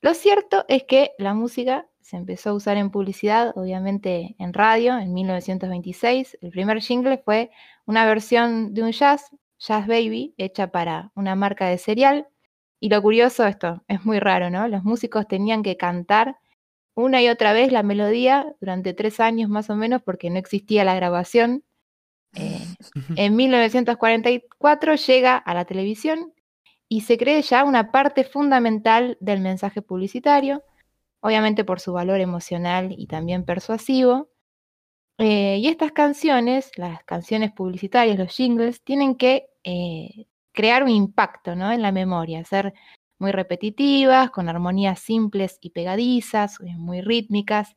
Lo 0.00 0.14
cierto 0.14 0.64
es 0.68 0.84
que 0.84 1.12
la 1.18 1.34
música 1.34 1.86
se 2.00 2.16
empezó 2.16 2.50
a 2.50 2.54
usar 2.54 2.76
en 2.76 2.90
publicidad, 2.90 3.52
obviamente 3.56 4.34
en 4.38 4.52
radio, 4.52 4.98
en 4.98 5.12
1926. 5.12 6.38
El 6.40 6.50
primer 6.50 6.80
jingle 6.80 7.18
fue 7.18 7.50
una 7.86 8.06
versión 8.06 8.74
de 8.74 8.82
un 8.82 8.92
jazz, 8.92 9.30
Jazz 9.58 9.86
Baby, 9.86 10.34
hecha 10.38 10.72
para 10.72 11.12
una 11.14 11.34
marca 11.34 11.68
de 11.68 11.78
cereal. 11.78 12.26
Y 12.80 12.88
lo 12.88 13.02
curioso, 13.02 13.46
esto 13.46 13.84
es 13.88 14.04
muy 14.06 14.18
raro, 14.18 14.48
¿no? 14.50 14.66
Los 14.68 14.84
músicos 14.84 15.28
tenían 15.28 15.62
que 15.62 15.76
cantar 15.76 16.38
una 16.94 17.22
y 17.22 17.28
otra 17.28 17.52
vez 17.52 17.72
la 17.72 17.82
melodía 17.82 18.54
durante 18.60 18.94
tres 18.94 19.20
años 19.20 19.48
más 19.48 19.70
o 19.70 19.76
menos 19.76 20.02
porque 20.02 20.30
no 20.30 20.38
existía 20.38 20.84
la 20.84 20.94
grabación. 20.94 21.64
Eh, 22.34 22.64
en 23.16 23.36
1944 23.36 24.94
llega 24.94 25.36
a 25.36 25.54
la 25.54 25.64
televisión 25.64 26.32
y 26.88 27.02
se 27.02 27.16
cree 27.18 27.40
ya 27.42 27.64
una 27.64 27.92
parte 27.92 28.24
fundamental 28.24 29.16
del 29.20 29.40
mensaje 29.40 29.82
publicitario, 29.82 30.64
obviamente 31.20 31.64
por 31.64 31.80
su 31.80 31.92
valor 31.92 32.20
emocional 32.20 32.94
y 32.96 33.06
también 33.06 33.44
persuasivo. 33.44 34.28
Eh, 35.18 35.58
y 35.58 35.68
estas 35.68 35.92
canciones, 35.92 36.70
las 36.76 37.04
canciones 37.04 37.52
publicitarias, 37.52 38.18
los 38.18 38.34
jingles, 38.34 38.82
tienen 38.82 39.16
que 39.16 39.50
eh, 39.64 40.26
crear 40.52 40.82
un 40.82 40.88
impacto 40.90 41.54
¿no? 41.54 41.70
en 41.72 41.82
la 41.82 41.92
memoria, 41.92 42.44
ser 42.44 42.74
muy 43.20 43.32
repetitivas, 43.32 44.30
con 44.30 44.48
armonías 44.48 44.98
simples 44.98 45.58
y 45.60 45.70
pegadizas, 45.70 46.58
eh, 46.60 46.74
muy 46.76 47.02
rítmicas. 47.02 47.76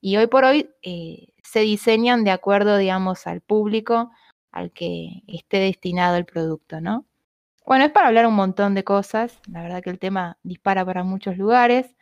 Y 0.00 0.16
hoy 0.16 0.26
por 0.26 0.44
hoy 0.44 0.70
eh, 0.82 1.28
se 1.42 1.60
diseñan 1.60 2.24
de 2.24 2.30
acuerdo, 2.32 2.76
digamos, 2.76 3.26
al 3.26 3.40
público 3.40 4.10
al 4.50 4.72
que 4.72 5.22
esté 5.28 5.58
destinado 5.58 6.16
el 6.16 6.24
producto, 6.24 6.80
¿no? 6.80 7.06
Bueno, 7.66 7.84
es 7.84 7.92
para 7.92 8.08
hablar 8.08 8.26
un 8.26 8.34
montón 8.34 8.74
de 8.74 8.82
cosas, 8.82 9.38
la 9.50 9.62
verdad 9.62 9.82
que 9.82 9.90
el 9.90 9.98
tema 9.98 10.38
dispara 10.42 10.84
para 10.86 11.04
muchos 11.04 11.36
lugares, 11.36 11.94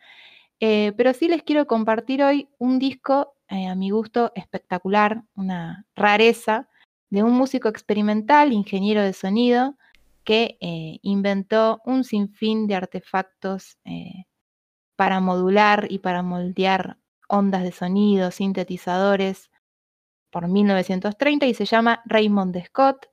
eh, 0.61 0.93
pero 0.95 1.13
sí 1.13 1.27
les 1.27 1.43
quiero 1.43 1.67
compartir 1.67 2.23
hoy 2.23 2.49
un 2.57 2.79
disco, 2.79 3.35
a 3.49 3.75
mi 3.75 3.91
gusto, 3.91 4.31
espectacular, 4.35 5.23
una 5.35 5.85
rareza, 5.95 6.69
de 7.09 7.23
un 7.23 7.33
músico 7.33 7.69
experimental, 7.69 8.51
ingeniero 8.53 9.01
de 9.01 9.13
sonido, 9.13 9.77
que 10.27 10.57
eh, 10.59 10.99
inventó 11.03 11.79
un 11.85 12.03
sinfín 12.03 12.67
de 12.67 12.75
artefactos 12.75 13.77
eh, 13.85 14.25
para 14.97 15.21
modular 15.21 15.87
y 15.89 15.99
para 15.99 16.21
moldear 16.21 16.97
ondas 17.29 17.63
de 17.63 17.71
sonido, 17.71 18.29
sintetizadores, 18.31 19.49
por 20.29 20.49
1930 20.49 21.45
y 21.45 21.53
se 21.53 21.63
llama 21.63 22.01
Raymond 22.03 22.61
Scott, 22.65 23.05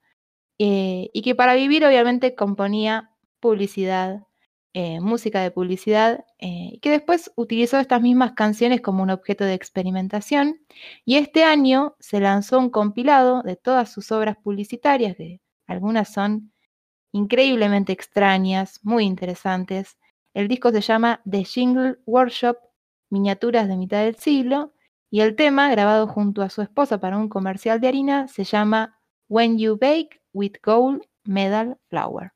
eh, 0.59 1.09
y 1.12 1.23
que 1.23 1.36
para 1.36 1.55
vivir 1.55 1.86
obviamente 1.86 2.35
componía 2.35 3.12
publicidad, 3.39 4.27
música 5.01 5.41
de 5.41 5.53
publicidad, 5.53 6.24
y 6.41 6.81
que 6.81 6.91
después 6.91 7.31
utilizó 7.36 7.78
estas 7.78 8.03
mismas 8.03 8.32
canciones 8.32 8.81
como 8.81 9.05
un 9.05 9.11
objeto 9.11 9.45
de 9.45 9.55
experimentación, 9.55 10.66
y 11.05 11.19
este 11.19 11.45
año 11.45 11.95
se 12.01 12.19
lanzó 12.19 12.59
un 12.59 12.70
compilado 12.70 13.43
de 13.45 13.55
todas 13.55 13.93
sus 13.93 14.11
obras 14.11 14.36
publicitarias, 14.43 15.16
que 15.16 15.41
algunas 15.69 16.12
son 16.12 16.54
increíblemente 17.15 17.93
extrañas, 17.93 18.81
muy 18.82 19.05
interesantes. 19.05 19.97
El 20.35 20.49
disco 20.49 20.73
se 20.73 20.81
llama 20.81 21.20
The 21.31 21.45
Jingle 21.45 21.99
Workshop, 22.07 22.57
miniaturas 23.09 23.69
de 23.69 23.77
mitad 23.77 24.03
del 24.03 24.16
siglo, 24.16 24.74
y 25.11 25.20
el 25.20 25.36
tema, 25.36 25.70
grabado 25.70 26.09
junto 26.09 26.43
a 26.43 26.51
su 26.51 26.61
esposa 26.61 26.99
para 26.99 27.16
un 27.16 27.28
comercial 27.28 27.81
de 27.81 27.86
harina, 27.86 28.27
se 28.27 28.43
llama 28.43 28.99
When 29.28 29.59
You 29.59 29.78
Bake 29.81 30.23
with 30.32 30.55
Gold 30.61 31.03
Medal 31.23 31.78
Flour. 31.89 32.32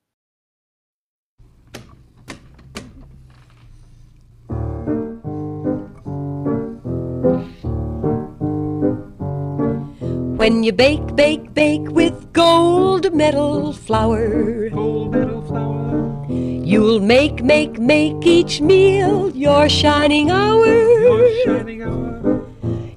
When 10.48 10.64
you 10.64 10.72
bake, 10.72 11.14
bake, 11.14 11.52
bake 11.52 11.90
with 11.90 12.32
gold 12.32 13.12
medal 13.12 13.74
flour. 13.74 14.70
Gold 14.70 15.12
medal 15.12 15.42
flour. 15.42 16.26
You'll 16.30 17.00
make, 17.00 17.44
make, 17.44 17.78
make 17.78 18.24
each 18.24 18.62
meal 18.62 19.28
your 19.36 19.68
shining 19.68 20.30
hour. 20.30 20.64
Your 20.64 21.44
shining 21.44 21.82
hour. 21.82 22.46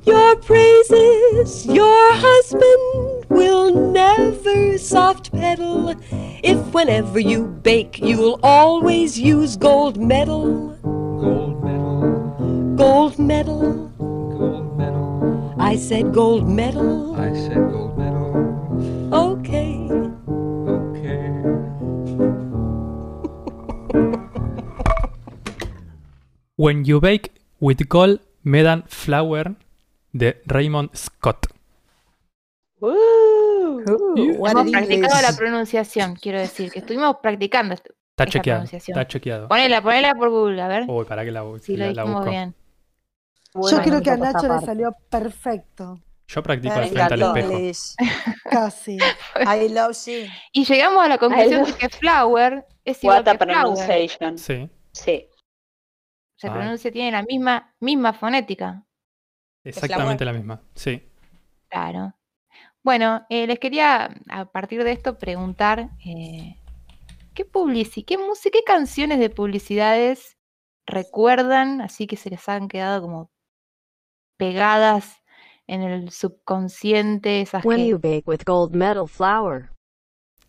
Your 0.06 0.38
praises, 0.38 1.66
your 1.66 2.14
husband 2.14 3.26
will 3.28 3.92
never 3.92 4.78
soft 4.78 5.34
pedal. 5.34 5.94
If 6.44 6.74
whenever 6.74 7.20
you 7.20 7.48
bake, 7.48 8.00
you'll 8.00 8.40
always 8.44 9.20
use 9.20 9.58
gold 9.58 9.98
medal. 9.98 10.70
Gold 10.84 11.62
medal. 11.62 12.76
Gold 12.78 13.20
medal. 13.20 13.91
I 15.72 15.78
said 15.78 16.14
gold 16.14 16.48
medal. 16.48 17.16
I 17.16 17.34
said 17.34 17.72
gold 17.72 17.98
medal. 17.98 18.36
Okay. 19.14 19.88
Okay. 20.68 21.32
When 26.58 26.84
You 26.86 27.00
Bake 27.00 27.32
with 27.60 27.88
Gold 27.88 28.20
Medal 28.44 28.84
Flour 28.88 29.56
de 30.12 30.42
Raymond 30.46 30.90
Scott. 30.96 31.48
Uh, 32.82 33.80
Hemos 34.48 34.72
practicado 34.72 35.22
la 35.22 35.36
pronunciación, 35.38 36.16
quiero 36.16 36.40
decir, 36.40 36.72
que 36.72 36.80
estuvimos 36.80 37.18
practicando 37.22 37.76
est- 37.76 37.86
Está 37.88 38.24
esta 38.26 38.40
chequeado. 38.40 38.58
pronunciación. 38.60 38.98
Está 39.00 39.08
chequeado. 39.08 39.48
Ponela, 39.48 39.82
ponela 39.82 40.14
por 40.16 40.30
Google, 40.30 40.62
a 40.62 40.68
ver 40.68 40.84
Uy, 40.88 41.06
para 41.06 41.24
que 41.24 41.32
la, 41.32 41.44
si 41.62 41.78
lo 41.78 41.86
la, 41.86 41.92
la 41.94 42.02
dijimos 42.04 42.20
busco. 42.22 42.30
bien. 42.32 42.54
Yo 43.54 43.82
creo 43.82 44.02
que 44.02 44.10
a 44.12 44.18
Nacho 44.18 44.48
le 44.48 44.66
salió 44.66 44.96
perfecto. 45.10 46.00
Yo 46.28 46.42
practico 46.42 46.74
al 46.74 46.88
frente 46.90 47.14
al 47.14 47.22
espejo. 47.22 47.52
English. 47.52 47.96
Casi. 48.50 48.98
I 49.36 49.70
love 49.70 49.98
you. 50.06 50.30
Y 50.54 50.64
llegamos 50.64 51.04
a 51.04 51.10
la 51.10 51.18
conclusión 51.18 51.66
de 51.66 51.74
que 51.74 51.90
flower 51.90 52.66
es 52.86 53.04
igual 53.04 53.20
What 53.24 53.28
a 53.28 53.38
que 53.38 53.46
flower. 53.46 53.64
pronunciation. 53.64 54.38
Sí, 54.38 54.70
Sí. 54.94 55.28
Se 56.38 56.48
Ah. 56.48 56.54
pronuncia, 56.54 56.92
tiene 56.92 57.12
la 57.12 57.24
misma, 57.24 57.76
misma 57.80 58.14
fonética. 58.14 58.84
exactamente 59.64 60.26
la 60.26 60.34
misma. 60.34 60.62
Sí. 60.74 61.08
Claro. 61.70 62.14
Bueno, 62.84 63.26
eh, 63.30 63.46
les 63.46 63.60
quería 63.60 64.10
a 64.30 64.46
partir 64.46 64.84
de 64.84 64.92
esto 64.92 65.18
preguntar 65.20 65.90
eh, 66.06 66.56
¿qué 67.36 67.46
publici 67.46 68.04
qué 68.04 68.18
música, 68.18 68.50
qué 68.58 68.64
canciones 68.64 69.20
de 69.20 69.30
publicidades 69.30 70.38
recuerdan, 70.88 71.80
así 71.82 72.08
que 72.08 72.18
se 72.18 72.30
les 72.32 72.50
han 72.50 72.68
quedado 72.68 73.02
como 73.04 73.31
pegadas 74.42 75.22
en 75.68 75.84
el 75.84 76.10
subconsciente, 76.10 77.42
esas 77.42 77.64
When 77.64 77.78
que 77.78 77.88
you 77.90 78.00
bake 78.00 78.24
with 78.26 78.42
gold 78.44 78.74
medal 78.76 79.08
flour. 79.08 79.70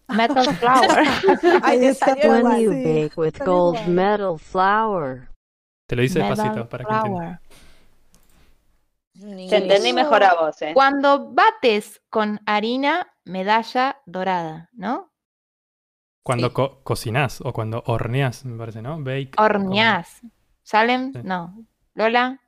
Metal 0.09 0.47
te 1.71 1.95
salió 1.95 2.31
When 2.31 2.39
igual. 2.41 2.63
you 2.63 2.73
sí, 2.73 2.85
bake 2.85 3.13
with 3.21 3.37
salió 3.37 3.53
gold 3.53 3.75
igual. 3.77 3.91
medal 3.95 4.39
flour. 4.39 5.29
Te 5.87 5.97
lo 5.97 6.03
dice 6.03 6.21
Metal 6.21 6.37
despacito 6.37 6.69
para 6.71 6.85
que 6.85 6.93
entiendas. 6.95 7.41
Te 9.51 9.57
entendí 9.59 9.93
mejor 9.93 10.25
a 10.25 10.35
vos, 10.35 10.63
¿eh? 10.63 10.73
Cuando 10.73 11.31
bates 11.33 12.01
con 12.09 12.41
harina, 12.47 13.13
medalla 13.27 13.99
dorada, 14.07 14.71
¿no? 14.73 15.13
Cuando 16.25 16.49
Sí. 16.49 16.55
co- 16.55 16.83
cocinás 16.83 17.43
o 17.43 17.53
cuando 17.53 17.83
horneás, 17.87 18.45
me 18.47 18.57
parece, 18.57 18.81
¿no? 18.81 18.97
Bake. 19.03 19.33
Horneás. 19.37 20.23
¿Salen? 20.63 21.13
Sí. 21.13 21.21
No. 21.25 21.55
Lola. 21.95 22.41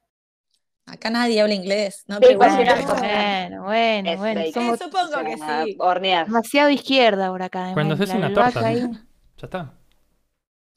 Acá 0.86 1.08
nadie 1.10 1.40
habla 1.40 1.54
inglés. 1.54 2.04
No 2.08 2.18
Sí, 2.18 2.34
Bueno, 2.34 2.56
bueno, 2.56 3.62
bueno, 3.64 4.10
Es 4.10 4.18
bueno. 4.18 4.40
bake. 4.40 4.52
Somos 4.52 4.80
Eh, 4.80 4.84
supongo 4.84 5.24
que 5.24 5.36
sí. 5.36 5.76
Hornear. 5.78 6.26
demasiado 6.26 6.70
izquierda 6.70 7.30
por 7.30 7.42
acá. 7.42 7.70
Cuando 7.72 7.94
haces 7.94 8.10
una 8.14 8.32
torta. 8.32 8.66
ahí. 8.66 8.80
Ya 8.80 9.46
está. 9.46 9.74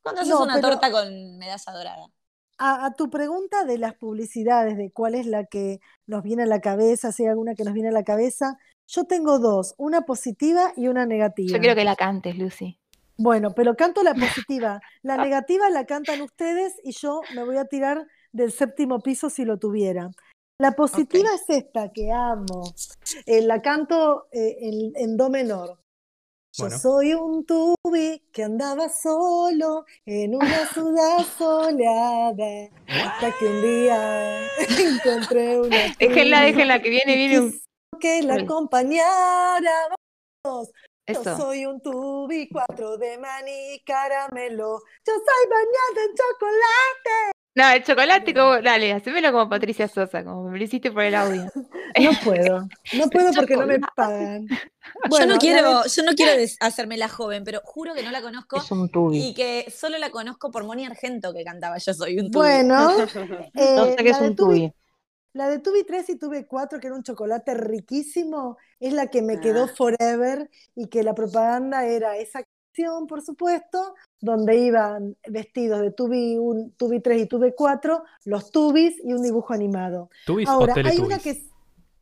¿Cuándo 0.01 0.21
haces 0.21 0.33
No, 0.33 0.43
una 0.43 0.55
pero- 0.55 0.69
torta 0.69 0.91
con 0.91 1.37
medalla 1.37 1.71
dorada? 1.73 2.07
A, 2.59 2.85
a 2.85 2.93
tu 2.93 3.09
pregunta 3.09 3.65
de 3.65 3.77
las 3.77 3.93
publicidades, 3.95 4.77
de 4.77 4.89
cuál 4.91 5.13
es 5.13 5.27
la 5.27 5.43
que 5.45 5.79
nos 6.07 6.23
viene 6.23 6.43
a 6.43 6.47
la 6.47 6.59
cabeza, 6.61 7.11
si 7.11 7.23
hay 7.23 7.29
alguna 7.29 7.53
que 7.53 7.63
nos 7.63 7.73
viene 7.73 7.89
a 7.89 7.91
la 7.91 8.03
cabeza, 8.03 8.57
yo 8.87 9.03
tengo 9.03 9.37
dos, 9.37 9.75
una 9.77 10.01
positiva 10.01 10.71
y 10.75 10.87
una 10.87 11.05
negativa. 11.05 11.51
Yo 11.51 11.59
quiero 11.59 11.75
que 11.75 11.83
la 11.83 11.95
cantes, 11.95 12.35
Lucy. 12.37 12.79
Bueno, 13.17 13.51
pero 13.55 13.75
canto 13.75 14.01
la 14.01 14.13
positiva. 14.47 14.79
La 15.03 15.17
negativa 15.17 15.69
la 15.69 15.85
cantan 15.85 16.21
ustedes 16.21 16.73
y 16.83 16.93
yo 16.93 17.21
me 17.35 17.43
voy 17.43 17.57
a 17.57 17.65
tirar 17.65 18.07
del 18.37 18.51
séptimo 18.51 18.99
piso 18.99 19.29
si 19.29 19.43
lo 19.43 19.57
tuviera. 19.57 20.09
La 20.59 20.71
positiva 20.71 21.29
es 21.35 21.43
esta 21.49 21.91
que 21.91 22.11
amo. 22.11 22.73
Eh, 23.25 23.41
la 23.41 23.61
canto 23.61 24.27
eh, 24.31 24.57
en, 24.61 24.93
en 24.95 25.17
do 25.17 25.29
menor. 25.29 25.77
Yo 26.53 26.71
soy 26.71 27.13
un 27.13 27.45
tubi 27.45 28.19
que 28.33 28.43
andaba 28.43 28.89
solo 28.89 29.85
en 30.05 30.33
una 30.33 30.65
ciudad 30.73 31.19
soleada. 31.37 32.69
Hasta 32.87 33.37
que 33.37 33.45
un 33.45 33.61
día 33.61 34.47
encontré 34.79 35.59
una 35.59 35.77
Déjenla, 35.99 36.41
déjenla, 36.41 36.81
que 36.81 36.89
viene, 36.89 37.15
viene 37.15 37.39
un. 37.41 37.61
que 37.99 38.23
la 38.23 38.35
acompañara. 38.35 39.89
Vamos. 40.43 40.71
Yo 41.07 41.23
soy 41.37 41.67
un 41.67 41.79
tubi, 41.79 42.49
cuatro 42.49 42.97
de 42.97 43.19
maní 43.19 43.79
caramelo. 43.85 44.79
Yo 45.05 45.13
soy 45.13 45.49
bañada 45.49 46.09
en 46.09 46.15
chocolate. 46.15 47.36
No, 47.57 47.67
el 47.71 47.83
chocolate, 47.83 48.33
como. 48.35 48.61
Dale, 48.61 48.93
hacémelo 48.93 49.31
como 49.31 49.49
Patricia 49.49 49.87
Sosa, 49.87 50.23
como 50.23 50.43
me 50.49 50.57
lo 50.59 50.63
hiciste 50.63 50.91
por 50.91 51.03
el 51.03 51.15
audio. 51.15 51.45
No 51.99 52.11
puedo, 52.23 52.67
no 52.93 53.07
puedo 53.11 53.31
porque 53.33 53.55
no 53.57 53.65
me 53.65 53.79
pagan. 53.95 54.45
yo 55.11 55.25
no 55.25 55.37
quiero, 55.39 55.83
yo 55.85 56.03
no 56.03 56.13
quiero 56.13 56.43
hacerme 56.59 56.97
la 56.97 57.07
joven, 57.09 57.43
pero 57.43 57.61
juro 57.63 57.95
que 57.95 58.03
no 58.03 58.11
la 58.11 58.21
conozco 58.21 58.57
Es 58.57 58.69
un 58.71 58.89
tubi. 58.89 59.17
y 59.29 59.33
que 59.33 59.71
solo 59.75 59.97
la 59.97 60.11
conozco 60.11 60.51
por 60.51 60.63
Moni 60.65 60.85
Argento 60.85 61.33
que 61.33 61.43
cantaba 61.43 61.77
Yo 61.77 61.93
soy 61.93 62.19
un 62.19 62.29
tubi. 62.29 62.43
Bueno, 62.45 62.91
No 62.97 63.03
eh, 63.05 63.95
sé 63.97 64.03
qué 64.03 64.09
es 64.09 64.19
un 64.19 64.35
tubi, 64.35 64.59
tubi. 64.67 64.73
la 65.33 65.49
de 65.49 65.59
tubi 65.59 65.83
3 65.85 66.09
y 66.09 66.15
tubi 66.19 66.43
4, 66.45 66.79
que 66.79 66.87
era 66.87 66.95
un 66.95 67.03
chocolate 67.03 67.53
riquísimo, 67.55 68.57
es 68.79 68.93
la 68.93 69.07
que 69.07 69.21
me 69.21 69.39
quedó 69.39 69.63
Ah. 69.63 69.71
forever 69.75 70.49
y 70.75 70.87
que 70.89 71.03
la 71.03 71.15
propaganda 71.15 71.85
era 71.85 72.17
esa 72.17 72.43
canción, 72.77 73.07
por 73.07 73.21
supuesto, 73.21 73.95
donde 74.21 74.55
iban 74.57 75.15
vestidos 75.27 75.81
de 75.81 75.91
tubi 75.91 76.37
1, 76.37 76.71
tubi 76.77 76.99
3 77.01 77.23
y 77.23 77.25
tubi 77.27 77.51
4, 77.55 78.03
los 78.25 78.51
tubis 78.51 78.95
y 79.03 79.13
un 79.13 79.21
dibujo 79.21 79.53
animado. 79.53 80.09
¿Tubis 80.25 80.47
Ahora, 80.47 80.73
o 80.73 80.87
hay 80.87 80.99
una 80.99 81.19
que 81.19 81.31
es 81.31 81.43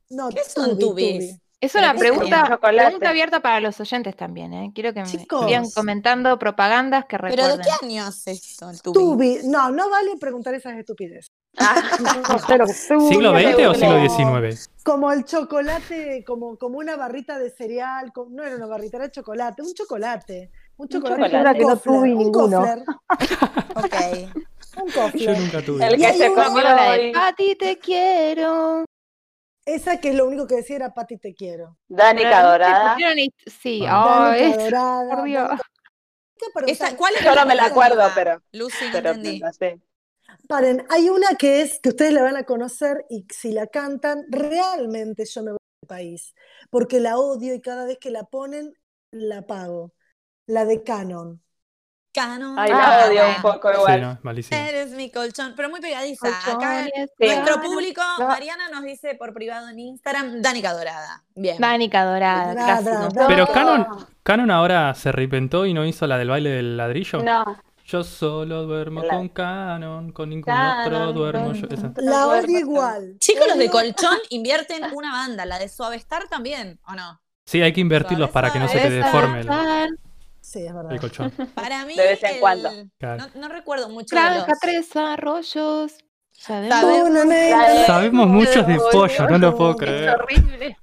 No, 0.10 0.30
¿Qué 0.30 0.41
son 0.47 0.72
tubi, 0.77 0.80
tubis? 0.80 1.30
tubi. 1.31 1.41
Es 1.61 1.72
Pero 1.72 1.85
una 1.85 1.93
¿qué 1.93 1.99
pregunta, 1.99 2.60
pregunta 2.61 3.10
abierta 3.10 3.39
para 3.39 3.60
los 3.61 3.80
oyentes 3.80 4.15
también, 4.15 4.53
¿eh? 4.53 4.72
Quiero 4.76 4.93
que 4.93 4.99
me 5.02 5.07
Chicos. 5.07 5.45
sigan 5.45 5.68
comentando 5.72 6.38
propagandas 6.38 7.06
que 7.06 7.18
¿Pero 7.18 7.30
recuerden. 7.31 7.57
de 7.57 7.64
qué 7.64 7.85
año 7.85 8.07
es 8.10 8.27
esto, 8.27 8.69
el 8.69 8.81
tubi? 8.81 8.93
Tubi. 8.93 9.38
No, 9.45 9.72
no 9.72 9.89
vale 9.89 10.15
preguntar 10.19 10.53
esas 10.53 10.77
estupideces. 10.77 11.31
No 11.57 12.38
que 12.45 12.57
tubi, 12.57 12.73
¿Siglo 13.10 13.31
XX 13.31 13.68
o 13.68 13.73
siglo 13.73 14.10
XIX? 14.10 14.69
Como 14.84 15.11
el 15.11 15.23
chocolate, 15.23 16.23
como, 16.27 16.57
como 16.57 16.77
una 16.77 16.97
barrita 16.97 17.39
de 17.39 17.49
cereal. 17.49 18.11
co- 18.14 18.27
No 18.30 18.43
era 18.43 18.57
una 18.57 18.68
barrita, 18.68 18.97
era 18.97 19.10
chocolate. 19.10 19.61
Un 19.64 19.73
chocolate. 19.73 20.52
Un 20.77 20.88
chocolate. 20.89 21.15
chocolate. 21.15 21.35
un 21.35 21.41
Era 21.41 21.53
que 21.53 21.61
no 21.61 21.68
Kofler, 21.69 21.84
tuve 21.84 22.11
un 22.11 22.18
ninguno. 22.18 22.61
Ok. 23.76 23.95
Un 24.77 24.88
Yo 24.88 25.02
Kofler. 25.02 25.39
nunca 25.39 25.61
tuve. 25.61 25.85
El 25.88 25.97
que 25.97 26.14
se 26.14 26.34
comió 26.34 26.64
la 26.64 26.91
de. 26.93 27.11
Pati 27.14 27.56
te 27.56 27.80
quiero. 27.80 28.85
Esa 29.65 29.99
que 29.99 30.10
es 30.10 30.15
lo 30.15 30.27
único 30.27 30.45
que 30.47 30.56
decía 30.57 30.76
era 30.76 30.93
Pati 30.93 31.18
te 31.18 31.34
quiero. 31.34 31.77
Danica 31.88 32.43
Dorada. 32.43 32.97
Sí, 33.61 33.81
oh, 33.84 33.85
Danica 33.85 34.47
es- 34.47 34.57
Dorada, 34.65 35.15
por 35.15 35.23
Dios. 35.23 35.47
Danica- 35.49 35.64
¿Qué 36.38 36.45
pregunta? 36.53 36.85
Esa, 36.88 36.97
¿Cuál 36.97 37.15
es 37.15 37.23
Yo 37.23 37.34
no 37.34 37.45
me 37.45 37.56
la 37.56 37.65
acuerdo, 37.65 38.03
pero- 38.14 38.41
Lucy, 38.52 38.85
no 38.88 38.91
Pero 38.91 39.10
entendí. 39.11 39.39
no 39.39 39.53
sé. 39.53 39.80
Paren, 40.49 40.85
hay 40.89 41.10
una 41.10 41.30
que 41.39 41.61
es 41.61 41.80
que 41.80 41.89
ustedes 41.89 42.11
la 42.14 42.22
van 42.23 42.35
a 42.35 42.43
conocer 42.43 43.06
y 43.10 43.26
si 43.34 43.52
la 43.53 43.68
cantan, 43.68 44.26
realmente 44.30 45.23
yo 45.26 45.41
me 45.43 45.52
voy 45.52 45.57
del 45.81 45.88
país, 45.88 46.34
porque 46.69 46.99
la 46.99 47.18
odio 47.18 47.53
y 47.56 47.61
cada 47.61 47.85
vez 47.85 47.97
que 47.99 48.11
la 48.11 48.26
ponen, 48.26 48.73
la 49.11 49.43
pago. 49.47 49.93
La 50.48 50.66
de 50.66 50.84
Canon. 50.84 51.42
Canon. 52.14 52.58
Ay, 52.58 52.72
Ah, 52.74 52.98
la 53.02 53.08
odio 53.10 53.22
un 53.36 53.42
poco 53.42 53.70
Sí, 53.74 53.76
igual. 53.78 54.02
no, 54.02 54.12
es 54.14 54.24
malísimo. 54.24 54.58
Eres 54.62 54.92
mi 54.92 55.12
colchón, 55.12 55.54
pero 55.56 55.70
muy 55.70 55.82
pegadiza. 55.82 56.30
Acá 56.50 56.88
nuestro 57.20 57.62
público, 57.62 58.02
No. 58.20 58.28
Mariana 58.28 58.70
nos 58.70 58.84
dice 58.84 59.16
por 59.16 59.34
privado 59.34 59.68
en 59.70 59.80
Instagram, 59.80 60.42
Danica 60.42 60.72
Dorada. 60.74 61.24
Bien. 61.36 61.58
Danica 61.60 62.06
Dorada. 62.06 62.54
Dorada. 62.54 63.28
Pero 63.28 63.46
No. 63.48 63.52
Canon, 63.52 63.88
Canon 64.24 64.50
ahora 64.52 64.94
se 64.96 65.12
reinventó 65.12 65.66
y 65.66 65.74
no 65.74 65.86
hizo 65.86 66.08
la 66.08 66.18
del 66.18 66.30
baile 66.30 66.52
del 66.52 66.78
ladrillo. 66.78 67.22
No. 67.22 67.58
Yo 67.84 68.04
solo 68.04 68.64
duermo 68.64 69.04
La- 69.04 69.10
con 69.10 69.28
Canon, 69.30 70.12
con 70.14 70.30
ningún 70.30 70.46
Canon, 70.46 70.86
otro 70.94 71.14
duermo 71.14 71.52
yo. 71.54 71.68
con- 71.68 71.78
Esa. 71.78 71.92
La 71.98 72.28
odio 72.28 72.60
igual. 72.60 73.18
Chicos, 73.20 73.46
los 73.48 73.58
de 73.58 73.70
colchón 73.70 74.18
invierten 74.30 74.84
una 74.94 75.12
banda, 75.12 75.46
la 75.46 75.60
de 75.60 75.68
Suavestar 75.68 76.28
también, 76.30 76.80
¿o 76.88 76.94
no? 76.94 77.20
Sí, 77.46 77.62
hay 77.62 77.74
que 77.74 77.82
invertirlos 77.82 78.30
para 78.32 78.52
que 78.54 78.58
no 78.58 78.68
se 78.70 78.80
te 78.80 78.90
deforme 78.90 79.42
el. 79.42 79.48
Sí, 80.46 80.66
es 80.66 80.74
verdad. 80.74 80.92
el 80.92 81.00
colchón. 81.00 81.32
Para 81.56 81.86
mí, 81.86 81.96
De 81.96 82.04
vez 82.04 82.24
en 82.24 82.36
el- 82.36 82.40
cuando. 82.40 82.70
Claro. 83.00 83.24
No, 83.34 83.42
no 83.42 83.48
recuerdo 83.50 83.90
mucho 83.90 84.16
de 84.16 84.22
Granja 84.22 84.48
los... 84.48 84.60
Tres 84.60 84.96
Arroyos. 84.96 85.98
Sabemos. 86.32 87.86
Sabemos. 87.88 88.28
Muchos 88.28 88.68
de 88.68 88.78
pollo, 88.92 89.30
no 89.30 89.38
lo 89.40 89.58
puedo 89.58 89.72
Es 89.72 89.78
creer. 89.78 90.10
horrible. 90.10 90.78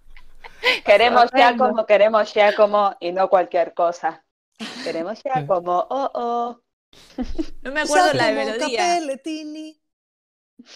Queremos 0.84 1.26
ya 1.36 1.56
como 1.56 1.86
queremos 1.86 2.32
ya 2.34 2.54
como 2.54 2.96
y 3.00 3.12
no 3.12 3.28
cualquier 3.28 3.72
cosa. 3.74 4.24
Queremos 4.84 5.20
ya 5.24 5.46
como 5.46 5.86
oh 5.90 6.10
oh. 6.14 6.60
No 7.62 7.72
me 7.72 7.80
acuerdo 7.82 8.12
la 8.14 8.26
de 8.28 8.32
melodía. 8.32 8.78
Capellettini. 8.94 9.78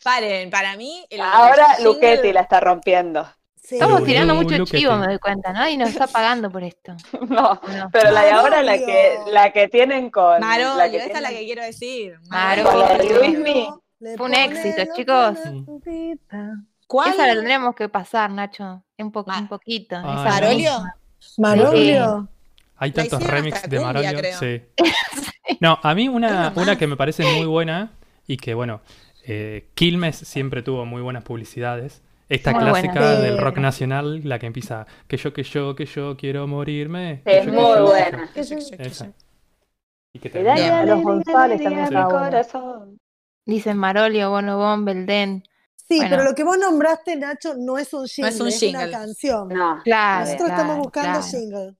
Paren, 0.03 0.51
para 0.51 0.77
mí... 0.77 1.07
el- 1.11 1.21
Ahora 1.21 1.77
jingle- 1.79 2.33
la 2.33 2.41
está 2.43 2.61
rompiendo. 2.61 3.29
Sí. 3.69 3.75
Estamos 3.75 4.05
tirando 4.05 4.35
mucho 4.37 4.65
chivo, 4.65 4.95
me 4.97 5.07
doy 5.07 5.19
cuenta, 5.19 5.53
¿no? 5.53 5.69
Y 5.69 5.77
nos 5.77 5.89
está 5.89 6.07
pagando 6.07 6.49
por 6.51 6.63
esto. 6.63 6.95
No, 7.29 7.61
No. 7.77 7.89
pero 7.91 8.13
la 8.13 8.23
de 8.23 8.31
ahora 8.31 8.63
la 8.63 8.79
que 8.79 9.17
la 9.33 9.51
que 9.53 9.67
tienen 9.67 10.11
con 10.11 10.41
Marolio, 10.41 10.77
la 10.77 10.89
que 10.89 10.99
esta 10.99 11.17
es 11.19 11.23
la 11.23 11.31
que 11.31 11.45
quiero 11.45 11.63
decir. 11.63 12.15
Marolio. 12.29 13.19
Luismi. 13.19 13.69
Fue 14.17 14.27
un 14.27 14.35
éxito, 14.35 14.83
chicos. 14.95 15.39
puntita. 15.65 16.53
¿Cuál? 16.87 17.11
Esa 17.13 17.27
la 17.27 17.35
tendremos 17.35 17.75
que 17.75 17.89
pasar, 17.89 18.31
Nacho. 18.31 18.85
Un, 18.99 19.11
po- 19.11 19.25
Ma- 19.27 19.39
un 19.41 19.49
poquito. 19.49 19.97
Ay. 19.97 20.03
¿Marolio? 20.25 20.71
Marolio. 21.39 22.29
Hay 22.77 22.93
tantos 22.93 23.23
remix 23.23 23.63
de 23.63 23.79
cumbia, 23.79 23.87
Marolio. 23.87 24.19
creo. 24.19 24.39
Sí. 24.39 24.63
No, 25.61 25.79
a 25.83 25.95
mí 25.95 26.09
una, 26.09 26.53
una 26.57 26.77
que 26.77 26.87
me 26.87 26.97
parece 26.97 27.23
muy 27.37 27.47
buena 27.47 27.91
y 28.27 28.37
que, 28.37 28.53
bueno, 28.53 28.81
eh, 29.27 29.71
Quilmes 29.75 30.17
siempre 30.17 30.61
tuvo 30.63 30.85
muy 30.85 31.01
buenas 31.01 31.23
publicidades. 31.25 32.03
Esta 32.29 32.53
Muy 32.53 32.61
clásica 32.65 32.93
buena. 32.95 33.21
del 33.21 33.39
rock 33.39 33.59
nacional, 33.59 34.21
la 34.25 34.39
que 34.39 34.47
empieza 34.47 34.87
que 35.07 35.17
yo, 35.17 35.33
que 35.33 35.43
yo, 35.45 35.77
que 35.77 35.87
yo 35.87 36.17
quiero 36.17 36.47
morirme. 36.47 37.23
Es 37.25 37.45
que 37.45 37.53
muy 37.53 37.57
yo, 37.63 37.73
que 37.73 37.79
yo". 37.79 37.87
buena. 37.87 38.31
Y 40.13 40.19
que 40.19 40.29
Y 40.29 40.43
dale, 40.43 40.45
termina- 40.63 40.71
dale, 40.77 40.91
Los 40.91 41.03
González 41.03 41.61
dale, 41.63 41.87
también. 41.89 42.99
Dicen 43.45 43.77
Marolio, 43.77 44.31
Bonobón, 44.31 44.85
Belden. 44.85 45.45
Sí, 45.77 45.99
Bueno. 45.99 46.11
pero 46.11 46.25
lo 46.25 46.35
que 46.35 46.43
vos 46.43 46.59
nombraste, 46.59 47.15
Nacho, 47.15 47.55
no 47.57 47.79
es 47.79 47.93
un 47.95 48.07
jingle, 48.09 48.31
es 48.31 48.63
un 48.63 48.69
una 48.71 48.91
canción. 48.91 49.49
No. 49.49 49.81
Claro. 49.85 50.25
Nosotros 50.25 50.47
claro, 50.49 50.63
estamos 50.63 50.79
buscando 50.79 51.21
claro, 51.21 51.27
jingle. 51.31 51.75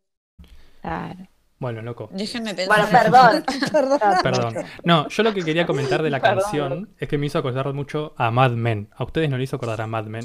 claro. 0.81 1.29
Bueno, 1.59 1.81
loco. 1.83 2.11
Déjenme 2.13 2.55
pensar. 2.55 2.77
Bueno, 2.77 2.91
perdón. 2.91 3.45
Perdón. 3.73 3.99
Perdón. 4.23 4.55
No, 4.85 5.09
yo 5.09 5.23
lo 5.23 5.33
que 5.33 5.43
quería 5.43 5.67
comentar 5.67 6.03
de 6.03 6.11
la 6.11 6.21
Perdón, 6.21 6.41
canción 6.41 6.91
es 6.99 7.09
que 7.09 7.17
me 7.19 7.27
hizo 7.27 7.39
acordar 7.39 7.73
mucho 7.73 8.15
a 8.19 8.31
Mad 8.31 8.53
Men. 8.53 8.91
¿A 8.97 9.05
ustedes 9.05 9.31
no 9.31 9.39
le 9.39 9.45
hizo 9.45 9.57
acordar 9.57 9.81
a 9.81 9.87
Mad 9.87 10.05
Men? 10.07 10.25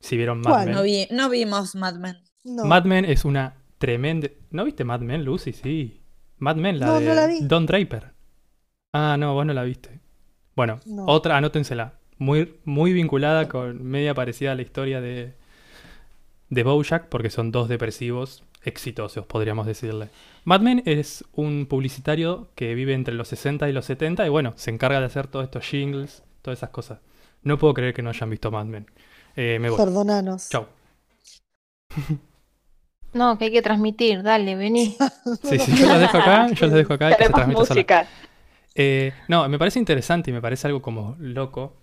Si 0.00 0.16
vieron 0.16 0.40
Mad 0.40 0.50
¿Cuál? 0.50 0.66
Men. 0.66 0.74
No, 0.76 0.82
vi, 0.82 1.08
no 1.10 1.28
vimos 1.28 1.74
Mad 1.74 1.94
Men. 1.96 2.18
No. 2.44 2.64
Mad 2.64 2.84
Men 2.84 3.04
es 3.04 3.24
una 3.24 3.56
tremenda. 3.78 4.28
¿No 4.50 4.64
viste 4.64 4.84
Mad 4.84 5.00
Men, 5.00 5.24
Lucy? 5.24 5.52
Sí. 5.52 6.04
Mad 6.38 6.56
Men, 6.56 6.78
la 6.78 6.86
No, 6.86 7.00
de 7.00 7.06
no 7.06 7.14
la 7.14 7.26
vi. 7.26 7.38
Don 7.42 7.66
Draper. 7.66 8.12
Ah, 8.92 9.16
no, 9.18 9.34
vos 9.34 9.44
no 9.44 9.52
la 9.52 9.64
viste. 9.64 10.00
Bueno, 10.54 10.78
No. 10.86 11.06
otra, 11.06 11.36
anótensela. 11.36 11.94
Muy, 12.18 12.60
muy 12.64 12.92
vinculada 12.92 13.48
con 13.48 13.84
media 13.84 14.14
parecida 14.14 14.52
a 14.52 14.54
la 14.54 14.62
historia 14.62 15.00
de, 15.00 15.34
de 16.50 16.62
Bojack, 16.62 17.08
porque 17.08 17.30
son 17.30 17.50
dos 17.52 17.68
depresivos 17.68 18.44
exitosos, 18.62 19.24
podríamos 19.26 19.66
decirle. 19.66 20.08
Mad 20.48 20.62
Men 20.62 20.82
es 20.86 21.26
un 21.34 21.66
publicitario 21.66 22.48
que 22.54 22.74
vive 22.74 22.94
entre 22.94 23.12
los 23.12 23.28
60 23.28 23.68
y 23.68 23.72
los 23.74 23.84
70 23.84 24.24
y 24.24 24.30
bueno, 24.30 24.54
se 24.56 24.70
encarga 24.70 24.98
de 24.98 25.04
hacer 25.04 25.26
todos 25.26 25.44
estos 25.44 25.62
jingles, 25.62 26.22
todas 26.40 26.60
esas 26.60 26.70
cosas. 26.70 27.00
No 27.42 27.58
puedo 27.58 27.74
creer 27.74 27.92
que 27.92 28.00
no 28.00 28.08
hayan 28.08 28.30
visto 28.30 28.50
Mad 28.50 28.64
Men. 28.64 28.86
Eh, 29.36 29.58
me 29.60 29.68
voy. 29.68 29.76
Perdonanos. 29.76 30.48
Chau. 30.48 30.64
No, 33.12 33.36
que 33.36 33.44
hay 33.44 33.52
que 33.52 33.60
transmitir, 33.60 34.22
dale, 34.22 34.56
vení. 34.56 34.96
Sí, 35.42 35.58
sí, 35.58 35.76
yo 35.76 35.86
las 35.86 36.00
dejo 36.00 36.16
acá, 36.16 36.48
yo 36.48 36.66
las 36.66 36.74
dejo 36.76 36.94
acá 36.94 37.10
y 37.10 37.16
que 37.16 37.24
se 37.24 37.32
transmita 37.32 37.64
sola. 37.66 38.06
Eh, 38.74 39.12
no, 39.28 39.46
me 39.50 39.58
parece 39.58 39.78
interesante 39.78 40.30
y 40.30 40.32
me 40.32 40.40
parece 40.40 40.66
algo 40.66 40.80
como 40.80 41.14
loco, 41.18 41.76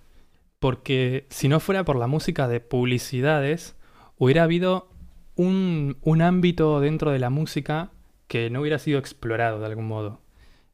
porque 0.57 1.27
si 1.29 1.49
no 1.49 1.59
fuera 1.59 1.85
por 1.85 1.97
la 1.97 2.07
música 2.07 2.47
de 2.47 2.61
publicidades, 2.61 3.75
hubiera 4.17 4.41
habido 4.41 4.89
un, 5.35 5.97
un 6.01 6.23
ámbito 6.23 6.79
dentro 6.79 7.11
de 7.11 7.19
la 7.19 7.29
música 7.29 7.91
que 8.27 8.49
no 8.49 8.61
hubiera 8.61 8.79
sido 8.79 8.99
explorado 8.99 9.59
de 9.59 9.65
algún 9.65 9.87
modo. 9.87 10.21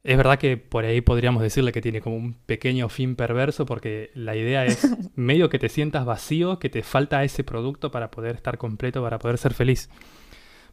Es 0.04 0.18
verdad 0.18 0.40
que 0.40 0.58
por 0.58 0.84
ahí 0.84 1.02
podríamos 1.02 1.44
decirle 1.44 1.72
que 1.72 1.82
tiene 1.82 2.02
como 2.02 2.16
un 2.16 2.34
pequeño 2.34 2.90
fin 2.90 3.16
perverso, 3.16 3.66
porque 3.66 4.10
la 4.16 4.36
idea 4.36 4.66
es 4.66 4.88
medio 5.16 5.50
que 5.50 5.60
te 5.60 5.70
sientas 5.70 6.06
vacío, 6.06 6.58
que 6.58 6.70
te 6.70 6.82
falta 6.82 7.24
ese 7.24 7.44
producto 7.44 7.92
para 7.92 8.10
poder 8.10 8.36
estar 8.36 8.58
completo, 8.58 9.04
para 9.04 9.20
poder 9.20 9.38
ser 9.38 9.54
feliz. 9.54 9.90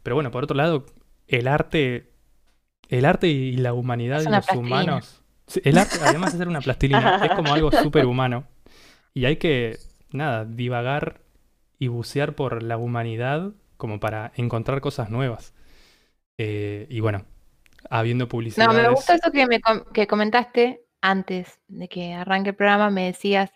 Pero 0.02 0.16
bueno, 0.16 0.30
por 0.30 0.44
otro 0.44 0.56
lado, 0.56 0.86
el 1.26 1.46
arte, 1.46 2.12
el 2.88 3.04
arte 3.04 3.28
y 3.28 3.56
la 3.56 3.74
humanidad 3.74 4.22
una 4.22 4.38
los 4.38 4.46
plastilina. 4.46 4.66
humanos. 4.66 5.22
El 5.62 5.78
arte, 5.78 5.96
además 6.02 6.32
de 6.32 6.38
ser 6.38 6.48
una 6.48 6.60
plastilina, 6.60 7.24
es 7.24 7.32
como 7.32 7.52
algo 7.52 7.70
súper 7.82 8.06
humano. 8.06 8.46
Y 9.12 9.26
hay 9.26 9.36
que, 9.36 9.78
nada, 10.10 10.46
divagar 10.46 11.20
y 11.78 11.88
bucear 11.88 12.34
por 12.34 12.62
la 12.62 12.78
humanidad 12.78 13.52
como 13.76 14.00
para 14.00 14.32
encontrar 14.36 14.80
cosas 14.80 15.10
nuevas. 15.10 15.54
Eh, 16.38 16.86
y 16.88 17.00
bueno, 17.00 17.24
habiendo 17.90 18.24
No, 18.24 18.28
publicidades. 18.28 18.82
me 18.82 18.88
gustó 18.88 19.12
eso 19.14 19.30
que, 19.32 19.46
me 19.46 19.60
com- 19.60 19.84
que 19.92 20.06
comentaste 20.06 20.82
antes 21.00 21.58
de 21.68 21.88
que 21.88 22.14
arranque 22.14 22.50
el 22.50 22.56
programa. 22.56 22.90
Me 22.90 23.06
decías 23.06 23.50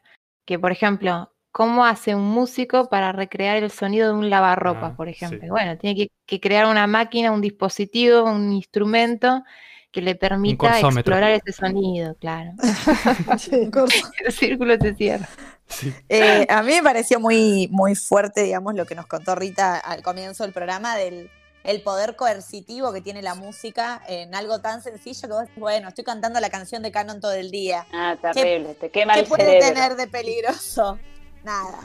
que, 0.44 0.58
por 0.58 0.72
ejemplo, 0.72 1.32
¿cómo 1.52 1.84
hace 1.84 2.14
un 2.14 2.24
músico 2.28 2.88
para 2.88 3.12
recrear 3.12 3.56
el 3.62 3.70
sonido 3.70 4.08
de 4.08 4.14
un 4.14 4.30
lavarropas, 4.30 4.92
Ah, 4.92 4.96
por 4.96 5.08
ejemplo? 5.08 5.38
sí. 5.40 5.48
Bueno, 5.48 5.78
tiene 5.78 5.96
que, 5.96 6.08
que 6.26 6.40
crear 6.40 6.66
una 6.66 6.86
máquina, 6.86 7.30
un 7.32 7.40
dispositivo, 7.40 8.24
un 8.24 8.52
instrumento 8.52 9.44
que 9.92 10.00
le 10.00 10.14
permita 10.14 10.80
explorar 10.80 11.32
ese 11.32 11.52
sonido, 11.52 12.16
claro. 12.18 12.52
Sí, 13.38 13.70
el 14.24 14.32
círculo 14.32 14.76
se 14.80 14.94
cierra. 14.94 15.28
Sí. 15.66 15.92
Eh, 16.08 16.46
a 16.48 16.62
mí 16.62 16.72
me 16.72 16.82
pareció 16.82 17.20
muy, 17.20 17.68
muy 17.70 17.94
fuerte, 17.94 18.42
digamos, 18.42 18.74
lo 18.74 18.86
que 18.86 18.94
nos 18.94 19.06
contó 19.06 19.34
Rita 19.34 19.76
al 19.78 20.02
comienzo 20.02 20.44
del 20.44 20.52
programa 20.54 20.96
del 20.96 21.30
el 21.64 21.82
poder 21.82 22.16
coercitivo 22.16 22.92
que 22.92 23.00
tiene 23.00 23.22
la 23.22 23.34
música 23.34 24.02
en 24.08 24.34
algo 24.34 24.60
tan 24.60 24.82
sencillo 24.82 25.20
que 25.28 25.32
vos 25.34 25.40
decís, 25.42 25.58
bueno, 25.58 25.88
estoy 25.88 26.04
cantando 26.04 26.40
la 26.40 26.50
canción 26.50 26.82
de 26.82 26.90
Canon 26.90 27.20
todo 27.20 27.32
el 27.32 27.50
día. 27.50 27.86
Ah, 27.92 28.16
terrible, 28.20 28.74
te 28.74 28.90
quema 28.90 29.14
¿Qué 29.14 29.20
el 29.20 29.26
puede 29.26 29.44
cerebro. 29.44 29.68
tener 29.68 29.96
de 29.96 30.06
peligroso? 30.08 30.98
Nada. 31.44 31.78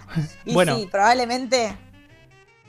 Y 0.46 0.54
Bueno. 0.54 0.76
sí, 0.78 0.88
probablemente 0.92 1.76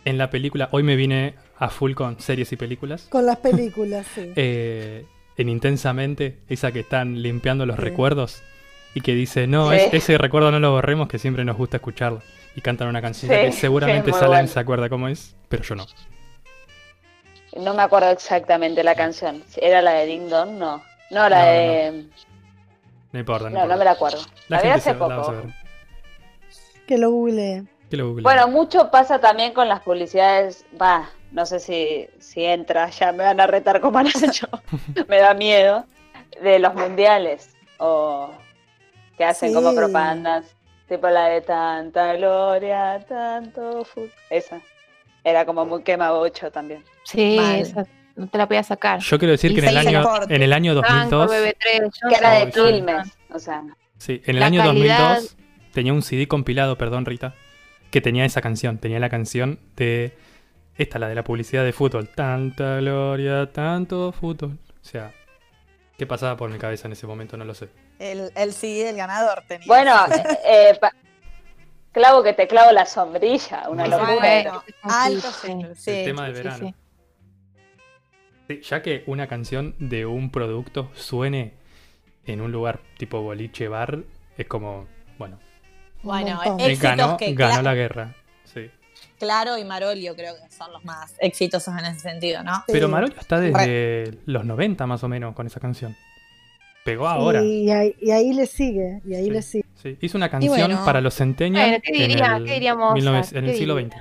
En 0.05 0.16
la 0.18 0.30
película, 0.30 0.68
hoy 0.72 0.82
me 0.82 0.97
vine 0.97 1.35
a 1.59 1.68
full 1.68 1.93
con 1.94 2.18
series 2.20 2.51
y 2.52 2.56
películas. 2.56 3.02
Con 3.10 3.26
las 3.26 3.39
películas, 3.39 4.06
sí. 4.14 4.32
Eh, 4.36 5.05
en 5.36 5.48
Intensamente, 5.48 6.39
esa 6.48 6.72
que 6.72 6.80
están 6.80 7.20
limpiando 7.22 7.64
los 7.66 7.76
Sí. 7.76 7.82
recuerdos 7.82 8.43
y 8.94 9.01
que 9.02 9.14
dice, 9.14 9.47
no, 9.47 9.70
Sí. 9.70 9.76
es- 9.76 9.94
ese 9.94 10.18
recuerdo 10.18 10.51
no 10.51 10.59
lo 10.60 10.72
borremos, 10.72 11.09
que 11.09 11.18
siempre 11.18 11.44
nos 11.44 11.56
gusta 11.56 11.76
escucharlo. 11.78 12.22
y 12.56 12.60
cantan 12.60 12.89
una 12.89 13.01
canción 13.01 13.30
Sí, 13.30 13.36
que 13.39 13.52
seguramente 13.52 14.10
Salem 14.12 14.28
bueno. 14.30 14.48
se 14.48 14.59
acuerda 14.59 14.89
cómo 14.89 15.06
es, 15.06 15.36
pero 15.48 15.62
yo 15.62 15.76
no. 15.76 15.86
No 17.56 17.74
me 17.74 17.82
acuerdo 17.82 18.10
exactamente 18.10 18.82
la 18.84 18.94
canción. 18.94 19.42
¿Era 19.56 19.82
la 19.82 19.92
de 19.92 20.06
Ding 20.06 20.28
Dong? 20.28 20.50
No. 20.58 20.82
No, 21.10 21.28
la 21.28 21.38
No, 21.38 21.44
de. 21.50 22.06
No 23.12 23.18
importa, 23.20 23.44
no, 23.48 23.50
No, 23.50 23.56
no, 23.56 23.62
importa. 23.64 23.76
me 23.78 23.84
la 23.84 23.90
acuerdo. 23.92 24.18
La 24.48 24.56
La 24.58 24.62
vi 24.62 24.68
gente 24.68 24.78
hace 24.80 24.90
se 24.92 24.98
la 24.98 25.06
va 25.06 25.14
a 25.14 25.18
poco. 25.18 25.26
saber. 25.32 25.54
Que 26.86 26.98
lo 26.98 27.10
googlee. 27.10 27.64
Que 27.90 27.96
lo 27.96 28.08
google. 28.10 28.22
Bueno, 28.22 28.48
mucho 28.48 28.90
pasa 28.90 29.18
también 29.18 29.52
con 29.54 29.68
las 29.68 29.80
publicidades. 29.80 30.64
Va, 30.80 31.08
no 31.32 31.46
sé 31.46 31.58
si, 31.60 32.08
si 32.18 32.44
entra, 32.44 32.90
ya 32.90 33.12
me 33.12 33.24
van 33.24 33.40
a 33.40 33.46
retar 33.46 33.80
como 33.80 34.02
Nacho. 34.02 34.46
me 35.08 35.18
da 35.18 35.34
miedo. 35.34 35.84
De 36.42 36.58
los 36.58 36.74
mundiales. 36.74 37.50
O 37.78 38.30
que 39.16 39.24
hacen 39.24 39.54
como 39.54 39.74
propagandas. 39.74 40.44
Tipo 40.88 41.08
la 41.08 41.26
de 41.28 41.40
tanta 41.42 42.14
gloria, 42.14 43.04
tanto 43.08 43.84
fútbol. 43.84 44.10
Esa. 44.30 44.60
Era 45.28 45.44
como 45.44 45.64
muy 45.66 45.82
quemabocho 45.82 46.50
también. 46.50 46.84
Sí, 47.05 47.38
esa 47.38 47.84
no 48.16 48.26
te 48.28 48.38
la 48.38 48.46
voy 48.46 48.56
a 48.56 48.62
sacar. 48.62 48.98
Yo 49.00 49.18
quiero 49.18 49.32
decir 49.32 49.52
Y 49.52 49.55
que 49.55 49.60
en 49.60 49.68
el 49.68 49.76
año, 49.76 50.02
en 50.28 50.42
el 50.42 50.52
año 50.52 50.80
Franco, 50.82 51.16
2002, 51.18 51.30
BB3, 51.30 52.09
Que 52.10 52.14
era 52.16 52.30
de 52.30 52.36
Ay, 52.36 52.52
sí. 52.52 52.60
Quilmes. 52.60 53.09
O 53.32 53.38
sea, 53.38 53.62
sí, 53.98 54.22
en 54.24 54.36
el 54.36 54.42
año 54.42 54.62
calidad- 54.62 55.14
2002 55.16 55.36
tenía 55.72 55.92
un 55.92 56.02
CD 56.02 56.26
compilado, 56.26 56.76
perdón 56.78 57.05
Rita, 57.06 57.34
que 57.90 58.00
tenía 58.00 58.24
esa 58.24 58.40
canción, 58.40 58.78
tenía 58.78 58.98
la 58.98 59.09
canción 59.09 59.60
de 59.76 60.16
esta, 60.76 60.98
la 60.98 61.09
de 61.09 61.14
la 61.14 61.24
publicidad 61.24 61.64
de 61.64 61.72
fútbol, 61.72 62.09
tanta 62.09 62.76
gloria, 62.78 63.50
tanto 63.52 64.12
fútbol. 64.12 64.59
O 64.80 64.84
sea, 64.84 65.12
¿qué 65.96 66.06
pasaba 66.06 66.36
por 66.36 66.50
mi 66.50 66.59
cabeza 66.59 66.86
en 66.88 66.92
ese 66.92 67.06
momento? 67.06 67.36
No 67.36 67.44
lo 67.44 67.55
sé. 67.55 67.68
El, 67.98 68.30
el 68.36 68.52
CD 68.52 68.84
del 68.84 68.96
ganador 68.96 69.42
tenía. 69.48 69.66
bueno, 69.66 69.94
eh, 70.46 70.76
pa- 70.80 70.92
clavo 71.93 72.23
que 72.23 72.32
te 72.32 72.47
clavo 72.47 72.73
la 72.73 72.86
sombrilla. 72.86 73.69
Una 73.69 73.86
locura. 73.86 74.15
Bueno, 74.19 74.62
alto 74.82 75.28
el 75.47 75.77
sí. 75.77 76.02
tema 76.05 76.27
del 76.27 76.36
sí, 76.36 76.43
verano. 76.43 76.66
sí. 76.69 76.74
Sí, 78.48 78.60
ya 78.62 78.82
que 78.82 79.05
una 79.06 79.27
canción 79.27 79.74
de 79.78 80.06
un 80.06 80.31
producto 80.31 80.90
suene 80.94 81.52
en 82.24 82.40
un 82.40 82.51
lugar 82.51 82.81
tipo 82.97 83.20
boliche 83.20 83.69
bar, 83.69 84.01
es 84.39 84.47
como, 84.47 84.86
bueno, 85.19 85.39
Bueno, 86.02 86.40
ganó, 86.81 87.16
que 87.16 87.35
ganó 87.35 87.62
la 87.62 87.74
guerra. 87.74 88.15
Sí. 88.44 88.70
Claro 89.19 89.59
y 89.59 89.65
Marolio 89.65 90.15
creo 90.15 90.35
que 90.36 90.51
son 90.51 90.73
los 90.73 90.85
más 90.85 91.15
exitosos 91.20 91.74
en 91.77 91.85
ese 91.86 92.01
sentido, 92.01 92.43
¿no? 92.43 92.65
Pero 92.69 92.86
Sí. 92.86 92.93
Marolio 92.93 93.16
está 93.19 93.39
desde 93.40 94.19
los 94.27 94.44
90 94.44 94.86
más 94.86 95.02
o 95.05 95.09
menos 95.09 95.35
con 95.35 95.47
esa 95.47 95.60
canción. 95.60 95.94
Pegó 96.85 97.06
ahora. 97.09 97.43
Y 97.43 97.70
ahí, 97.70 97.94
y 98.01 98.12
ahí 98.12 98.32
le 98.32 98.47
sigue, 98.47 99.02
y 99.05 99.15
ahí 99.15 99.24
Sí. 99.24 99.31
le 99.31 99.43
sigue. 99.43 99.67
Sí, 99.82 99.96
hizo 100.00 100.18
una 100.18 100.28
canción 100.28 100.50
bueno. 100.56 100.84
para 100.84 101.00
los 101.00 101.14
centennials 101.14 101.68
Bueno, 101.68 101.82
¿qué 101.84 101.92
diría- 101.92 102.26
en 102.26 102.34
el, 102.42 102.44
qué 102.44 102.55
diría 102.55 102.74
Mozart? 102.74 102.94
19 102.96 103.26
en 103.30 103.44
el 103.44 103.50
¿Qué 103.52 103.56
siglo? 103.56 103.78
XX. 103.78 103.96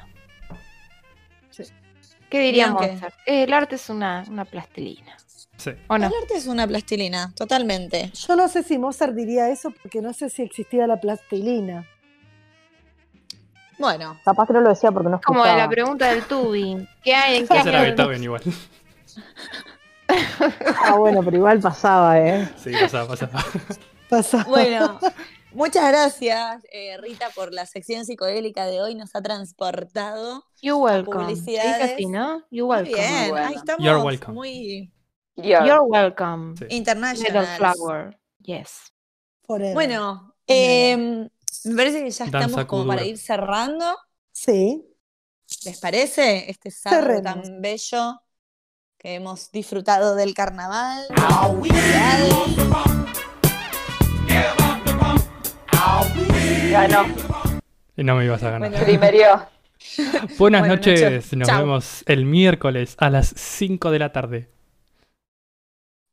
¿Qué 2.29 2.39
diría 2.41 2.65
que- 2.79 2.91
Mozart? 2.93 3.13
El 3.25 3.53
arte 3.53 3.75
es 3.75 3.89
una, 3.89 4.23
una 4.27 4.43
plastilina. 4.45 5.15
Sí. 5.55 5.71
¿O 5.87 5.97
no? 5.97 6.07
El 6.07 6.13
arte 6.21 6.35
es 6.35 6.45
una 6.47 6.67
plastilina, 6.67 7.31
totalmente. 7.35 8.11
Yo 8.27 8.35
no 8.35 8.47
sé 8.47 8.63
si 8.63 8.77
Mozart 8.77 9.13
diría 9.13 9.49
eso 9.49 9.71
porque 9.81 10.01
no 10.01 10.13
sé 10.13 10.29
si 10.29 10.41
existía 10.43 10.87
la 10.87 10.99
plastilina. 10.99 11.85
Bueno, 13.79 14.19
Capaz 14.25 14.47
que 14.47 14.53
no 14.53 14.61
lo 14.61 14.69
decía 14.69 14.91
porque 14.91 15.09
no 15.09 15.21
Como 15.21 15.39
escuchaba. 15.41 15.63
la 15.63 15.69
pregunta 15.69 16.07
del 16.11 16.23
tubi. 16.23 16.87
¿Qué 17.03 17.13
hay? 17.15 17.37
¿En 17.37 17.47
qué 17.47 17.57
era 17.59 18.17
igual. 18.17 18.41
Ah, 20.83 20.95
bueno, 20.97 21.21
pero 21.23 21.37
igual 21.37 21.59
pasaba, 21.59 22.19
¿eh? 22.19 22.49
Sí, 22.57 22.71
pasaba, 22.79 23.07
pasaba. 23.09 23.43
Pasa. 24.09 24.43
bueno. 24.47 24.99
Muchas 25.53 25.87
gracias, 25.89 26.63
eh, 26.71 26.97
Rita, 26.97 27.29
por 27.33 27.53
la 27.53 27.65
sección 27.65 28.05
psicodélica 28.05 28.65
de 28.65 28.81
hoy. 28.81 28.95
Nos 28.95 29.15
ha 29.15 29.21
transportado. 29.21 30.43
You 30.61 30.77
welcome. 30.77 31.15
Se 31.15 31.19
Publicidades. 31.41 31.81
dice 31.81 31.93
así, 31.93 32.05
¿no? 32.05 32.43
You 32.51 32.67
Muy 32.67 32.83
bien, 32.83 33.29
bueno. 33.29 33.47
ahí 33.47 33.55
estamos 33.55 33.83
You're 33.85 34.01
welcome. 34.03 34.33
muy 34.33 34.91
Yo. 35.35 35.65
You're 35.65 35.81
welcome. 35.81 36.55
International. 36.69 37.45
Flower. 37.57 38.19
Yes. 38.39 38.91
Forever. 39.43 39.73
Bueno, 39.73 40.35
eh, 40.47 41.27
me 41.63 41.75
parece 41.75 42.03
que 42.03 42.11
ya 42.11 42.25
Danza 42.25 42.39
estamos 42.47 42.65
como 42.65 42.85
para 42.87 43.05
ir 43.05 43.17
cerrando. 43.17 43.85
Sí. 44.31 44.83
¿Les 45.63 45.79
parece? 45.79 46.49
Este 46.51 46.69
sábado 46.71 47.01
Cerremos. 47.03 47.23
tan 47.23 47.61
bello 47.61 48.21
que 48.97 49.13
hemos 49.15 49.49
disfrutado 49.51 50.15
del 50.15 50.33
carnaval. 50.33 51.07
Ganó. 56.77 57.05
Y 57.95 58.03
no 58.03 58.15
me 58.15 58.25
ibas 58.25 58.43
a 58.43 58.51
ganar. 58.51 58.71
Bueno. 58.99 59.47
Buenas 60.37 60.67
noches, 60.67 61.01
noches. 61.01 61.33
nos 61.33 61.47
Chao. 61.47 61.59
vemos 61.59 62.03
el 62.07 62.25
miércoles 62.25 62.95
a 62.97 63.09
las 63.09 63.27
5 63.35 63.91
de 63.91 63.99
la 63.99 64.11
tarde. 64.11 64.49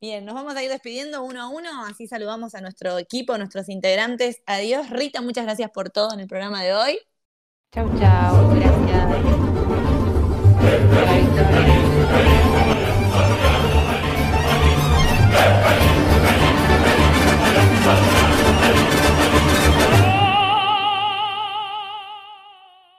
Bien, 0.01 0.25
nos 0.25 0.35
vamos 0.35 0.55
a 0.55 0.63
ir 0.63 0.71
despidiendo 0.71 1.23
uno 1.23 1.43
a 1.43 1.49
uno, 1.49 1.85
así 1.87 2.07
saludamos 2.07 2.55
a 2.55 2.61
nuestro 2.61 2.99
equipo, 2.99 3.33
a 3.33 3.39
nuestros 3.39 3.69
integrantes. 3.69 4.43
Adiós, 4.47 4.91
Rita, 4.91 5.23
muchas 5.23 5.45
gracias 5.45 5.71
por 5.71 5.91
todo 5.91 6.13
en 6.13 6.21
el 6.21 6.29
programa 6.29 6.63
de 6.63 6.75
hoy. 6.75 6.99
Chau, 7.75 7.89
chau. 7.99 8.55
Gracias. 11.35 11.94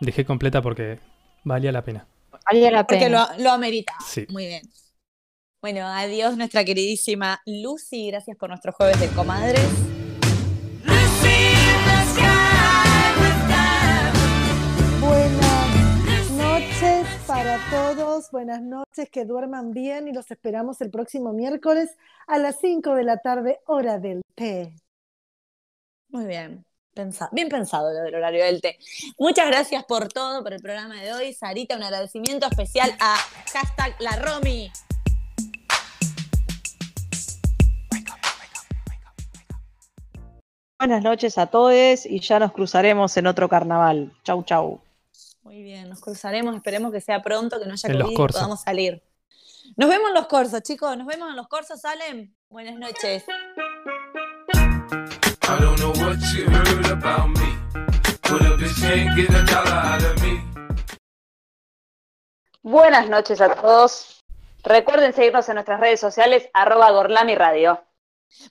Dejé 0.01 0.25
completa 0.25 0.61
porque 0.61 0.99
valía 1.43 1.71
la 1.71 1.83
pena. 1.83 2.07
Valía 2.51 2.69
la 2.71 2.85
Porque 2.85 3.05
pena. 3.05 3.29
lo, 3.37 3.43
lo 3.43 3.51
amerita. 3.51 3.93
Sí. 4.05 4.25
Muy 4.29 4.45
bien. 4.45 4.61
Bueno, 5.61 5.87
adiós 5.87 6.37
nuestra 6.37 6.63
queridísima 6.63 7.41
Lucy, 7.45 8.07
gracias 8.07 8.37
por 8.37 8.49
nuestro 8.49 8.71
jueves 8.71 8.99
de 8.99 9.07
comadres. 9.09 9.65
Buenas 15.01 16.31
noches 16.31 17.07
para 17.27 17.59
todos, 17.69 18.31
buenas 18.31 18.61
noches, 18.61 19.09
que 19.11 19.25
duerman 19.25 19.71
bien 19.71 20.07
y 20.07 20.13
los 20.13 20.29
esperamos 20.31 20.79
el 20.81 20.89
próximo 20.89 21.33
miércoles 21.33 21.97
a 22.27 22.37
las 22.37 22.59
5 22.59 22.95
de 22.95 23.03
la 23.03 23.17
tarde, 23.17 23.59
hora 23.65 23.99
del 23.99 24.21
té. 24.35 24.73
Muy 26.09 26.25
bien. 26.25 26.65
Pensa- 26.95 27.27
bien 27.33 27.49
pensado 27.49 27.91
lo 27.91 28.03
del 28.03 28.15
horario 28.15 28.45
del 28.45 28.61
té. 28.61 28.79
Muchas 29.19 29.47
gracias 29.47 29.83
por 29.83 30.07
todo, 30.07 30.41
por 30.43 30.53
el 30.53 30.61
programa 30.61 30.95
de 31.01 31.11
hoy. 31.13 31.33
Sarita, 31.33 31.75
un 31.75 31.83
agradecimiento 31.83 32.47
especial 32.47 32.95
a 33.01 33.17
hashtag 33.51 33.95
la 33.99 34.15
Romy. 34.15 34.71
Buenas 40.79 41.03
noches 41.03 41.37
a 41.37 41.47
todos 41.47 42.05
y 42.05 42.19
ya 42.19 42.39
nos 42.39 42.51
cruzaremos 42.51 43.15
en 43.17 43.27
otro 43.27 43.47
carnaval. 43.49 44.11
Chau, 44.23 44.43
chau. 44.43 44.81
Muy 45.43 45.63
bien, 45.63 45.89
nos 45.89 46.01
cruzaremos, 46.01 46.55
esperemos 46.55 46.91
que 46.91 47.01
sea 47.01 47.21
pronto, 47.21 47.59
que 47.59 47.65
no 47.65 47.73
haya 47.73 47.89
COVID 47.91 48.11
y 48.11 48.15
podamos 48.15 48.61
salir. 48.61 49.01
Nos 49.77 49.89
vemos 49.89 50.09
en 50.09 50.13
los 50.15 50.27
corsos, 50.27 50.61
chicos, 50.61 50.97
nos 50.97 51.07
vemos 51.07 51.29
en 51.29 51.35
los 51.35 51.47
corsos, 51.47 51.79
salen. 51.81 52.35
Buenas 52.49 52.75
noches. 52.75 53.23
I 55.47 55.59
don't 55.59 55.79
know 55.79 55.91
what 55.91 56.17
you 56.33 56.49
heard 56.49 56.85
about 56.91 57.29
me, 57.29 57.57
but 58.23 58.41
a 58.41 58.57
bitch 58.57 58.81
can't 58.81 59.15
get 59.15 59.29
a 59.29 59.43
dollar 59.45 59.79
out 59.93 60.03
of 60.03 60.21
me. 60.21 60.41
Buenas 62.63 63.07
noches 63.09 63.39
a 63.41 63.53
todos. 63.53 64.23
Recuerden 64.63 65.13
seguirnos 65.13 65.47
en 65.49 65.55
nuestras 65.55 65.79
redes 65.79 65.99
sociales, 65.99 66.49
arroba 66.53 66.89
Gorlami 66.91 67.35
Radio. 67.35 67.83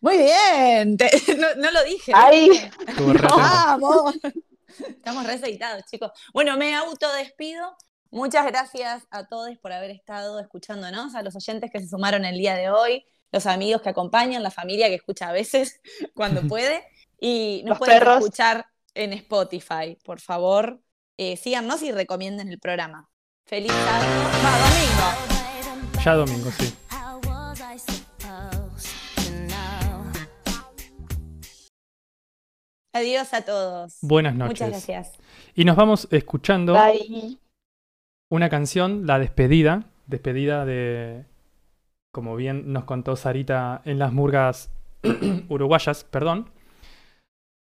Muy 0.00 0.18
bien, 0.18 0.96
te- 0.96 1.10
no, 1.36 1.54
no 1.56 1.70
lo 1.72 1.82
dije. 1.84 2.12
Ay. 2.14 2.70
Vamos. 3.28 4.14
Estamos 4.88 5.26
reseitados, 5.26 5.84
chicos. 5.90 6.12
Bueno, 6.32 6.56
me 6.56 6.74
autodespido. 6.76 7.76
Muchas 8.10 8.46
gracias 8.46 9.04
a 9.10 9.26
todos 9.26 9.50
por 9.58 9.72
haber 9.72 9.90
estado 9.90 10.38
escuchándonos, 10.38 11.16
a 11.16 11.22
los 11.22 11.34
oyentes 11.34 11.70
que 11.72 11.80
se 11.80 11.88
sumaron 11.88 12.24
el 12.24 12.38
día 12.38 12.54
de 12.54 12.70
hoy, 12.70 13.04
los 13.34 13.46
amigos 13.46 13.82
que 13.82 13.88
acompañan, 13.88 14.44
la 14.44 14.52
familia 14.52 14.86
que 14.86 14.94
escucha 14.94 15.28
a 15.28 15.32
veces 15.32 15.80
cuando 16.14 16.42
puede. 16.48 16.84
Y 17.20 17.62
nos 17.64 17.70
Los 17.70 17.78
pueden 17.78 17.98
perros. 17.98 18.18
escuchar 18.18 18.66
en 18.94 19.12
Spotify. 19.12 19.98
Por 20.04 20.20
favor, 20.20 20.80
eh, 21.18 21.36
síganos 21.36 21.82
y 21.82 21.90
recomienden 21.90 22.48
el 22.48 22.60
programa. 22.60 23.10
Feliz 23.44 23.72
sábado. 23.72 24.06
Va, 24.44 24.58
domingo. 24.68 26.02
Ya 26.04 26.14
domingo, 26.14 26.50
sí. 26.58 26.74
Adiós 32.92 33.34
a 33.34 33.42
todos. 33.42 33.98
Buenas 34.02 34.36
noches. 34.36 34.50
Muchas 34.50 34.70
gracias. 34.70 35.12
Y 35.56 35.64
nos 35.64 35.74
vamos 35.74 36.06
escuchando 36.12 36.74
Bye. 36.74 37.40
una 38.30 38.48
canción, 38.48 39.04
la 39.06 39.18
despedida, 39.18 39.90
despedida 40.06 40.64
de, 40.64 41.24
como 42.14 42.36
bien 42.36 42.72
nos 42.72 42.84
contó 42.84 43.16
Sarita 43.16 43.82
en 43.84 43.98
las 43.98 44.12
murgas 44.12 44.70
uruguayas, 45.48 46.04
perdón, 46.04 46.48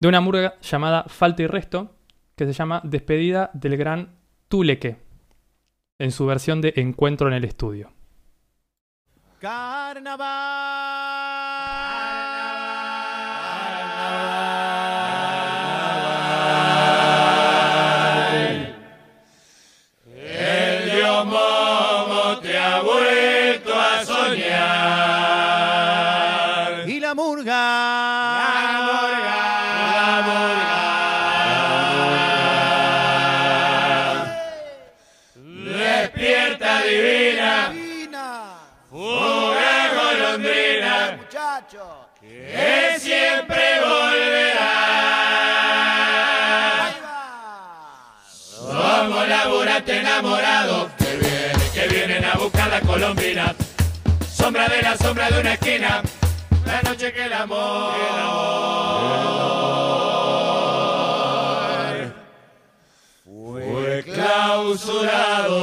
de 0.02 0.08
una 0.08 0.20
murga 0.20 0.56
llamada 0.62 1.04
Falta 1.04 1.44
y 1.44 1.48
Resto, 1.48 1.96
que 2.36 2.48
se 2.48 2.54
llama 2.54 2.82
Despedida 2.84 3.52
del 3.54 3.78
Gran 3.78 4.16
Tuleque, 4.48 4.98
en 6.00 6.12
su 6.12 6.26
versión 6.26 6.60
de 6.60 6.74
Encuentro 6.78 7.28
en 7.28 7.36
el 7.36 7.44
Estudio. 7.44 7.92
El 9.40 9.40
que 50.22 51.18
vienen, 51.18 51.72
que 51.74 51.88
vienen 51.88 52.24
a 52.26 52.36
buscar 52.36 52.70
la 52.70 52.82
colombina. 52.82 53.56
Sombra 54.32 54.68
de 54.68 54.82
la 54.84 54.96
sombra 54.96 55.32
de 55.32 55.42
una 55.42 55.54
esquina. 55.54 56.04
La 56.66 56.82
noche 56.84 57.12
que 57.12 57.26
el 57.26 57.34
amor. 57.34 57.96
Fue 63.26 64.04
clausurado. 64.04 65.62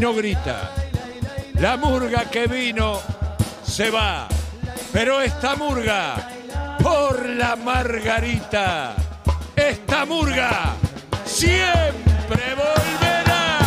No 0.00 0.14
grita. 0.14 0.70
La 1.58 1.76
murga 1.76 2.24
que 2.30 2.46
vino 2.46 3.00
se 3.62 3.90
va. 3.90 4.26
Pero 4.92 5.20
esta 5.20 5.54
murga, 5.56 6.30
por 6.82 7.28
la 7.28 7.54
margarita, 7.54 8.94
esta 9.54 10.06
murga 10.06 10.74
siempre 11.26 12.54
volverá. 12.56 13.58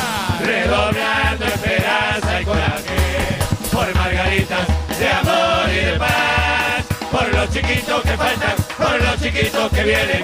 redoblando 0.44 1.46
esperanza 1.46 2.42
y 2.42 2.46
coraje 2.46 3.38
por 3.72 3.96
margaritas 3.96 4.68
de 5.00 5.10
amor 5.10 5.70
y 5.70 5.86
de 5.86 6.00
paz 6.00 6.86
por 7.12 7.34
los 7.34 7.50
chiquitos 7.52 8.02
que 8.02 8.18
faltan 8.18 8.56
por 8.78 9.02
los 9.02 9.22
chiquitos 9.22 9.72
que 9.72 9.84
vienen 9.84 10.24